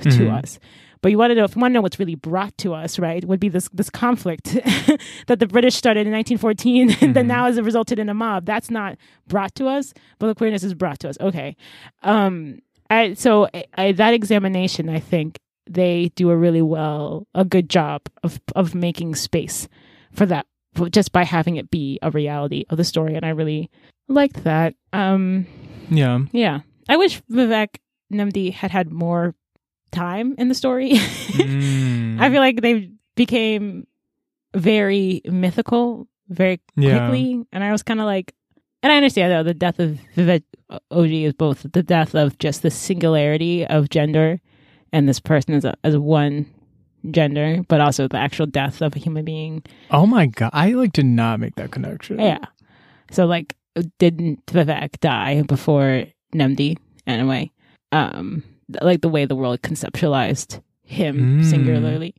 to 0.00 0.08
Mhm. 0.08 0.38
us 0.42 0.58
but 1.02 1.10
you 1.10 1.18
want 1.18 1.30
to 1.32 1.34
know 1.34 1.44
if 1.44 1.56
you 1.56 1.60
want 1.60 1.72
to 1.72 1.74
know 1.74 1.80
what's 1.82 1.98
really 1.98 2.14
brought 2.14 2.56
to 2.58 2.72
us, 2.74 2.96
right? 2.96 3.24
Would 3.24 3.40
be 3.40 3.48
this 3.48 3.68
this 3.74 3.90
conflict 3.90 4.44
that 5.26 5.40
the 5.40 5.48
British 5.48 5.74
started 5.74 6.06
in 6.06 6.12
1914 6.12 6.90
and 7.00 7.14
that 7.16 7.24
Mhm. 7.24 7.26
now 7.26 7.46
has 7.46 7.60
resulted 7.60 7.98
in 7.98 8.08
a 8.08 8.14
mob. 8.14 8.46
That's 8.46 8.70
not 8.70 8.96
brought 9.26 9.52
to 9.56 9.66
us, 9.66 9.92
but 10.20 10.28
the 10.28 10.36
queerness 10.36 10.62
is 10.62 10.74
brought 10.74 11.00
to 11.00 11.08
us. 11.08 11.16
Okay, 11.20 11.56
um, 12.04 12.60
I, 12.92 13.14
so 13.14 13.48
I, 13.76 13.92
that 13.92 14.14
examination, 14.14 14.88
I 14.88 15.00
think 15.00 15.38
they 15.70 16.10
do 16.16 16.30
a 16.30 16.36
really 16.36 16.62
well, 16.62 17.26
a 17.34 17.44
good 17.44 17.70
job 17.70 18.02
of 18.22 18.40
of 18.54 18.74
making 18.74 19.14
space 19.14 19.68
for 20.12 20.26
that, 20.26 20.46
just 20.90 21.12
by 21.12 21.24
having 21.24 21.56
it 21.56 21.70
be 21.70 21.98
a 22.02 22.10
reality 22.10 22.64
of 22.70 22.76
the 22.76 22.84
story, 22.84 23.14
and 23.14 23.24
I 23.24 23.30
really 23.30 23.70
liked 24.08 24.44
that. 24.44 24.74
Um, 24.92 25.46
Yeah. 25.90 26.20
yeah, 26.32 26.60
I 26.88 26.96
wish 26.96 27.22
Vivek 27.30 27.76
Nnemdi 28.12 28.52
had 28.52 28.70
had 28.70 28.90
more 28.92 29.34
time 29.92 30.34
in 30.38 30.48
the 30.48 30.54
story. 30.54 30.92
Mm. 31.32 32.20
I 32.20 32.28
feel 32.30 32.40
like 32.40 32.60
they 32.60 32.90
became 33.16 33.86
very 34.54 35.22
mythical 35.24 36.08
very 36.28 36.60
Yeah. 36.76 36.98
quickly, 37.08 37.44
and 37.52 37.64
I 37.64 37.72
was 37.72 37.82
kind 37.82 38.00
of 38.00 38.06
like, 38.06 38.34
and 38.82 38.92
I 38.92 38.96
understand 38.96 39.32
though 39.32 39.42
the 39.42 39.54
death 39.54 39.78
of 39.78 39.98
Vivek 40.16 40.42
Oji 40.92 41.24
is 41.24 41.32
both 41.34 41.66
the 41.72 41.82
death 41.82 42.14
of 42.14 42.38
just 42.38 42.62
the 42.62 42.70
singularity 42.70 43.66
of 43.66 43.90
gender, 43.90 44.40
and 44.92 45.08
this 45.08 45.20
person 45.20 45.54
as 45.54 45.64
a, 45.64 45.74
as 45.84 45.96
one 45.96 46.46
gender, 47.10 47.62
but 47.68 47.80
also 47.80 48.08
the 48.08 48.16
actual 48.18 48.46
death 48.46 48.80
of 48.80 48.94
a 48.94 48.98
human 48.98 49.24
being. 49.24 49.62
Oh 49.90 50.06
my 50.06 50.26
god, 50.26 50.50
I 50.52 50.72
like 50.72 50.92
did 50.92 51.06
not 51.06 51.40
make 51.40 51.56
that 51.56 51.70
connection. 51.70 52.18
Yeah. 52.18 52.38
So 53.10 53.26
like, 53.26 53.56
didn't 53.98 54.44
Vivek 54.46 55.00
die 55.00 55.42
before 55.42 56.04
Nnemdi 56.34 56.76
anyway? 57.06 57.50
Um, 57.90 58.42
like 58.80 59.02
the 59.02 59.08
way 59.08 59.24
the 59.26 59.34
world 59.36 59.60
conceptualized 59.62 60.62
him 60.84 61.40
Mm. 61.40 61.44
singularly, 61.44 62.14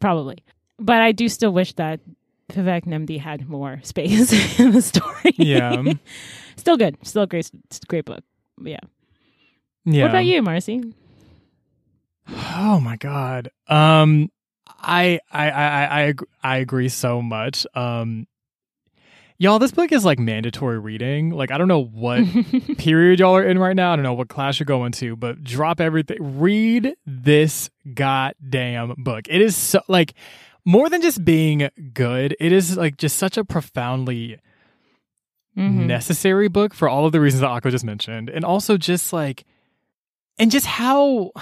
probably. 0.00 0.38
But 0.78 1.02
I 1.02 1.12
do 1.12 1.28
still 1.28 1.52
wish 1.52 1.74
that 1.74 2.00
Vivek 2.52 2.84
Nnemdi 2.84 3.18
had 3.18 3.48
more 3.48 3.80
space 3.82 4.32
in 4.60 4.72
the 4.72 4.82
story. 4.82 5.34
Yeah. 5.36 5.82
still 6.56 6.76
good. 6.76 6.96
Still 7.02 7.22
a 7.22 7.26
great, 7.26 7.50
great 7.88 8.04
book. 8.04 8.22
Yeah. 8.62 8.78
Yeah. 9.84 10.04
What 10.04 10.10
about 10.10 10.24
you, 10.24 10.42
Marcy? 10.42 10.94
Oh 12.28 12.80
my 12.80 12.96
god. 12.96 13.50
Um 13.66 14.30
I 14.82 15.20
I 15.32 15.50
I 15.50 16.00
I 16.08 16.14
I 16.42 16.56
agree 16.58 16.88
so 16.88 17.22
much. 17.22 17.66
Um 17.74 18.26
Y'all, 19.38 19.58
this 19.58 19.70
book 19.70 19.90
is 19.90 20.04
like 20.04 20.18
mandatory 20.18 20.78
reading. 20.78 21.30
Like 21.30 21.50
I 21.50 21.56
don't 21.56 21.66
know 21.66 21.82
what 21.82 22.22
period 22.76 23.20
y'all 23.20 23.34
are 23.36 23.42
in 23.42 23.58
right 23.58 23.74
now. 23.74 23.90
I 23.90 23.96
don't 23.96 24.02
know 24.02 24.12
what 24.12 24.28
class 24.28 24.60
you're 24.60 24.66
going 24.66 24.92
to, 24.92 25.16
but 25.16 25.42
drop 25.42 25.80
everything. 25.80 26.38
Read 26.38 26.94
this 27.06 27.70
goddamn 27.94 28.96
book. 28.98 29.24
It 29.30 29.40
is 29.40 29.56
so 29.56 29.80
like 29.88 30.12
more 30.64 30.88
than 30.90 31.02
just 31.02 31.24
being 31.24 31.68
good. 31.94 32.36
It 32.40 32.52
is 32.52 32.76
like 32.76 32.96
just 32.96 33.16
such 33.16 33.36
a 33.36 33.44
profoundly 33.44 34.38
Mhm. 35.56 35.86
necessary 35.86 36.48
book 36.48 36.72
for 36.74 36.88
all 36.88 37.06
of 37.06 37.12
the 37.12 37.20
reasons 37.20 37.40
that 37.40 37.48
Akko 37.48 37.70
just 37.70 37.84
mentioned, 37.84 38.30
and 38.30 38.44
also 38.44 38.76
just 38.76 39.12
like, 39.12 39.44
and 40.38 40.50
just 40.50 40.66
how 40.66 41.32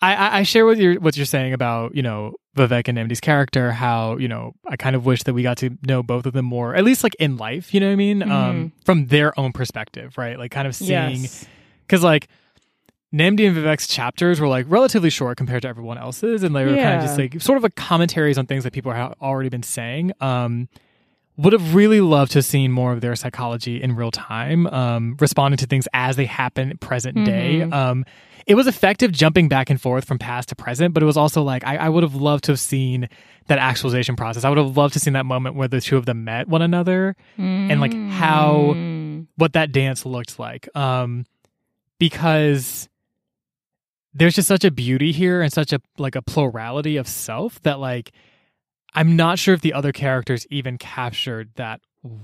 I, 0.00 0.40
I, 0.40 0.42
share 0.42 0.66
what 0.66 0.78
you're 0.78 0.98
what 0.98 1.16
you're 1.16 1.26
saying 1.26 1.52
about 1.52 1.94
you 1.94 2.02
know 2.02 2.34
Vivek 2.56 2.88
and 2.88 2.98
Nnemdi's 2.98 3.20
character. 3.20 3.70
How 3.70 4.16
you 4.16 4.26
know 4.28 4.54
I 4.66 4.76
kind 4.76 4.96
of 4.96 5.04
wish 5.06 5.22
that 5.24 5.34
we 5.34 5.42
got 5.44 5.58
to 5.58 5.78
know 5.86 6.02
both 6.02 6.26
of 6.26 6.32
them 6.32 6.46
more, 6.46 6.74
at 6.74 6.82
least 6.84 7.04
like 7.04 7.14
in 7.20 7.36
life. 7.36 7.72
You 7.72 7.80
know 7.80 7.86
what 7.86 7.92
I 7.92 7.96
mean? 7.96 8.22
Um, 8.22 8.72
from 8.84 9.06
their 9.06 9.38
own 9.38 9.52
perspective, 9.52 10.18
right? 10.18 10.38
Like 10.38 10.50
kind 10.50 10.66
of 10.66 10.74
seeing 10.74 11.20
Yes. 11.20 11.46
because 11.86 12.02
like 12.02 12.26
Nnemdi 13.12 13.46
and 13.46 13.56
Vivek's 13.56 13.86
chapters 13.86 14.40
were 14.40 14.48
like 14.48 14.64
relatively 14.68 15.10
short 15.10 15.36
compared 15.36 15.62
to 15.62 15.68
everyone 15.68 15.98
else's, 15.98 16.42
and 16.42 16.56
they 16.56 16.64
were 16.64 16.74
kind 16.76 16.96
of 17.00 17.02
just 17.02 17.18
like 17.18 17.40
sort 17.42 17.58
of 17.58 17.64
a 17.64 17.70
commentaries 17.70 18.38
on 18.38 18.46
things 18.46 18.64
that 18.64 18.72
people 18.72 18.90
have 18.92 19.14
already 19.20 19.48
been 19.50 19.62
saying. 19.62 20.12
Um, 20.20 20.68
would 21.38 21.52
have 21.54 21.74
really 21.74 22.00
loved 22.02 22.32
to 22.32 22.38
have 22.38 22.44
seen 22.44 22.70
more 22.70 22.92
of 22.92 23.00
their 23.00 23.16
psychology 23.16 23.82
in 23.82 23.96
real 23.96 24.10
time, 24.10 24.66
um, 24.66 25.16
responding 25.18 25.56
to 25.56 25.66
things 25.66 25.88
as 25.94 26.16
they 26.16 26.26
happen 26.26 26.76
present 26.78 27.24
day. 27.24 27.60
Mhm. 27.64 27.72
Um, 27.72 28.04
it 28.46 28.54
was 28.54 28.66
effective 28.66 29.12
jumping 29.12 29.48
back 29.48 29.70
and 29.70 29.80
forth 29.80 30.04
from 30.04 30.18
past 30.18 30.50
to 30.50 30.54
present, 30.56 30.92
but 30.92 31.02
it 31.02 31.06
was 31.06 31.16
also 31.16 31.42
like 31.42 31.64
I, 31.66 31.76
I 31.76 31.88
would 31.88 32.02
have 32.02 32.14
loved 32.14 32.44
to 32.44 32.52
have 32.52 32.60
seen 32.60 33.08
that 33.46 33.58
actualization 33.58 34.14
process. 34.14 34.44
I 34.44 34.50
would 34.50 34.58
have 34.58 34.76
loved 34.76 34.92
to 34.94 34.96
have 34.98 35.02
seen 35.02 35.14
that 35.14 35.24
moment 35.26 35.54
where 35.56 35.68
the 35.68 35.80
two 35.80 35.96
of 35.96 36.04
them 36.06 36.24
met 36.24 36.48
one 36.48 36.60
another 36.62 37.16
and, 37.38 37.80
like, 37.80 37.94
how- 38.10 38.74
Mm. 38.76 39.26
what 39.36 39.54
that 39.54 39.72
dance 39.72 40.04
looked 40.04 40.38
like. 40.38 40.68
Um, 40.76 41.24
because 41.98 42.88
there's 44.14 44.34
just 44.34 44.48
such 44.48 44.64
a 44.64 44.70
beauty 44.70 45.12
here 45.12 45.40
and 45.42 45.52
such 45.52 45.72
a 45.72 45.80
like 45.98 46.14
a 46.16 46.22
plurality 46.22 46.96
of 46.96 47.08
self 47.08 47.60
that 47.62 47.78
like 47.78 48.12
I'm 48.94 49.16
not 49.16 49.38
sure 49.38 49.54
if 49.54 49.60
the 49.62 49.72
other 49.72 49.92
characters 49.92 50.46
even 50.50 50.76
captured 50.78 51.50
that 51.56 51.80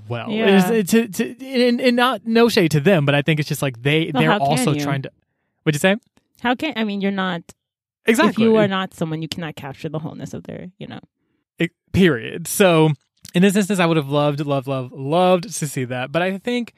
well. 0.08 0.30
Yeah. 0.30 0.70
It's- 0.72 0.90
to, 0.90 1.08
to, 1.08 1.46
and, 1.46 1.80
and 1.80 1.96
not 1.96 2.26
no 2.26 2.48
shade 2.48 2.72
to 2.72 2.80
them, 2.80 3.06
but 3.06 3.14
I 3.14 3.22
think 3.22 3.40
it's 3.40 3.48
just 3.48 3.62
like 3.62 3.82
they 3.82 4.10
Well, 4.12 4.22
they're 4.22 4.32
also 4.32 4.74
trying 4.74 5.02
to. 5.02 5.10
What'd 5.62 5.76
you 5.76 5.80
say? 5.80 5.96
How 6.40 6.54
can 6.54 6.74
I 6.76 6.84
mean? 6.84 7.00
You're 7.00 7.10
not. 7.10 7.42
Exactly. 8.06 8.44
If 8.44 8.48
you 8.50 8.56
are 8.56 8.68
not 8.68 8.94
someone, 8.94 9.22
you 9.22 9.28
cannot 9.28 9.56
capture 9.56 9.88
the 9.88 9.98
wholeness 9.98 10.34
of 10.34 10.44
their. 10.44 10.68
You 10.78 10.88
know. 10.88 11.00
It- 11.58 11.72
period. 11.92 12.46
So 12.46 12.90
in 13.34 13.42
this 13.42 13.56
instance, 13.56 13.78
I 13.78 13.86
would 13.86 13.96
have 13.96 14.08
loved, 14.08 14.44
loved, 14.44 14.66
loved, 14.66 14.92
loved 14.92 15.44
to 15.58 15.66
see 15.66 15.84
that. 15.84 16.12
But 16.12 16.22
I 16.22 16.38
think 16.38 16.74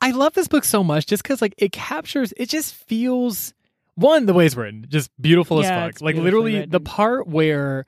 I 0.00 0.10
love 0.12 0.34
this 0.34 0.48
book 0.48 0.64
so 0.64 0.82
much 0.84 1.06
just 1.06 1.22
because 1.22 1.42
like 1.42 1.54
it 1.58 1.72
captures. 1.72 2.32
It 2.36 2.48
just 2.48 2.74
feels 2.74 3.54
one 3.94 4.26
the 4.26 4.34
way 4.34 4.46
it's 4.46 4.54
written, 4.56 4.86
just 4.88 5.10
beautiful 5.20 5.60
as 5.60 5.66
Yeah, 5.66 5.86
fuck. 5.86 6.00
Like 6.00 6.16
literally 6.16 6.64
the 6.66 6.80
part 6.80 7.26
where 7.26 7.84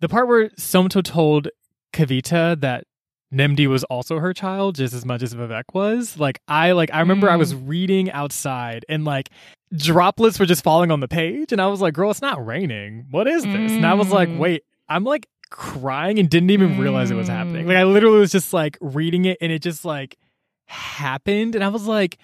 the 0.00 0.08
part 0.08 0.26
where 0.28 0.48
Somto 0.50 1.02
told 1.02 1.48
Kavita 1.92 2.60
that. 2.60 2.84
Nnemdi 3.32 3.66
was 3.66 3.82
also 3.84 4.18
her 4.18 4.34
child 4.34 4.74
just 4.74 4.92
as 4.92 5.06
much 5.06 5.22
as 5.22 5.34
Vivek 5.34 5.62
was. 5.72 6.18
Like 6.18 6.42
I 6.48 6.72
like 6.72 6.90
I 6.92 7.00
remember 7.00 7.30
I 7.30 7.36
Mm. 7.36 7.38
was 7.38 7.54
reading 7.54 8.10
outside 8.10 8.84
and 8.90 9.06
like 9.06 9.30
droplets 9.74 10.38
were 10.38 10.44
just 10.44 10.62
falling 10.62 10.90
on 10.90 11.00
the 11.00 11.08
page 11.08 11.50
and 11.50 11.58
I 11.58 11.66
was 11.68 11.80
like, 11.80 11.94
"Girl, 11.94 12.10
it's 12.10 12.20
not 12.20 12.44
raining. 12.44 13.06
What 13.10 13.26
is 13.26 13.42
this?" 13.42 13.72
And 13.72 13.86
I 13.86 13.94
was 13.94 14.10
like, 14.10 14.28
Mm. 14.28 14.36
"Wait, 14.36 14.64
I'm 14.86 15.04
like 15.04 15.28
crying 15.48 16.18
and 16.18 16.28
didn't 16.28 16.50
even 16.50 16.78
realize 16.78 17.10
it 17.10 17.14
was 17.14 17.28
happening. 17.28 17.64
Mm. 17.64 17.68
Like 17.68 17.78
I 17.78 17.84
literally 17.84 18.18
was 18.18 18.32
just 18.32 18.52
like 18.52 18.76
reading 18.82 19.24
it 19.24 19.38
and 19.40 19.50
it 19.50 19.62
just 19.62 19.82
like 19.82 20.18
happened 20.66 21.54
and 21.54 21.64
I 21.64 21.68
was 21.68 21.86
like 21.86 22.18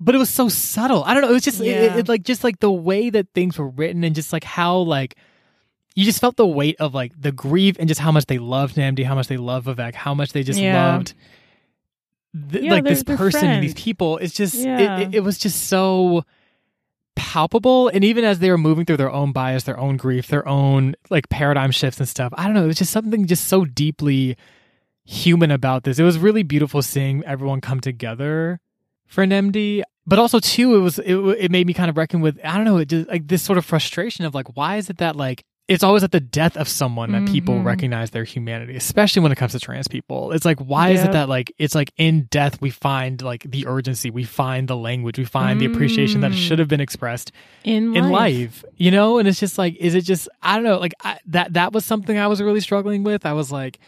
but 0.00 0.14
it 0.14 0.18
was 0.18 0.30
so 0.30 0.48
subtle. 0.48 1.04
I 1.04 1.14
don't 1.14 1.22
know. 1.22 1.30
It 1.30 1.34
was 1.34 1.44
just 1.44 1.60
it- 1.60 1.66
it, 1.66 1.96
it, 2.00 2.08
like 2.08 2.22
just 2.22 2.44
like 2.44 2.60
the 2.60 2.70
way 2.72 3.10
that 3.10 3.28
things 3.34 3.58
were 3.58 3.68
written 3.68 4.04
and 4.04 4.14
just 4.14 4.32
like 4.32 4.44
how 4.44 4.78
like 4.78 5.16
you 5.94 6.04
just 6.04 6.20
felt 6.20 6.36
the 6.36 6.46
weight 6.46 6.76
of 6.80 6.92
like 6.94 7.12
the 7.20 7.30
grief 7.32 7.76
and 7.78 7.86
just 7.88 8.00
how 8.00 8.10
much 8.12 8.26
they 8.26 8.38
loved 8.38 8.74
Nnemdi, 8.76 9.04
how 9.04 9.14
much 9.14 9.28
they 9.28 9.36
loved 9.36 9.66
Vivek, 9.68 9.94
how 9.94 10.12
much 10.14 10.32
they 10.32 10.42
just 10.42 10.58
Yeah. 10.60 10.92
loved 10.94 11.14
th- 12.50 12.64
Yeah, 12.64 12.70
like 12.72 12.84
this 12.84 13.04
person 13.04 13.46
and 13.46 13.62
these 13.62 13.74
people. 13.74 14.18
It's 14.18 14.34
just 14.34 14.56
it- 14.56 14.66
it, 15.00 15.14
it 15.16 15.20
was 15.20 15.38
just 15.38 15.68
so 15.68 16.24
palpable 17.16 17.86
and 17.88 18.02
even 18.02 18.24
as 18.24 18.40
they 18.40 18.50
were 18.50 18.58
moving 18.58 18.84
through 18.84 18.96
their 18.96 19.10
own 19.10 19.30
bias 19.30 19.62
their 19.62 19.78
own 19.78 19.96
grief 19.96 20.26
their 20.26 20.46
own 20.48 20.96
like 21.10 21.28
paradigm 21.28 21.70
shifts 21.70 22.00
and 22.00 22.08
stuff 22.08 22.32
i 22.36 22.42
don't 22.44 22.54
know 22.54 22.64
it 22.64 22.66
was 22.66 22.76
just 22.76 22.90
something 22.90 23.24
just 23.24 23.46
so 23.46 23.64
deeply 23.64 24.36
human 25.04 25.52
about 25.52 25.84
this 25.84 26.00
it 26.00 26.02
was 26.02 26.18
really 26.18 26.42
beautiful 26.42 26.82
seeing 26.82 27.22
everyone 27.24 27.60
come 27.60 27.78
together 27.80 28.58
for 29.14 29.24
Nnemdi. 29.26 29.82
but 30.06 30.18
also 30.18 30.38
too 30.40 30.74
it 30.74 30.80
was 30.80 30.98
it, 30.98 31.14
it 31.16 31.50
made 31.50 31.66
me 31.66 31.72
kind 31.72 31.88
of 31.90 31.96
reckon 31.96 32.20
with 32.20 32.38
i 32.44 32.56
don't 32.56 32.64
know 32.64 32.76
it 32.78 32.88
just 32.88 33.08
like 33.08 33.26
this 33.28 33.42
sort 33.42 33.56
of 33.58 33.64
frustration 33.64 34.24
of 34.24 34.34
like 34.34 34.48
why 34.56 34.76
is 34.76 34.90
it 34.90 34.98
that 34.98 35.16
like 35.16 35.44
it's 35.66 35.82
always 35.82 36.04
at 36.04 36.12
the 36.12 36.20
death 36.20 36.58
of 36.58 36.68
someone 36.68 37.12
that 37.12 37.26
people 37.26 37.54
Mhm. 37.54 37.64
recognize 37.64 38.10
their 38.10 38.24
humanity 38.24 38.76
especially 38.76 39.22
when 39.22 39.32
it 39.32 39.36
comes 39.36 39.52
to 39.52 39.60
trans 39.60 39.88
people 39.88 40.32
it's 40.32 40.44
like 40.44 40.58
why 40.58 40.90
is 40.90 41.02
it 41.02 41.12
that 41.12 41.28
like 41.30 41.50
it's 41.58 41.74
like 41.74 41.90
in 41.96 42.26
death 42.30 42.60
we 42.60 42.68
find 42.68 43.22
like 43.22 43.44
the 43.50 43.66
urgency 43.66 44.10
we 44.10 44.24
find 44.24 44.68
the 44.68 44.76
language 44.76 45.16
we 45.16 45.24
find 45.24 45.58
the 45.60 45.64
appreciation 45.64 46.20
that 46.20 46.32
Mm. 46.32 46.46
should 46.46 46.58
have 46.58 46.68
been 46.68 46.82
expressed 46.82 47.32
In 47.62 47.96
in 47.96 48.10
life. 48.10 48.12
life 48.12 48.64
you 48.76 48.90
know 48.90 49.16
and 49.18 49.26
it's 49.26 49.40
just 49.40 49.56
like 49.56 49.74
is 49.76 49.94
it 49.94 50.02
just 50.02 50.28
i 50.42 50.54
don't 50.56 50.64
know 50.64 50.78
like 50.78 50.92
I, 51.02 51.18
that 51.28 51.54
that 51.54 51.72
was 51.72 51.84
something 51.86 52.18
i 52.18 52.26
was 52.26 52.42
really 52.42 52.60
struggling 52.60 53.02
with 53.04 53.24
i 53.24 53.32
was 53.32 53.50
like 53.50 53.78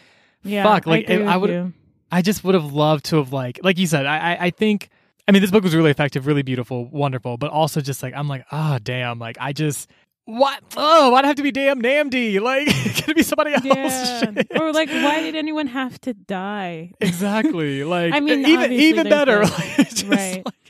Yeah. 0.43 0.63
Fuck, 0.63 0.87
like, 0.87 1.09
I, 1.09 1.23
I 1.33 1.37
would- 1.37 1.49
you. 1.51 1.73
I 2.11 2.21
just 2.21 2.43
would 2.45 2.55
have 2.55 2.71
loved 2.73 3.05
to 3.09 3.17
have 3.17 3.33
like 3.33 3.59
like 3.63 3.77
you 3.77 3.85
said. 3.85 4.05
I 4.05 4.17
I, 4.31 4.45
I 4.45 4.49
think 4.51 4.87
I 5.27 5.31
mean 5.31 5.41
this 5.41 5.51
book 5.51 5.63
was 5.63 5.75
really 5.75 5.91
effective, 5.91 6.25
really 6.25 6.43
beautiful, 6.43 6.85
wonderful, 6.85 7.37
but 7.37 7.51
also 7.51 7.81
just 7.81 8.01
like 8.01 8.13
I'm 8.15 8.27
like 8.27 8.45
ah 8.51 8.79
damn 8.81 9.19
like 9.19 9.37
I 9.39 9.53
just 9.53 9.89
what 10.25 10.61
oh 10.75 11.09
why'd 11.11 11.23
it 11.23 11.27
have 11.27 11.37
to 11.37 11.43
be 11.43 11.51
damn 11.51 11.81
Nnemdi 11.81 12.39
like 12.41 12.67
can 12.67 13.11
it 13.11 13.15
be 13.15 13.23
somebody 13.23 13.53
else? 13.53 13.63
Yeah. 13.63 14.31
Or 14.59 14.73
like, 14.73 14.89
why 14.89 15.21
did 15.21 15.35
anyone 15.35 15.67
have 15.67 15.99
to 16.01 16.13
die? 16.13 16.91
exactly 16.99 17.83
like 17.85 18.13
I 18.13 18.19
mean, 18.19 18.45
even 18.45 18.71
even 18.71 19.09
better 19.09 19.41
like, 19.43 19.77
just 19.77 20.03
right. 20.05 20.45
like, 20.45 20.66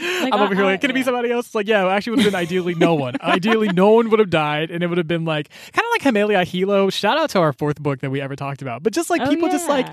Like, 0.00 0.32
I'm 0.32 0.40
over 0.40 0.54
here 0.54 0.64
like, 0.64 0.80
can 0.80 0.90
it 0.90 0.94
be 0.94 1.02
somebody 1.02 1.30
else? 1.30 1.46
It's 1.46 1.54
like, 1.54 1.68
yeah, 1.68 1.84
it 1.86 1.90
actually 1.90 2.12
would 2.16 2.20
have 2.24 2.32
been 2.32 2.40
ideally 2.40 2.74
no 2.74 2.94
one. 2.94 3.14
ideally, 3.22 3.68
no 3.68 3.90
one 3.92 4.08
would 4.10 4.18
have 4.18 4.30
died, 4.30 4.70
and 4.70 4.82
it 4.82 4.86
would 4.86 4.98
have 4.98 5.06
been 5.08 5.24
like 5.24 5.48
kind 5.72 5.84
of 5.84 5.90
like 5.92 6.02
Hamelia 6.14 6.44
Hilo. 6.46 6.90
Shout 6.90 7.18
out 7.18 7.30
to 7.30 7.38
our 7.40 7.52
fourth 7.52 7.80
book 7.82 8.00
that 8.00 8.10
we 8.10 8.20
ever 8.20 8.36
talked 8.36 8.62
about. 8.62 8.82
But 8.82 8.92
just 8.92 9.10
like 9.10 9.20
Oh, 9.22 9.28
people 9.28 9.48
just 9.48 9.68
like 9.68 9.86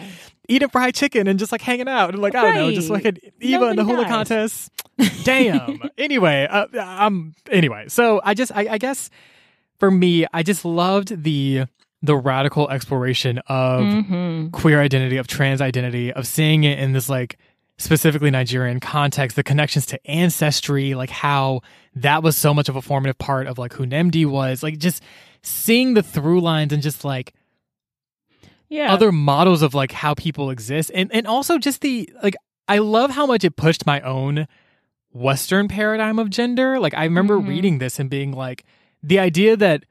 eating 0.48 0.70
fried 0.70 0.96
chicken 0.96 1.28
and 1.28 1.38
just 1.38 1.52
like 1.52 1.62
hanging 1.62 1.88
out 1.90 2.12
and 2.12 2.22
like 2.22 2.36
I 2.36 2.44
don't 2.44 2.56
know, 2.56 2.72
just 2.72 2.90
like 2.90 3.06
an 3.06 3.18
Eva 3.42 3.66
in 3.66 3.76
the 3.76 3.84
hula 3.84 4.04
dies. 4.04 4.10
contest. 4.12 4.72
Damn. 5.24 5.82
anyway, 5.98 6.48
uh, 6.50 6.66
um. 6.82 7.34
Anyway, 7.52 7.86
so 7.90 8.22
I 8.24 8.34
just 8.34 8.52
I, 8.56 8.68
I 8.72 8.78
guess 8.78 9.10
for 9.80 9.92
me, 9.92 10.26
I 10.34 10.42
just 10.44 10.66
loved 10.66 11.24
the 11.24 11.66
the 12.02 12.16
radical 12.16 12.70
exploration 12.70 13.40
of 13.48 13.82
Mhm. 13.82 14.52
queer 14.52 14.80
identity, 14.82 15.18
of 15.18 15.28
trans 15.28 15.62
identity, 15.62 16.14
of 16.14 16.26
seeing 16.28 16.64
it 16.64 16.80
in 16.80 16.94
this 16.94 17.10
like 17.10 17.38
specifically 17.78 18.32
Nigerian 18.32 18.80
context, 18.80 19.36
the 19.36 19.44
connections 19.44 19.86
to 19.88 20.08
ancestry, 20.10 20.96
like 20.96 21.10
how 21.10 21.62
that 21.96 22.24
was 22.24 22.36
so 22.36 22.54
much 22.54 22.70
of 22.70 22.76
a 22.76 22.82
formative 22.82 23.18
part 23.18 23.48
of 23.48 23.58
like 23.58 23.74
who 23.74 23.86
Nnemdi 23.86 24.26
was, 24.26 24.64
like 24.64 24.78
just 24.80 25.04
seeing 25.44 25.94
the 25.94 26.02
through 26.04 26.42
lines 26.42 26.74
and 26.74 26.82
just 26.82 27.06
like 27.06 27.34
Yeah. 28.70 28.92
other 28.94 29.12
models 29.12 29.62
of 29.62 29.74
like 29.74 29.92
how 29.92 30.14
people 30.14 30.50
exist 30.50 30.92
and 30.94 31.10
and 31.14 31.26
also 31.28 31.58
just 31.58 31.82
the 31.82 32.10
like 32.24 32.36
I 32.68 32.80
love 32.80 33.12
how 33.12 33.26
much 33.26 33.44
it 33.46 33.56
pushed 33.56 33.86
my 33.86 34.02
own 34.02 34.48
western 35.14 35.68
paradigm 35.70 36.20
of 36.20 36.30
gender 36.30 36.80
like 36.80 36.94
I 36.94 37.04
remember 37.06 37.38
Mhm. 37.40 37.48
reading 37.48 37.78
this 37.78 37.98
and 38.00 38.10
being 38.10 38.32
like 38.34 38.66
the 39.02 39.20
idea 39.20 39.56
that 39.56 39.86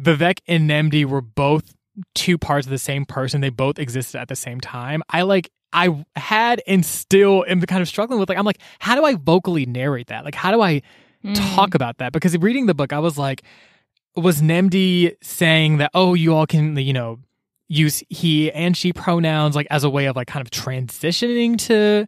Vivek 0.00 0.38
and 0.46 0.68
Nnemdi 0.70 1.04
were 1.04 1.20
both 1.20 1.74
two 2.14 2.38
parts 2.38 2.66
of 2.66 2.70
the 2.70 2.78
same 2.78 3.04
person 3.04 3.40
they 3.40 3.48
both 3.50 3.78
existed 3.78 4.18
at 4.20 4.28
the 4.28 4.36
same 4.36 4.60
time 4.60 5.02
I 5.10 5.22
like 5.22 5.50
I 5.74 6.04
had 6.16 6.62
and 6.66 6.86
still 6.86 7.44
am 7.48 7.60
kind 7.62 7.82
of 7.82 7.88
struggling 7.88 8.18
with 8.20 8.28
like 8.30 8.38
I'm 8.38 8.44
like 8.46 8.60
how 8.78 8.94
do 8.94 9.04
I 9.04 9.14
vocally 9.16 9.66
narrate 9.66 10.06
that 10.06 10.24
like 10.24 10.34
how 10.34 10.50
do 10.52 10.60
I 10.62 10.80
Mm. 11.24 11.54
talk 11.56 11.74
about 11.74 11.96
that 11.98 12.12
because 12.12 12.36
reading 12.36 12.66
the 12.66 12.74
book 12.74 12.92
I 12.92 12.98
was 12.98 13.16
like 13.16 13.42
was 14.14 14.42
Nnemdi 14.42 15.16
saying 15.22 15.78
that 15.78 15.90
oh 15.94 16.12
you 16.12 16.34
all 16.34 16.46
can 16.46 16.76
you 16.76 16.92
know 16.92 17.18
use 17.66 18.02
he 18.10 18.52
and 18.52 18.76
she 18.76 18.92
pronouns 18.92 19.56
like 19.56 19.66
as 19.70 19.84
a 19.84 19.88
way 19.90 20.04
of 20.04 20.16
like 20.16 20.26
kind 20.26 20.46
of 20.46 20.50
transitioning 20.50 21.56
to 21.66 22.06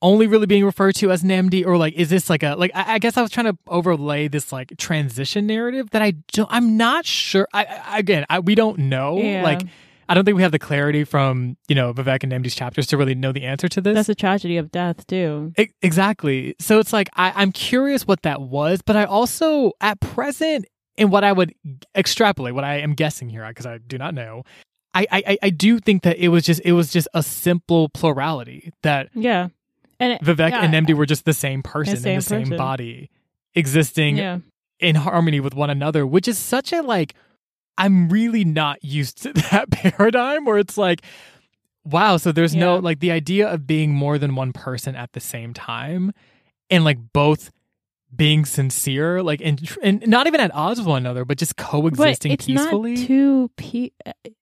only 0.00 0.26
really 0.28 0.46
being 0.46 0.64
referred 0.64 0.94
to 0.94 1.10
as 1.10 1.22
Nnemdi 1.24 1.66
or 1.66 1.76
like 1.76 1.92
is 1.94 2.08
this 2.08 2.30
like 2.30 2.42
a 2.42 2.54
like 2.54 2.70
I, 2.74 2.94
I 2.94 2.98
guess 2.98 3.16
I 3.16 3.22
was 3.22 3.30
trying 3.30 3.46
to 3.52 3.58
overlay 3.66 4.28
this 4.28 4.52
like 4.52 4.72
transition 4.78 5.46
narrative 5.46 5.90
that 5.90 6.02
I 6.02 6.12
don't 6.32 6.48
I'm 6.50 6.76
not 6.76 7.04
sure 7.04 7.48
I, 7.52 7.64
I 7.84 7.98
again 7.98 8.24
I, 8.30 8.38
we 8.38 8.54
don't 8.54 8.78
know 8.78 9.18
Yeah. 9.18 9.42
like 9.42 9.62
I 10.08 10.14
don't 10.14 10.24
think 10.24 10.36
we 10.36 10.42
have 10.42 10.52
the 10.52 10.58
clarity 10.58 11.04
from 11.04 11.56
you 11.68 11.74
know 11.74 11.92
Vivek 11.92 12.22
and 12.22 12.32
Nnemdi's 12.32 12.54
chapters 12.54 12.86
to 12.88 12.96
really 12.96 13.14
know 13.14 13.32
the 13.32 13.44
answer 13.44 13.68
to 13.68 13.80
this 13.80 13.94
That's 13.94 14.08
a 14.08 14.14
tragedy 14.14 14.56
of 14.56 14.70
death 14.70 15.06
too. 15.06 15.52
E- 15.58 15.68
exactly. 15.82 16.54
So 16.58 16.78
it's 16.78 16.92
like 16.92 17.10
I, 17.14 17.32
I'm 17.36 17.52
curious 17.52 18.06
what 18.06 18.22
that 18.22 18.40
was, 18.40 18.80
but 18.82 18.96
I 18.96 19.04
also 19.04 19.72
at 19.80 20.00
present 20.00 20.66
in 20.96 21.10
what 21.10 21.24
I 21.24 21.32
would 21.32 21.54
extrapolate, 21.94 22.54
what 22.54 22.64
I 22.64 22.76
am 22.78 22.94
guessing 22.94 23.28
here, 23.28 23.46
because 23.48 23.66
I 23.66 23.78
do 23.78 23.98
not 23.98 24.14
know. 24.14 24.44
I, 24.94 25.06
I 25.12 25.38
I- 25.42 25.50
do 25.50 25.78
think 25.78 26.02
that 26.02 26.16
it 26.16 26.28
was 26.28 26.44
just 26.44 26.60
it 26.64 26.72
was 26.72 26.90
just 26.90 27.08
a 27.14 27.22
simple 27.22 27.88
plurality 27.90 28.72
that 28.82 29.10
Yeah. 29.14 29.48
And 30.00 30.12
it, 30.12 30.22
Vivek 30.22 30.50
yeah, 30.50 30.62
and 30.64 30.72
Nnemdi 30.72 30.94
were 30.94 31.06
just 31.06 31.24
the 31.24 31.32
same 31.34 31.62
person 31.62 31.96
in 31.96 32.00
same 32.02 32.16
the 32.16 32.22
same 32.22 32.56
body, 32.56 33.10
existing 33.54 34.16
yeah. 34.16 34.38
in 34.78 34.94
harmony 34.94 35.40
with 35.40 35.54
one 35.54 35.70
another, 35.70 36.06
which 36.06 36.28
is 36.28 36.38
such 36.38 36.72
a 36.72 36.82
like 36.82 37.14
I'm 37.78 38.08
really 38.08 38.44
not 38.44 38.84
used 38.84 39.22
to 39.22 39.32
that 39.50 39.70
paradigm 39.70 40.44
where 40.44 40.58
it's 40.58 40.76
like 40.76 41.02
wow, 41.84 42.18
so 42.18 42.32
there's 42.32 42.54
no 42.54 42.76
like 42.76 43.00
the 43.00 43.10
idea 43.10 43.48
of 43.48 43.66
being 43.66 43.94
more 43.94 44.18
than 44.18 44.34
one 44.34 44.52
person 44.52 44.94
at 44.94 45.12
the 45.12 45.20
same 45.20 45.54
time 45.54 46.12
and 46.70 46.84
like 46.84 46.98
both 47.12 47.50
being 48.14 48.44
sincere, 48.44 49.22
like 49.22 49.40
and 49.42 49.60
and 49.82 50.06
not 50.06 50.26
even 50.26 50.40
at 50.40 50.54
odds 50.54 50.80
with 50.80 50.86
one 50.88 51.02
another, 51.02 51.24
but 51.24 51.38
just 51.38 51.56
but 51.56 51.66
coexisting 51.66 52.32
it's 52.32 52.46
peacefully. 52.46 52.94
not 52.94 53.06
two 53.06 53.50
pe- 53.56 53.90
It 54.24 54.32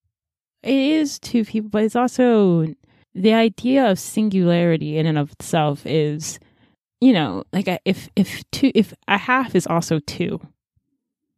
is 0.62 1.18
two 1.18 1.44
people, 1.44 1.70
but 1.70 1.84
it's 1.84 1.96
also 1.96 2.66
the 3.14 3.32
idea 3.32 3.90
of 3.90 3.98
singularity 3.98 4.98
in 4.98 5.06
and 5.06 5.18
of 5.18 5.32
itself 5.32 5.86
is, 5.86 6.38
you 7.00 7.12
know, 7.12 7.44
like 7.52 7.68
if 7.84 8.08
if 8.16 8.42
two 8.50 8.70
if 8.74 8.92
a 9.08 9.18
half 9.18 9.54
is 9.54 9.66
also 9.66 10.00
two, 10.00 10.40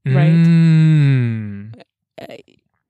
right? 0.06 0.32
Mm. 0.32 1.82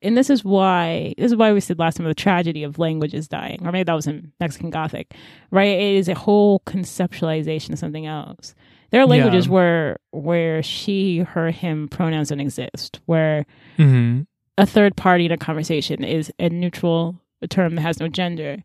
And 0.02 0.16
this 0.16 0.30
is 0.30 0.44
why 0.44 1.14
this 1.18 1.32
is 1.32 1.36
why 1.36 1.52
we 1.52 1.60
said 1.60 1.78
last 1.78 1.96
time 1.96 2.06
the 2.06 2.14
tragedy 2.14 2.62
of 2.62 2.78
languages 2.78 3.28
dying, 3.28 3.60
or 3.66 3.72
maybe 3.72 3.84
that 3.84 3.92
was 3.94 4.06
in 4.06 4.32
Mexican 4.40 4.70
Gothic, 4.70 5.12
right? 5.50 5.78
It 5.78 5.96
is 5.96 6.08
a 6.08 6.14
whole 6.14 6.60
conceptualization 6.66 7.70
of 7.72 7.78
something 7.78 8.06
else. 8.06 8.54
There 8.90 9.00
are 9.02 9.06
languages 9.06 9.46
Yeah. 9.46 9.52
where 9.52 9.98
where 10.12 10.62
she, 10.62 11.18
her, 11.18 11.50
him 11.50 11.88
pronouns 11.88 12.28
don't 12.30 12.40
exist, 12.40 13.00
where 13.06 13.44
hmm 13.76 14.20
a 14.56 14.66
third 14.66 14.96
party 14.96 15.24
in 15.26 15.30
a 15.30 15.36
conversation 15.36 16.02
is 16.02 16.32
a 16.40 16.48
neutral 16.48 17.20
term 17.48 17.76
that 17.76 17.82
has 17.82 18.00
no 18.00 18.08
gender. 18.08 18.56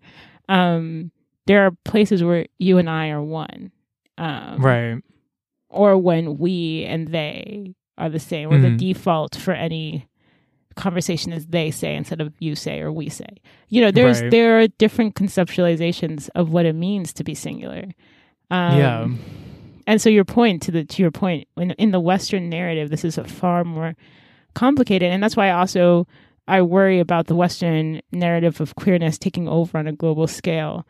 Um, 0.50 1.12
there 1.46 1.66
are 1.68 1.72
places 1.86 2.24
where 2.24 2.48
you 2.58 2.80
and 2.80 2.90
I 2.90 3.10
are 3.10 3.22
one, 3.22 3.72
um, 4.18 4.60
Right. 4.60 5.02
or 5.70 5.96
when 5.98 6.38
we 6.40 6.84
and 6.86 7.10
they 7.10 7.76
are 8.00 8.10
the 8.10 8.20
same, 8.20 8.50
or 8.50 8.58
the 8.58 8.70
Mhm. 8.70 8.78
default 8.78 9.36
for 9.36 9.52
any 9.54 10.08
conversation 10.76 11.32
is 11.34 11.48
they 11.48 11.72
say 11.72 11.96
instead 11.96 12.22
of 12.22 12.34
you 12.40 12.56
say 12.56 12.80
or 12.82 12.92
we 12.92 13.10
say. 13.10 13.28
You 13.70 13.82
know, 13.82 13.92
there's 13.92 14.22
Right. 14.22 14.32
there 14.32 14.60
are 14.60 14.68
different 14.68 15.16
conceptualizations 15.16 16.30
of 16.36 16.52
what 16.52 16.66
it 16.66 16.74
means 16.76 17.14
to 17.14 17.24
be 17.24 17.36
singular. 17.36 17.86
Um, 18.52 18.78
Yeah. 18.78 19.08
And 19.86 20.02
so 20.02 20.10
your 20.10 20.24
point 20.26 20.62
to 20.64 20.72
the 20.72 20.86
to 20.86 21.02
your 21.02 21.12
point 21.12 21.48
in 21.58 21.72
in 21.72 21.92
the 21.92 22.00
Western 22.00 22.50
narrative, 22.50 22.90
this 22.90 23.04
is 23.04 23.18
a 23.18 23.24
far 23.26 23.64
more 23.66 23.96
complicated, 24.54 25.12
and 25.12 25.22
that's 25.22 25.36
why 25.36 25.48
I 25.50 25.60
also 25.60 26.08
I 26.48 26.62
worry 26.62 27.00
about 27.00 27.28
the 27.28 27.36
Western 27.36 28.02
narrative 28.12 28.60
of 28.62 28.76
queerness 28.76 29.18
taking 29.18 29.48
over 29.48 29.78
on 29.78 29.88
a 29.88 29.92
global 29.94 30.28
scale 30.28 30.86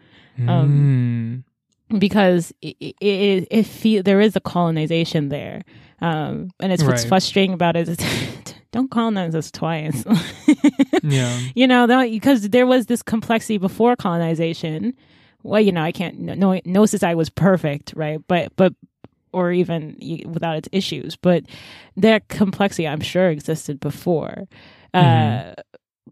Um, 0.47 1.43
Mm. 1.91 1.99
because 1.99 2.51
it, 2.61 2.75
it, 2.99 3.47
it, 3.51 3.63
feel, 3.67 4.01
there 4.01 4.19
is 4.19 4.35
a 4.35 4.39
colonization 4.39 5.29
there. 5.29 5.61
Um, 6.01 6.49
and 6.59 6.71
it's 6.71 6.83
what's 6.83 7.03
Right. 7.03 7.09
frustrating 7.09 7.53
about 7.53 7.75
it 7.75 7.87
is 7.87 7.97
don't 8.73 8.91
colonize 8.91 9.35
us 9.35 9.49
twice. 9.51 10.03
yeah. 11.03 11.39
you 11.55 11.65
know, 11.67 11.87
because 12.09 12.49
there 12.49 12.65
was 12.65 12.87
this 12.87 13.01
complexity 13.01 13.57
before 13.57 13.95
colonization. 13.95 14.93
Well, 15.43 15.61
you 15.61 15.71
know, 15.71 15.83
I 15.83 15.91
can't, 15.91 16.19
no, 16.19 16.59
no 16.65 16.85
society 16.85 17.15
was 17.15 17.29
perfect, 17.29 17.93
right? 17.95 18.19
But, 18.27 18.53
but, 18.55 18.73
or 19.31 19.51
even 19.51 19.95
without 20.27 20.57
its 20.57 20.69
issues, 20.71 21.15
but 21.15 21.43
that 21.97 22.27
complexity, 22.27 22.87
I'm 22.87 23.01
sure, 23.01 23.29
existed 23.29 23.79
before. 23.79 24.47
Mhm. 24.93 25.57
Uh, 25.57 25.61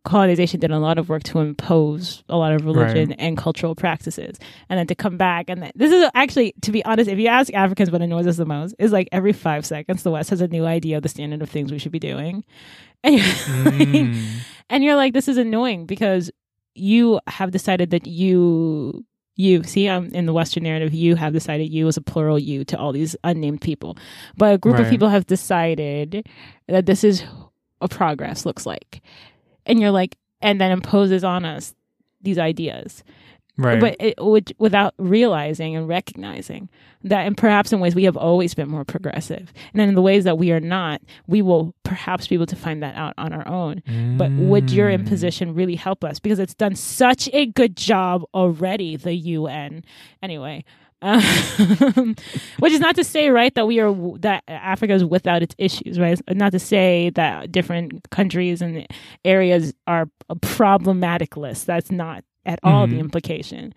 colonization 0.04 0.60
did 0.60 0.72
a 0.72 0.80
lot 0.80 0.98
of 0.98 1.10
work 1.10 1.22
to 1.24 1.40
impose 1.40 2.24
a 2.30 2.38
lot 2.38 2.54
of 2.54 2.66
religion 2.66 3.12
and 3.14 3.38
cultural 3.38 3.76
practices. 3.76 4.38
And 4.70 4.80
then 4.80 4.88
to 4.88 4.96
come 4.96 5.18
back 5.18 5.50
and 5.50 5.62
then, 5.62 5.72
this 5.76 5.92
is 5.92 6.10
actually 6.16 6.54
to 6.62 6.72
be 6.72 6.84
honest 6.86 7.10
if 7.10 7.20
you 7.20 7.28
ask 7.28 7.54
africans 7.54 7.92
what 7.92 8.02
annoys 8.02 8.26
us 8.26 8.38
the 8.38 8.46
most 8.46 8.74
is 8.80 8.92
like 8.92 9.10
every 9.12 9.34
five 9.34 9.66
seconds 9.66 10.04
the 10.04 10.12
west 10.12 10.30
has 10.30 10.42
a 10.42 10.48
new 10.48 10.66
idea 10.66 10.98
of 10.98 11.04
the 11.04 11.10
standard 11.10 11.42
of 11.42 11.50
things 11.50 11.72
we 11.72 11.80
should 11.80 11.92
be 11.92 12.00
doing. 12.00 12.44
And 13.04 13.16
you're, 13.16 13.26
Mm. 13.26 14.16
and 14.70 14.84
you're 14.84 14.96
like 14.96 15.14
this 15.14 15.28
is 15.28 15.38
annoying 15.38 15.88
because 15.88 16.30
you 16.76 17.20
have 17.28 17.52
decided 17.52 17.90
that 17.90 18.06
you 18.08 19.04
you 19.36 19.64
see 19.64 19.88
um, 19.88 20.06
in 20.14 20.26
the 20.28 20.34
western 20.34 20.64
narrative 20.64 20.94
you 20.94 21.16
have 21.16 21.34
decided 21.34 21.72
you 21.72 21.88
as 21.88 21.98
a 21.98 22.02
plural 22.02 22.38
you 22.38 22.64
to 22.66 22.78
all 22.78 22.92
these 22.92 23.16
unnamed 23.24 23.62
people. 23.62 23.98
But 24.38 24.54
a 24.54 24.58
group 24.60 24.78
of 24.78 24.90
people 24.90 25.10
have 25.10 25.26
decided 25.26 26.28
that 26.68 26.86
this 26.86 27.04
is 27.04 27.24
a 27.82 27.88
progress 27.88 28.46
looks 28.46 28.66
like 28.68 29.02
and 29.66 29.80
you're 29.80 29.92
like 29.92 30.16
and 30.42 30.60
then 30.60 30.72
imposes 30.72 31.24
on 31.24 31.46
us 31.46 31.74
these 32.22 32.38
ideas. 32.40 33.04
Right. 33.58 33.82
but 33.82 33.96
it 34.00 34.16
would 34.18 34.54
without 34.58 34.96
realizing 34.98 35.76
and 35.76 35.88
recognizing 35.88 36.70
that 37.04 37.28
and 37.28 37.38
perhaps 37.38 37.72
in 37.72 37.80
ways 37.80 37.94
we 37.94 38.06
have 38.06 38.18
always 38.18 38.56
been 38.56 38.70
more 38.70 38.86
progressive. 38.86 39.52
And 39.74 39.80
then 39.80 39.90
in 39.90 39.94
the 39.94 40.02
ways 40.02 40.24
that 40.24 40.38
we 40.40 40.52
are 40.52 40.60
not 40.62 41.02
we 41.28 41.42
will 41.44 41.76
perhaps 41.84 42.28
be 42.28 42.36
able 42.36 42.46
to 42.48 42.56
find 42.56 42.82
that 42.82 42.96
out 42.96 43.14
on 43.18 43.34
our 43.34 43.48
own. 43.48 43.84
But 44.18 44.32
would 44.32 44.72
your 44.72 44.90
Mm. 44.90 44.94
imposition 45.02 45.54
really 45.54 45.76
help 45.76 46.04
us? 46.04 46.18
Because 46.18 46.40
it's 46.40 46.56
done 46.56 46.76
such 46.76 47.30
a 47.34 47.46
good 47.46 47.76
job 47.76 48.24
already 48.34 48.96
the 48.96 49.14
un 49.14 49.84
anyway 50.24 50.64
um, 51.02 51.22
which 52.60 52.74
is 52.74 52.80
not 52.80 52.96
to 52.96 53.04
say 53.04 53.30
right 53.30 53.54
that 53.56 53.66
we 53.68 53.80
are 53.80 53.94
that 54.20 54.44
africa 54.48 54.94
is 54.94 55.04
without 55.06 55.42
its 55.42 55.56
issues 55.58 56.00
right 56.00 56.20
It's 56.28 56.38
not 56.40 56.52
to 56.52 56.60
say 56.60 57.10
that 57.16 57.52
different 57.52 58.10
countries 58.12 58.62
and 58.62 58.86
areas 59.26 59.74
are 59.88 60.08
a 60.30 60.36
problematic 60.36 61.36
list 61.38 61.66
that's 61.66 61.92
not 61.92 62.24
at 62.46 62.60
all 62.64 62.88
the 62.88 62.96
Mhm. 62.98 63.00
implication 63.02 63.74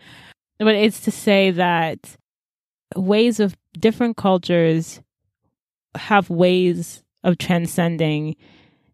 but 0.59 0.75
it's 0.75 1.01
to 1.01 1.11
say 1.11 1.51
that 1.53 2.17
ways 2.97 3.41
of 3.41 3.57
different 3.79 4.17
cultures 4.17 5.01
have 5.97 6.31
ways 6.31 7.03
of 7.23 7.39
transcending 7.39 8.37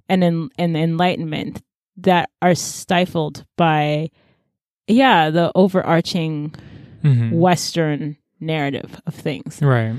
and 0.08 0.22
en- 0.24 0.50
and 0.58 0.76
enlightenment 0.76 1.62
that 1.96 2.30
are 2.42 2.54
stifled 2.54 3.44
by 3.56 4.10
yeah 4.88 5.30
the 5.30 5.52
overarching 5.54 6.54
Mhm. 7.04 7.32
western 7.32 8.16
narrative 8.40 9.00
of 9.06 9.14
things 9.14 9.60
Right. 9.62 9.94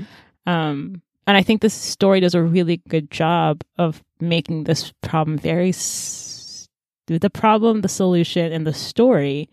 um 0.46 1.00
and 1.26 1.36
i 1.36 1.42
think 1.42 1.60
this 1.62 1.74
story 1.74 2.20
does 2.20 2.34
a 2.34 2.42
really 2.42 2.80
good 2.88 3.10
job 3.10 3.62
of 3.78 4.02
making 4.20 4.64
this 4.64 4.92
problem 5.02 5.38
very 5.38 5.68
s- 5.70 6.68
the 7.06 7.30
problem 7.30 7.80
the 7.82 7.88
solution 7.88 8.52
and 8.52 8.66
the 8.66 8.74
story 8.74 9.48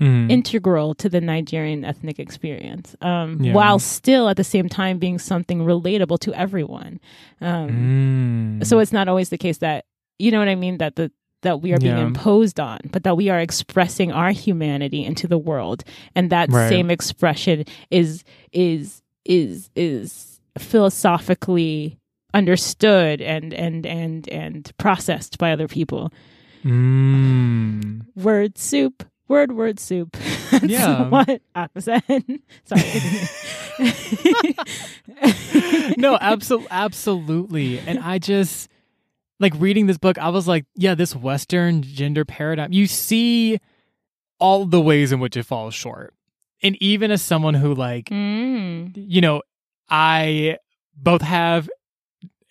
Mm. 0.00 0.30
integral 0.30 0.94
to 0.94 1.08
the 1.08 1.20
Nigerian 1.20 1.84
ethnic 1.84 2.20
experience, 2.20 2.94
um, 3.00 3.42
Yeah. 3.42 3.52
while 3.52 3.80
still 3.80 4.28
at 4.28 4.36
the 4.36 4.44
same 4.44 4.68
time 4.68 5.00
being 5.00 5.18
something 5.18 5.58
relatable 5.58 6.20
to 6.20 6.32
everyone. 6.34 7.00
Um, 7.40 8.60
Mm. 8.60 8.64
So 8.64 8.78
it's 8.78 8.92
not 8.92 9.08
always 9.08 9.30
the 9.30 9.38
case 9.38 9.58
that 9.58 9.86
you 10.20 10.30
know 10.30 10.38
what 10.38 10.46
I 10.48 10.54
mean 10.54 10.78
that 10.78 10.94
the 10.94 11.10
that 11.42 11.60
we 11.62 11.72
are 11.72 11.78
being 11.78 11.96
Yeah. 11.96 12.06
imposed 12.06 12.58
on, 12.60 12.78
but 12.90 13.04
that 13.04 13.16
we 13.16 13.28
are 13.28 13.40
expressing 13.40 14.12
our 14.12 14.32
humanity 14.32 15.04
into 15.04 15.26
the 15.28 15.38
world, 15.38 15.84
and 16.14 16.30
that 16.30 16.50
Right. 16.50 16.68
same 16.68 16.90
expression 16.90 17.64
is 17.90 18.24
is 18.52 19.02
is 19.24 19.70
is 19.76 20.40
philosophically 20.58 21.98
understood 22.34 23.20
and 23.20 23.54
and 23.54 23.86
and 23.86 24.28
and 24.28 24.70
processed 24.78 25.38
by 25.38 25.52
other 25.52 25.68
people. 25.68 26.12
Mm. 26.64 28.02
Word 28.16 28.58
soup. 28.58 29.04
Word 29.28 29.52
word 29.52 29.78
soup. 29.78 30.16
That's 30.50 30.64
Yeah. 30.64 31.08
what 31.08 31.40
said. 31.78 32.02
Sorry. 32.64 32.82
no, 35.98 36.16
absolutely, 36.20 36.68
absolutely. 36.70 37.78
And 37.80 37.98
I 37.98 38.18
just 38.18 38.68
like 39.40 39.52
reading 39.56 39.86
this 39.86 39.98
book. 39.98 40.18
I 40.18 40.28
was 40.30 40.48
like, 40.48 40.64
yeah, 40.74 40.94
this 40.94 41.14
Western 41.14 41.82
gender 41.82 42.24
paradigm. 42.24 42.72
You 42.72 42.86
see 42.86 43.58
all 44.38 44.64
the 44.66 44.80
ways 44.80 45.12
in 45.12 45.20
which 45.20 45.36
it 45.36 45.44
falls 45.44 45.74
short, 45.74 46.14
and 46.62 46.76
even 46.82 47.10
as 47.10 47.22
someone 47.22 47.54
who 47.54 47.74
like 47.74 48.06
Mm. 48.06 48.92
you 48.96 49.20
know, 49.20 49.42
I 49.88 50.58
both 50.96 51.22
have 51.22 51.68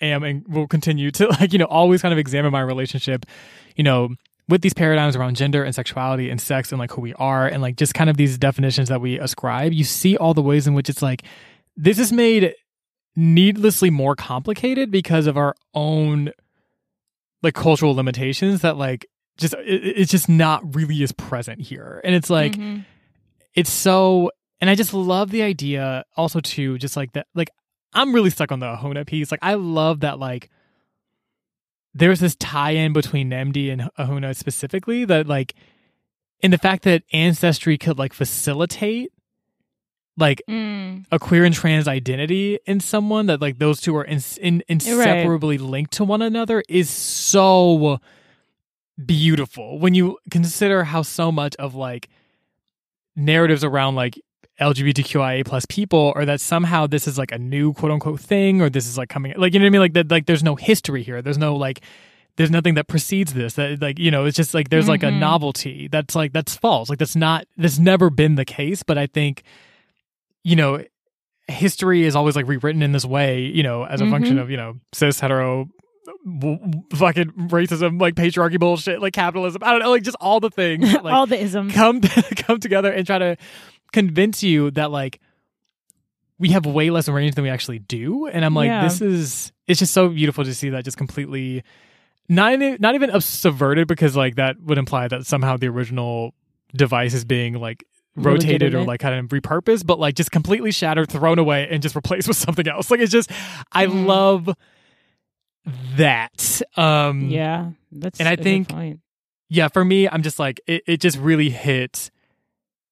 am 0.02 0.24
and 0.24 0.48
will 0.48 0.68
continue 0.68 1.12
to 1.12 1.28
like, 1.40 1.54
you 1.54 1.60
know, 1.60 1.66
always 1.66 2.02
kind 2.02 2.14
of 2.14 2.18
examine 2.20 2.52
my 2.52 2.62
relationship, 2.62 3.26
you 3.76 3.84
know, 3.84 4.10
with 4.50 4.62
these 4.62 4.74
paradigms 4.74 5.16
around 5.16 5.36
gender 5.36 5.64
and 5.64 5.76
sexuality 5.76 6.30
and 6.30 6.40
sex 6.40 6.72
and 6.72 6.80
like 6.80 6.92
who 6.92 7.02
we 7.02 7.14
are 7.16 7.48
and 7.48 7.62
like 7.62 7.76
just 7.76 7.94
kind 7.94 8.10
of 8.10 8.16
these 8.16 8.38
definitions 8.38 8.88
that 8.90 9.02
we 9.02 9.20
ascribe. 9.20 9.74
You 9.74 9.84
see 9.84 10.16
all 10.16 10.34
the 10.34 10.42
ways 10.42 10.68
in 10.68 10.74
which 10.74 10.88
it's 10.90 11.02
like 11.02 11.24
this 11.76 12.00
is 12.00 12.14
made 12.14 12.54
needlessly 13.16 13.90
more 13.90 14.16
complicated 14.16 14.92
because 14.92 15.28
of 15.28 15.36
our 15.38 15.56
own 15.74 16.32
like 17.44 17.54
cultural 17.54 17.94
limitations 17.96 18.62
that 18.62 18.78
like 18.78 19.06
just 19.38 19.54
it, 19.54 19.84
it's 19.98 20.12
just 20.12 20.28
not 20.30 20.76
really 20.76 21.02
as 21.04 21.12
present 21.12 21.62
here. 21.62 22.02
And 22.04 22.16
it's 22.16 22.30
like 22.30 22.54
Mhm. 22.54 22.86
it's 23.54 23.72
so 23.72 24.32
and 24.60 24.70
I 24.70 24.76
just 24.76 24.94
love 24.94 25.30
the 25.32 25.44
idea 25.44 26.04
also 26.16 26.40
too, 26.40 26.78
just 26.78 26.98
like 26.98 27.14
that 27.14 27.28
like 27.36 27.50
I'm 27.94 28.14
really 28.14 28.30
stuck 28.32 28.52
on 28.52 28.60
the 28.60 28.66
Ahunna 28.66 29.06
piece. 29.06 29.32
Like 29.32 29.40
I 29.44 29.54
love 29.54 30.02
that 30.02 30.20
like 30.20 30.50
there's 31.94 32.20
this 32.20 32.36
tie-in 32.36 32.94
between 32.94 33.30
Nnemdi 33.30 33.72
and 33.72 33.90
Ahunna 33.98 34.36
specifically 34.36 35.06
that 35.06 35.28
like 35.28 35.56
in 36.42 36.52
the 36.52 36.58
fact 36.58 36.84
that 36.84 37.04
ancestry 37.14 37.78
could 37.78 37.98
like 37.98 38.14
facilitate 38.14 39.12
like 40.18 40.42
Mm. 40.50 41.06
a 41.12 41.20
queer 41.20 41.46
and 41.46 41.54
trans 41.54 41.88
identity 41.88 42.58
in 42.66 42.80
someone 42.80 43.28
that 43.28 43.40
like 43.40 43.60
those 43.60 43.80
two 43.80 43.96
are 43.96 44.04
in, 44.04 44.20
in, 44.42 44.64
inseparably 44.68 45.58
linked 45.60 45.94
to 45.94 46.04
one 46.04 46.22
another 46.24 46.64
is 46.68 46.90
so 46.90 48.00
beautiful. 49.04 49.80
When 49.80 49.94
you 49.94 50.18
consider 50.32 50.84
how 50.86 51.04
so 51.04 51.32
much 51.32 51.56
of 51.58 51.76
like 51.76 52.10
narratives 53.16 53.64
around 53.64 53.96
like 53.96 54.20
LGBTQIA 54.60 55.46
plus 55.46 55.66
people 55.70 56.14
or 56.16 56.26
that 56.26 56.42
somehow 56.42 56.88
this 56.88 57.08
is 57.08 57.18
like 57.18 57.32
a 57.32 57.38
new 57.38 57.74
quote 57.74 57.92
unquote 57.92 58.20
thing 58.20 58.62
or 58.62 58.70
this 58.70 58.88
is 58.88 58.98
like 58.98 59.10
coming 59.10 59.34
like 59.38 59.54
you 59.54 59.60
know 59.60 59.66
what 59.66 59.68
I 59.68 59.72
mean? 59.72 59.82
Like 59.82 59.94
that 59.94 60.10
like 60.10 60.26
there's 60.26 60.44
no 60.44 60.56
history 60.56 61.04
here. 61.04 61.22
There's 61.22 61.38
no 61.38 61.56
like 61.56 61.82
there's 62.38 62.50
nothing 62.52 62.74
that 62.76 62.88
precedes 62.88 63.34
this. 63.36 63.54
That 63.54 63.82
like 63.82 64.00
you 64.00 64.10
know 64.10 64.26
it's 64.26 64.36
just 64.38 64.56
like 64.56 64.70
there's 64.70 64.88
like 64.88 65.04
a 65.04 65.08
Mhm. 65.08 65.20
novelty 65.20 65.88
that's 65.92 66.16
like 66.16 66.34
that's 66.34 66.56
false. 66.56 66.90
Like 66.90 66.98
that's 66.98 67.16
not 67.16 67.46
that's 67.56 67.78
never 67.78 68.10
been 68.10 68.34
the 68.36 68.46
case 68.46 68.82
but 68.82 68.98
I 68.98 69.06
think 69.06 69.44
you 70.44 70.56
know 70.56 70.84
history 71.48 72.04
is 72.04 72.16
always 72.16 72.36
like 72.36 72.48
rewritten 72.48 72.82
in 72.82 72.92
this 72.92 73.06
way 73.06 73.42
you 73.42 73.64
know 73.64 73.84
as 73.86 74.02
a 74.02 74.10
function 74.10 74.38
Mhm. 74.38 74.42
of 74.42 74.50
you 74.52 74.58
know 74.58 74.76
cis 74.94 75.20
hetero 75.20 75.68
w- 76.40 76.60
fucking 76.94 77.32
racism 77.50 78.02
like 78.02 78.16
patriarchy 78.16 78.60
bullshit 78.60 79.02
like 79.02 79.14
capitalism 79.14 79.62
I 79.64 79.72
don't 79.72 79.80
know 79.82 79.92
like 79.92 80.04
just 80.04 80.18
all 80.20 80.40
the 80.40 80.50
things 80.50 80.92
like, 80.94 81.06
all 81.14 81.26
the 81.26 81.42
isms. 81.42 81.74
come 81.74 82.02
come 82.36 82.60
together 82.60 82.92
and 82.92 83.06
try 83.08 83.18
to 83.20 83.38
convince 83.94 84.44
you 84.44 84.72
that 84.72 84.92
like 84.92 85.22
we 86.40 86.50
have 86.50 86.66
way 86.66 86.90
less 86.90 87.08
range 87.10 87.36
than 87.36 87.44
we 87.44 87.50
actually 87.50 87.80
do 87.80 88.28
and 88.28 88.44
i'm 88.46 88.54
like 88.54 88.68
Yeah. 88.68 88.84
this 88.84 89.02
is 89.02 89.52
it's 89.68 89.80
just 89.80 89.94
so 89.94 90.10
beautiful 90.10 90.44
to 90.44 90.54
see 90.54 90.70
that 90.70 90.84
just 90.84 90.98
completely 90.98 91.64
not 92.30 92.60
not 92.82 92.94
even 92.96 93.20
subverted 93.22 93.88
because 93.88 94.16
like 94.18 94.36
that 94.36 94.58
would 94.62 94.78
imply 94.78 95.08
that 95.08 95.26
somehow 95.26 95.56
the 95.58 95.68
original 95.68 96.34
device 96.76 97.14
is 97.14 97.24
being 97.24 97.54
like 97.54 97.86
rotated 98.18 98.74
or 98.74 98.84
like 98.84 99.00
kind 99.00 99.16
of 99.16 99.26
repurposed 99.28 99.86
but 99.86 100.00
like 100.00 100.16
just 100.16 100.32
completely 100.32 100.72
shattered 100.72 101.10
thrown 101.10 101.38
away 101.40 101.68
and 101.70 101.82
just 101.84 101.96
replaced 101.96 102.28
with 102.28 102.36
something 102.46 102.68
else 102.68 102.90
like 102.92 103.00
it's 103.00 103.12
just 103.12 103.32
i 103.72 103.86
Mm. 103.86 104.06
love 104.08 104.50
that 105.98 106.62
um 106.76 107.30
yeah, 107.30 107.72
that's 107.92 108.20
and 108.20 108.28
I 108.30 108.36
think- 108.36 108.72
yeah 109.50 109.68
for 109.70 109.84
me 109.86 110.08
i'm 110.10 110.22
just 110.24 110.40
like 110.40 110.60
it, 110.68 110.84
it 110.88 110.98
just 111.02 111.18
really 111.18 111.50
hit 111.50 112.12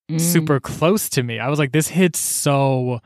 Mm. 0.07 0.21
super 0.21 0.59
close 0.59 1.09
to 1.09 1.23
me. 1.23 1.39
I 1.39 1.49
was 1.49 1.57
like, 1.57 1.71
this 1.71 1.87
hits 1.87 2.19
so 2.19 2.99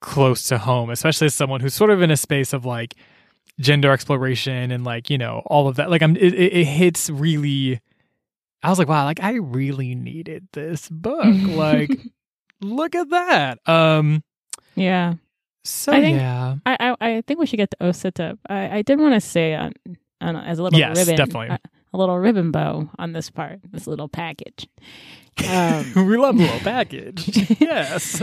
close 0.00 0.46
to 0.46 0.58
home, 0.58 0.90
especially 0.90 1.24
as 1.26 1.34
someone 1.34 1.60
who's 1.60 1.74
sort 1.74 1.90
of 1.90 2.00
in 2.02 2.12
a 2.12 2.16
space 2.16 2.52
of 2.52 2.64
like 2.64 2.94
gender 3.58 3.90
exploration 3.90 4.70
and 4.70 4.84
like 4.84 5.10
you 5.10 5.18
know 5.18 5.42
all 5.46 5.66
of 5.66 5.74
that. 5.74 5.90
Like 5.90 6.02
I'm, 6.02 6.14
it, 6.14 6.34
it 6.34 6.64
hits 6.66 7.10
really. 7.10 7.80
I 8.62 8.70
was 8.70 8.78
like, 8.78 8.88
wow, 8.88 9.04
like 9.04 9.22
I 9.22 9.34
really 9.34 9.94
needed 9.94 10.48
this 10.52 10.88
book. 10.88 11.24
like, 11.24 11.90
look 12.60 12.94
at 12.94 13.08
that. 13.10 13.58
Um. 13.68 14.22
yeah. 14.74 15.14
So 15.64 15.92
I 15.92 16.00
think- 16.00 16.18
yeah, 16.18 16.56
I, 16.64 16.76
I 16.80 16.96
I 17.00 17.20
think 17.26 17.40
we 17.40 17.46
should 17.46 17.56
get 17.56 17.70
to 17.72 17.76
Osita. 17.78 18.38
I, 18.48 18.78
I 18.78 18.82
did 18.82 19.00
want 19.00 19.14
to 19.14 19.20
say 19.20 19.54
on, 19.54 19.72
on 20.20 20.36
as 20.36 20.58
a 20.58 20.62
little 20.62 20.78
Yes, 20.78 20.96
ribbon, 20.96 21.16
definitely. 21.16 21.48
A, 21.48 21.58
a 21.92 21.98
little 21.98 22.18
ribbon 22.18 22.50
bow 22.52 22.88
on 22.98 23.12
this 23.12 23.30
part, 23.30 23.60
this 23.72 23.86
little 23.86 24.08
package. 24.08 24.68
Um, 25.50 25.92
we 26.08 26.16
love 26.16 26.38
the 26.38 26.44
little 26.44 26.60
package. 26.60 27.60
yes. 27.60 28.22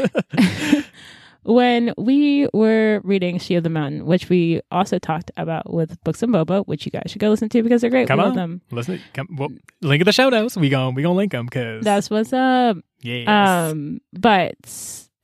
When 1.43 1.93
we 1.97 2.47
were 2.53 3.01
reading 3.03 3.37
She 3.39 3.55
of 3.55 3.63
the 3.63 3.69
Mountain, 3.69 4.05
which 4.05 4.29
we 4.29 4.61
also 4.71 4.99
talked 4.99 5.31
about 5.37 5.73
with 5.73 6.01
Books 6.03 6.23
and 6.23 6.33
Boba, 6.33 6.65
which 6.67 6.85
you 6.85 6.91
guys 6.91 7.03
should 7.07 7.19
go 7.19 7.29
listen 7.29 7.49
to 7.49 7.63
because 7.63 7.81
they're 7.81 7.89
great. 7.89 8.07
Come 8.07 8.19
we 8.19 8.25
on. 8.25 8.35
them. 8.35 8.61
Listen, 8.71 8.99
come, 9.13 9.27
well, 9.37 9.49
link 9.81 10.01
in 10.01 10.05
the 10.05 10.11
show 10.13 10.29
notes. 10.29 10.55
We 10.57 10.69
gon' 10.69 10.93
we 10.95 11.01
gonna 11.03 11.15
link 11.15 11.31
them 11.31 11.45
because 11.45 11.83
That's 11.83 12.09
what's 12.09 12.33
up. 12.33 12.77
yes. 13.01 13.27
Um, 13.27 13.99
but 14.13 14.55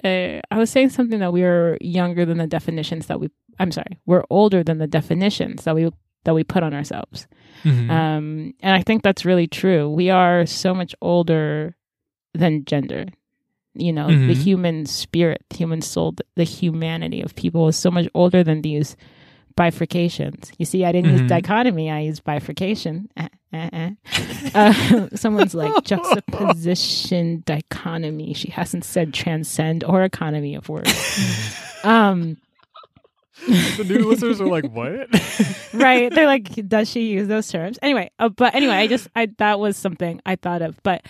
uh, 0.04 0.40
I 0.52 0.58
was 0.58 0.70
saying 0.70 0.90
something 0.90 1.20
that 1.20 1.34
we 1.34 1.44
are 1.44 1.78
younger 1.82 2.26
than 2.26 2.38
the 2.38 2.48
definitions 2.48 3.08
that 3.08 3.20
we. 3.20 3.30
I'm 3.60 3.72
sorry, 3.72 4.00
we're 4.06 4.24
older 4.30 4.64
than 4.64 4.78
the 4.78 4.88
definitions 4.88 5.64
that 5.66 5.76
we 5.76 5.90
that 6.26 6.34
we 6.34 6.44
put 6.44 6.64
on 6.64 6.74
ourselves. 6.74 7.28
Mhm. 7.64 7.90
Um, 7.90 8.54
and 8.62 8.76
I 8.76 8.82
think 8.84 9.04
that's 9.04 9.26
really 9.26 9.48
true. 9.48 9.90
We 9.90 10.10
are 10.10 10.46
so 10.46 10.74
much 10.74 10.94
older 11.02 11.76
than 12.34 12.64
gender. 12.66 13.06
You 13.76 13.94
know, 13.94 14.08
the 14.08 14.34
Mhm. 14.34 14.44
human 14.44 14.86
spirit, 14.86 15.44
human 15.54 15.82
soul, 15.82 16.16
the 16.36 16.44
humanity 16.44 17.22
of 17.22 17.36
people 17.36 17.68
is 17.68 17.78
so 17.78 17.92
much 17.92 18.08
older 18.14 18.44
than 18.44 18.62
these 18.62 18.96
bifurcations. 19.56 20.52
You 20.58 20.66
see, 20.66 20.86
I 20.86 20.92
didn't 20.92 21.12
Mhm. 21.12 21.20
use 21.20 21.30
dichotomy, 21.30 21.92
I 21.92 22.00
used 22.02 22.24
bifurcation. 22.24 23.10
Eh, 23.18 23.28
eh, 23.54 23.70
eh. 23.74 23.90
Uh, 24.56 24.74
someone's 25.16 25.54
like 25.54 25.84
juxtaposition, 25.84 27.44
dichotomy. 27.46 28.34
She 28.34 28.50
hasn't 28.52 28.86
said 28.86 29.14
transcend 29.14 29.84
or 29.84 30.04
economy 30.04 30.56
of 30.56 30.68
words. 30.70 30.92
um, 31.84 32.38
the 33.48 33.86
new 33.88 34.10
listeners 34.10 34.42
are 34.42 34.48
like, 34.48 34.66
what? 34.72 35.08
right 35.74 36.14
they're 36.14 36.26
like 36.26 36.68
does 36.68 36.90
she 36.90 37.08
use 37.10 37.28
those 37.28 37.48
terms 37.48 37.78
anyway 37.82 38.10
uh, 38.20 38.28
but 38.28 38.54
anyway 38.56 38.74
i 38.74 38.88
just 38.88 39.08
i 39.16 39.28
that 39.38 39.60
was 39.60 39.78
something 39.78 40.20
i 40.26 40.36
thought 40.36 40.62
of 40.64 40.76
but 40.84 41.06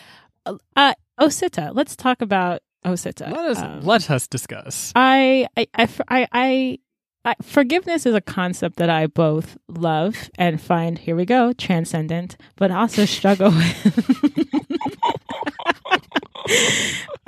uh, 0.45 0.53
uh 0.76 0.94
osita 1.20 1.72
let's 1.74 1.96
talk 1.96 2.22
about 2.22 2.62
osita 2.86 3.30
let 3.32 3.46
us 3.52 3.58
Um, 3.60 3.82
let 3.82 4.10
us 4.10 4.28
discuss. 4.28 4.91
I, 4.96 5.48
I, 5.58 5.68
I, 5.76 5.90
I, 6.08 6.28
I, 6.32 6.80
I, 7.26 7.36
forgiveness 7.44 8.06
is 8.06 8.16
a 8.16 8.22
concept 8.22 8.78
that 8.78 8.90
I 8.90 9.08
both 9.08 9.58
love 9.68 10.30
and 10.38 10.62
find, 10.62 10.98
here 10.98 11.16
we 11.18 11.26
go, 11.26 11.52
transcendent, 11.54 12.38
but 12.56 12.72
also 12.72 13.04
struggle 13.06 13.52
with. 13.52 14.48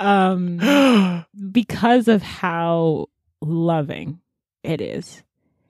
um, 0.00 1.24
because 1.52 2.08
of 2.08 2.22
how 2.22 3.06
loving 3.42 4.20
it 4.62 4.80
is 4.80 5.22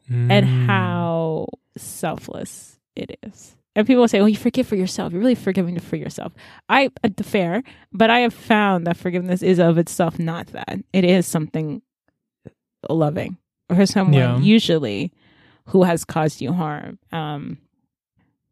and 0.08 0.46
Mm. 0.46 0.66
how 0.66 1.46
selfless 1.76 2.78
it 2.94 3.18
is. 3.22 3.56
And 3.74 3.86
people 3.86 4.02
will 4.02 4.08
say, 4.08 4.18
"Well, 4.20 4.28
you 4.28 4.36
forgive 4.36 4.66
for 4.66 4.76
yourself. 4.76 5.12
You're 5.12 5.20
really 5.22 5.34
forgiving 5.34 5.78
for 5.80 5.96
yourself." 5.96 6.32
I 6.68 6.90
uh, 7.02 7.08
fair, 7.22 7.62
but 7.92 8.10
I 8.10 8.20
have 8.20 8.34
found 8.34 8.86
that 8.86 8.96
forgiveness 8.96 9.42
is 9.42 9.58
of 9.58 9.78
itself 9.78 10.18
not 10.18 10.48
that. 10.48 10.78
It 10.92 11.04
is 11.04 11.26
something 11.26 11.80
loving 12.90 13.38
for 13.74 13.86
someone 13.86 14.14
Yeah. 14.14 14.38
usually 14.38 15.12
who 15.68 15.84
has 15.84 16.04
caused 16.04 16.40
you 16.40 16.52
harm. 16.52 16.98
Um, 17.12 17.58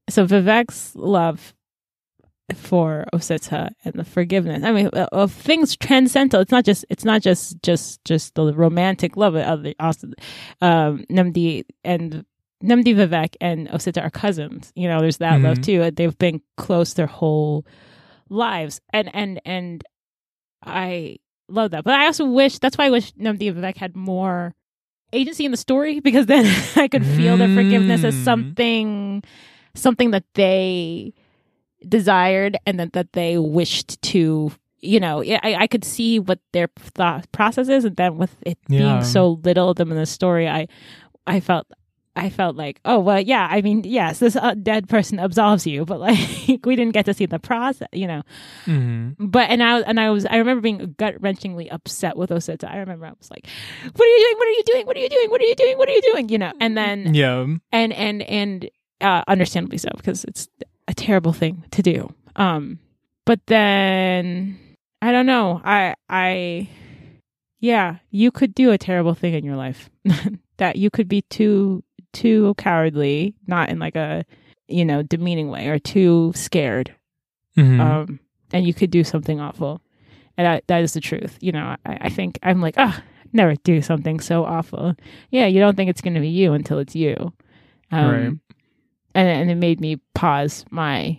so 0.08 0.26
Vivek's 0.26 0.94
love 0.96 1.52
for 2.54 3.04
Osita 3.12 3.70
and 3.84 3.94
the 3.94 4.04
forgiveness. 4.04 4.64
I 4.64 4.72
mean, 4.72 4.88
uh, 4.92 5.06
of 5.12 5.32
things 5.32 5.76
transcendental. 5.76 6.40
It's 6.40 6.50
not 6.50 6.64
just. 6.64 6.84
It's 6.88 7.04
not 7.04 7.22
just 7.22 7.62
just 7.62 8.04
just 8.04 8.34
the 8.34 8.52
romantic 8.54 9.16
love. 9.16 9.36
Of 9.36 9.62
the 9.64 9.76
also, 9.78 10.08
um, 10.60 11.04
Nnemdi 11.10 11.64
and 11.84 12.24
Nnemdi 12.62 12.94
Vivek 12.94 13.36
and 13.40 13.68
Osita 13.68 14.02
are 14.02 14.10
cousins. 14.10 14.72
You 14.76 14.88
know, 14.88 15.00
there's 15.00 15.18
that 15.18 15.40
love 15.40 15.58
Mhm. 15.58 15.62
too. 15.64 15.90
They've 15.90 16.18
been 16.18 16.42
close 16.56 16.94
their 16.94 17.06
whole 17.06 17.64
lives, 18.28 18.80
and 18.92 19.10
and 19.14 19.40
and 19.44 19.82
I 20.62 21.16
love 21.48 21.70
that. 21.72 21.84
But 21.84 21.94
I 21.94 22.06
also 22.06 22.26
wish 22.26 22.58
that's 22.58 22.76
why 22.76 22.86
I 22.86 22.90
wish 22.90 23.12
Nnemdi 23.14 23.52
Vivek 23.54 23.76
had 23.76 23.96
more 23.96 24.54
agency 25.12 25.44
in 25.44 25.50
the 25.50 25.56
story 25.56 26.00
because 26.08 26.26
then 26.26 26.44
I 26.76 26.86
could 26.88 27.04
feel 27.06 27.36
their 27.36 27.48
forgiveness 27.48 28.04
as 28.04 28.14
Mm. 28.14 28.24
something 28.24 29.22
something 29.74 30.10
that 30.10 30.24
they 30.34 31.14
desired 31.88 32.56
and 32.66 32.78
that, 32.78 32.92
that 32.92 33.12
they 33.14 33.38
wished 33.38 34.00
to 34.02 34.52
you 34.80 35.00
know 35.00 35.22
I, 35.22 35.54
I 35.60 35.66
could 35.66 35.84
see 35.84 36.18
what 36.18 36.38
their 36.52 36.68
thought 36.76 37.30
process 37.32 37.68
is 37.68 37.84
and 37.84 37.96
then 37.96 38.18
with 38.18 38.34
it 38.44 38.58
Yeah. 38.68 38.78
being 38.78 39.02
so 39.04 39.40
little 39.44 39.70
of 39.70 39.76
them 39.76 39.90
in 39.90 39.96
the 39.96 40.06
story 40.06 40.48
i 40.48 40.66
i 41.26 41.40
felt 41.40 41.66
I 42.20 42.30
felt 42.30 42.56
like, 42.56 42.80
oh 42.84 42.98
well, 43.00 43.20
yeah. 43.20 43.48
I 43.50 43.62
mean, 43.62 43.82
yes, 43.84 44.18
this 44.18 44.36
uh, 44.36 44.54
dead 44.54 44.88
person 44.88 45.18
absolves 45.18 45.66
you, 45.66 45.84
but 45.84 45.98
like 46.06 46.18
we 46.64 46.76
didn't 46.76 46.92
get 46.92 47.06
to 47.06 47.14
see 47.14 47.26
the 47.26 47.38
process, 47.38 47.88
you 47.92 48.06
know. 48.06 48.22
Mhm. 48.66 49.16
But 49.18 49.50
and 49.50 49.62
I 49.62 49.80
and 49.80 49.98
I 49.98 50.10
was 50.10 50.26
I 50.26 50.36
remember 50.36 50.60
being 50.60 50.94
gut 50.98 51.20
wrenchingly 51.20 51.68
upset 51.72 52.16
with 52.16 52.30
Osita. 52.30 52.70
I 52.70 52.78
remember 52.78 53.06
I 53.06 53.12
was 53.18 53.30
like, 53.30 53.46
"What 53.96 54.04
are 54.04 54.08
you 54.08 54.18
doing? 54.26 54.36
What 54.38 54.46
are 54.48 54.50
you 54.50 54.64
doing? 54.64 54.86
What 54.86 54.96
are 54.96 55.00
you 55.00 55.08
doing? 55.08 55.30
What 55.30 55.40
are 55.40 55.44
you 55.44 55.54
doing? 55.54 55.78
What 55.78 55.88
are 55.88 55.92
you 55.92 56.02
doing?" 56.12 56.28
You 56.28 56.38
know. 56.38 56.52
And 56.60 56.76
then 56.76 57.14
Yeah. 57.14 57.46
and 57.72 57.92
and 57.92 58.22
and 58.22 58.70
uh, 59.00 59.22
understandably 59.26 59.78
so 59.78 59.88
because 59.96 60.24
it's 60.24 60.48
a 60.88 60.94
terrible 60.94 61.32
thing 61.32 61.64
to 61.70 61.82
do. 61.82 62.12
Um, 62.36 62.78
but 63.24 63.40
then 63.46 64.58
I 65.00 65.12
don't 65.12 65.26
know. 65.26 65.60
I 65.64 65.94
I 66.08 66.68
yeah, 67.60 67.96
you 68.10 68.30
could 68.30 68.54
do 68.54 68.70
a 68.72 68.78
terrible 68.78 69.14
thing 69.14 69.34
in 69.34 69.44
your 69.44 69.56
life. 69.56 69.90
that 70.56 70.76
you 70.76 70.90
could 70.90 71.08
be 71.08 71.22
too 71.22 71.82
too 72.12 72.54
cowardly, 72.58 73.34
not 73.46 73.68
in 73.68 73.78
like 73.78 73.96
a 73.96 74.24
you 74.68 74.84
know 74.84 75.02
demeaning 75.02 75.48
way, 75.48 75.68
or 75.68 75.78
too 75.78 76.32
scared 76.34 76.94
Mhm. 77.56 77.80
um, 77.80 78.20
and 78.52 78.66
you 78.66 78.72
could 78.74 78.90
do 78.90 79.02
something 79.04 79.40
awful. 79.40 79.80
And 80.36 80.46
that, 80.46 80.66
that 80.68 80.82
is 80.82 80.92
the 80.94 81.00
truth. 81.00 81.36
You 81.40 81.52
know, 81.52 81.76
I, 81.84 81.98
I 82.02 82.08
think 82.08 82.38
I'm 82.42 82.60
like, 82.62 82.74
ah, 82.78 83.02
never 83.32 83.54
do 83.56 83.82
something 83.82 84.20
so 84.20 84.44
awful. 84.44 84.94
Yeah, 85.30 85.46
you 85.46 85.60
don't 85.60 85.76
think 85.76 85.90
it's 85.90 86.00
going 86.00 86.14
to 86.14 86.20
be 86.20 86.28
you 86.28 86.52
until 86.54 86.78
it's 86.78 86.94
you. 86.96 87.32
Um, 87.90 88.10
Right. 88.10 88.32
And, 89.14 89.28
and 89.28 89.50
it 89.50 89.56
made 89.56 89.80
me 89.80 89.96
pause 90.14 90.64
my 90.70 91.18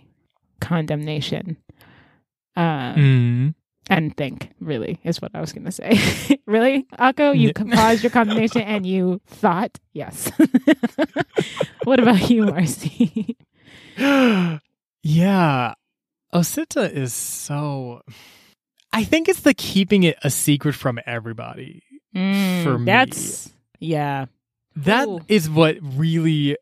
condemnation 0.60 1.56
Mhm. 2.56 3.54
And 3.90 4.16
think, 4.16 4.50
really, 4.60 5.00
is 5.02 5.20
what 5.20 5.32
I 5.34 5.40
was 5.40 5.52
going 5.52 5.64
to 5.64 5.72
say. 5.72 6.38
really, 6.46 6.86
Akko? 6.98 7.36
You 7.36 7.52
Yeah. 7.56 7.74
paused 7.74 8.02
your 8.04 8.10
combination 8.18 8.62
and 8.62 8.86
you 8.86 9.20
thought? 9.26 9.78
Yes. 9.92 10.30
what 11.84 11.98
about 12.00 12.30
you, 12.30 12.44
Marcy? 12.46 13.36
Yeah. 15.04 15.74
Osita 16.32 16.90
is 16.90 17.12
so. 17.12 18.02
I 18.92 19.04
think 19.04 19.28
it's 19.28 19.40
the 19.40 19.52
keeping 19.54 20.04
it 20.04 20.16
a 20.22 20.30
secret 20.30 20.74
from 20.74 21.00
everybody. 21.06 21.82
Mm, 22.14 22.62
For 22.62 22.78
me. 22.78 22.84
that's 22.86 23.50
yeah. 23.80 24.26
That 24.76 25.08
is 25.28 25.48
Ooh. 25.48 25.52
what 25.52 25.76
really. 25.82 26.56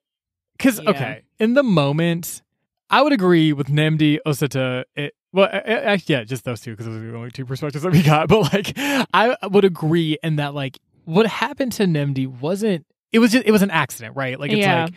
Because, 0.57 0.81
Yeah. 0.83 0.91
okay, 0.91 1.23
in 1.39 1.55
the 1.55 1.63
moment, 1.63 2.43
I 2.89 3.03
would 3.03 3.13
agree 3.13 3.53
with 3.53 3.69
Nnemdi, 3.69 4.19
Osita. 4.27 4.85
It, 4.97 5.15
well, 5.33 5.49
a- 5.53 5.57
a- 5.59 5.85
actually, 5.87 6.15
yeah, 6.17 6.25
just 6.25 6.45
those 6.45 6.61
two, 6.61 6.73
because 6.73 6.87
those 6.87 6.97
are 6.97 7.11
the 7.11 7.17
only 7.17 7.31
two 7.31 7.45
perspectives 7.45 7.83
that 7.85 7.93
we 7.93 8.03
got. 8.03 8.29
But, 8.29 8.53
like, 8.53 8.73
I 8.77 9.37
would 9.45 9.65
agree 9.65 10.19
in 10.23 10.37
that, 10.37 10.55
like, 10.55 10.79
what 11.05 11.27
happened 11.27 11.73
to 11.73 11.85
Nnemdi 11.85 12.27
wasn't. 12.27 12.87
It 13.13 13.19
was 13.19 13.33
just, 13.33 13.47
it 13.47 13.51
was 13.53 13.63
an 13.63 13.71
accident, 13.71 14.17
right? 14.17 14.39
Like, 14.39 14.51
it's 14.53 14.61
Yeah. 14.61 14.85
like, 14.85 14.95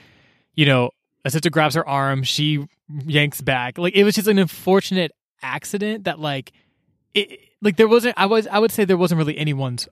you 0.56 0.66
know, 0.66 0.92
Osita 1.28 1.52
grabs 1.52 1.76
her 1.76 1.88
arm, 1.88 2.24
she 2.24 2.66
yanks 3.06 3.42
back. 3.42 3.78
Like, 3.78 3.96
it 3.96 4.04
was 4.04 4.16
just 4.16 4.28
an 4.28 4.38
unfortunate 4.40 5.12
accident 5.42 6.04
that, 6.06 6.20
like, 6.20 6.52
it, 7.14 7.40
like 7.62 7.78
there 7.78 7.88
wasn't 7.88 8.14
i 8.18 8.26
was 8.26 8.48
i 8.48 8.58
would 8.60 8.72
say 8.72 8.84
there 8.86 8.98
wasn't 8.98 9.18
really 9.20 9.38
anyone's 9.38 9.88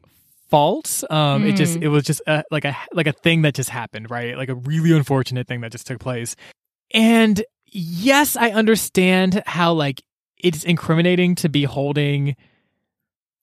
fault 0.50 1.04
um 1.12 1.46
it 1.46 1.56
just 1.56 1.78
Mm. 1.78 1.84
it 1.84 1.88
was 1.90 2.04
just 2.04 2.20
a, 2.28 2.44
like 2.52 2.66
a 2.66 2.76
like 2.94 3.06
a 3.08 3.14
thing 3.14 3.44
that 3.44 3.54
just 3.54 3.70
happened 3.70 4.10
right 4.10 4.36
like 4.36 4.50
a 4.50 4.56
really 4.56 4.92
unfortunate 4.92 5.48
thing 5.48 5.62
that 5.62 5.72
just 5.72 5.86
took 5.88 6.00
place 6.00 6.36
and 6.94 7.44
yes 7.68 8.36
i 8.36 8.50
understand 8.50 9.44
how 9.46 9.72
like 9.72 10.02
it's 10.44 10.64
incriminating 10.64 11.36
to 11.36 11.50
be 11.50 11.64
holding 11.64 12.36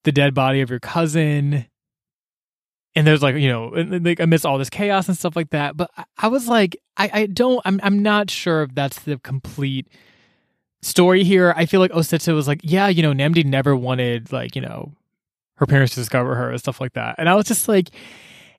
the 0.05 0.13
dead 0.13 0.35
body 0.35 0.61
of 0.61 0.71
your 0.71 0.81
cousin 0.81 1.67
and 2.95 3.07
there's 3.07 3.23
like 3.23 3.37
you 3.37 3.49
know 3.49 3.69
like 4.01 4.21
amidst 4.21 4.47
all 4.47 4.59
this 4.59 4.71
chaos 4.71 5.09
and 5.09 5.17
stuff 5.17 5.37
like 5.37 5.51
that 5.51 5.77
but 5.77 5.91
i, 5.97 6.05
I 6.19 6.29
was 6.29 6.49
like 6.49 6.77
i 6.97 7.11
i 7.13 7.27
don't 7.27 7.61
i'm 7.65 7.81
i'm 7.83 8.03
not 8.03 8.31
sure 8.31 8.63
if 8.63 8.75
that's 8.75 9.01
the 9.01 9.19
complete 9.19 9.89
story 10.83 11.25
here. 11.25 11.53
I 11.57 11.67
feel 11.67 11.81
like 11.81 11.91
Osita 11.93 12.35
was 12.35 12.49
like, 12.49 12.61
yeah, 12.63 12.89
you 12.89 13.03
know, 13.03 13.13
Nnemdi 13.13 13.45
never 13.45 13.77
wanted 13.77 14.33
like, 14.33 14.55
you 14.55 14.63
know, 14.63 14.93
her 15.57 15.67
parents 15.67 15.95
to 15.95 16.01
discover 16.01 16.35
her 16.35 16.51
and 16.51 16.59
stuff 16.59 16.81
like 16.81 16.93
that. 16.95 17.17
And 17.19 17.29
I 17.29 17.35
was 17.35 17.47
just 17.47 17.69
like, 17.69 17.91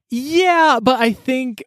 yeah, 0.10 0.80
but 0.82 1.00
I 1.00 1.14
think 1.14 1.64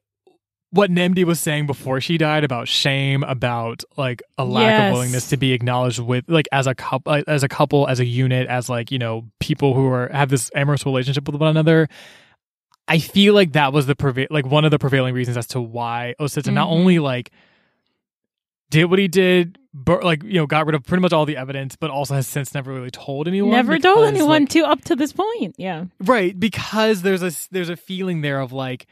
what 0.73 0.91
Nnemdi 0.91 1.25
was 1.25 1.39
saying 1.39 1.67
before 1.67 2.01
she 2.01 2.17
died 2.19 2.45
about 2.45 2.67
shame, 2.67 3.23
about 3.25 3.85
like 3.97 4.23
a 4.39 4.45
lack 4.45 4.63
Yes. 4.71 4.89
of 4.89 4.93
willingness 4.95 5.29
to 5.29 5.37
be 5.37 5.53
acknowledged 5.53 5.99
with 6.01 6.25
like 6.29 6.49
as 6.51 6.67
a 6.67 6.75
couple, 6.75 7.23
as 7.29 7.43
a 7.43 7.49
couple, 7.49 7.87
as 7.89 8.01
a 8.01 8.05
unit, 8.07 8.49
as 8.49 8.69
like 8.69 8.91
you 8.91 8.99
know 8.99 9.27
people 9.39 9.75
who 9.75 9.87
are 9.87 10.09
have 10.13 10.29
this 10.31 10.51
amorous 10.55 10.85
relationship 10.87 11.27
with 11.27 11.37
one 11.37 11.49
another. 11.51 11.89
I 12.89 12.99
feel 12.99 13.33
like 13.35 13.53
that 13.53 13.73
was 13.73 13.87
the 13.87 13.95
preva- 13.95 14.27
like 14.31 14.45
one 14.47 14.65
of 14.65 14.71
the 14.71 14.79
prevailing 14.79 15.15
reasons 15.15 15.37
as 15.37 15.47
to 15.49 15.61
why 15.61 16.15
Osita 16.19 16.53
not 16.53 16.69
Mhm. 16.69 16.73
only 16.73 16.99
like 16.99 17.31
did 18.71 18.87
what 18.87 18.99
he 18.99 19.07
did, 19.09 19.59
but 19.75 20.03
like 20.03 20.23
you 20.23 20.35
know, 20.35 20.47
got 20.47 20.67
rid 20.67 20.75
of 20.75 20.85
pretty 20.85 21.03
much 21.03 21.13
all 21.13 21.27
the 21.27 21.37
evidence, 21.37 21.77
but 21.77 21.91
also 21.91 22.15
has 22.15 22.27
since 22.27 22.55
never 22.55 22.73
really 22.73 22.91
told 22.91 23.29
anyone. 23.29 23.51
Never 23.53 23.79
told 23.79 24.07
anyone 24.07 24.43
like- 24.43 24.49
to 24.51 24.61
up 24.65 24.83
to 24.85 24.97
this 24.97 25.13
point. 25.13 25.55
Yeah. 25.59 25.85
right? 26.01 26.39
Because 26.39 27.03
there's 27.03 27.23
a 27.23 27.31
there's 27.51 27.69
a 27.69 27.77
feeling 27.77 28.23
there 28.23 28.41
of 28.41 28.53
like, 28.53 28.87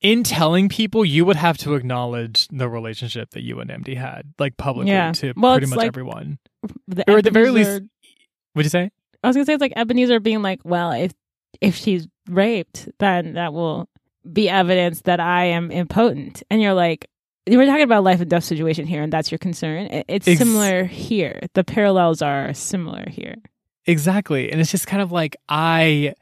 in 0.00 0.22
telling 0.24 0.68
people, 0.68 1.04
you 1.04 1.24
would 1.24 1.36
have 1.36 1.58
to 1.58 1.74
acknowledge 1.74 2.48
the 2.48 2.68
relationship 2.68 3.30
that 3.30 3.42
you 3.42 3.60
and 3.60 3.70
Nnemdi 3.70 3.96
had, 3.96 4.32
like 4.38 4.56
publicly 4.56 4.92
Yeah. 4.92 5.12
to 5.12 5.32
Well, 5.36 5.54
pretty 5.56 5.66
much 5.70 5.76
like- 5.76 5.86
everyone. 5.88 6.38
Or 7.06 7.18
at 7.18 7.24
the 7.24 7.30
very 7.30 7.50
least- 7.50 7.82
What'd 8.52 8.66
you 8.66 8.70
say? 8.70 8.90
I 9.22 9.26
was 9.28 9.36
gonna 9.36 9.44
say 9.46 9.54
it's 9.54 9.60
like 9.60 9.74
Ebenezer 9.76 10.18
being 10.20 10.42
like, 10.42 10.60
well, 10.64 10.92
if 10.92 11.12
if 11.60 11.74
she's 11.76 12.06
raped, 12.28 12.88
then 12.98 13.34
that 13.34 13.52
will 13.52 13.88
be 14.32 14.48
evidence 14.48 15.02
that 15.02 15.20
I 15.20 15.46
am 15.46 15.70
impotent. 15.70 16.42
And 16.50 16.62
you're 16.62 16.74
like, 16.74 17.06
we're 17.46 17.66
talking 17.66 17.82
about 17.82 17.98
a 17.98 18.00
life 18.00 18.20
and 18.20 18.30
death 18.30 18.44
situation 18.44 18.86
here, 18.86 19.02
and 19.02 19.12
that's 19.12 19.30
your 19.30 19.38
concern. 19.38 19.88
It's 20.08 20.26
Ex- 20.28 20.38
similar 20.38 20.84
here. 20.84 21.40
The 21.54 21.64
parallels 21.64 22.22
are 22.22 22.54
similar 22.54 23.04
here. 23.10 23.34
Exactly. 23.86 24.50
And 24.52 24.60
it's 24.60 24.70
just 24.70 24.86
kind 24.86 25.02
of 25.02 25.10
like 25.12 25.36
I 25.48 26.14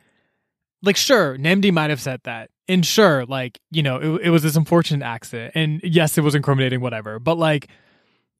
like 0.83 0.97
sure, 0.97 1.37
Nnemdi 1.37 1.73
might 1.73 1.91
have 1.91 2.01
said 2.01 2.21
that. 2.25 2.51
And 2.69 2.85
sure, 2.85 3.25
like, 3.27 3.59
you 3.71 3.83
know, 3.83 3.97
it, 4.17 4.27
it 4.27 4.31
was 4.31 4.43
this 4.43 4.55
unfortunate 4.57 5.05
accident. 5.05 5.53
And 5.55 5.81
yes, 5.83 6.19
it 6.19 6.21
was 6.23 6.35
incriminating, 6.35 6.81
whatever. 6.81 7.19
But 7.19 7.39
like 7.39 7.69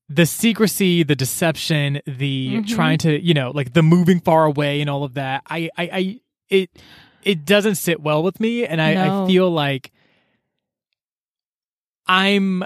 the 0.09 0.27
secrecy, 0.27 1.03
the 1.03 1.17
deception, 1.17 2.01
the 2.07 2.57
Mhm. 2.59 2.69
trying 2.69 2.99
to, 2.99 3.21
you 3.23 3.35
know, 3.35 3.51
like 3.51 3.73
the 3.73 3.83
moving 3.83 4.21
far 4.21 4.45
away 4.45 4.81
and 4.81 4.89
all 4.91 5.05
of 5.05 5.15
that, 5.15 5.43
I 5.49 5.71
I, 5.77 5.83
I 5.93 6.21
it 6.49 6.71
it 7.23 7.45
doesn't 7.45 7.75
sit 7.77 8.01
well 8.01 8.23
with 8.23 8.39
me. 8.41 8.65
And 8.67 8.81
I, 8.81 8.95
No. 8.95 9.25
I 9.25 9.27
feel 9.27 9.51
like 9.51 9.91
I'm 12.07 12.65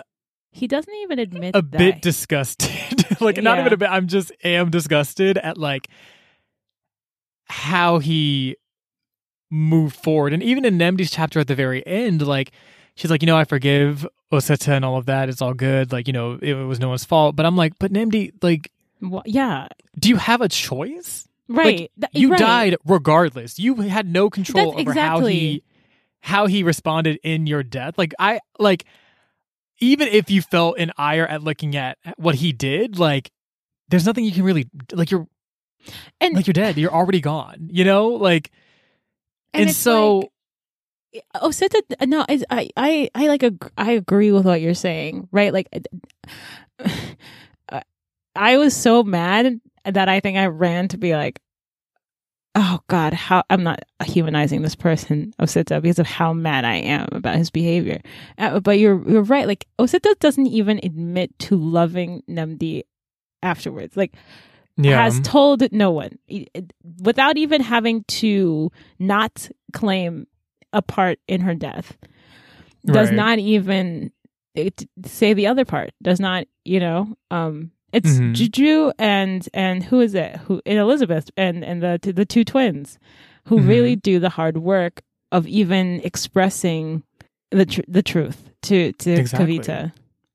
He 0.50 0.66
doesn't 0.66 0.94
even 1.02 1.18
admit 1.18 1.56
a 1.56 1.62
that. 1.62 1.78
bit 1.78 2.02
disgusted. 2.02 2.70
like 3.20 3.42
not 3.42 3.58
even 3.58 3.72
a 3.72 3.76
bit. 3.76 3.88
I'm 3.90 4.06
just 4.08 4.32
am 4.44 4.70
disgusted 4.70 5.38
at 5.38 5.56
like 5.58 5.88
how 7.46 7.98
he 7.98 8.56
moved 9.52 9.94
forward. 9.94 10.32
And 10.32 10.42
even 10.42 10.64
in 10.64 10.78
Nnemdi's 10.78 11.10
chapter 11.10 11.38
at 11.38 11.46
the 11.46 11.54
very 11.54 11.86
end, 11.86 12.26
like 12.26 12.50
she's 12.96 13.10
like, 13.10 13.22
you 13.22 13.26
know, 13.26 13.36
I 13.36 13.44
forgive 13.44 14.06
Osita 14.32 14.68
and 14.68 14.84
all 14.84 14.96
of 14.96 15.06
that. 15.06 15.28
It's 15.28 15.42
all 15.42 15.54
good. 15.54 15.92
Like, 15.92 16.06
you 16.06 16.12
know, 16.12 16.38
it, 16.40 16.54
was 16.54 16.80
no 16.80 16.88
one's 16.88 17.04
fault. 17.04 17.36
But 17.36 17.44
I'm 17.46 17.56
like, 17.56 17.74
but 17.78 17.92
Nnemdi, 17.92 18.32
like, 18.42 18.72
Wha- 19.00 19.22
yeah, 19.26 19.68
do 19.98 20.08
you 20.08 20.16
have 20.16 20.40
a 20.40 20.48
choice? 20.48 21.28
right. 21.48 21.90
Th- 22.00 22.10
You 22.12 22.30
right. 22.30 22.38
died 22.38 22.76
regardless. 22.86 23.58
You 23.58 23.74
had 23.74 24.06
no 24.06 24.30
control 24.30 24.72
That's 24.72 24.80
over 24.88 24.92
how 24.98 25.20
he 25.26 25.62
how 26.20 26.46
he 26.46 26.62
responded 26.62 27.18
in 27.22 27.46
your 27.46 27.62
death. 27.62 27.98
Like 27.98 28.14
I 28.18 28.40
like 28.58 28.84
even 29.80 30.08
if 30.08 30.30
you 30.30 30.40
felt 30.40 30.78
an 30.78 30.92
ire 30.96 31.26
at 31.26 31.42
looking 31.42 31.76
at 31.76 31.98
what 32.16 32.36
he 32.36 32.52
did, 32.52 32.98
like 32.98 33.30
there's 33.88 34.06
nothing 34.06 34.24
you 34.24 34.32
can 34.32 34.44
really 34.44 34.68
like 34.92 35.10
you're 35.10 35.26
And 36.20 36.34
like 36.34 36.46
you're 36.46 36.54
dead. 36.54 36.78
You're 36.78 36.92
already 36.94 37.20
gone. 37.20 37.68
You 37.70 37.84
know? 37.84 38.06
Like 38.10 38.50
and, 39.54 39.68
it's 39.70 39.78
so 39.78 40.18
like- 40.18 40.28
Oh, 41.34 41.50
said 41.50 41.70
that 41.72 42.08
no, 42.08 42.24
I, 42.26 42.42
I, 42.74 43.10
I, 43.14 43.26
like, 43.28 43.42
ag- 43.42 43.70
I 43.76 43.92
agree 43.92 44.32
with 44.32 44.46
what 44.46 44.62
you're 44.62 44.72
saying, 44.72 45.28
right? 45.30 45.52
Like, 45.52 45.68
I- 48.34 48.56
was 48.56 48.74
so 48.74 49.02
mad 49.02 49.60
that 49.84 50.08
I 50.08 50.20
think 50.20 50.38
I 50.38 50.46
ran 50.46 50.88
to 50.88 50.96
be 50.96 51.14
like, 51.14 51.40
oh 52.54 52.80
God, 52.88 53.12
how 53.12 53.42
I'm 53.50 53.62
not 53.62 53.80
humanizing 54.04 54.62
this 54.62 54.74
person, 54.74 55.34
Osita, 55.40 55.82
because 55.82 55.98
of 55.98 56.06
how 56.06 56.32
mad 56.32 56.64
I 56.64 56.76
am 56.76 57.08
about 57.12 57.36
his 57.36 57.50
behavior. 57.50 58.00
Uh, 58.38 58.60
but 58.60 58.78
you're, 58.78 59.06
you're 59.08 59.22
right. 59.22 59.46
Like, 59.46 59.66
Osita 59.78 60.18
doesn't 60.18 60.46
even 60.46 60.80
admit 60.82 61.38
to 61.40 61.56
loving 61.56 62.22
Nnemdi 62.28 62.82
afterwards. 63.42 63.96
Like, 63.96 64.14
yeah. 64.76 65.02
has 65.02 65.20
told 65.20 65.70
no 65.72 65.90
one 65.90 66.18
without 67.02 67.36
even 67.36 67.60
having 67.60 68.04
to 68.04 68.70
not 68.98 69.48
claim 69.72 70.26
a 70.72 70.82
part 70.82 71.18
in 71.28 71.40
her 71.40 71.54
death 71.54 71.96
does 72.86 73.08
Right. 73.08 73.16
not 73.16 73.38
even 73.38 74.10
it, 74.54 74.86
say 75.06 75.32
the 75.34 75.46
other 75.46 75.64
part 75.64 75.90
does 76.02 76.20
not 76.20 76.46
you 76.64 76.80
know 76.80 77.14
um 77.30 77.70
it's 77.92 78.18
Mhm. 78.18 78.34
Juju 78.34 78.92
and 78.98 79.46
and 79.54 79.82
who 79.84 80.00
is 80.00 80.14
it 80.14 80.36
who 80.46 80.60
and 80.66 80.78
Elizabeth 80.78 81.30
and 81.36 81.62
and 81.64 81.82
the 81.82 81.98
the 82.02 82.24
two 82.24 82.44
twins 82.44 82.98
who 83.46 83.58
Mhm. 83.60 83.68
really 83.68 83.96
do 83.96 84.18
the 84.18 84.30
hard 84.30 84.56
work 84.58 85.02
of 85.30 85.46
even 85.46 86.00
expressing 86.04 87.02
the 87.50 87.66
tr- 87.66 87.80
the 87.88 88.02
truth 88.02 88.50
to 88.62 88.92
to 88.92 89.12
Exactly. 89.12 89.58
Kavita 89.58 89.92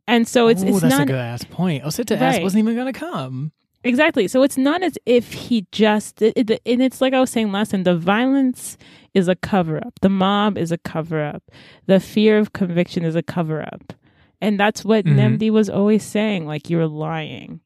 and 0.07 0.27
so 0.27 0.47
it's 0.47 0.63
Ooh, 0.63 0.67
it's 0.67 0.81
that's 0.81 0.99
a 0.99 1.05
good 1.05 1.15
ass 1.15 1.43
point. 1.45 1.83
Osita 1.83 2.15
ass 2.15 2.35
Right. 2.35 2.43
wasn't 2.43 2.63
even 2.63 2.75
gonna 2.75 2.93
come. 2.93 3.51
Exactly. 3.83 4.27
So 4.27 4.43
it's 4.43 4.57
not 4.57 4.83
as 4.83 4.97
if 5.05 5.31
he 5.33 5.65
just, 5.71 6.21
it, 6.21 6.33
it- 6.49 6.61
and 6.65 6.81
it's 6.81 6.99
like 7.01 7.13
I 7.13 7.19
was 7.19 7.29
saying 7.29 7.51
last 7.51 7.71
time, 7.71 7.83
the 7.83 7.95
violence 7.97 8.77
is 9.13 9.27
a 9.27 9.35
cover 9.35 9.77
up. 9.77 9.93
The 10.01 10.09
mob 10.09 10.57
is 10.57 10.71
a 10.71 10.77
cover 10.77 11.23
up. 11.23 11.43
The 11.85 11.99
fear 11.99 12.37
of 12.37 12.53
conviction 12.53 13.03
is 13.05 13.15
a 13.15 13.23
cover 13.23 13.61
up. 13.61 13.93
And 14.41 14.59
that's 14.59 14.83
what 14.85 15.05
Mhm. 15.05 15.15
Nnemdi 15.39 15.49
was 15.51 15.69
always 15.69 16.03
saying 16.03 16.45
like, 16.45 16.69
you're 16.69 16.87
lying. 16.87 17.61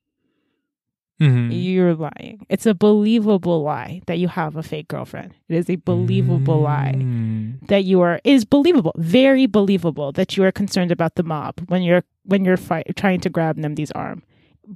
Mm-hmm. 1.20 1.52
You're 1.52 1.94
lying. 1.94 2.46
It's 2.50 2.66
a 2.66 2.74
believable 2.74 3.62
lie 3.62 4.02
that 4.08 4.18
you 4.18 4.28
have 4.28 4.56
a 4.56 4.64
fake 4.64 4.88
girlfriend. 4.88 5.34
It 5.50 5.56
is 5.56 5.70
a 5.70 5.76
believable 5.76 6.62
lie 6.62 6.96
Mm. 6.98 7.68
that 7.68 7.84
you 7.84 8.02
are 8.02 8.20
is 8.24 8.44
believable, 8.44 8.94
very 8.98 9.46
believable 9.46 10.12
that 10.14 10.36
you 10.36 10.44
are 10.44 10.52
concerned 10.52 10.92
about 10.92 11.16
the 11.16 11.24
mob 11.24 11.62
when 11.68 11.84
you're 11.84 12.04
when 12.26 12.44
you're 12.44 12.58
fight, 12.58 12.88
trying 12.96 13.20
to 13.22 13.30
grab 13.30 13.58
Nnemdi's 13.58 13.92
arm. 13.92 14.24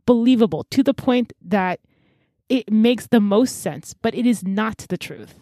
Believable 0.05 0.65
to 0.71 0.83
the 0.83 0.93
point 0.93 1.33
that 1.41 1.79
it 2.49 2.71
makes 2.71 3.07
the 3.07 3.19
most 3.19 3.61
sense, 3.61 3.93
but 3.93 4.13
it 4.15 4.25
is 4.25 4.43
not 4.43 4.77
the 4.89 4.97
truth. 4.97 5.39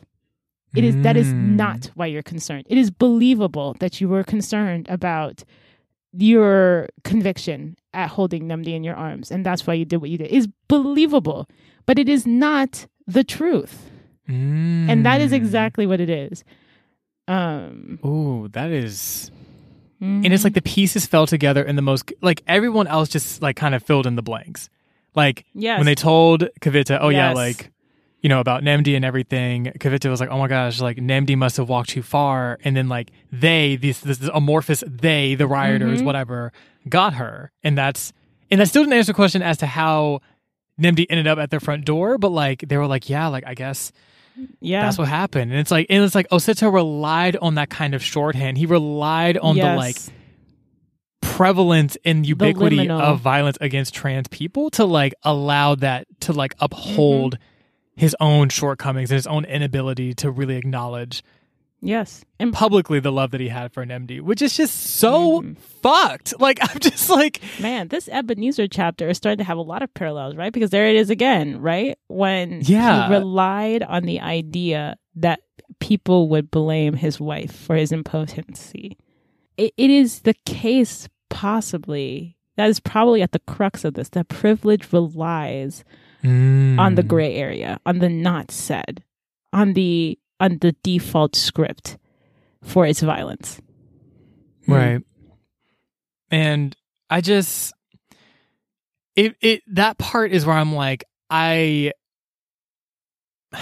It 0.76 0.84
is 0.84 0.96
that 1.04 1.16
is 1.18 1.34
Mm. 1.34 1.56
not 1.58 1.92
why 1.96 2.08
you're 2.08 2.24
concerned. 2.24 2.66
It 2.70 2.78
is 2.78 2.90
believable 2.92 3.76
that 3.80 4.02
you 4.02 4.10
were 4.10 4.24
concerned 4.24 4.88
about 4.90 5.44
your 6.12 6.88
conviction 7.04 7.76
at 7.94 8.10
holding 8.10 8.44
Nnemdi 8.48 8.74
in 8.74 8.84
your 8.84 8.96
arms, 8.96 9.32
and 9.32 9.46
that's 9.46 9.66
why 9.68 9.74
you 9.74 9.86
did 9.86 9.98
what 9.98 10.10
you 10.10 10.18
did. 10.18 10.28
It 10.28 10.34
is 10.38 10.48
believable, 10.68 11.48
but 11.86 12.00
it 12.00 12.08
is 12.10 12.26
not 12.26 12.88
the 13.08 13.24
truth, 13.24 13.90
and 14.28 15.06
that 15.06 15.22
is 15.22 15.32
Mm. 15.32 15.36
exactly 15.36 15.86
what 15.86 16.00
it 16.02 16.10
is. 16.10 16.44
Um, 17.28 18.00
Ooh, 18.06 18.48
that 18.50 18.72
is 18.72 19.32
and 20.04 20.26
it's 20.34 20.44
like 20.44 20.54
the 20.54 20.62
pieces 20.62 21.06
fell 21.06 21.26
together 21.26 21.64
in 21.64 21.76
the 21.78 21.82
most 21.82 22.12
like 22.22 22.44
everyone 22.46 22.88
else 22.88 23.08
just 23.10 23.42
like 23.42 23.56
kind 23.56 23.74
of 23.74 23.82
filled 23.84 24.06
in 24.06 24.16
the 24.16 24.22
blanks. 24.22 24.70
Like 25.16 25.46
Yes. 25.54 25.78
when 25.80 25.86
they 25.86 25.96
told 25.96 26.50
Kavita, 26.60 26.98
oh 27.02 27.10
yeah, 27.10 27.32
like 27.34 27.72
you 28.22 28.30
know 28.30 28.40
about 28.40 28.64
Nnemdi 28.64 28.96
and 28.96 29.06
everything, 29.06 29.66
Kavita 29.80 30.10
was 30.10 30.20
like, 30.20 30.30
oh 30.30 30.38
my 30.38 30.48
gosh, 30.48 30.80
like 30.82 30.98
Nnemdi 30.98 31.38
must 31.38 31.58
have 31.58 31.70
walked 31.70 31.90
too 31.90 32.02
far, 32.04 32.58
and 32.64 32.76
then 32.76 32.90
like 32.90 33.12
they, 33.32 33.76
this 33.78 34.00
this 34.02 34.22
amorphous 34.34 34.84
they, 34.88 35.36
the 35.36 35.48
rioters, 35.48 35.98
Mm-hmm. 36.00 36.06
whatever, 36.06 36.52
got 36.90 37.14
her, 37.16 37.52
and 37.64 37.78
that's 37.78 38.12
and 38.52 38.60
that 38.60 38.68
still 38.68 38.84
didn't 38.84 38.94
answer 38.98 39.12
the 39.12 39.16
question 39.16 39.42
as 39.42 39.58
to 39.60 39.66
how 39.68 40.20
Nnemdi 40.82 41.06
ended 41.10 41.28
up 41.28 41.38
at 41.38 41.50
their 41.52 41.60
front 41.60 41.86
door, 41.86 42.18
but 42.18 42.30
like 42.30 42.64
they 42.68 42.78
were 42.78 42.88
like, 42.88 43.10
yeah, 43.10 43.28
like 43.28 43.44
I 43.46 43.54
guess 43.54 43.92
yeah. 44.60 44.84
that's 44.84 44.98
what 44.98 45.08
happened, 45.08 45.52
and 45.52 45.60
it's 45.60 45.72
like 45.72 45.88
and 45.90 46.04
it's 46.04 46.16
like 46.16 46.30
Osita 46.30 46.72
relied 46.74 47.36
on 47.38 47.56
that 47.56 47.70
kind 47.70 47.94
of 47.94 48.04
shorthand. 48.04 48.58
He 48.58 48.66
relied 48.66 49.38
on 49.38 49.56
the 49.56 49.76
like 49.76 49.98
prevalence 51.22 51.98
and 52.06 52.26
ubiquity 52.26 52.90
of 52.90 53.20
violence 53.20 53.58
against 53.62 53.94
trans 53.96 54.28
people 54.28 54.70
to 54.72 54.86
like 54.86 55.14
allow 55.24 55.76
that 55.76 56.08
to 56.22 56.34
like 56.34 56.56
uphold 56.60 57.38
Mm-hmm. 57.94 58.02
his 58.02 58.16
own 58.20 58.50
shortcomings 58.50 59.12
and 59.12 59.18
his 59.18 59.28
own 59.28 59.46
inability 59.46 60.16
to 60.16 60.32
really 60.32 60.56
acknowledge 60.56 61.24
yes. 61.84 62.24
And 62.40 62.52
publicly 62.54 63.00
the 63.00 63.12
love 63.12 63.32
that 63.32 63.42
he 63.42 63.50
had 63.50 63.74
for 63.74 63.86
Nnemdi, 63.86 64.22
which 64.22 64.42
is 64.42 64.56
just 64.58 64.76
so 64.76 65.42
Mm-hmm. 65.42 65.54
fucked. 65.82 66.34
Like 66.40 66.60
I'm 66.62 66.80
just 66.80 67.10
like 67.10 67.42
man, 67.60 67.90
this 67.90 68.08
Ebenezer 68.10 68.68
chapter 68.68 69.08
is 69.10 69.18
starting 69.18 69.38
to 69.40 69.44
have 69.44 69.58
a 69.58 69.62
lot 69.62 69.82
of 69.84 69.94
parallels, 69.94 70.36
right? 70.36 70.52
Because 70.54 70.70
there 70.72 70.88
it 70.88 70.96
is 70.96 71.10
again, 71.10 71.60
right? 71.62 71.98
When 72.08 72.62
Yeah. 72.64 73.08
he 73.08 73.14
relied 73.14 73.84
on 73.84 74.04
the 74.04 74.20
idea 74.22 74.98
that 75.16 75.40
people 75.80 76.30
would 76.30 76.50
blame 76.50 76.94
his 76.94 77.20
wife 77.20 77.54
for 77.56 77.76
his 77.76 77.92
impotency. 77.92 78.98
It, 79.58 79.74
it 79.78 79.90
is 79.90 80.22
the 80.22 80.34
case, 80.46 81.08
possibly, 81.30 82.38
that 82.58 82.70
is 82.70 82.80
probably 82.80 83.22
at 83.22 83.32
the 83.34 83.40
crux 83.40 83.84
of 83.86 83.94
this, 83.96 84.10
that 84.10 84.28
privilege 84.30 84.92
relies 84.94 85.84
on 86.24 86.96
the 86.96 87.04
Mm. 87.04 87.08
gray 87.08 87.36
area, 87.36 87.80
on 87.86 88.00
the 88.00 88.08
not 88.10 88.50
said, 88.50 89.04
on 89.52 89.74
the 89.74 90.18
on 90.44 90.58
the 90.60 90.74
default 90.84 91.36
script 91.36 91.98
for 92.62 92.86
its 92.86 93.00
violence. 93.00 93.62
Hmm. 94.66 94.74
Right. 94.74 95.02
And 96.30 96.76
I 97.10 97.22
just 97.22 97.74
it 99.16 99.36
it 99.42 99.62
that 99.68 99.98
part 99.98 100.32
is 100.32 100.46
where 100.46 100.58
I'm 100.58 100.76
like 100.76 101.06
I 101.30 101.94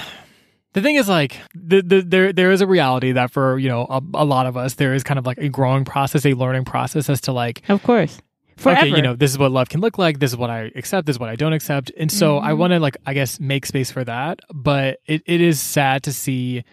the 0.74 0.82
thing 0.82 0.96
is 0.96 1.08
like 1.08 1.38
the, 1.54 1.82
the 1.82 2.02
there 2.02 2.34
there 2.34 2.52
is 2.52 2.62
a 2.62 2.68
reality 2.68 3.12
that 3.12 3.32
for 3.32 3.60
you 3.60 3.70
know 3.70 3.86
a, 3.90 4.02
a 4.16 4.26
lot 4.26 4.48
of 4.48 4.58
us 4.58 4.76
there 4.76 4.94
is 4.94 5.04
kind 5.04 5.20
of 5.20 5.26
like 5.26 5.38
a 5.38 5.50
growing 5.50 5.86
process 5.86 6.26
a 6.26 6.34
learning 6.34 6.66
process 6.66 7.10
as 7.10 7.22
to 7.22 7.32
like 7.32 7.62
Of 7.70 7.84
course. 7.84 8.20
Forever. 8.58 8.82
okay 8.88 8.96
you 8.96 9.02
know 9.02 9.16
this 9.16 9.32
is 9.32 9.38
what 9.40 9.52
love 9.52 9.70
can 9.70 9.82
look 9.82 9.98
like 9.98 10.20
this 10.20 10.32
is 10.32 10.38
what 10.38 10.50
i 10.50 10.72
accept 10.76 11.06
this 11.08 11.16
is 11.16 11.20
what 11.20 11.30
i 11.30 11.36
don't 11.36 11.54
accept 11.54 11.92
and 11.98 12.12
so 12.12 12.38
i 12.38 12.52
Mhm. 12.52 12.58
want 12.58 12.72
to 12.74 12.80
like 12.80 12.98
i 13.06 13.14
guess 13.14 13.40
make 13.40 13.66
space 13.66 13.90
for 13.92 14.04
that 14.04 14.40
but 14.54 15.00
it, 15.08 15.24
it 15.26 15.42
is 15.42 15.60
sad 15.60 16.04
to 16.04 16.14
see 16.14 16.64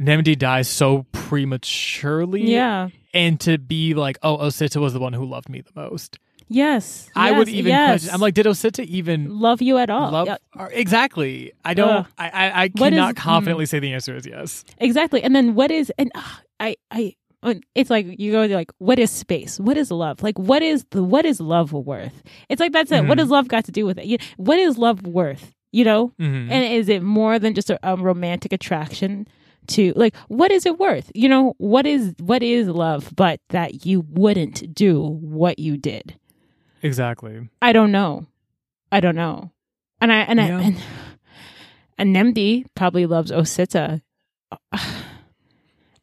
Nnemdi 0.00 0.38
die 0.38 0.62
so 0.62 1.04
prematurely 1.12 2.42
Yeah. 2.50 2.88
and 3.12 3.38
to 3.40 3.58
be 3.58 3.94
like 3.94 4.18
oh 4.22 4.38
osita 4.38 4.80
was 4.80 4.92
the 4.92 5.00
one 5.00 5.12
who 5.12 5.24
loved 5.24 5.48
me 5.48 5.60
the 5.60 5.72
most 5.74 6.18
Yes. 6.52 7.08
i 7.14 7.30
would 7.30 7.48
even 7.48 7.70
yes. 7.70 7.90
question 8.00 8.14
i'm 8.14 8.20
like 8.20 8.34
did 8.34 8.46
osita 8.46 8.84
even 8.86 9.38
love 9.40 9.62
you 9.62 9.76
at 9.78 9.88
all. 9.90 10.10
love 10.10 10.26
Yeah, 10.26 10.36
or- 10.56 10.70
exactly 10.72 11.52
i 11.64 11.74
don't 11.74 11.88
Ugh. 11.90 12.06
I, 12.18 12.28
I 12.30 12.62
i 12.64 12.68
cannot 12.68 13.14
mm. 13.14 13.18
confidently 13.18 13.66
say 13.66 13.78
the 13.78 13.92
answer 13.92 14.16
is 14.16 14.26
yes 14.26 14.64
exactly. 14.78 15.22
And 15.22 15.34
then 15.36 15.54
what 15.54 15.70
is 15.70 15.92
and 15.98 16.10
uh, 16.14 16.22
I 16.58 16.76
I 16.90 17.14
it's 17.74 17.90
like 17.90 18.18
you 18.20 18.32
go 18.32 18.44
like 18.46 18.70
what 18.78 18.98
is 18.98 19.10
space? 19.10 19.58
What 19.58 19.76
is 19.76 19.90
love? 19.90 20.22
Like 20.22 20.38
what 20.38 20.62
is 20.62 20.84
the 20.90 21.02
what 21.02 21.24
is 21.24 21.40
love 21.40 21.72
worth? 21.72 22.22
It's 22.48 22.60
like 22.60 22.72
that's 22.72 22.92
it. 22.92 23.06
What 23.06 23.14
Mhm. 23.16 23.20
does 23.22 23.30
love 23.30 23.48
got 23.48 23.64
to 23.64 23.72
do 23.72 23.86
with 23.86 23.98
it? 23.98 24.20
What 24.36 24.58
is 24.58 24.76
love 24.78 25.06
worth? 25.06 25.54
You 25.72 25.84
know? 25.84 26.12
Mhm. 26.20 26.50
And 26.50 26.64
is 26.74 26.88
it 26.88 27.02
more 27.02 27.38
than 27.38 27.54
just 27.54 27.70
a, 27.70 27.78
a 27.82 27.96
romantic 27.96 28.52
attraction 28.52 29.26
to 29.68 29.92
like 29.96 30.14
what 30.28 30.50
is 30.50 30.66
it 30.66 30.78
worth? 30.78 31.10
You 31.14 31.28
know, 31.28 31.54
what 31.58 31.86
is 31.86 32.14
what 32.20 32.42
is 32.42 32.68
love 32.68 33.12
but 33.16 33.40
that 33.50 33.86
you 33.86 34.04
wouldn't 34.10 34.74
do 34.74 35.00
what 35.00 35.58
you 35.58 35.76
did? 35.76 36.16
exactly 36.82 37.48
I 37.62 37.72
don't 37.72 37.92
know. 37.92 38.26
I 38.92 39.00
don't 39.00 39.14
know. 39.16 39.50
And 40.00 40.12
I 40.12 40.20
and 40.22 40.38
Yeah. 40.38 40.58
I 40.58 40.60
and, 40.62 40.76
and 41.98 42.16
Nnemdi 42.36 42.64
probably 42.74 43.06
loves 43.06 43.30
Osita. 43.30 44.02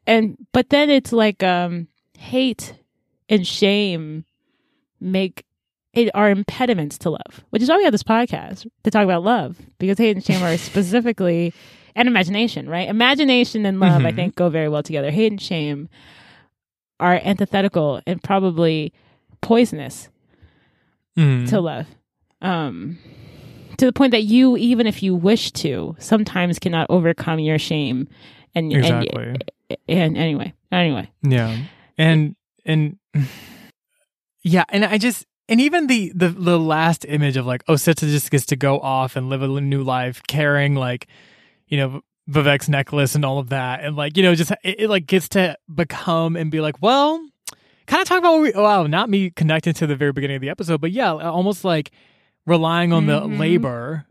And 0.08 0.38
but 0.54 0.70
then 0.70 0.90
it's 0.90 1.12
like 1.12 1.44
um 1.44 1.88
hate 2.18 2.74
and 3.30 3.46
shame 3.46 4.26
make 5.00 5.44
it 5.94 6.10
are 6.16 6.30
impediments 6.30 6.98
to 7.00 7.10
love, 7.10 7.44
which 7.50 7.62
is 7.62 7.70
why 7.70 7.78
we 7.78 7.84
have 7.84 7.92
this 7.92 8.04
podcast 8.04 8.66
to 8.84 8.92
talk 8.92 9.04
about 9.04 9.24
love 9.24 9.58
because 9.80 9.98
hate 9.98 10.16
and 10.16 10.24
shame 10.26 10.42
are 10.42 10.58
specifically 10.72 11.54
and 11.96 12.08
imagination, 12.08 12.70
right? 12.70 12.88
Imagination 12.88 13.66
and 13.66 13.80
love, 13.80 14.06
I 14.06 14.12
Mhm. 14.12 14.16
think, 14.16 14.36
go 14.36 14.50
very 14.50 14.70
well 14.70 14.84
together. 14.84 15.12
Hate 15.12 15.32
and 15.32 15.42
shame 15.42 15.90
are 17.00 17.20
antithetical 17.24 18.02
and 18.08 18.22
probably 18.24 18.94
poisonous 19.42 20.10
Mhm. 21.18 21.48
to 21.50 21.60
love. 21.60 21.88
Um, 22.42 22.98
to 23.78 23.86
the 23.88 23.94
point 23.94 24.12
that 24.12 24.24
you, 24.24 24.56
even 24.58 24.86
if 24.88 25.02
you 25.04 25.16
wish 25.16 25.52
to, 25.54 25.96
sometimes 26.00 26.60
cannot 26.60 26.88
overcome 26.90 27.40
your 27.40 27.58
shame. 27.60 28.08
And 28.56 28.72
exactly 28.74 29.24
and, 29.24 29.44
and 29.88 30.18
anyway, 30.18 30.54
anyway, 30.72 31.10
Yeah. 31.24 31.58
And 31.98 32.36
and 32.66 32.98
yeah, 34.44 34.64
and 34.70 34.86
I 34.86 34.98
just 34.98 35.26
and 35.50 35.60
even 35.62 35.88
the 35.88 36.12
the 36.16 36.30
the 36.30 36.60
last 36.60 37.06
image 37.08 37.38
of 37.38 37.46
like 37.46 37.66
Osita 37.66 38.02
just 38.02 38.32
gets 38.32 38.46
to 38.48 38.56
go 38.56 38.80
off 38.80 39.16
and 39.16 39.30
live 39.30 39.42
a 39.42 39.48
new 39.48 39.84
life 39.84 40.22
carrying 40.28 40.76
like 40.76 41.08
you 41.68 41.78
know 41.78 42.02
Vivek's 42.30 42.70
necklace 42.70 43.16
and 43.16 43.24
all 43.26 43.40
of 43.40 43.50
that 43.50 43.84
and 43.84 43.96
like 43.96 44.18
you 44.18 44.24
know 44.24 44.36
just 44.36 44.52
it, 44.64 44.82
it 44.82 44.90
like 44.90 45.06
gets 45.08 45.30
to 45.30 45.58
become 45.74 46.36
and 46.36 46.52
be 46.52 46.60
like 46.62 46.82
well 46.82 47.18
kind 47.88 48.02
of 48.02 48.08
talk 48.08 48.20
about 48.20 48.34
what 48.34 48.42
we, 48.42 48.52
wow 48.62 48.86
not 48.86 49.10
me 49.10 49.30
connecting 49.32 49.74
to 49.74 49.88
the 49.88 49.96
very 49.96 50.12
beginning 50.12 50.36
of 50.36 50.42
the 50.42 50.50
episode 50.50 50.82
but 50.82 50.92
yeah 50.92 51.12
almost 51.14 51.64
like 51.64 51.92
relying 52.46 52.92
on 52.94 53.06
the 53.06 53.22
Mhm. 53.22 53.40
labor 53.40 54.06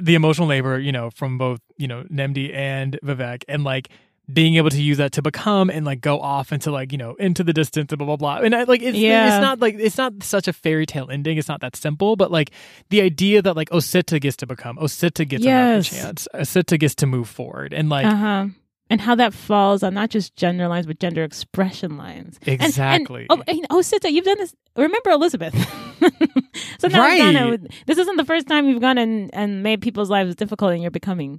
the 0.00 0.14
emotional 0.14 0.46
labor 0.46 0.78
you 0.78 0.92
know 0.92 1.10
from 1.10 1.36
both 1.36 1.60
you 1.76 1.88
know 1.88 2.04
Nnemdi 2.04 2.54
and 2.54 2.98
Vivek 3.04 3.42
and 3.48 3.64
like 3.64 3.88
being 4.32 4.56
able 4.56 4.68
to 4.70 4.82
use 4.82 4.98
that 4.98 5.12
to 5.12 5.22
become 5.22 5.70
and 5.70 5.86
like 5.86 6.00
go 6.02 6.20
off 6.20 6.52
into 6.52 6.70
like 6.70 6.92
you 6.92 6.98
know 6.98 7.14
into 7.14 7.42
the 7.42 7.52
distance 7.52 7.90
and 7.92 7.98
blah 7.98 8.06
blah 8.06 8.16
blah 8.16 8.36
and 8.44 8.54
I, 8.54 8.64
like 8.64 8.82
it's 8.82 8.96
Yeah. 8.96 9.36
it's 9.36 9.42
not 9.42 9.58
like 9.60 9.76
it's 9.78 9.96
not 9.96 10.22
such 10.22 10.46
a 10.48 10.52
fairy 10.52 10.84
tale 10.84 11.08
ending 11.10 11.38
it's 11.38 11.48
not 11.48 11.60
that 11.62 11.74
simple 11.76 12.14
but 12.14 12.30
like 12.30 12.50
the 12.90 13.00
idea 13.00 13.40
that 13.40 13.56
like 13.56 13.70
Osita 13.70 14.20
gets 14.20 14.36
to 14.36 14.46
become 14.46 14.76
Osita 14.76 15.26
gets 15.26 15.42
Yes. 15.44 15.90
another 15.92 16.04
chance 16.06 16.28
Osita 16.34 16.78
gets 16.78 16.94
to 16.96 17.06
move 17.06 17.28
forward 17.28 17.72
and 17.72 17.88
like 17.88 18.04
uh 18.06 18.14
huh. 18.16 18.46
And 18.90 19.02
how 19.02 19.14
that 19.16 19.34
falls 19.34 19.82
on 19.82 19.92
not 19.92 20.08
just 20.08 20.34
gender 20.34 20.66
lines, 20.66 20.86
but 20.86 20.98
gender 20.98 21.22
expression 21.22 21.98
lines. 21.98 22.38
And- 22.46 22.54
and- 22.58 22.62
exactly 22.62 23.26
oh, 23.28 23.42
and, 23.46 23.66
oh, 23.68 23.82
Sita, 23.82 24.10
you've 24.10 24.24
done 24.24 24.38
this. 24.38 24.54
Remember 24.76 25.10
Elizabeth? 25.10 25.54
so 26.78 26.88
now 26.88 27.00
Right. 27.00 27.20
and- 27.20 27.68
this 27.86 27.98
isn't 27.98 28.16
the 28.16 28.24
first 28.24 28.46
time 28.46 28.66
you've 28.66 28.80
gone 28.80 28.96
and, 28.96 29.28
and 29.34 29.62
made 29.62 29.82
people's 29.82 30.08
lives 30.08 30.34
difficult 30.36 30.72
and 30.72 30.80
you're 30.80 30.90
becoming, 30.90 31.38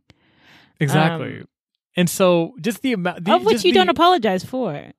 exactly 0.80 1.44
and 1.96 2.10
so 2.10 2.54
just 2.62 2.82
the 2.82 2.94
amount 2.94 3.24
the, 3.26 3.34
of 3.36 3.44
which 3.46 3.64
you 3.66 3.72
the- 3.72 3.80
don't 3.80 3.90
apologize 3.90 4.44
for. 4.44 4.92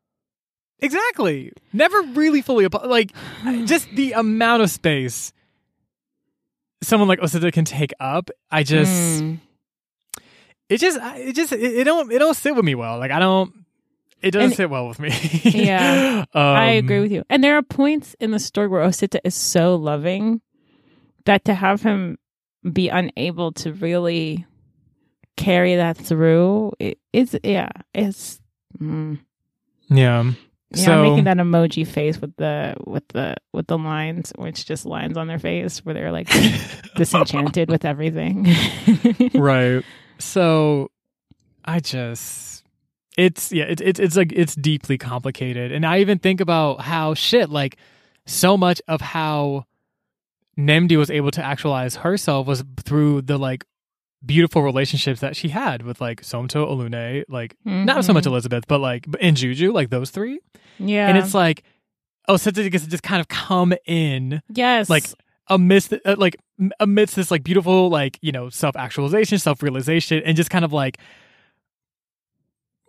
exactly 0.80 1.52
never 1.72 2.00
really 2.14 2.42
fully 2.42 2.64
apo- 2.64 2.86
like 2.88 3.12
just 3.66 3.88
the 3.94 4.12
amount 4.12 4.62
of 4.62 4.70
space 4.70 5.32
someone 6.82 7.08
like 7.08 7.20
Osita 7.20 7.52
can 7.52 7.64
take 7.64 7.92
up 8.00 8.30
I 8.50 8.62
just 8.62 9.22
Mm. 9.22 9.38
it 10.68 10.78
just 10.78 10.98
it 11.02 11.34
just 11.34 11.52
it, 11.52 11.60
it 11.60 11.84
don't 11.84 12.10
it 12.10 12.18
don't 12.18 12.34
sit 12.36 12.54
with 12.56 12.64
me 12.64 12.74
well 12.74 12.98
like 12.98 13.10
i 13.10 13.18
don't 13.18 13.52
it 14.22 14.30
doesn't 14.32 14.46
And- 14.50 14.54
sit 14.56 14.70
well 14.70 14.86
with 14.88 14.98
me 14.98 15.10
Yeah, 15.44 16.24
um, 16.34 16.42
I 16.42 16.72
agree 16.72 17.00
with 17.00 17.10
you. 17.10 17.24
And 17.30 17.42
there 17.42 17.56
are 17.56 17.62
points 17.62 18.14
in 18.20 18.32
the 18.32 18.38
story 18.38 18.68
where 18.68 18.82
Osita 18.82 19.18
is 19.24 19.34
so 19.34 19.76
loving 19.76 20.42
that 21.24 21.46
to 21.46 21.54
have 21.54 21.80
him 21.82 22.18
be 22.70 22.90
unable 22.90 23.52
to 23.52 23.72
really 23.72 24.44
carry 25.44 25.76
that 25.76 25.96
through, 25.96 26.72
it, 26.78 26.98
it's 27.12 27.34
yeah, 27.42 27.70
it's 27.94 28.40
mm. 28.78 29.18
yeah 29.88 30.32
yeah. 30.72 30.84
so 30.84 30.92
I'm 30.92 31.10
making 31.10 31.24
that 31.24 31.36
emoji 31.38 31.86
face 31.86 32.20
with 32.20 32.36
the 32.36 32.74
with 32.86 33.06
the 33.08 33.36
with 33.52 33.66
the 33.66 33.78
lines, 33.78 34.32
which 34.36 34.66
just 34.66 34.86
lines 34.86 35.16
on 35.16 35.26
their 35.26 35.38
face 35.38 35.84
where 35.84 35.94
they're 35.94 36.12
like 36.12 36.28
disenchanted 36.96 37.68
with 37.70 37.84
everything. 37.84 38.46
right 39.34 39.84
so 40.20 40.90
i 41.64 41.80
just 41.80 42.64
it's 43.16 43.52
yeah 43.52 43.64
it's 43.64 43.82
it's 43.82 43.98
it's 43.98 44.16
like 44.16 44.32
it's 44.32 44.54
deeply 44.54 44.98
complicated 44.98 45.72
and 45.72 45.84
i 45.84 45.98
even 45.98 46.18
think 46.18 46.40
about 46.40 46.80
how 46.80 47.14
shit 47.14 47.50
like 47.50 47.76
so 48.26 48.56
much 48.56 48.80
of 48.86 49.00
how 49.00 49.64
Nnemdi 50.58 50.96
was 50.96 51.10
able 51.10 51.30
to 51.32 51.42
actualize 51.42 51.96
herself 51.96 52.46
was 52.46 52.62
through 52.84 53.22
the 53.22 53.38
like 53.38 53.64
beautiful 54.24 54.62
relationships 54.62 55.20
that 55.20 55.34
she 55.36 55.48
had 55.48 55.82
with 55.82 56.00
like 56.00 56.22
Somto 56.22 56.66
Olunne, 56.68 57.24
like 57.28 57.56
not 57.64 58.04
so 58.04 58.12
much 58.12 58.24
Mhm. 58.24 58.28
Elizabeth, 58.28 58.64
but 58.68 58.80
like 58.80 59.06
and 59.20 59.36
Juju, 59.36 59.72
like 59.72 59.90
those 59.90 60.10
three. 60.10 60.40
Yeah. 60.78 61.08
And 61.08 61.16
it's 61.18 61.34
like, 61.34 61.62
oh, 62.28 62.36
Sita 62.36 62.68
gets 62.68 62.84
to 62.84 62.90
just 62.90 63.02
kind 63.02 63.20
of 63.20 63.28
come 63.28 63.72
in 63.86 64.42
yes. 64.52 64.88
like 64.90 65.04
amidst 65.48 65.92
uh, 65.92 66.16
like 66.18 66.36
amidst 66.78 67.16
this 67.16 67.30
like 67.30 67.42
beautiful 67.42 67.88
like 67.88 68.18
you 68.22 68.32
know 68.32 68.50
self 68.50 68.76
actualization, 68.76 69.38
self 69.38 69.62
realization, 69.62 70.22
and 70.24 70.36
just 70.36 70.50
kind 70.50 70.64
of 70.64 70.72
like 70.72 70.98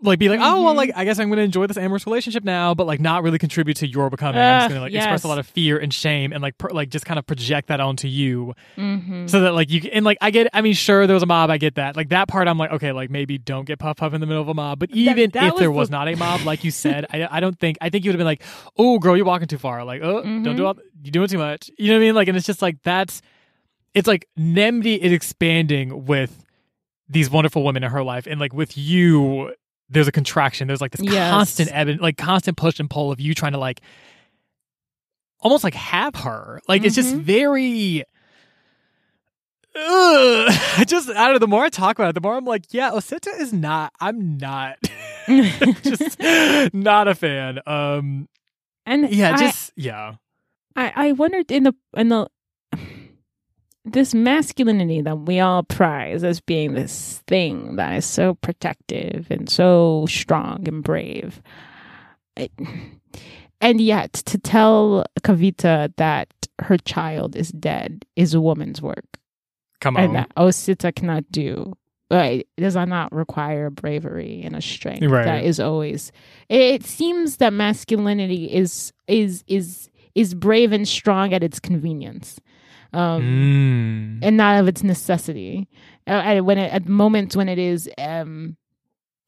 like 0.04 0.18
be 0.20 0.30
like, 0.30 0.40
oh 0.42 0.64
well, 0.64 0.74
like 0.74 0.92
I 0.96 1.06
guess 1.06 1.20
I'm 1.20 1.28
going 1.30 1.38
to 1.38 1.44
enjoy 1.44 1.68
this 1.68 1.78
amorous 1.78 2.06
relationship 2.06 2.44
now, 2.44 2.74
but 2.74 2.88
like 2.88 3.00
not 3.00 3.24
really 3.24 3.38
contribute 3.38 3.76
to 3.78 3.88
your 3.88 4.10
becoming. 4.10 4.42
I'm 4.42 4.62
just 4.62 4.70
going 4.70 4.80
to 4.80 4.82
like 4.82 4.94
express 4.94 5.24
a 5.24 5.28
lot 5.28 5.38
of 5.40 5.46
fear 5.48 5.78
and 5.78 5.94
shame, 5.94 6.34
and 6.34 6.42
like 6.42 6.58
per, 6.58 6.70
like 6.70 6.90
just 6.90 7.06
kind 7.06 7.18
of 7.20 7.26
project 7.28 7.68
that 7.68 7.80
onto 7.80 8.08
you, 8.08 8.54
Mhm. 8.78 9.30
so 9.30 9.42
that 9.42 9.54
like 9.54 9.70
you 9.70 9.82
and 9.94 10.04
like 10.04 10.18
I 10.22 10.32
get. 10.32 10.48
I 10.54 10.62
mean, 10.62 10.74
sure, 10.74 11.06
there 11.08 11.14
was 11.14 11.24
a 11.24 11.28
mob. 11.28 11.50
I 11.50 11.58
get 11.58 11.76
that. 11.76 11.96
Like 11.96 12.10
that 12.10 12.28
part, 12.28 12.48
I'm 12.48 12.58
like, 12.58 12.72
okay, 12.72 12.92
like 12.92 13.10
maybe 13.10 13.38
don't 13.38 13.66
get 13.66 13.80
puff 13.80 13.98
puff 13.98 14.14
in 14.14 14.22
the 14.22 14.28
middle 14.28 14.42
of 14.42 14.48
a 14.50 14.54
mob. 14.54 14.80
But 14.80 14.92
even 14.92 15.30
that 15.32 15.54
if 15.54 15.56
there 15.58 15.70
was 15.72 15.82
was 15.82 15.90
the- 15.90 15.98
not 15.98 16.08
a 16.08 16.16
mob, 16.16 16.42
like 16.42 16.64
you 16.64 16.72
said, 16.86 17.06
I 17.12 17.28
I 17.30 17.40
don't 17.40 17.58
think 17.60 17.78
I 17.82 17.90
think 17.90 18.04
you 18.04 18.10
would 18.10 18.16
have 18.16 18.20
been 18.20 18.26
like, 18.26 18.44
oh 18.78 18.98
girl, 19.00 19.16
you're 19.16 19.26
walking 19.26 19.48
too 19.48 19.58
far. 19.58 19.84
Like, 19.84 20.02
oh, 20.04 20.22
don't 20.24 20.44
do 20.44 20.52
Mhm. 20.64 20.66
all, 20.66 20.78
you're 21.04 21.12
doing 21.12 21.28
too 21.28 21.38
much. 21.38 21.70
You 21.78 21.88
know 21.90 21.94
what 21.94 21.98
I 22.02 22.06
mean? 22.06 22.16
Like, 22.16 22.28
and 22.28 22.36
it's 22.38 22.46
just 22.48 22.62
like 22.62 22.82
that's 22.84 23.22
it's 23.94 24.08
like 24.08 24.28
Nnemdi 24.40 24.98
is 24.98 25.12
expanding 25.12 26.06
with 26.06 26.46
these 27.10 27.30
wonderful 27.30 27.64
women 27.66 27.84
in 27.84 27.92
her 27.92 28.04
life, 28.04 28.26
and 28.26 28.40
like 28.40 28.54
with 28.54 28.78
you, 28.78 29.54
there's 29.92 30.08
a 30.08 30.12
contraction. 30.12 30.68
There's 30.68 30.82
like 30.82 30.92
this 30.92 31.02
Yes. 31.06 31.32
constant 31.32 31.70
ebb, 31.72 31.88
and, 31.90 32.00
like 32.02 32.18
constant 32.18 32.58
push 32.58 32.80
and 32.80 32.90
pull 32.90 33.12
of 33.12 33.20
you 33.20 33.34
trying 33.36 33.52
to 33.52 33.58
like 33.60 33.82
almost 35.40 35.64
like 35.64 35.74
have 35.76 36.16
her. 36.16 36.60
Like 36.68 36.84
it's 36.84 36.96
just 36.96 37.14
Mhm. 37.16 37.22
very. 37.22 38.04
Ugh. 39.76 40.48
I 40.78 40.84
just 40.88 41.10
I 41.10 41.14
don't 41.26 41.34
know. 41.34 41.40
The 41.40 41.48
more 41.48 41.64
I 41.64 41.70
talk 41.70 41.98
about 41.98 42.10
it, 42.10 42.14
the 42.16 42.22
more 42.22 42.36
I'm 42.36 42.46
like, 42.46 42.74
yeah, 42.74 42.92
Osita 42.92 43.40
is 43.40 43.54
not. 43.54 43.94
I'm 44.00 44.38
not. 44.38 44.78
just 45.28 46.20
not 46.74 47.08
a 47.08 47.16
fan. 47.16 47.60
Um. 47.66 48.28
and 48.86 49.10
Yeah. 49.14 49.34
I- 49.36 49.38
Just 49.38 49.72
yeah. 49.76 50.16
I, 50.76 50.94
I 50.96 51.12
wondered 51.14 51.52
in 51.52 51.64
the 51.64 51.74
in 51.96 52.10
the 52.10 52.28
this 53.86 54.14
masculinity 54.14 55.02
that 55.02 55.20
we 55.22 55.40
all 55.40 55.64
prize 55.64 56.24
as 56.24 56.40
being 56.40 56.74
this 56.74 57.24
thing 57.28 57.76
that 57.78 57.96
is 57.96 58.06
so 58.06 58.36
protective 58.36 59.28
and 59.32 59.50
so 59.50 60.06
strong 60.08 60.68
and 60.68 60.84
brave. 60.84 61.42
It- 62.36 62.52
and 63.60 63.80
yet 63.82 64.14
to 64.14 64.38
tell 64.38 65.06
Kavita 65.22 65.94
that 65.98 66.32
her 66.60 66.78
child 66.78 67.36
is 67.36 67.50
dead 67.50 68.06
is 68.16 68.34
a 68.34 68.42
woman's 68.42 68.82
work. 68.82 69.06
Come 69.80 69.98
And 69.98 70.10
on. 70.10 70.14
that 70.14 70.36
Osita 70.36 70.94
cannot 70.96 71.32
do. 71.32 71.74
Right. 72.12 72.46
Does 72.58 72.76
not 72.76 73.12
require 73.14 73.70
bravery 73.70 74.42
and 74.44 74.56
a 74.56 74.62
strength 74.62 75.04
Right. 75.06 75.24
that 75.26 75.44
is 75.46 75.60
always 75.60 76.12
it 76.50 76.84
seems 76.84 77.38
that 77.38 77.54
masculinity 77.54 78.46
is 78.52 78.92
is 79.08 79.44
is 79.48 79.90
is 80.14 80.34
brave 80.36 80.72
and 80.74 80.86
strong 80.88 81.34
at 81.34 81.42
its 81.42 81.60
convenience 81.60 82.38
um 82.94 83.22
Mm. 83.22 84.20
and 84.28 84.38
not 84.38 84.60
of 84.60 84.68
its 84.68 84.84
necessity 84.84 85.68
uh, 86.08 86.12
at- 86.12 86.46
when 86.46 86.58
it, 86.58 86.72
at 86.74 86.88
moments 86.88 87.36
when 87.36 87.48
it 87.50 87.58
is 87.60 87.90
um 87.98 88.58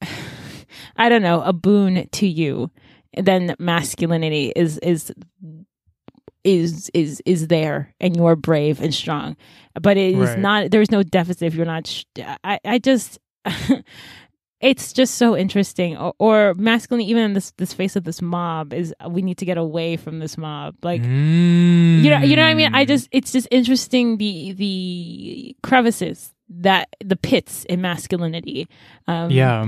i 0.96 1.08
don't 1.08 1.22
know 1.22 1.40
a 1.42 1.52
boon 1.52 2.08
to 2.12 2.26
you 2.26 2.70
then 3.16 3.54
masculinity 3.58 4.52
is 4.56 4.78
is 4.78 5.12
is 6.42 6.90
is 6.92 7.22
is 7.24 7.46
there 7.48 7.94
and 8.00 8.16
you're 8.16 8.36
brave 8.36 8.80
and 8.82 8.92
strong 8.94 9.36
but 9.80 9.96
it 9.96 10.14
is 10.14 10.28
Right. 10.30 10.38
not 10.38 10.70
there's 10.70 10.90
no 10.90 11.02
deficit 11.02 11.42
if 11.44 11.54
you're 11.54 11.64
not 11.66 11.86
sh- 11.86 12.04
i 12.44 12.58
i 12.64 12.78
just 12.78 13.18
it's 14.64 14.92
just 14.94 15.16
so 15.16 15.36
interesting 15.36 15.96
or, 15.96 16.14
or 16.18 16.54
masculine 16.54 17.02
even 17.02 17.22
in 17.22 17.32
this 17.34 17.52
this 17.58 17.72
face 17.74 17.96
of 17.96 18.04
this 18.04 18.22
mob 18.22 18.72
is 18.72 18.94
we 19.10 19.20
need 19.22 19.36
to 19.38 19.44
get 19.44 19.58
away 19.58 19.96
from 19.96 20.18
this 20.20 20.38
mob 20.38 20.74
like 20.82 21.02
Mm. 21.02 22.02
you 22.02 22.10
know 22.10 22.18
you 22.20 22.34
know 22.36 22.42
what 22.42 22.50
i 22.50 22.54
mean 22.54 22.74
i 22.74 22.84
just 22.84 23.08
it's 23.12 23.30
just 23.30 23.46
interesting 23.50 24.16
the 24.16 24.52
the 24.52 25.56
crevices 25.62 26.32
that 26.48 26.88
the 27.04 27.16
pits 27.16 27.64
in 27.66 27.80
masculinity 27.80 28.66
um 29.06 29.30
yeah. 29.30 29.66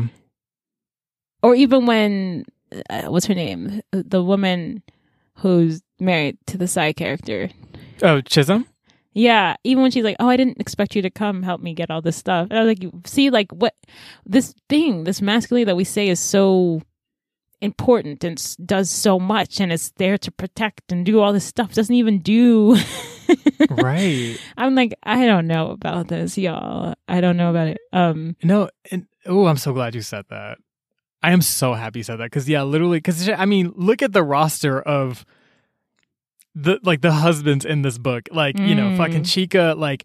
or 1.42 1.54
even 1.54 1.84
when 1.86 2.44
uh, 2.90 3.02
what's 3.08 3.26
her 3.26 3.34
name 3.34 3.80
the 3.92 4.22
woman 4.22 4.82
who's 5.40 5.82
married 6.00 6.38
to 6.46 6.56
the 6.58 6.66
side 6.68 6.96
character 6.96 7.50
Oh, 8.02 8.20
Chisholm. 8.20 8.66
Yeah 9.16 9.56
even 9.64 9.82
when 9.82 9.90
she's 9.90 10.04
like 10.04 10.16
oh 10.20 10.28
i 10.28 10.36
didn't 10.36 10.60
expect 10.60 10.94
you 10.94 11.00
to 11.02 11.10
come 11.10 11.42
help 11.42 11.60
me 11.60 11.72
get 11.74 11.90
all 11.90 12.02
this 12.02 12.16
stuff 12.16 12.46
and 12.50 12.58
i 12.58 12.62
was 12.62 12.68
like 12.78 12.92
see 13.06 13.30
like 13.30 13.50
what 13.50 13.74
this 14.26 14.54
thing 14.68 15.04
this 15.04 15.22
masculinity 15.22 15.64
that 15.64 15.74
we 15.76 15.84
say 15.84 16.08
is 16.08 16.20
so 16.20 16.82
important 17.62 18.22
and 18.22 18.38
s- 18.38 18.56
does 18.56 18.90
so 18.90 19.18
much 19.18 19.58
and 19.60 19.72
it's 19.72 19.90
there 19.96 20.18
to 20.18 20.30
protect 20.30 20.92
and 20.92 21.06
do 21.06 21.20
all 21.20 21.32
this 21.32 21.44
stuff 21.46 21.72
doesn't 21.72 21.94
even 21.94 22.18
do 22.18 22.76
right. 23.70 24.36
i'm 24.58 24.74
like 24.74 24.92
i 25.04 25.24
don't 25.24 25.46
know 25.46 25.70
about 25.70 26.08
this 26.08 26.36
y'all 26.36 26.94
i 27.08 27.20
don't 27.20 27.38
know 27.38 27.48
about 27.50 27.68
it 27.68 27.78
um 27.94 28.36
No, 28.44 28.68
and 28.90 29.06
oh, 29.24 29.46
I'm 29.46 29.56
so 29.56 29.72
glad 29.72 29.94
you 29.94 30.02
said 30.02 30.26
that. 30.30 30.58
I 31.22 31.32
am 31.32 31.40
so 31.42 31.72
happy 31.74 32.00
you 32.00 32.02
said 32.04 32.16
that 32.16 32.26
because 32.26 32.48
yeah, 32.48 32.62
literally, 32.62 32.98
because 32.98 33.28
I 33.28 33.46
mean, 33.46 33.72
look 33.74 34.02
at 34.02 34.12
the 34.12 34.22
roster 34.22 34.80
of 34.80 35.24
the 36.58 36.80
like 36.82 37.02
the 37.02 37.12
husbands 37.12 37.64
in 37.64 37.82
this 37.82 37.98
book. 37.98 38.28
Like 38.32 38.58
you 38.58 38.74
know, 38.74 38.88
Mm. 38.88 38.96
fucking 38.96 39.22
Chika 39.22 39.76
like 39.78 40.04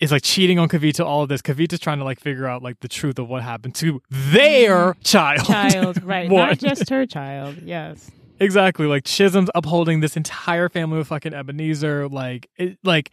is 0.00 0.10
like 0.10 0.22
cheating 0.22 0.58
on 0.58 0.68
Kavita. 0.68 1.04
All 1.04 1.22
of 1.22 1.28
this, 1.28 1.42
Kavita's 1.42 1.78
trying 1.78 1.98
to 1.98 2.04
like 2.04 2.18
figure 2.18 2.46
out 2.46 2.62
like 2.62 2.80
the 2.80 2.88
truth 2.88 3.18
of 3.18 3.28
what 3.28 3.42
happened 3.42 3.74
to 3.76 4.00
their 4.10 4.94
child. 5.04 5.40
Mm. 5.42 5.72
child 5.72 6.02
right 6.14 6.30
not 6.30 6.58
just 6.58 6.88
her 6.88 7.06
child 7.06 7.58
yes 7.62 8.10
Exactly. 8.40 8.86
Like 8.86 9.04
Chisholm's 9.04 9.48
upholding 9.54 10.00
this 10.00 10.16
entire 10.16 10.68
family 10.68 10.98
with 10.98 11.06
fucking 11.06 11.32
Ebenezer. 11.32 12.08
Like 12.08 12.50
it 12.56 12.78
like 12.82 13.12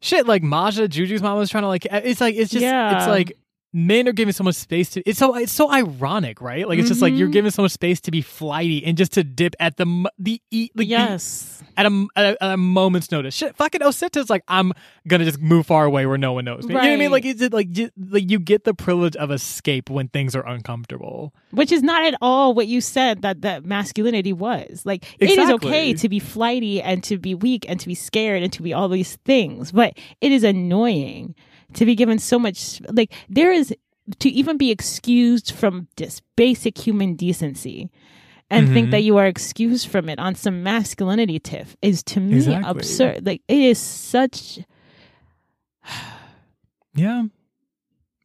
shit 0.00 0.26
like 0.28 0.42
Maja, 0.44 0.86
Juju's 0.86 1.20
mom 1.22 1.38
was 1.38 1.50
trying 1.50 1.62
to 1.64 1.68
like 1.68 1.86
it's 1.90 2.20
like 2.20 2.36
it's 2.36 2.50
just 2.52 2.62
Yeah. 2.62 2.98
it's 2.98 3.08
like 3.08 3.32
men 3.72 4.06
are 4.06 4.12
giving 4.12 4.32
so 4.32 4.44
much 4.44 4.54
space 4.56 4.90
to 4.90 5.02
it's 5.08 5.18
so 5.18 5.34
it's 5.34 5.52
so 5.52 5.70
ironic, 5.72 6.40
right? 6.40 6.68
Like 6.68 6.78
it's 6.78 6.88
just 6.88 7.00
like 7.02 7.14
you're 7.14 7.28
Mhm. 7.28 7.32
giving 7.32 7.50
so 7.50 7.62
much 7.62 7.72
space 7.72 8.00
to 8.02 8.10
be 8.10 8.20
flighty 8.20 8.84
and 8.84 8.96
just 8.98 9.12
to 9.12 9.24
dip 9.24 9.54
at 9.60 9.76
the 9.78 9.84
m- 9.86 10.06
the 10.18 10.40
e 10.50 10.68
like 10.74 10.76
the- 10.76 10.84
yes 10.86 11.62
at 11.78 11.86
a, 11.86 12.06
at 12.16 12.24
a 12.34 12.44
at 12.44 12.50
a 12.52 12.56
moment's 12.58 13.10
notice. 13.10 13.34
Shit, 13.34 13.56
fucking 13.56 13.80
Osita's 13.80 14.28
like 14.28 14.42
I'm 14.46 14.72
gonna 15.08 15.24
just 15.24 15.40
move 15.40 15.66
far 15.66 15.86
away 15.86 16.04
where 16.04 16.18
no 16.18 16.34
one 16.34 16.44
knows 16.44 16.64
me. 16.66 16.74
You 16.74 16.80
know 16.82 16.86
what 16.86 16.92
I 16.92 16.96
mean? 16.96 17.10
Like 17.10 17.24
it's 17.24 17.40
just, 17.40 17.52
like 17.54 17.70
just, 17.70 17.92
like 17.98 18.30
you 18.30 18.38
get 18.38 18.64
the 18.64 18.74
privilege 18.74 19.16
of 19.16 19.30
escape 19.30 19.88
when 19.88 20.08
things 20.08 20.36
are 20.36 20.46
uncomfortable. 20.46 21.32
which 21.50 21.72
is 21.72 21.82
not 21.82 22.04
at 22.04 22.14
all 22.20 22.52
what 22.54 22.66
you 22.66 22.80
said 22.82 23.22
that 23.22 23.40
that 23.42 23.64
masculinity 23.64 24.32
was 24.34 24.84
like 24.84 25.04
it 25.18 25.30
is 25.30 25.50
okay 25.50 25.94
to 25.94 26.08
be 26.08 26.18
flighty 26.18 26.80
and 26.82 27.02
to 27.04 27.16
be 27.18 27.34
weak 27.34 27.64
and 27.68 27.80
to 27.80 27.86
be 27.86 27.94
scared 27.94 28.42
and 28.42 28.52
to 28.52 28.62
be 28.62 28.72
all 28.74 28.88
these 28.88 29.16
things 29.24 29.72
but 29.72 29.96
it 30.20 30.30
is 30.32 30.44
annoying 30.44 31.34
to 31.74 31.84
be 31.86 31.94
given 31.94 32.18
so 32.18 32.38
much 32.38 32.80
like 32.90 33.12
there 33.28 33.52
is 33.52 33.74
to 34.18 34.28
even 34.30 34.56
be 34.56 34.70
excused 34.70 35.52
from 35.52 35.88
this 35.96 36.20
basic 36.36 36.76
human 36.76 37.14
decency 37.14 37.90
and 38.50 38.68
think 38.68 38.88
Mhm. 38.88 38.90
that 38.90 39.02
you 39.04 39.16
are 39.16 39.26
excused 39.26 39.88
from 39.88 40.08
it 40.08 40.18
on 40.18 40.34
some 40.34 40.62
masculinity 40.62 41.38
tiff 41.38 41.76
is 41.82 42.02
to 42.04 42.20
me 42.20 42.36
Exactly. 42.36 42.70
absurd 42.70 43.26
like 43.26 43.42
it 43.48 43.58
is 43.58 43.78
such 43.78 44.58
Yeah. 46.94 47.24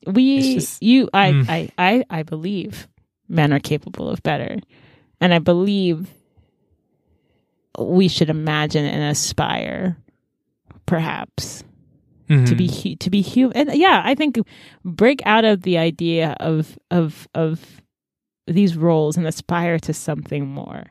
we 0.05 0.55
just- 0.55 0.81
you 0.83 1.09
I, 1.13 1.31
Mm. 1.31 1.49
I 1.49 1.69
i 1.77 2.03
i 2.09 2.23
believe 2.23 2.87
men 3.29 3.53
are 3.53 3.59
capable 3.59 4.09
of 4.09 4.21
better 4.23 4.57
and 5.21 5.33
i 5.33 5.39
believe 5.39 6.09
we 7.79 8.07
should 8.07 8.29
imagine 8.29 8.85
and 8.85 9.03
aspire 9.03 9.97
perhaps 10.85 11.63
to 12.27 12.33
Mhm. 12.33 12.57
be 12.57 12.95
to 12.97 13.09
be 13.09 13.21
human 13.21 13.55
and 13.69 13.73
yeah 13.79 14.01
i 14.03 14.13
think 14.13 14.37
break 14.83 15.21
out 15.25 15.45
of 15.45 15.61
the 15.61 15.77
idea 15.77 16.35
of 16.39 16.77
of 16.91 17.27
of 17.33 17.81
these 18.47 18.75
roles 18.75 19.15
and 19.17 19.25
aspire 19.27 19.79
to 19.79 19.93
something 19.93 20.45
more 20.47 20.83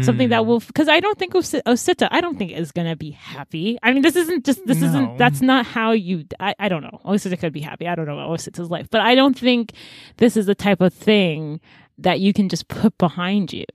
something 0.00 0.30
that 0.30 0.40
Mm. 0.42 0.46
will 0.46 0.60
because 0.60 0.88
i 0.88 0.98
don't 0.98 1.18
think 1.18 1.34
Osi- 1.34 1.60
osita 1.66 2.08
i 2.10 2.20
don't 2.22 2.38
think 2.38 2.52
is 2.52 2.72
gonna 2.72 2.96
be 2.96 3.10
happy 3.10 3.76
i 3.82 3.92
mean 3.92 4.00
this 4.02 4.16
isn't 4.16 4.42
just 4.46 4.64
this 4.66 4.80
No. 4.80 4.86
isn't 4.88 5.18
that's 5.18 5.42
not 5.42 5.66
how 5.66 5.92
you 5.92 6.24
I, 6.40 6.54
I 6.58 6.68
don't 6.70 6.82
know 6.82 7.00
osita 7.04 7.38
could 7.38 7.52
be 7.52 7.60
happy 7.60 7.86
i 7.86 7.94
don't 7.94 8.06
know 8.06 8.14
about 8.18 8.30
osita's 8.30 8.70
life 8.70 8.88
but 8.90 9.02
i 9.02 9.14
don't 9.14 9.38
think 9.38 9.72
this 10.16 10.38
is 10.38 10.46
the 10.46 10.54
type 10.54 10.80
of 10.80 10.94
thing 10.94 11.60
that 11.98 12.18
you 12.18 12.32
can 12.32 12.48
just 12.48 12.66
put 12.68 12.96
behind 12.96 13.52
you 13.52 13.66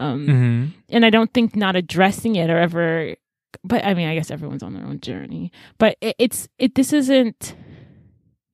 um 0.00 0.26
Mhm. 0.26 0.70
and 0.90 1.06
i 1.06 1.10
don't 1.10 1.32
think 1.32 1.54
not 1.54 1.76
addressing 1.76 2.34
it 2.34 2.50
or 2.50 2.58
ever 2.58 3.14
but 3.62 3.84
i 3.84 3.94
mean 3.94 4.08
i 4.08 4.14
guess 4.14 4.30
everyone's 4.30 4.62
on 4.62 4.72
their 4.74 4.84
own 4.84 5.00
journey 5.00 5.52
but 5.78 5.96
it, 6.00 6.16
it's 6.18 6.48
it 6.58 6.74
this 6.74 6.92
isn't 6.92 7.54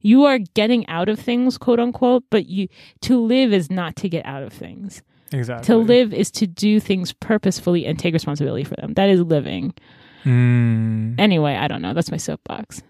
you 0.00 0.24
are 0.24 0.38
getting 0.54 0.86
out 0.88 1.08
of 1.08 1.18
things 1.18 1.56
quote 1.58 1.78
unquote 1.80 2.24
but 2.30 2.46
you 2.46 2.68
to 3.00 3.20
live 3.20 3.52
is 3.52 3.70
not 3.70 3.96
to 3.96 4.08
get 4.08 4.24
out 4.26 4.42
of 4.42 4.52
things 4.52 5.02
Exactly. 5.32 5.66
to 5.66 5.76
live 5.76 6.12
is 6.12 6.30
to 6.32 6.46
do 6.46 6.80
things 6.80 7.12
purposefully 7.12 7.86
and 7.86 7.96
take 7.98 8.12
responsibility 8.12 8.64
for 8.64 8.74
them. 8.76 8.94
That 8.94 9.08
is 9.08 9.20
living. 9.20 9.72
Mm. 10.24 11.14
Anyway, 11.20 11.54
I 11.54 11.68
don't 11.68 11.80
know. 11.82 11.94
That's 11.94 12.10
my 12.10 12.16
soapbox. 12.16 12.82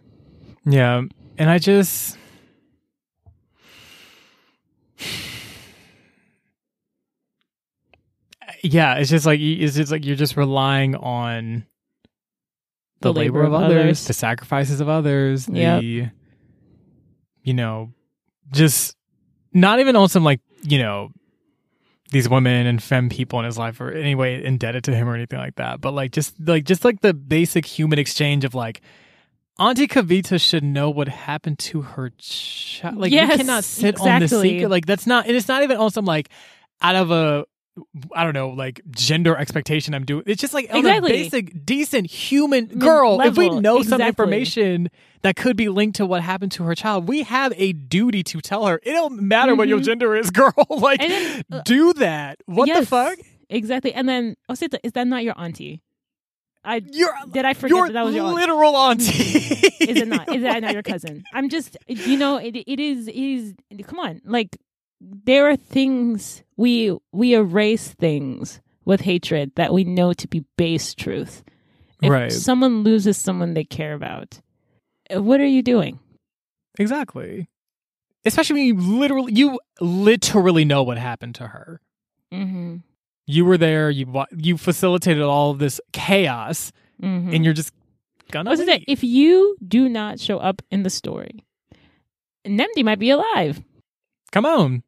Yeah. 0.64 1.02
And 1.36 1.50
I 1.50 1.58
just 1.58 2.16
Yeah, 8.62 8.94
it's 8.96 9.10
just 9.10 9.26
like 9.26 9.40
it's 9.40 9.76
just 9.76 9.92
like 9.92 10.04
you're 10.04 10.16
just 10.16 10.36
relying 10.36 10.94
on 10.96 11.66
the, 13.00 13.12
labor, 13.12 13.42
of 13.42 13.52
others, 13.54 14.06
the 14.06 14.12
sacrifices 14.12 14.80
of 14.80 14.88
others, 14.88 15.48
Yep. 15.48 15.80
the 15.80 16.06
you 17.42 17.54
know, 17.54 17.92
just 18.52 18.96
not 19.52 19.80
even 19.80 19.96
on 19.96 20.08
some 20.08 20.24
like, 20.24 20.40
you 20.62 20.78
know, 20.78 21.10
these 22.12 22.28
women 22.28 22.66
and 22.66 22.82
femme 22.82 23.08
people 23.08 23.38
in 23.38 23.44
his 23.44 23.56
life 23.56 23.80
are 23.80 23.90
anyway 23.92 24.44
indebted 24.44 24.84
to 24.84 24.94
him 24.94 25.08
or 25.08 25.14
anything 25.14 25.38
like 25.38 25.54
that. 25.56 25.80
But 25.80 25.92
like 25.94 26.10
just 26.12 26.34
like 26.40 26.64
just 26.64 26.84
like 26.84 27.00
the 27.00 27.14
basic 27.14 27.64
human 27.64 27.98
exchange 27.98 28.44
of 28.44 28.54
like 28.54 28.80
Auntie 29.58 29.86
Kavita 29.86 30.40
should 30.40 30.64
know 30.64 30.90
what 30.90 31.06
happened 31.08 31.58
to 31.60 31.82
her 31.82 32.10
child. 32.18 32.96
Like 32.96 33.12
Yes, 33.12 33.30
we 33.30 33.36
cannot 33.38 33.64
sit 33.64 34.00
on 34.00 34.18
the 34.20 34.24
exactly. 34.24 34.50
secret. 34.50 34.68
Like 34.70 34.86
that's 34.86 35.06
not 35.06 35.26
and 35.26 35.36
it's 35.36 35.48
not 35.48 35.62
even 35.62 35.76
on 35.76 35.90
some 35.90 36.04
like 36.04 36.28
out 36.82 36.96
of 36.96 37.10
a 37.10 37.44
I 38.14 38.24
don't 38.24 38.34
know, 38.34 38.50
like 38.50 38.80
gender 38.90 39.36
expectation 39.36 39.94
I'm 39.94 40.04
doing. 40.04 40.24
It's 40.26 40.40
just 40.40 40.52
like 40.54 40.66
Exactly. 40.70 41.12
a 41.12 41.14
basic, 41.24 41.64
decent 41.64 42.06
human 42.10 42.66
girl. 42.66 43.20
if 43.22 43.36
we 43.36 43.46
level, 43.46 43.60
know 43.60 43.82
some 43.82 44.00
information 44.00 44.88
that 45.22 45.36
could 45.36 45.56
be 45.56 45.68
linked 45.68 45.96
to 45.96 46.06
what 46.06 46.22
happened 46.22 46.52
to 46.52 46.64
her 46.64 46.74
child, 46.74 47.08
we 47.08 47.22
have 47.22 47.52
a 47.56 47.72
duty 47.72 48.22
to 48.24 48.40
tell 48.40 48.66
her. 48.66 48.80
It 48.82 48.92
don't 48.92 49.20
matter 49.22 49.54
what 49.54 49.68
your 49.68 49.78
Mhm. 49.80 49.84
gender 49.84 50.16
is, 50.16 50.30
girl. 50.32 50.52
like, 50.68 51.00
then, 51.00 51.42
uh, 51.50 51.62
do 51.64 51.92
that. 51.94 52.38
What 52.46 52.68
the 52.74 52.84
fuck? 52.84 53.18
Exactly. 53.48 53.92
And 53.94 54.08
then, 54.08 54.36
oh, 54.48 54.54
Sita, 54.54 54.78
is 54.82 54.92
that 54.92 55.06
not 55.06 55.22
your 55.24 55.34
auntie? 55.38 55.80
I 56.62 56.80
did 56.80 57.44
I 57.46 57.54
forget 57.54 57.86
that, 57.86 57.92
that 57.94 58.04
was 58.04 58.14
your 58.14 58.32
literal 58.34 58.76
auntie. 58.76 59.06
Is 59.80 59.96
it 59.96 60.08
not? 60.08 60.28
Is 60.34 60.42
that 60.42 60.60
not 60.60 60.74
your 60.74 60.82
cousin? 60.82 61.24
I'm 61.32 61.48
just, 61.48 61.74
you 61.88 62.18
know, 62.18 62.36
it, 62.36 62.54
it 62.54 62.78
is. 62.78 63.08
It 63.08 63.14
is. 63.16 63.54
Come 63.86 63.98
on, 63.98 64.20
like 64.26 64.58
there 65.00 65.48
are 65.48 65.56
things 65.56 66.42
we 66.60 66.96
we 67.12 67.34
erase 67.34 67.88
things 67.88 68.60
with 68.84 69.00
hatred 69.02 69.52
that 69.56 69.72
we 69.72 69.84
know 69.84 70.12
to 70.12 70.28
be 70.28 70.44
base 70.56 70.94
truth. 70.94 71.42
If 72.02 72.10
Right. 72.10 72.32
someone 72.32 72.82
loses 72.82 73.16
someone 73.16 73.54
they 73.54 73.64
care 73.64 73.94
about, 73.94 74.40
what 75.10 75.40
are 75.40 75.46
you 75.56 75.62
doing? 75.62 75.98
exactly. 76.78 77.48
Especially 78.24 78.54
when 78.60 78.66
you 78.66 78.74
literally, 78.98 79.32
you 79.32 79.58
literally 79.80 80.64
know 80.66 80.82
what 80.82 80.98
happened 80.98 81.34
to 81.36 81.46
her. 81.48 81.80
Mm-hmm. 82.32 82.76
You 83.26 83.44
were 83.46 83.56
there. 83.58 83.88
You 83.90 84.06
you 84.36 84.58
facilitated 84.58 85.22
all 85.22 85.50
of 85.52 85.58
this 85.58 85.80
chaos, 85.92 86.72
Mm-hmm. 87.02 87.32
and 87.34 87.44
you're 87.44 87.54
just 87.54 87.72
gonna. 88.30 88.54
Gonna 88.56 88.72
leave. 88.72 88.84
if 88.86 89.02
you 89.02 89.56
do 89.66 89.88
not 89.88 90.20
show 90.20 90.36
up 90.38 90.60
in 90.70 90.82
the 90.82 90.90
story, 90.90 91.44
Nnemdi 92.46 92.84
might 92.84 92.98
be 92.98 93.08
alive. 93.10 93.62
Come 94.32 94.44
on, 94.46 94.82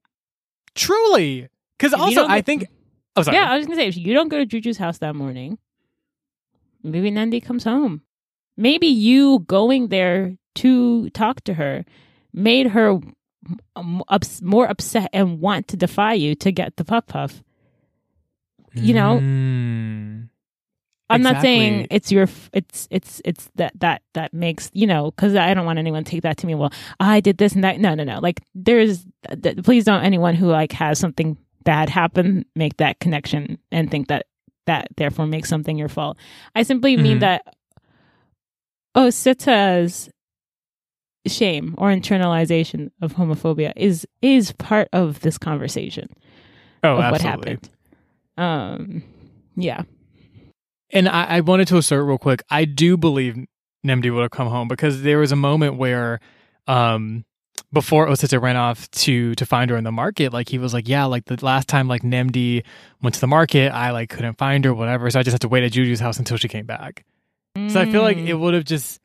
truly. 0.75 1.49
Because 1.79 1.93
also, 1.95 2.27
I 2.27 2.41
think. 2.43 2.67
Oh, 3.17 3.23
sorry. 3.23 3.37
Yeah, 3.37 3.51
I 3.51 3.57
was 3.59 3.67
gonna 3.67 3.77
say 3.77 3.89
if 3.89 3.97
you 3.97 4.15
don't 4.15 4.29
go 4.29 4.39
to 4.39 4.47
Juju's 4.47 4.79
house 4.79 4.99
that 4.99 5.15
morning, 5.15 5.59
maybe 6.83 7.11
Nnemdi 7.11 7.45
comes 7.45 7.65
home. 7.65 8.03
Maybe 8.57 8.87
you 8.87 9.41
going 9.41 9.89
there 9.89 10.37
to 10.57 11.09
talk 11.11 11.43
to 11.45 11.55
her 11.55 11.85
made 12.35 12.69
her 12.69 12.99
um, 13.77 14.03
ups- 14.09 14.43
more 14.43 14.67
upset 14.67 15.11
and 15.13 15.41
want 15.41 15.69
to 15.69 15.77
defy 15.77 16.13
you 16.15 16.35
to 16.37 16.53
get 16.53 16.77
the 16.77 16.85
puff 16.85 17.07
puff. 17.07 17.43
You 18.75 18.95
know, 18.95 19.19
Mm. 19.21 20.29
I'm 21.11 21.21
not 21.21 21.43
saying 21.43 21.89
it's 21.91 22.11
your 22.11 22.27
it's 22.55 22.89
it's 22.91 23.21
it's 23.23 23.51
that 23.57 23.73
that 23.81 24.01
that 24.15 24.33
makes 24.33 24.71
you 24.73 24.87
know 24.87 25.11
because 25.11 25.35
I 25.35 25.53
don't 25.53 25.67
want 25.67 25.79
anyone 25.79 26.05
to 26.05 26.11
take 26.11 26.23
that 26.23 26.39
to 26.39 26.47
me. 26.47 26.55
Well, 26.55 26.73
I 26.99 27.21
did 27.21 27.37
this 27.37 27.53
and 27.55 27.65
that. 27.65 27.81
No, 27.81 27.95
no, 27.95 28.03
no. 28.05 28.19
Like 28.21 28.41
there's 28.55 29.05
th- 29.43 29.63
please 29.63 29.85
don't 29.85 30.03
anyone 30.05 30.35
who 30.35 30.47
like 30.47 30.73
has 30.73 30.99
something 30.99 31.37
bad 31.65 31.89
happen 31.89 32.45
make 32.57 32.77
that 32.79 33.01
connection 33.01 33.59
and 33.71 33.91
think 33.91 34.09
that 34.09 34.27
that 34.67 34.89
therefore 34.97 35.27
makes 35.27 35.49
something 35.49 35.77
your 35.77 35.89
fault. 35.89 36.17
I 36.55 36.63
simply 36.63 36.97
mean 36.97 37.17
Mhm. 37.19 37.21
that 37.21 37.55
Osita's 38.97 40.11
shame 41.27 41.75
or 41.79 41.89
internalization 41.91 42.91
of 43.01 43.15
homophobia 43.15 43.73
is 43.77 44.07
is 44.21 44.53
part 44.53 44.89
of 44.93 45.21
this 45.21 45.39
conversation 45.39 46.09
Oh, 46.83 46.93
of 46.95 46.99
what 47.13 47.23
absolutely. 47.25 47.51
happened. 47.53 47.71
Um, 48.37 49.03
yeah. 49.57 49.83
And 50.91 51.09
I, 51.09 51.25
I 51.25 51.41
wanted 51.41 51.69
to 51.69 51.77
assert 51.77 52.05
real 52.05 52.19
quick, 52.19 52.43
I 52.51 52.65
do 52.65 52.97
believe 52.97 53.37
Nnemdi 53.87 54.13
would 54.13 54.23
have 54.23 54.31
come 54.33 54.49
home 54.49 54.69
because 54.69 55.03
there 55.03 55.19
was 55.19 55.33
a 55.33 55.37
moment 55.37 55.77
where 55.77 56.21
um 56.67 57.25
before 57.73 58.07
Osita 58.07 58.41
ran 58.41 58.57
off 58.57 58.91
to 58.93 59.35
to 59.37 59.47
find 59.47 59.71
her 59.71 59.77
in 59.77 59.85
the 59.85 59.93
market, 59.93 60.33
like 60.33 60.49
he 60.49 60.59
was 60.59 60.73
like, 60.75 60.89
Yeah, 60.89 61.05
like 61.07 61.25
the 61.27 61.43
last 61.45 61.69
time 61.69 61.89
like 61.89 62.03
Nnemdi 62.03 62.63
went 63.03 63.15
to 63.15 63.21
the 63.21 63.27
market, 63.27 63.71
I 63.73 63.91
like 63.93 64.11
couldn't 64.11 64.39
find 64.39 64.65
her, 64.65 64.75
whatever. 64.75 65.09
So 65.11 65.19
I 65.21 65.23
just 65.23 65.33
had 65.35 65.41
to 65.43 65.49
wait 65.49 65.65
at 65.65 65.73
Juju's 65.73 66.01
house 66.01 66.19
until 66.19 66.37
she 66.37 66.49
came 66.49 66.67
back. 66.67 67.05
So 67.69 67.81
I 67.81 67.85
feel 67.87 68.03
like 68.03 68.17
Mm. 68.17 68.29
it 68.29 68.35
would 68.35 68.55
have 68.55 68.65
just 68.65 68.99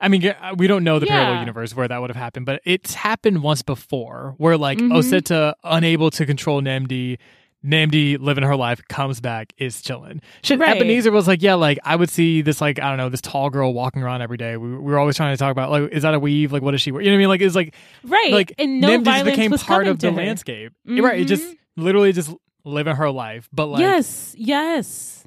I 0.00 0.08
mean, 0.08 0.34
we 0.56 0.66
don't 0.66 0.84
know 0.84 0.98
the 0.98 1.06
parallel 1.06 1.40
universe 1.40 1.74
where 1.74 1.88
that 1.88 1.98
would 2.00 2.10
have 2.10 2.16
happened, 2.16 2.44
but 2.46 2.60
it's 2.64 2.92
happened 2.94 3.42
once 3.42 3.62
before 3.62 4.34
where 4.38 4.58
like 4.58 4.78
Mhm. 4.78 4.90
Osita 4.92 5.54
unable 5.62 6.10
to 6.10 6.26
control 6.26 6.60
Nnemdi, 6.60 7.18
Nnemdi 7.64 8.18
living 8.20 8.44
her 8.44 8.56
life 8.56 8.82
comes 8.88 9.20
back 9.20 9.52
is 9.56 9.80
chilling. 9.80 10.20
Shit, 10.42 10.58
Right. 10.58 10.76
Ebenezer 10.76 11.10
was 11.10 11.26
like, 11.26 11.42
yeah, 11.42 11.54
like 11.54 11.78
I 11.84 11.96
would 11.96 12.10
see 12.10 12.42
this 12.42 12.60
like 12.60 12.78
I 12.78 12.88
don't 12.88 12.98
know 12.98 13.08
this 13.08 13.20
tall 13.22 13.48
girl 13.50 13.72
walking 13.72 14.02
around 14.02 14.20
every 14.22 14.36
day. 14.36 14.56
We, 14.56 14.70
we 14.70 14.76
were 14.78 14.98
always 14.98 15.16
trying 15.16 15.32
to 15.34 15.38
talk 15.38 15.50
about 15.52 15.70
like 15.70 15.90
is 15.92 16.02
that 16.02 16.12
a 16.14 16.18
weave? 16.18 16.52
Like 16.52 16.62
what 16.62 16.72
does 16.72 16.80
she 16.82 16.92
wear? 16.92 17.00
You 17.02 17.08
know 17.10 17.14
what 17.14 17.18
I 17.18 17.20
mean? 17.20 17.28
Like 17.28 17.40
it's 17.40 17.54
like 17.54 17.74
right 18.04 18.30
like 18.32 18.52
and 18.58 18.80
no 18.80 18.88
Nim 18.88 19.04
just 19.04 19.24
became 19.24 19.50
part 19.52 19.86
of 19.86 19.98
the 19.98 20.10
her. 20.10 20.16
landscape. 20.16 20.72
Right? 20.86 21.20
It 21.20 21.24
just 21.24 21.42
Mhm. 21.44 21.56
literally 21.76 22.12
just 22.12 22.30
living 22.64 22.96
her 22.96 23.10
life. 23.10 23.48
But 23.52 23.66
like 23.66 23.80
yes 23.80 24.34
yes 24.36 25.24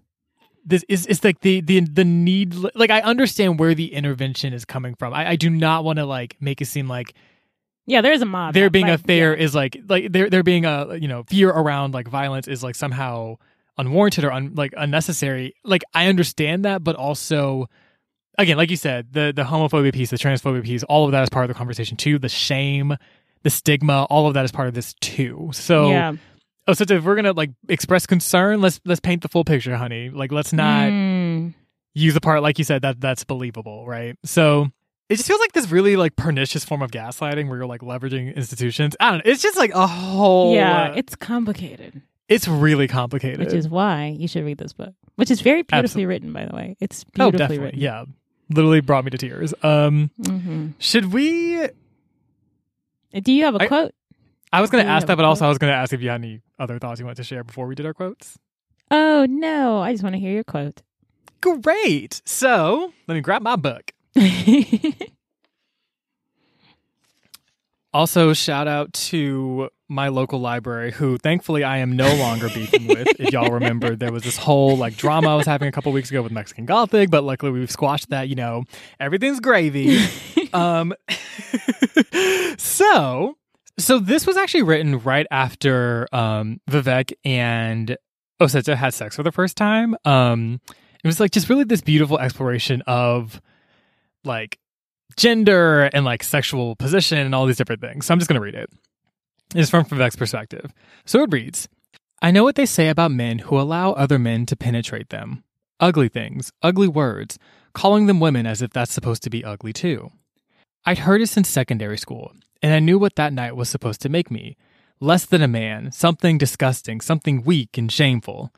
this 0.65 0.83
is 0.89 1.05
it's 1.07 1.23
like 1.23 1.39
the 1.41 1.61
the 1.61 1.79
the 1.79 2.03
need 2.03 2.53
like 2.75 2.89
I 2.91 2.99
understand 3.01 3.57
where 3.57 3.73
the 3.73 3.93
intervention 3.93 4.53
is 4.53 4.65
coming 4.65 4.95
from. 4.95 5.13
I, 5.13 5.29
I 5.29 5.35
do 5.37 5.49
not 5.49 5.83
want 5.85 5.97
to 5.97 6.05
like 6.05 6.35
make 6.41 6.61
it 6.61 6.65
seem 6.65 6.87
like 6.87 7.13
yeah 7.87 8.01
there 8.01 8.13
is 8.13 8.21
a 8.21 8.25
mob 8.25 8.53
there 8.53 8.69
being 8.69 8.89
a 8.89 8.97
fear 8.97 9.35
yeah. 9.35 9.43
is 9.43 9.55
like 9.55 9.77
like 9.89 10.11
there 10.11 10.29
there 10.29 10.43
being 10.43 10.65
a 10.65 10.95
you 10.95 11.07
know 11.07 11.23
fear 11.23 11.49
around 11.49 11.93
like 11.93 12.07
violence 12.07 12.47
is 12.47 12.61
like 12.63 12.75
somehow 12.75 13.35
unwarranted 13.77 14.23
or 14.23 14.31
un, 14.31 14.53
like 14.55 14.73
unnecessary. 14.77 15.55
Like 15.63 15.83
I 15.93 16.07
understand 16.07 16.65
that, 16.65 16.83
but 16.83 16.95
also 16.95 17.67
again, 18.37 18.57
like 18.57 18.69
you 18.69 18.77
said, 18.77 19.13
the 19.13 19.33
the 19.35 19.43
homophobia 19.43 19.93
piece, 19.93 20.09
the 20.09 20.17
transphobia 20.17 20.63
piece, 20.63 20.83
all 20.83 21.05
of 21.05 21.11
that 21.11 21.23
is 21.23 21.29
part 21.29 21.45
of 21.45 21.47
the 21.49 21.55
conversation 21.55 21.97
too. 21.97 22.19
The 22.19 22.29
shame, 22.29 22.95
the 23.43 23.49
stigma, 23.49 24.03
all 24.05 24.27
of 24.27 24.33
that 24.35 24.45
is 24.45 24.51
part 24.51 24.67
of 24.67 24.73
this 24.73 24.93
too. 24.95 25.49
So 25.53 25.89
yeah 25.89 26.13
oh, 26.67 26.73
so 26.73 26.85
if 26.87 27.03
we're 27.03 27.15
gonna 27.15 27.33
like 27.33 27.51
express 27.69 28.05
concern, 28.05 28.61
let's 28.61 28.79
let's 28.85 28.99
paint 28.99 29.21
the 29.21 29.29
full 29.29 29.43
picture, 29.43 29.75
honey. 29.75 30.09
Like 30.09 30.31
let's 30.31 30.53
not 30.53 30.89
Mm. 30.89 31.53
use 31.93 32.13
the 32.13 32.21
part 32.21 32.41
like 32.41 32.57
you 32.57 32.63
said 32.63 32.81
that 32.83 32.99
that's 32.99 33.23
believable, 33.23 33.87
right? 33.87 34.15
So 34.25 34.69
it 35.09 35.15
just 35.15 35.27
feels 35.27 35.39
like 35.39 35.53
this 35.53 35.69
really 35.71 35.95
like 35.95 36.15
pernicious 36.15 36.65
form 36.65 36.81
of 36.81 36.91
gaslighting 36.91 37.47
where 37.47 37.57
you're 37.59 37.65
like 37.67 37.81
leveraging 37.81 38.35
institutions. 38.35 38.95
I 38.99 39.11
don't 39.11 39.25
know. 39.25 39.31
It's 39.31 39.41
just 39.41 39.57
like 39.57 39.71
a 39.73 39.87
whole 39.87 40.53
yeah 40.53 40.89
uh, 40.91 40.93
it's 40.95 41.15
complicated 41.15 42.01
it's 42.27 42.47
really 42.47 42.87
complicated. 42.89 43.39
which 43.39 43.53
is 43.53 43.69
why 43.69 44.07
you 44.17 44.27
should 44.27 44.43
read 44.43 44.57
this 44.57 44.73
book 44.73 44.93
which 45.15 45.31
is 45.31 45.39
very 45.41 45.61
beautifully 45.63 46.03
Absolutely. 46.03 46.05
written 46.07 46.33
by 46.33 46.45
the 46.45 46.55
way 46.55 46.75
it's 46.81 47.05
oh 47.19 47.31
definitely 47.31 47.59
written 47.59 47.79
yeah. 47.79 48.05
Literally 48.49 48.79
brought 48.81 49.03
me 49.05 49.11
to 49.11 49.17
tears. 49.17 49.53
Um 49.63 50.11
hmm 50.25 50.67
should 50.79 51.11
we 51.13 51.67
do 53.21 53.31
you 53.31 53.43
have 53.45 53.55
a 53.55 53.63
I- 53.63 53.67
quote 53.67 53.91
I 54.53 54.61
was 54.61 54.69
gonna 54.69 54.83
Do 54.83 54.89
ask 54.89 55.07
that, 55.07 55.15
but 55.17 55.25
also? 55.25 55.45
I 55.45 55.49
was 55.49 55.57
gonna 55.57 55.73
ask 55.73 55.91
if 55.91 56.01
you 56.01 56.07
had 56.09 56.21
any 56.21 56.39
other 56.57 56.79
thoughts 56.79 56.99
you 57.01 57.05
wanted 57.05 57.17
to 57.17 57.23
share 57.25 57.43
before 57.43 57.67
we 57.67 57.75
did 57.75 57.85
our 57.85 57.93
quotes. 57.93 58.37
oh 58.91 59.25
no 59.29 59.79
i 59.79 59.91
just 59.91 60.03
want 60.03 60.13
to 60.15 60.19
hear 60.19 60.31
your 60.31 60.43
quote 60.45 60.81
Great. 61.61 62.21
So 62.25 62.91
let 63.07 63.15
me 63.15 63.21
grab 63.21 63.41
my 63.41 63.55
book. 63.55 63.91
Also, 67.97 68.31
shout 68.33 68.67
out 68.67 68.93
to 68.93 69.69
my 69.87 70.09
local 70.09 70.39
library, 70.39 70.91
who 70.91 71.17
thankfully 71.17 71.63
I 71.63 71.77
am 71.77 71.95
no 71.95 72.13
longer 72.17 72.47
beefing 72.49 72.85
with. 72.85 73.07
If 73.19 73.31
y'all 73.31 73.49
remember, 73.49 73.95
there 73.95 74.11
was 74.11 74.21
this 74.21 74.37
whole 74.37 74.77
like 74.77 74.97
drama 74.97 75.29
I 75.29 75.35
was 75.35 75.47
having 75.47 75.67
a 75.67 75.71
couple 75.71 75.91
weeks 75.91 76.11
ago 76.11 76.21
with 76.21 76.31
Mexican 76.31 76.67
Gothic, 76.67 77.09
but 77.09 77.23
luckily 77.23 77.51
we've 77.51 77.71
squashed 77.71 78.11
that. 78.11 78.29
You 78.29 78.35
know, 78.35 78.65
everything's 78.99 79.39
gravy. 79.39 80.05
um, 80.53 80.93
so, 82.59 83.37
so 83.79 83.97
this 83.97 84.27
was 84.27 84.37
actually 84.37 84.61
written 84.63 84.99
right 84.99 85.25
after 85.31 86.07
um, 86.11 86.59
Vivek 86.69 87.13
and 87.25 87.97
Osita 88.39 88.75
had 88.75 88.93
sex 88.93 89.15
for 89.15 89.23
the 89.23 89.31
first 89.31 89.57
time. 89.57 89.95
Um, 90.05 90.61
it 91.03 91.07
was 91.07 91.19
like 91.19 91.31
just 91.31 91.49
really 91.49 91.63
this 91.63 91.81
beautiful 91.81 92.19
exploration 92.19 92.83
of 92.85 93.41
like 94.23 94.59
gender 95.15 95.83
and 95.85 96.05
like 96.05 96.23
sexual 96.23 96.75
position 96.75 97.17
and 97.17 97.33
all 97.33 97.45
these 97.45 97.57
different 97.57 97.81
things. 97.81 98.05
So 98.05 98.13
I'm 98.13 98.19
just 98.19 98.29
going 98.29 98.39
to 98.39 98.43
read 98.43 98.55
it. 98.55 98.69
It's 99.55 99.69
from 99.69 99.85
Vivek's 99.85 100.15
perspective. 100.15 100.73
So 101.05 101.23
it 101.23 101.31
reads 101.31 101.67
I 102.21 102.31
know 102.31 102.43
what 102.43 102.55
they 102.55 102.65
say 102.65 102.89
about 102.89 103.11
men 103.11 103.39
who 103.39 103.59
allow 103.59 103.93
other 103.93 104.19
men 104.19 104.45
to 104.47 104.55
penetrate 104.55 105.09
them 105.09 105.43
ugly 105.79 106.09
things, 106.09 106.51
ugly 106.61 106.87
words, 106.87 107.37
calling 107.73 108.07
them 108.07 108.19
women 108.19 108.45
as 108.45 108.61
if 108.61 108.71
that's 108.71 108.93
supposed 108.93 109.23
to 109.23 109.29
be 109.29 109.43
ugly 109.43 109.73
too. 109.73 110.11
I'd 110.85 110.99
heard 110.99 111.21
it 111.21 111.27
since 111.27 111.49
secondary 111.49 111.97
school, 111.97 112.33
and 112.61 112.73
I 112.73 112.79
knew 112.79 112.97
what 112.97 113.15
that 113.15 113.33
night 113.33 113.55
was 113.55 113.69
supposed 113.69 114.01
to 114.01 114.09
make 114.09 114.31
me 114.31 114.57
less 114.99 115.25
than 115.25 115.41
a 115.41 115.47
man, 115.47 115.91
something 115.91 116.37
disgusting, 116.37 117.01
something 117.01 117.43
weak 117.43 117.77
and 117.77 117.91
shameful. 117.91 118.51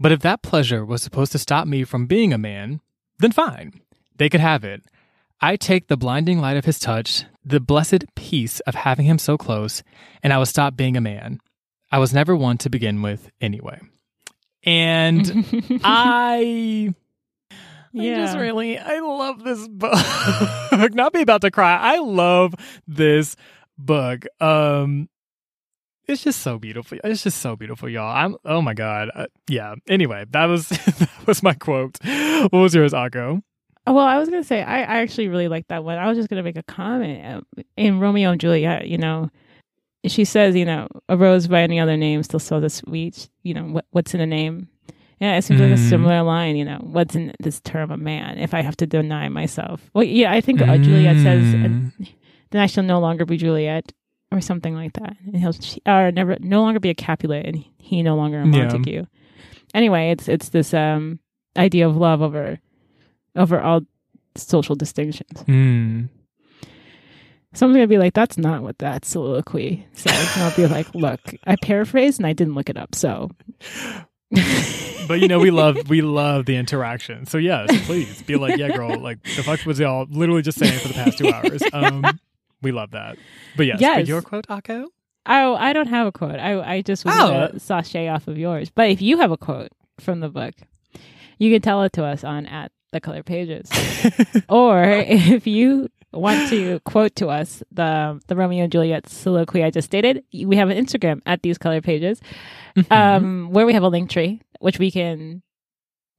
But 0.00 0.12
if 0.12 0.20
that 0.20 0.42
pleasure 0.42 0.84
was 0.84 1.02
supposed 1.02 1.32
to 1.32 1.38
stop 1.38 1.68
me 1.68 1.84
from 1.84 2.06
being 2.06 2.32
a 2.32 2.38
man, 2.38 2.80
then 3.18 3.32
fine. 3.32 3.80
They 4.18 4.28
could 4.28 4.40
have 4.40 4.64
it. 4.64 4.82
I 5.40 5.56
take 5.56 5.86
the 5.86 5.96
blinding 5.96 6.40
light 6.40 6.56
of 6.56 6.64
his 6.64 6.78
touch, 6.80 7.24
the 7.44 7.60
blessed 7.60 8.04
peace 8.16 8.60
of 8.60 8.74
having 8.74 9.06
him 9.06 9.18
so 9.18 9.38
close, 9.38 9.82
and 10.22 10.32
I 10.32 10.38
would 10.38 10.48
stop 10.48 10.76
being 10.76 10.96
a 10.96 11.00
man. 11.00 11.40
I 11.92 11.98
was 11.98 12.12
never 12.12 12.34
one 12.36 12.58
to 12.58 12.70
begin 12.70 13.00
with 13.02 13.30
anyway. 13.40 13.80
And 14.64 15.24
I 15.84 16.92
I 17.50 17.54
just 17.94 18.34
Yeah. 18.34 18.38
really 18.40 18.78
I 18.78 18.98
love 18.98 19.42
this 19.44 19.66
book. 19.68 19.94
Not 20.94 21.12
be 21.12 21.22
about 21.22 21.40
to 21.42 21.50
cry. 21.50 21.76
I 21.76 21.98
love 21.98 22.54
this 22.86 23.36
book. 23.78 24.24
Um 24.40 25.08
it's 26.06 26.24
just 26.24 26.40
so 26.40 26.58
beautiful. 26.58 26.98
It's 27.04 27.22
just 27.22 27.38
so 27.38 27.54
beautiful, 27.54 27.88
y'all. 27.88 28.10
I'm 28.14 28.36
oh 28.44 28.60
my 28.60 28.74
god. 28.74 29.10
Uh, 29.14 29.26
yeah. 29.48 29.74
Anyway, 29.88 30.24
that 30.30 30.46
was 30.46 30.68
that 30.68 31.10
was 31.26 31.42
my 31.42 31.54
quote. 31.54 31.98
What 32.02 32.52
was 32.52 32.74
yours, 32.74 32.92
Akko? 32.92 33.42
Well, 33.92 34.06
I 34.06 34.18
was 34.18 34.28
gonna 34.28 34.44
say 34.44 34.62
I, 34.62 34.80
I 34.80 34.98
actually 35.00 35.28
really 35.28 35.48
like 35.48 35.68
that 35.68 35.84
one. 35.84 35.98
I 35.98 36.06
was 36.08 36.16
just 36.16 36.28
gonna 36.28 36.42
make 36.42 36.56
a 36.58 36.62
comment 36.62 37.24
Um, 37.24 37.46
in 37.76 38.00
Romeo 38.00 38.30
and 38.32 38.40
Juliet. 38.40 38.88
You 38.88 38.98
know, 38.98 39.30
she 40.06 40.24
says, 40.24 40.54
you 40.56 40.64
know, 40.64 40.88
a 41.08 41.16
rose 41.16 41.48
by 41.48 41.62
any 41.62 41.80
other 41.80 41.96
name 41.96 42.22
still 42.22 42.40
so 42.40 42.60
the 42.60 42.70
sweet. 42.70 43.28
You 43.42 43.54
know, 43.54 43.64
what 43.64 43.86
what's 43.90 44.14
in 44.14 44.20
a 44.20 44.26
name? 44.26 44.68
Yeah, 45.20 45.36
it 45.36 45.42
seems 45.42 45.60
like 45.60 45.70
a 45.70 45.74
Mm. 45.74 45.88
similar 45.88 46.22
line. 46.22 46.54
You 46.56 46.64
know, 46.64 46.78
what's 46.82 47.16
in 47.16 47.32
this 47.40 47.60
term 47.60 47.90
of 47.90 47.98
man? 47.98 48.38
If 48.38 48.54
I 48.54 48.62
have 48.62 48.76
to 48.76 48.86
deny 48.86 49.28
myself, 49.28 49.90
well, 49.92 50.04
yeah, 50.04 50.30
I 50.32 50.40
think 50.40 50.60
uh, 50.62 50.78
Juliet 50.78 51.16
says, 51.16 51.54
Mm. 51.56 51.92
then 52.50 52.62
I 52.62 52.66
shall 52.66 52.84
no 52.84 53.00
longer 53.00 53.24
be 53.24 53.36
Juliet, 53.36 53.92
or 54.30 54.40
something 54.40 54.74
like 54.74 54.92
that, 54.92 55.16
and 55.26 55.36
he'll 55.36 55.52
she, 55.52 55.80
or 55.86 56.12
never 56.12 56.36
no 56.40 56.60
longer 56.62 56.78
be 56.78 56.90
a 56.90 56.94
Capulet, 56.94 57.46
and 57.46 57.64
he 57.78 58.02
no 58.02 58.14
longer 58.14 58.40
a 58.42 58.46
Yeah. 58.46 58.50
Montague. 58.68 59.06
Anyway, 59.74 60.10
it's 60.10 60.28
it's 60.28 60.50
this 60.50 60.72
um 60.72 61.18
idea 61.56 61.88
of 61.88 61.96
love 61.96 62.22
over 62.22 62.60
over 63.38 63.60
all 63.60 63.80
social 64.36 64.74
distinctions. 64.74 65.42
Mm. 65.44 66.08
Someone's 67.54 67.76
gonna 67.78 67.86
be 67.86 67.98
like, 67.98 68.12
"That's 68.14 68.36
not 68.36 68.62
what 68.62 68.78
that 68.78 69.04
soliloquy 69.04 69.86
says," 69.94 70.36
and 70.36 70.44
I'll 70.44 70.54
be 70.56 70.66
like, 70.66 70.94
"Look, 70.94 71.20
I 71.46 71.56
paraphrased 71.56 72.18
and 72.20 72.26
I 72.26 72.32
didn't 72.34 72.54
look 72.54 72.68
it 72.68 72.76
up, 72.76 72.94
so." 72.94 73.30
But 75.08 75.20
you 75.20 75.28
know, 75.28 75.38
we 75.38 75.50
love 75.50 75.76
we 75.88 76.02
love 76.02 76.44
the 76.44 76.56
interaction. 76.56 77.24
So 77.26 77.38
yes, 77.38 77.70
please 77.86 78.20
be 78.22 78.36
like, 78.36 78.58
yeah, 78.58 78.68
girl, 78.76 78.98
like 79.00 79.22
the 79.22 79.42
fuck 79.42 79.64
was 79.64 79.78
y'all 79.80 80.06
literally 80.10 80.42
just 80.42 80.58
saying 80.58 80.78
for 80.80 80.88
the 80.88 80.94
past 80.94 81.16
two 81.18 81.32
hours. 81.32 81.62
Um 81.72 82.04
we 82.60 82.72
love 82.72 82.90
that. 82.90 83.16
But 83.56 83.66
yes, 83.66 83.80
Yes. 83.80 83.96
but 84.00 84.08
your 84.08 84.20
quote, 84.20 84.46
Akko? 84.48 84.86
Oh, 85.24 85.54
I 85.54 85.72
don't 85.72 85.86
have 85.88 86.06
a 86.06 86.12
quote. 86.12 86.38
I 86.38 86.60
I 86.74 86.82
just 86.82 87.06
was 87.06 87.14
Oh. 87.16 87.56
sachet 87.56 88.08
off 88.08 88.28
of 88.28 88.36
yours. 88.36 88.68
But 88.68 88.90
if 88.90 89.00
you 89.00 89.16
have 89.18 89.30
a 89.30 89.38
quote 89.38 89.70
from 89.98 90.20
the 90.20 90.28
book, 90.28 90.54
you 91.38 91.50
can 91.50 91.62
tell 91.62 91.82
it 91.84 91.94
to 91.94 92.04
us 92.04 92.22
on 92.22 92.44
at 92.44 92.70
the 92.92 93.00
color 93.00 93.22
pages. 93.22 93.70
or 94.48 94.82
if 94.84 95.46
you 95.46 95.88
want 96.12 96.48
to 96.48 96.80
quote 96.80 97.14
to 97.16 97.28
us 97.28 97.62
the 97.70 98.20
the 98.28 98.34
Romeo 98.36 98.64
and 98.64 98.72
Juliet 98.72 99.08
soliloquy 99.08 99.62
I 99.62 99.70
just 99.70 99.86
stated, 99.86 100.24
we 100.32 100.56
have 100.56 100.70
an 100.70 100.78
Instagram 100.82 101.20
at 101.26 101.42
these 101.42 101.58
color 101.58 101.80
pages, 101.80 102.20
Mm-hmm. 102.76 102.92
um, 102.92 103.50
where 103.50 103.66
we 103.66 103.72
have 103.72 103.82
a 103.82 103.88
link 103.88 104.08
tree 104.10 104.40
which 104.60 104.78
we 104.78 104.90
can 104.90 105.42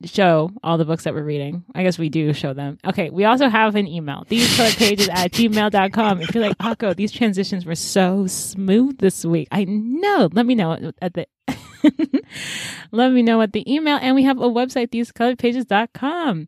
show 0.06 0.50
all 0.64 0.78
the 0.78 0.86
books 0.86 1.04
that 1.04 1.14
we're 1.14 1.24
reading. 1.24 1.64
I 1.76 1.84
guess 1.84 1.98
we 2.00 2.08
do 2.10 2.32
show 2.34 2.54
them. 2.54 2.78
Okay, 2.86 3.10
we 3.10 3.26
also 3.26 3.50
have 3.50 3.76
an 3.76 3.86
email. 3.88 4.26
These 4.30 4.56
color 4.58 4.72
pages 4.72 5.10
at 5.10 5.32
gmail.com. 5.32 6.22
If 6.22 6.34
you're 6.34 6.48
like, 6.48 6.58
Akko, 6.58 6.96
these 6.96 7.12
transitions 7.12 7.66
were 7.66 7.76
so 7.76 8.28
smooth 8.28 8.98
this 9.00 9.26
week. 9.26 9.48
I 9.52 9.66
know. 9.66 10.30
Let 10.32 10.46
me 10.46 10.56
know 10.56 10.92
at 11.02 11.14
the 11.14 11.28
let 12.92 13.12
me 13.12 13.22
know 13.22 13.42
at 13.42 13.54
the 13.54 13.72
email. 13.72 13.98
And 14.02 14.16
we 14.16 14.24
have 14.24 14.38
a 14.40 14.50
website, 14.50 14.90
thesecoloredpages.com. 14.90 16.48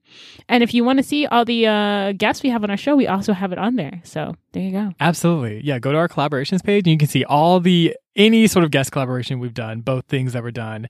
And 0.50 0.64
if 0.64 0.74
you 0.74 0.84
want 0.84 1.00
to 1.00 1.04
see 1.04 1.26
all 1.26 1.46
the 1.46 1.68
uh, 1.68 2.12
guests 2.14 2.44
we 2.44 2.50
have 2.50 2.64
on 2.64 2.70
our 2.70 2.78
show, 2.78 2.96
we 2.96 3.08
also 3.08 3.34
have 3.34 3.52
it 3.52 3.58
on 3.58 3.76
there. 3.76 4.02
So 4.04 4.36
there 4.54 4.64
you 4.64 4.72
go. 4.72 4.92
Absolutely. 5.00 5.62
Yeah, 5.64 5.80
go 5.80 5.92
to 5.92 5.98
our 5.98 6.08
collaborations 6.08 6.64
page 6.64 6.86
and 6.86 6.92
you 6.94 6.98
can 6.98 7.08
see 7.08 7.24
all 7.26 7.60
the 7.60 7.96
any 8.16 8.48
sort 8.48 8.66
of 8.66 8.72
guest 8.72 8.92
collaboration 8.92 9.40
we've 9.40 9.54
done, 9.54 9.82
both 9.82 10.06
things 10.08 10.34
that 10.34 10.44
were 10.44 10.52
done 10.52 10.88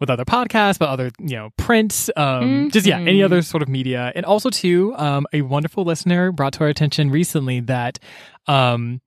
with 0.00 0.10
other 0.10 0.24
podcasts, 0.24 0.78
but 0.78 0.88
other, 0.88 1.10
you 1.20 1.36
know, 1.36 1.50
prints, 1.56 2.10
um, 2.16 2.68
just 2.72 2.84
yeah, 2.84 2.98
any 2.98 3.20
Mhm. 3.20 3.24
other 3.26 3.42
sort 3.42 3.62
of 3.62 3.68
media. 3.68 4.10
And 4.16 4.26
also 4.26 4.50
too, 4.50 4.92
um, 4.96 5.24
a 5.32 5.42
wonderful 5.42 5.84
listener 5.84 6.32
brought 6.32 6.52
to 6.54 6.60
our 6.64 6.68
attention 6.68 7.10
recently 7.10 7.60
that 7.60 7.98
um 8.48 9.00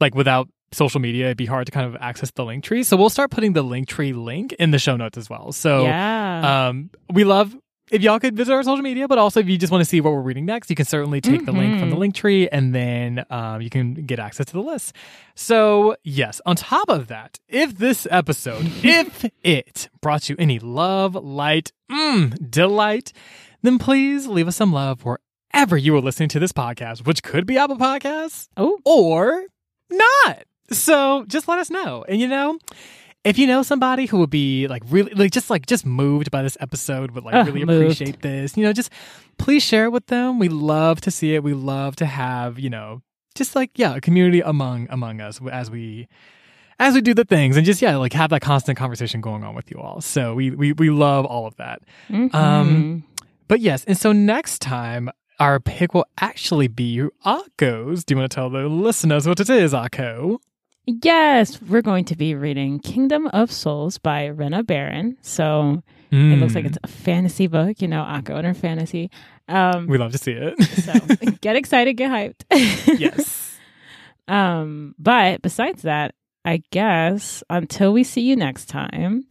like 0.00 0.14
without 0.14 0.48
social 0.74 1.00
media, 1.00 1.26
it'd 1.26 1.36
be 1.36 1.46
hard 1.46 1.66
to 1.66 1.72
kind 1.72 1.86
of 1.86 1.96
access 2.00 2.30
the 2.30 2.44
link 2.44 2.64
tree. 2.64 2.82
So 2.82 2.96
we'll 2.96 3.10
start 3.10 3.30
putting 3.30 3.52
the 3.54 3.62
link 3.62 3.88
tree 3.88 4.12
link 4.12 4.52
in 4.54 4.70
the 4.70 4.78
show 4.78 4.96
notes 4.96 5.16
as 5.18 5.30
well. 5.30 5.52
So 5.52 5.84
yeah. 5.84 6.68
um, 6.68 6.90
we 7.12 7.24
love 7.24 7.56
if 7.90 8.00
y'all 8.00 8.18
could 8.18 8.34
visit 8.34 8.50
our 8.52 8.62
social 8.62 8.82
media, 8.82 9.06
but 9.06 9.18
also 9.18 9.40
if 9.40 9.46
you 9.48 9.58
just 9.58 9.70
want 9.70 9.82
to 9.82 9.84
see 9.84 10.00
what 10.00 10.12
we're 10.14 10.22
reading 10.22 10.46
next, 10.46 10.70
you 10.70 10.74
can 10.76 10.86
certainly 10.86 11.20
take 11.20 11.44
the 11.44 11.52
link 11.52 11.78
from 11.78 11.90
the 11.90 11.96
Mhm. 11.96 11.98
link 11.98 12.14
tree 12.14 12.48
and 12.48 12.74
then 12.74 13.24
um, 13.28 13.60
you 13.60 13.68
can 13.68 13.92
get 13.92 14.18
access 14.18 14.46
to 14.46 14.52
the 14.54 14.62
list. 14.62 14.94
So, 15.34 15.94
yes, 16.02 16.40
on 16.46 16.56
top 16.56 16.88
of 16.88 17.08
that, 17.08 17.38
if 17.46 17.76
this 17.76 18.06
episode, 18.10 18.64
if 18.82 19.26
it 19.42 19.90
brought 20.00 20.30
you 20.30 20.36
any 20.38 20.58
love, 20.58 21.14
light, 21.14 21.72
mm, 21.92 22.50
delight, 22.50 23.12
then 23.62 23.78
please 23.78 24.26
leave 24.26 24.48
us 24.48 24.56
some 24.56 24.72
love 24.72 25.04
wherever 25.04 25.76
you 25.76 25.94
are 25.94 26.00
listening 26.00 26.30
to 26.30 26.38
this 26.40 26.52
podcast, 26.52 27.06
which 27.06 27.22
could 27.22 27.46
be 27.46 27.58
Apple 27.58 27.76
Podcasts 27.76 28.48
oh, 28.56 28.78
or 28.86 29.42
not. 29.90 30.44
So 30.78 31.24
just 31.28 31.48
let 31.48 31.58
us 31.58 31.70
know. 31.70 32.04
And 32.08 32.20
you 32.20 32.28
know, 32.28 32.58
if 33.24 33.38
you 33.38 33.46
know 33.46 33.62
somebody 33.62 34.06
who 34.06 34.18
would 34.18 34.30
be 34.30 34.66
like 34.68 34.82
really 34.90 35.12
like 35.14 35.30
just 35.32 35.50
like 35.50 35.66
just 35.66 35.86
moved 35.86 36.30
by 36.30 36.42
this 36.42 36.56
episode 36.60 37.12
would 37.12 37.24
like 37.24 37.46
really 37.46 37.64
moved. 37.64 37.82
appreciate 38.00 38.20
this, 38.22 38.56
you 38.56 38.62
know, 38.64 38.72
just 38.72 38.90
please 39.38 39.62
share 39.62 39.84
it 39.86 39.90
with 39.90 40.06
them. 40.06 40.38
We 40.38 40.48
love 40.48 41.00
to 41.02 41.10
see 41.10 41.34
it. 41.34 41.42
We 41.42 41.54
love 41.54 41.96
to 41.96 42.06
have, 42.06 42.58
you 42.58 42.70
know, 42.70 43.02
just 43.34 43.56
like 43.56 43.70
yeah, 43.76 43.96
a 43.96 44.00
community 44.00 44.40
among 44.40 44.86
among 44.90 45.20
us 45.20 45.40
as 45.50 45.70
we 45.70 46.06
as 46.78 46.94
we 46.94 47.00
do 47.00 47.14
the 47.14 47.24
things 47.24 47.56
and 47.56 47.64
just 47.64 47.80
yeah, 47.80 47.96
like 47.96 48.12
have 48.12 48.30
that 48.30 48.42
constant 48.42 48.76
conversation 48.76 49.20
going 49.20 49.42
on 49.44 49.54
with 49.54 49.70
you 49.70 49.78
all. 49.80 50.00
So 50.00 50.34
we 50.34 50.50
we 50.50 50.72
we 50.72 50.90
love 50.90 51.24
all 51.24 51.46
of 51.46 51.56
that. 51.56 51.80
mhm. 52.10 52.34
Um, 52.34 53.04
But 53.48 53.60
yes, 53.60 53.84
and 53.84 53.96
so 53.96 54.12
next 54.12 54.60
time 54.60 55.10
our 55.40 55.60
pick 55.60 55.94
will 55.94 56.06
actually 56.20 56.68
be 56.68 57.02
Akko's. 57.24 58.04
Do 58.04 58.14
you 58.14 58.18
want 58.18 58.30
to 58.30 58.34
tell 58.34 58.50
the 58.50 58.68
listeners 58.68 59.26
what 59.26 59.40
it 59.40 59.50
is, 59.50 59.72
Akko? 59.72 60.38
Yes, 60.86 61.60
we're 61.62 61.80
going 61.82 62.04
to 62.06 62.16
be 62.16 62.34
reading 62.34 62.78
Kingdom 62.78 63.26
of 63.28 63.50
Souls 63.50 63.96
by 63.98 64.26
Rena 64.26 64.62
Barron. 64.62 65.16
So 65.22 65.82
it 66.12 66.16
looks 66.38 66.52
Hmm. 66.52 66.58
like 66.58 66.66
it's 66.66 66.78
a 66.84 66.88
fantasy 66.88 67.46
book, 67.46 67.80
you 67.80 67.88
know, 67.88 68.02
Akko 68.02 68.36
and 68.36 68.46
her 68.46 68.54
fantasy. 68.54 69.10
Um, 69.48 69.86
We 69.88 69.96
love 69.98 70.12
to 70.12 70.18
see 70.18 70.32
it. 70.32 70.62
so 70.62 70.92
get 71.40 71.56
excited, 71.56 71.94
get 71.94 72.10
hyped. 72.10 72.44
yes. 73.00 73.50
Um, 74.26 74.94
but 74.98 75.42
besides 75.42 75.82
that, 75.82 76.14
I 76.46 76.62
guess 76.70 77.42
until 77.50 77.92
we 77.92 78.04
see 78.04 78.22
you 78.22 78.36
next 78.36 78.70
time, 78.70 79.26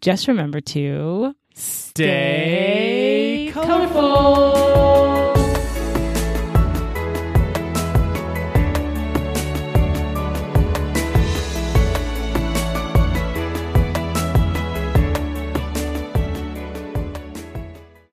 just 0.00 0.28
remember 0.28 0.60
to 0.60 1.34
Stay 1.52 3.50
colorful. 3.52 5.29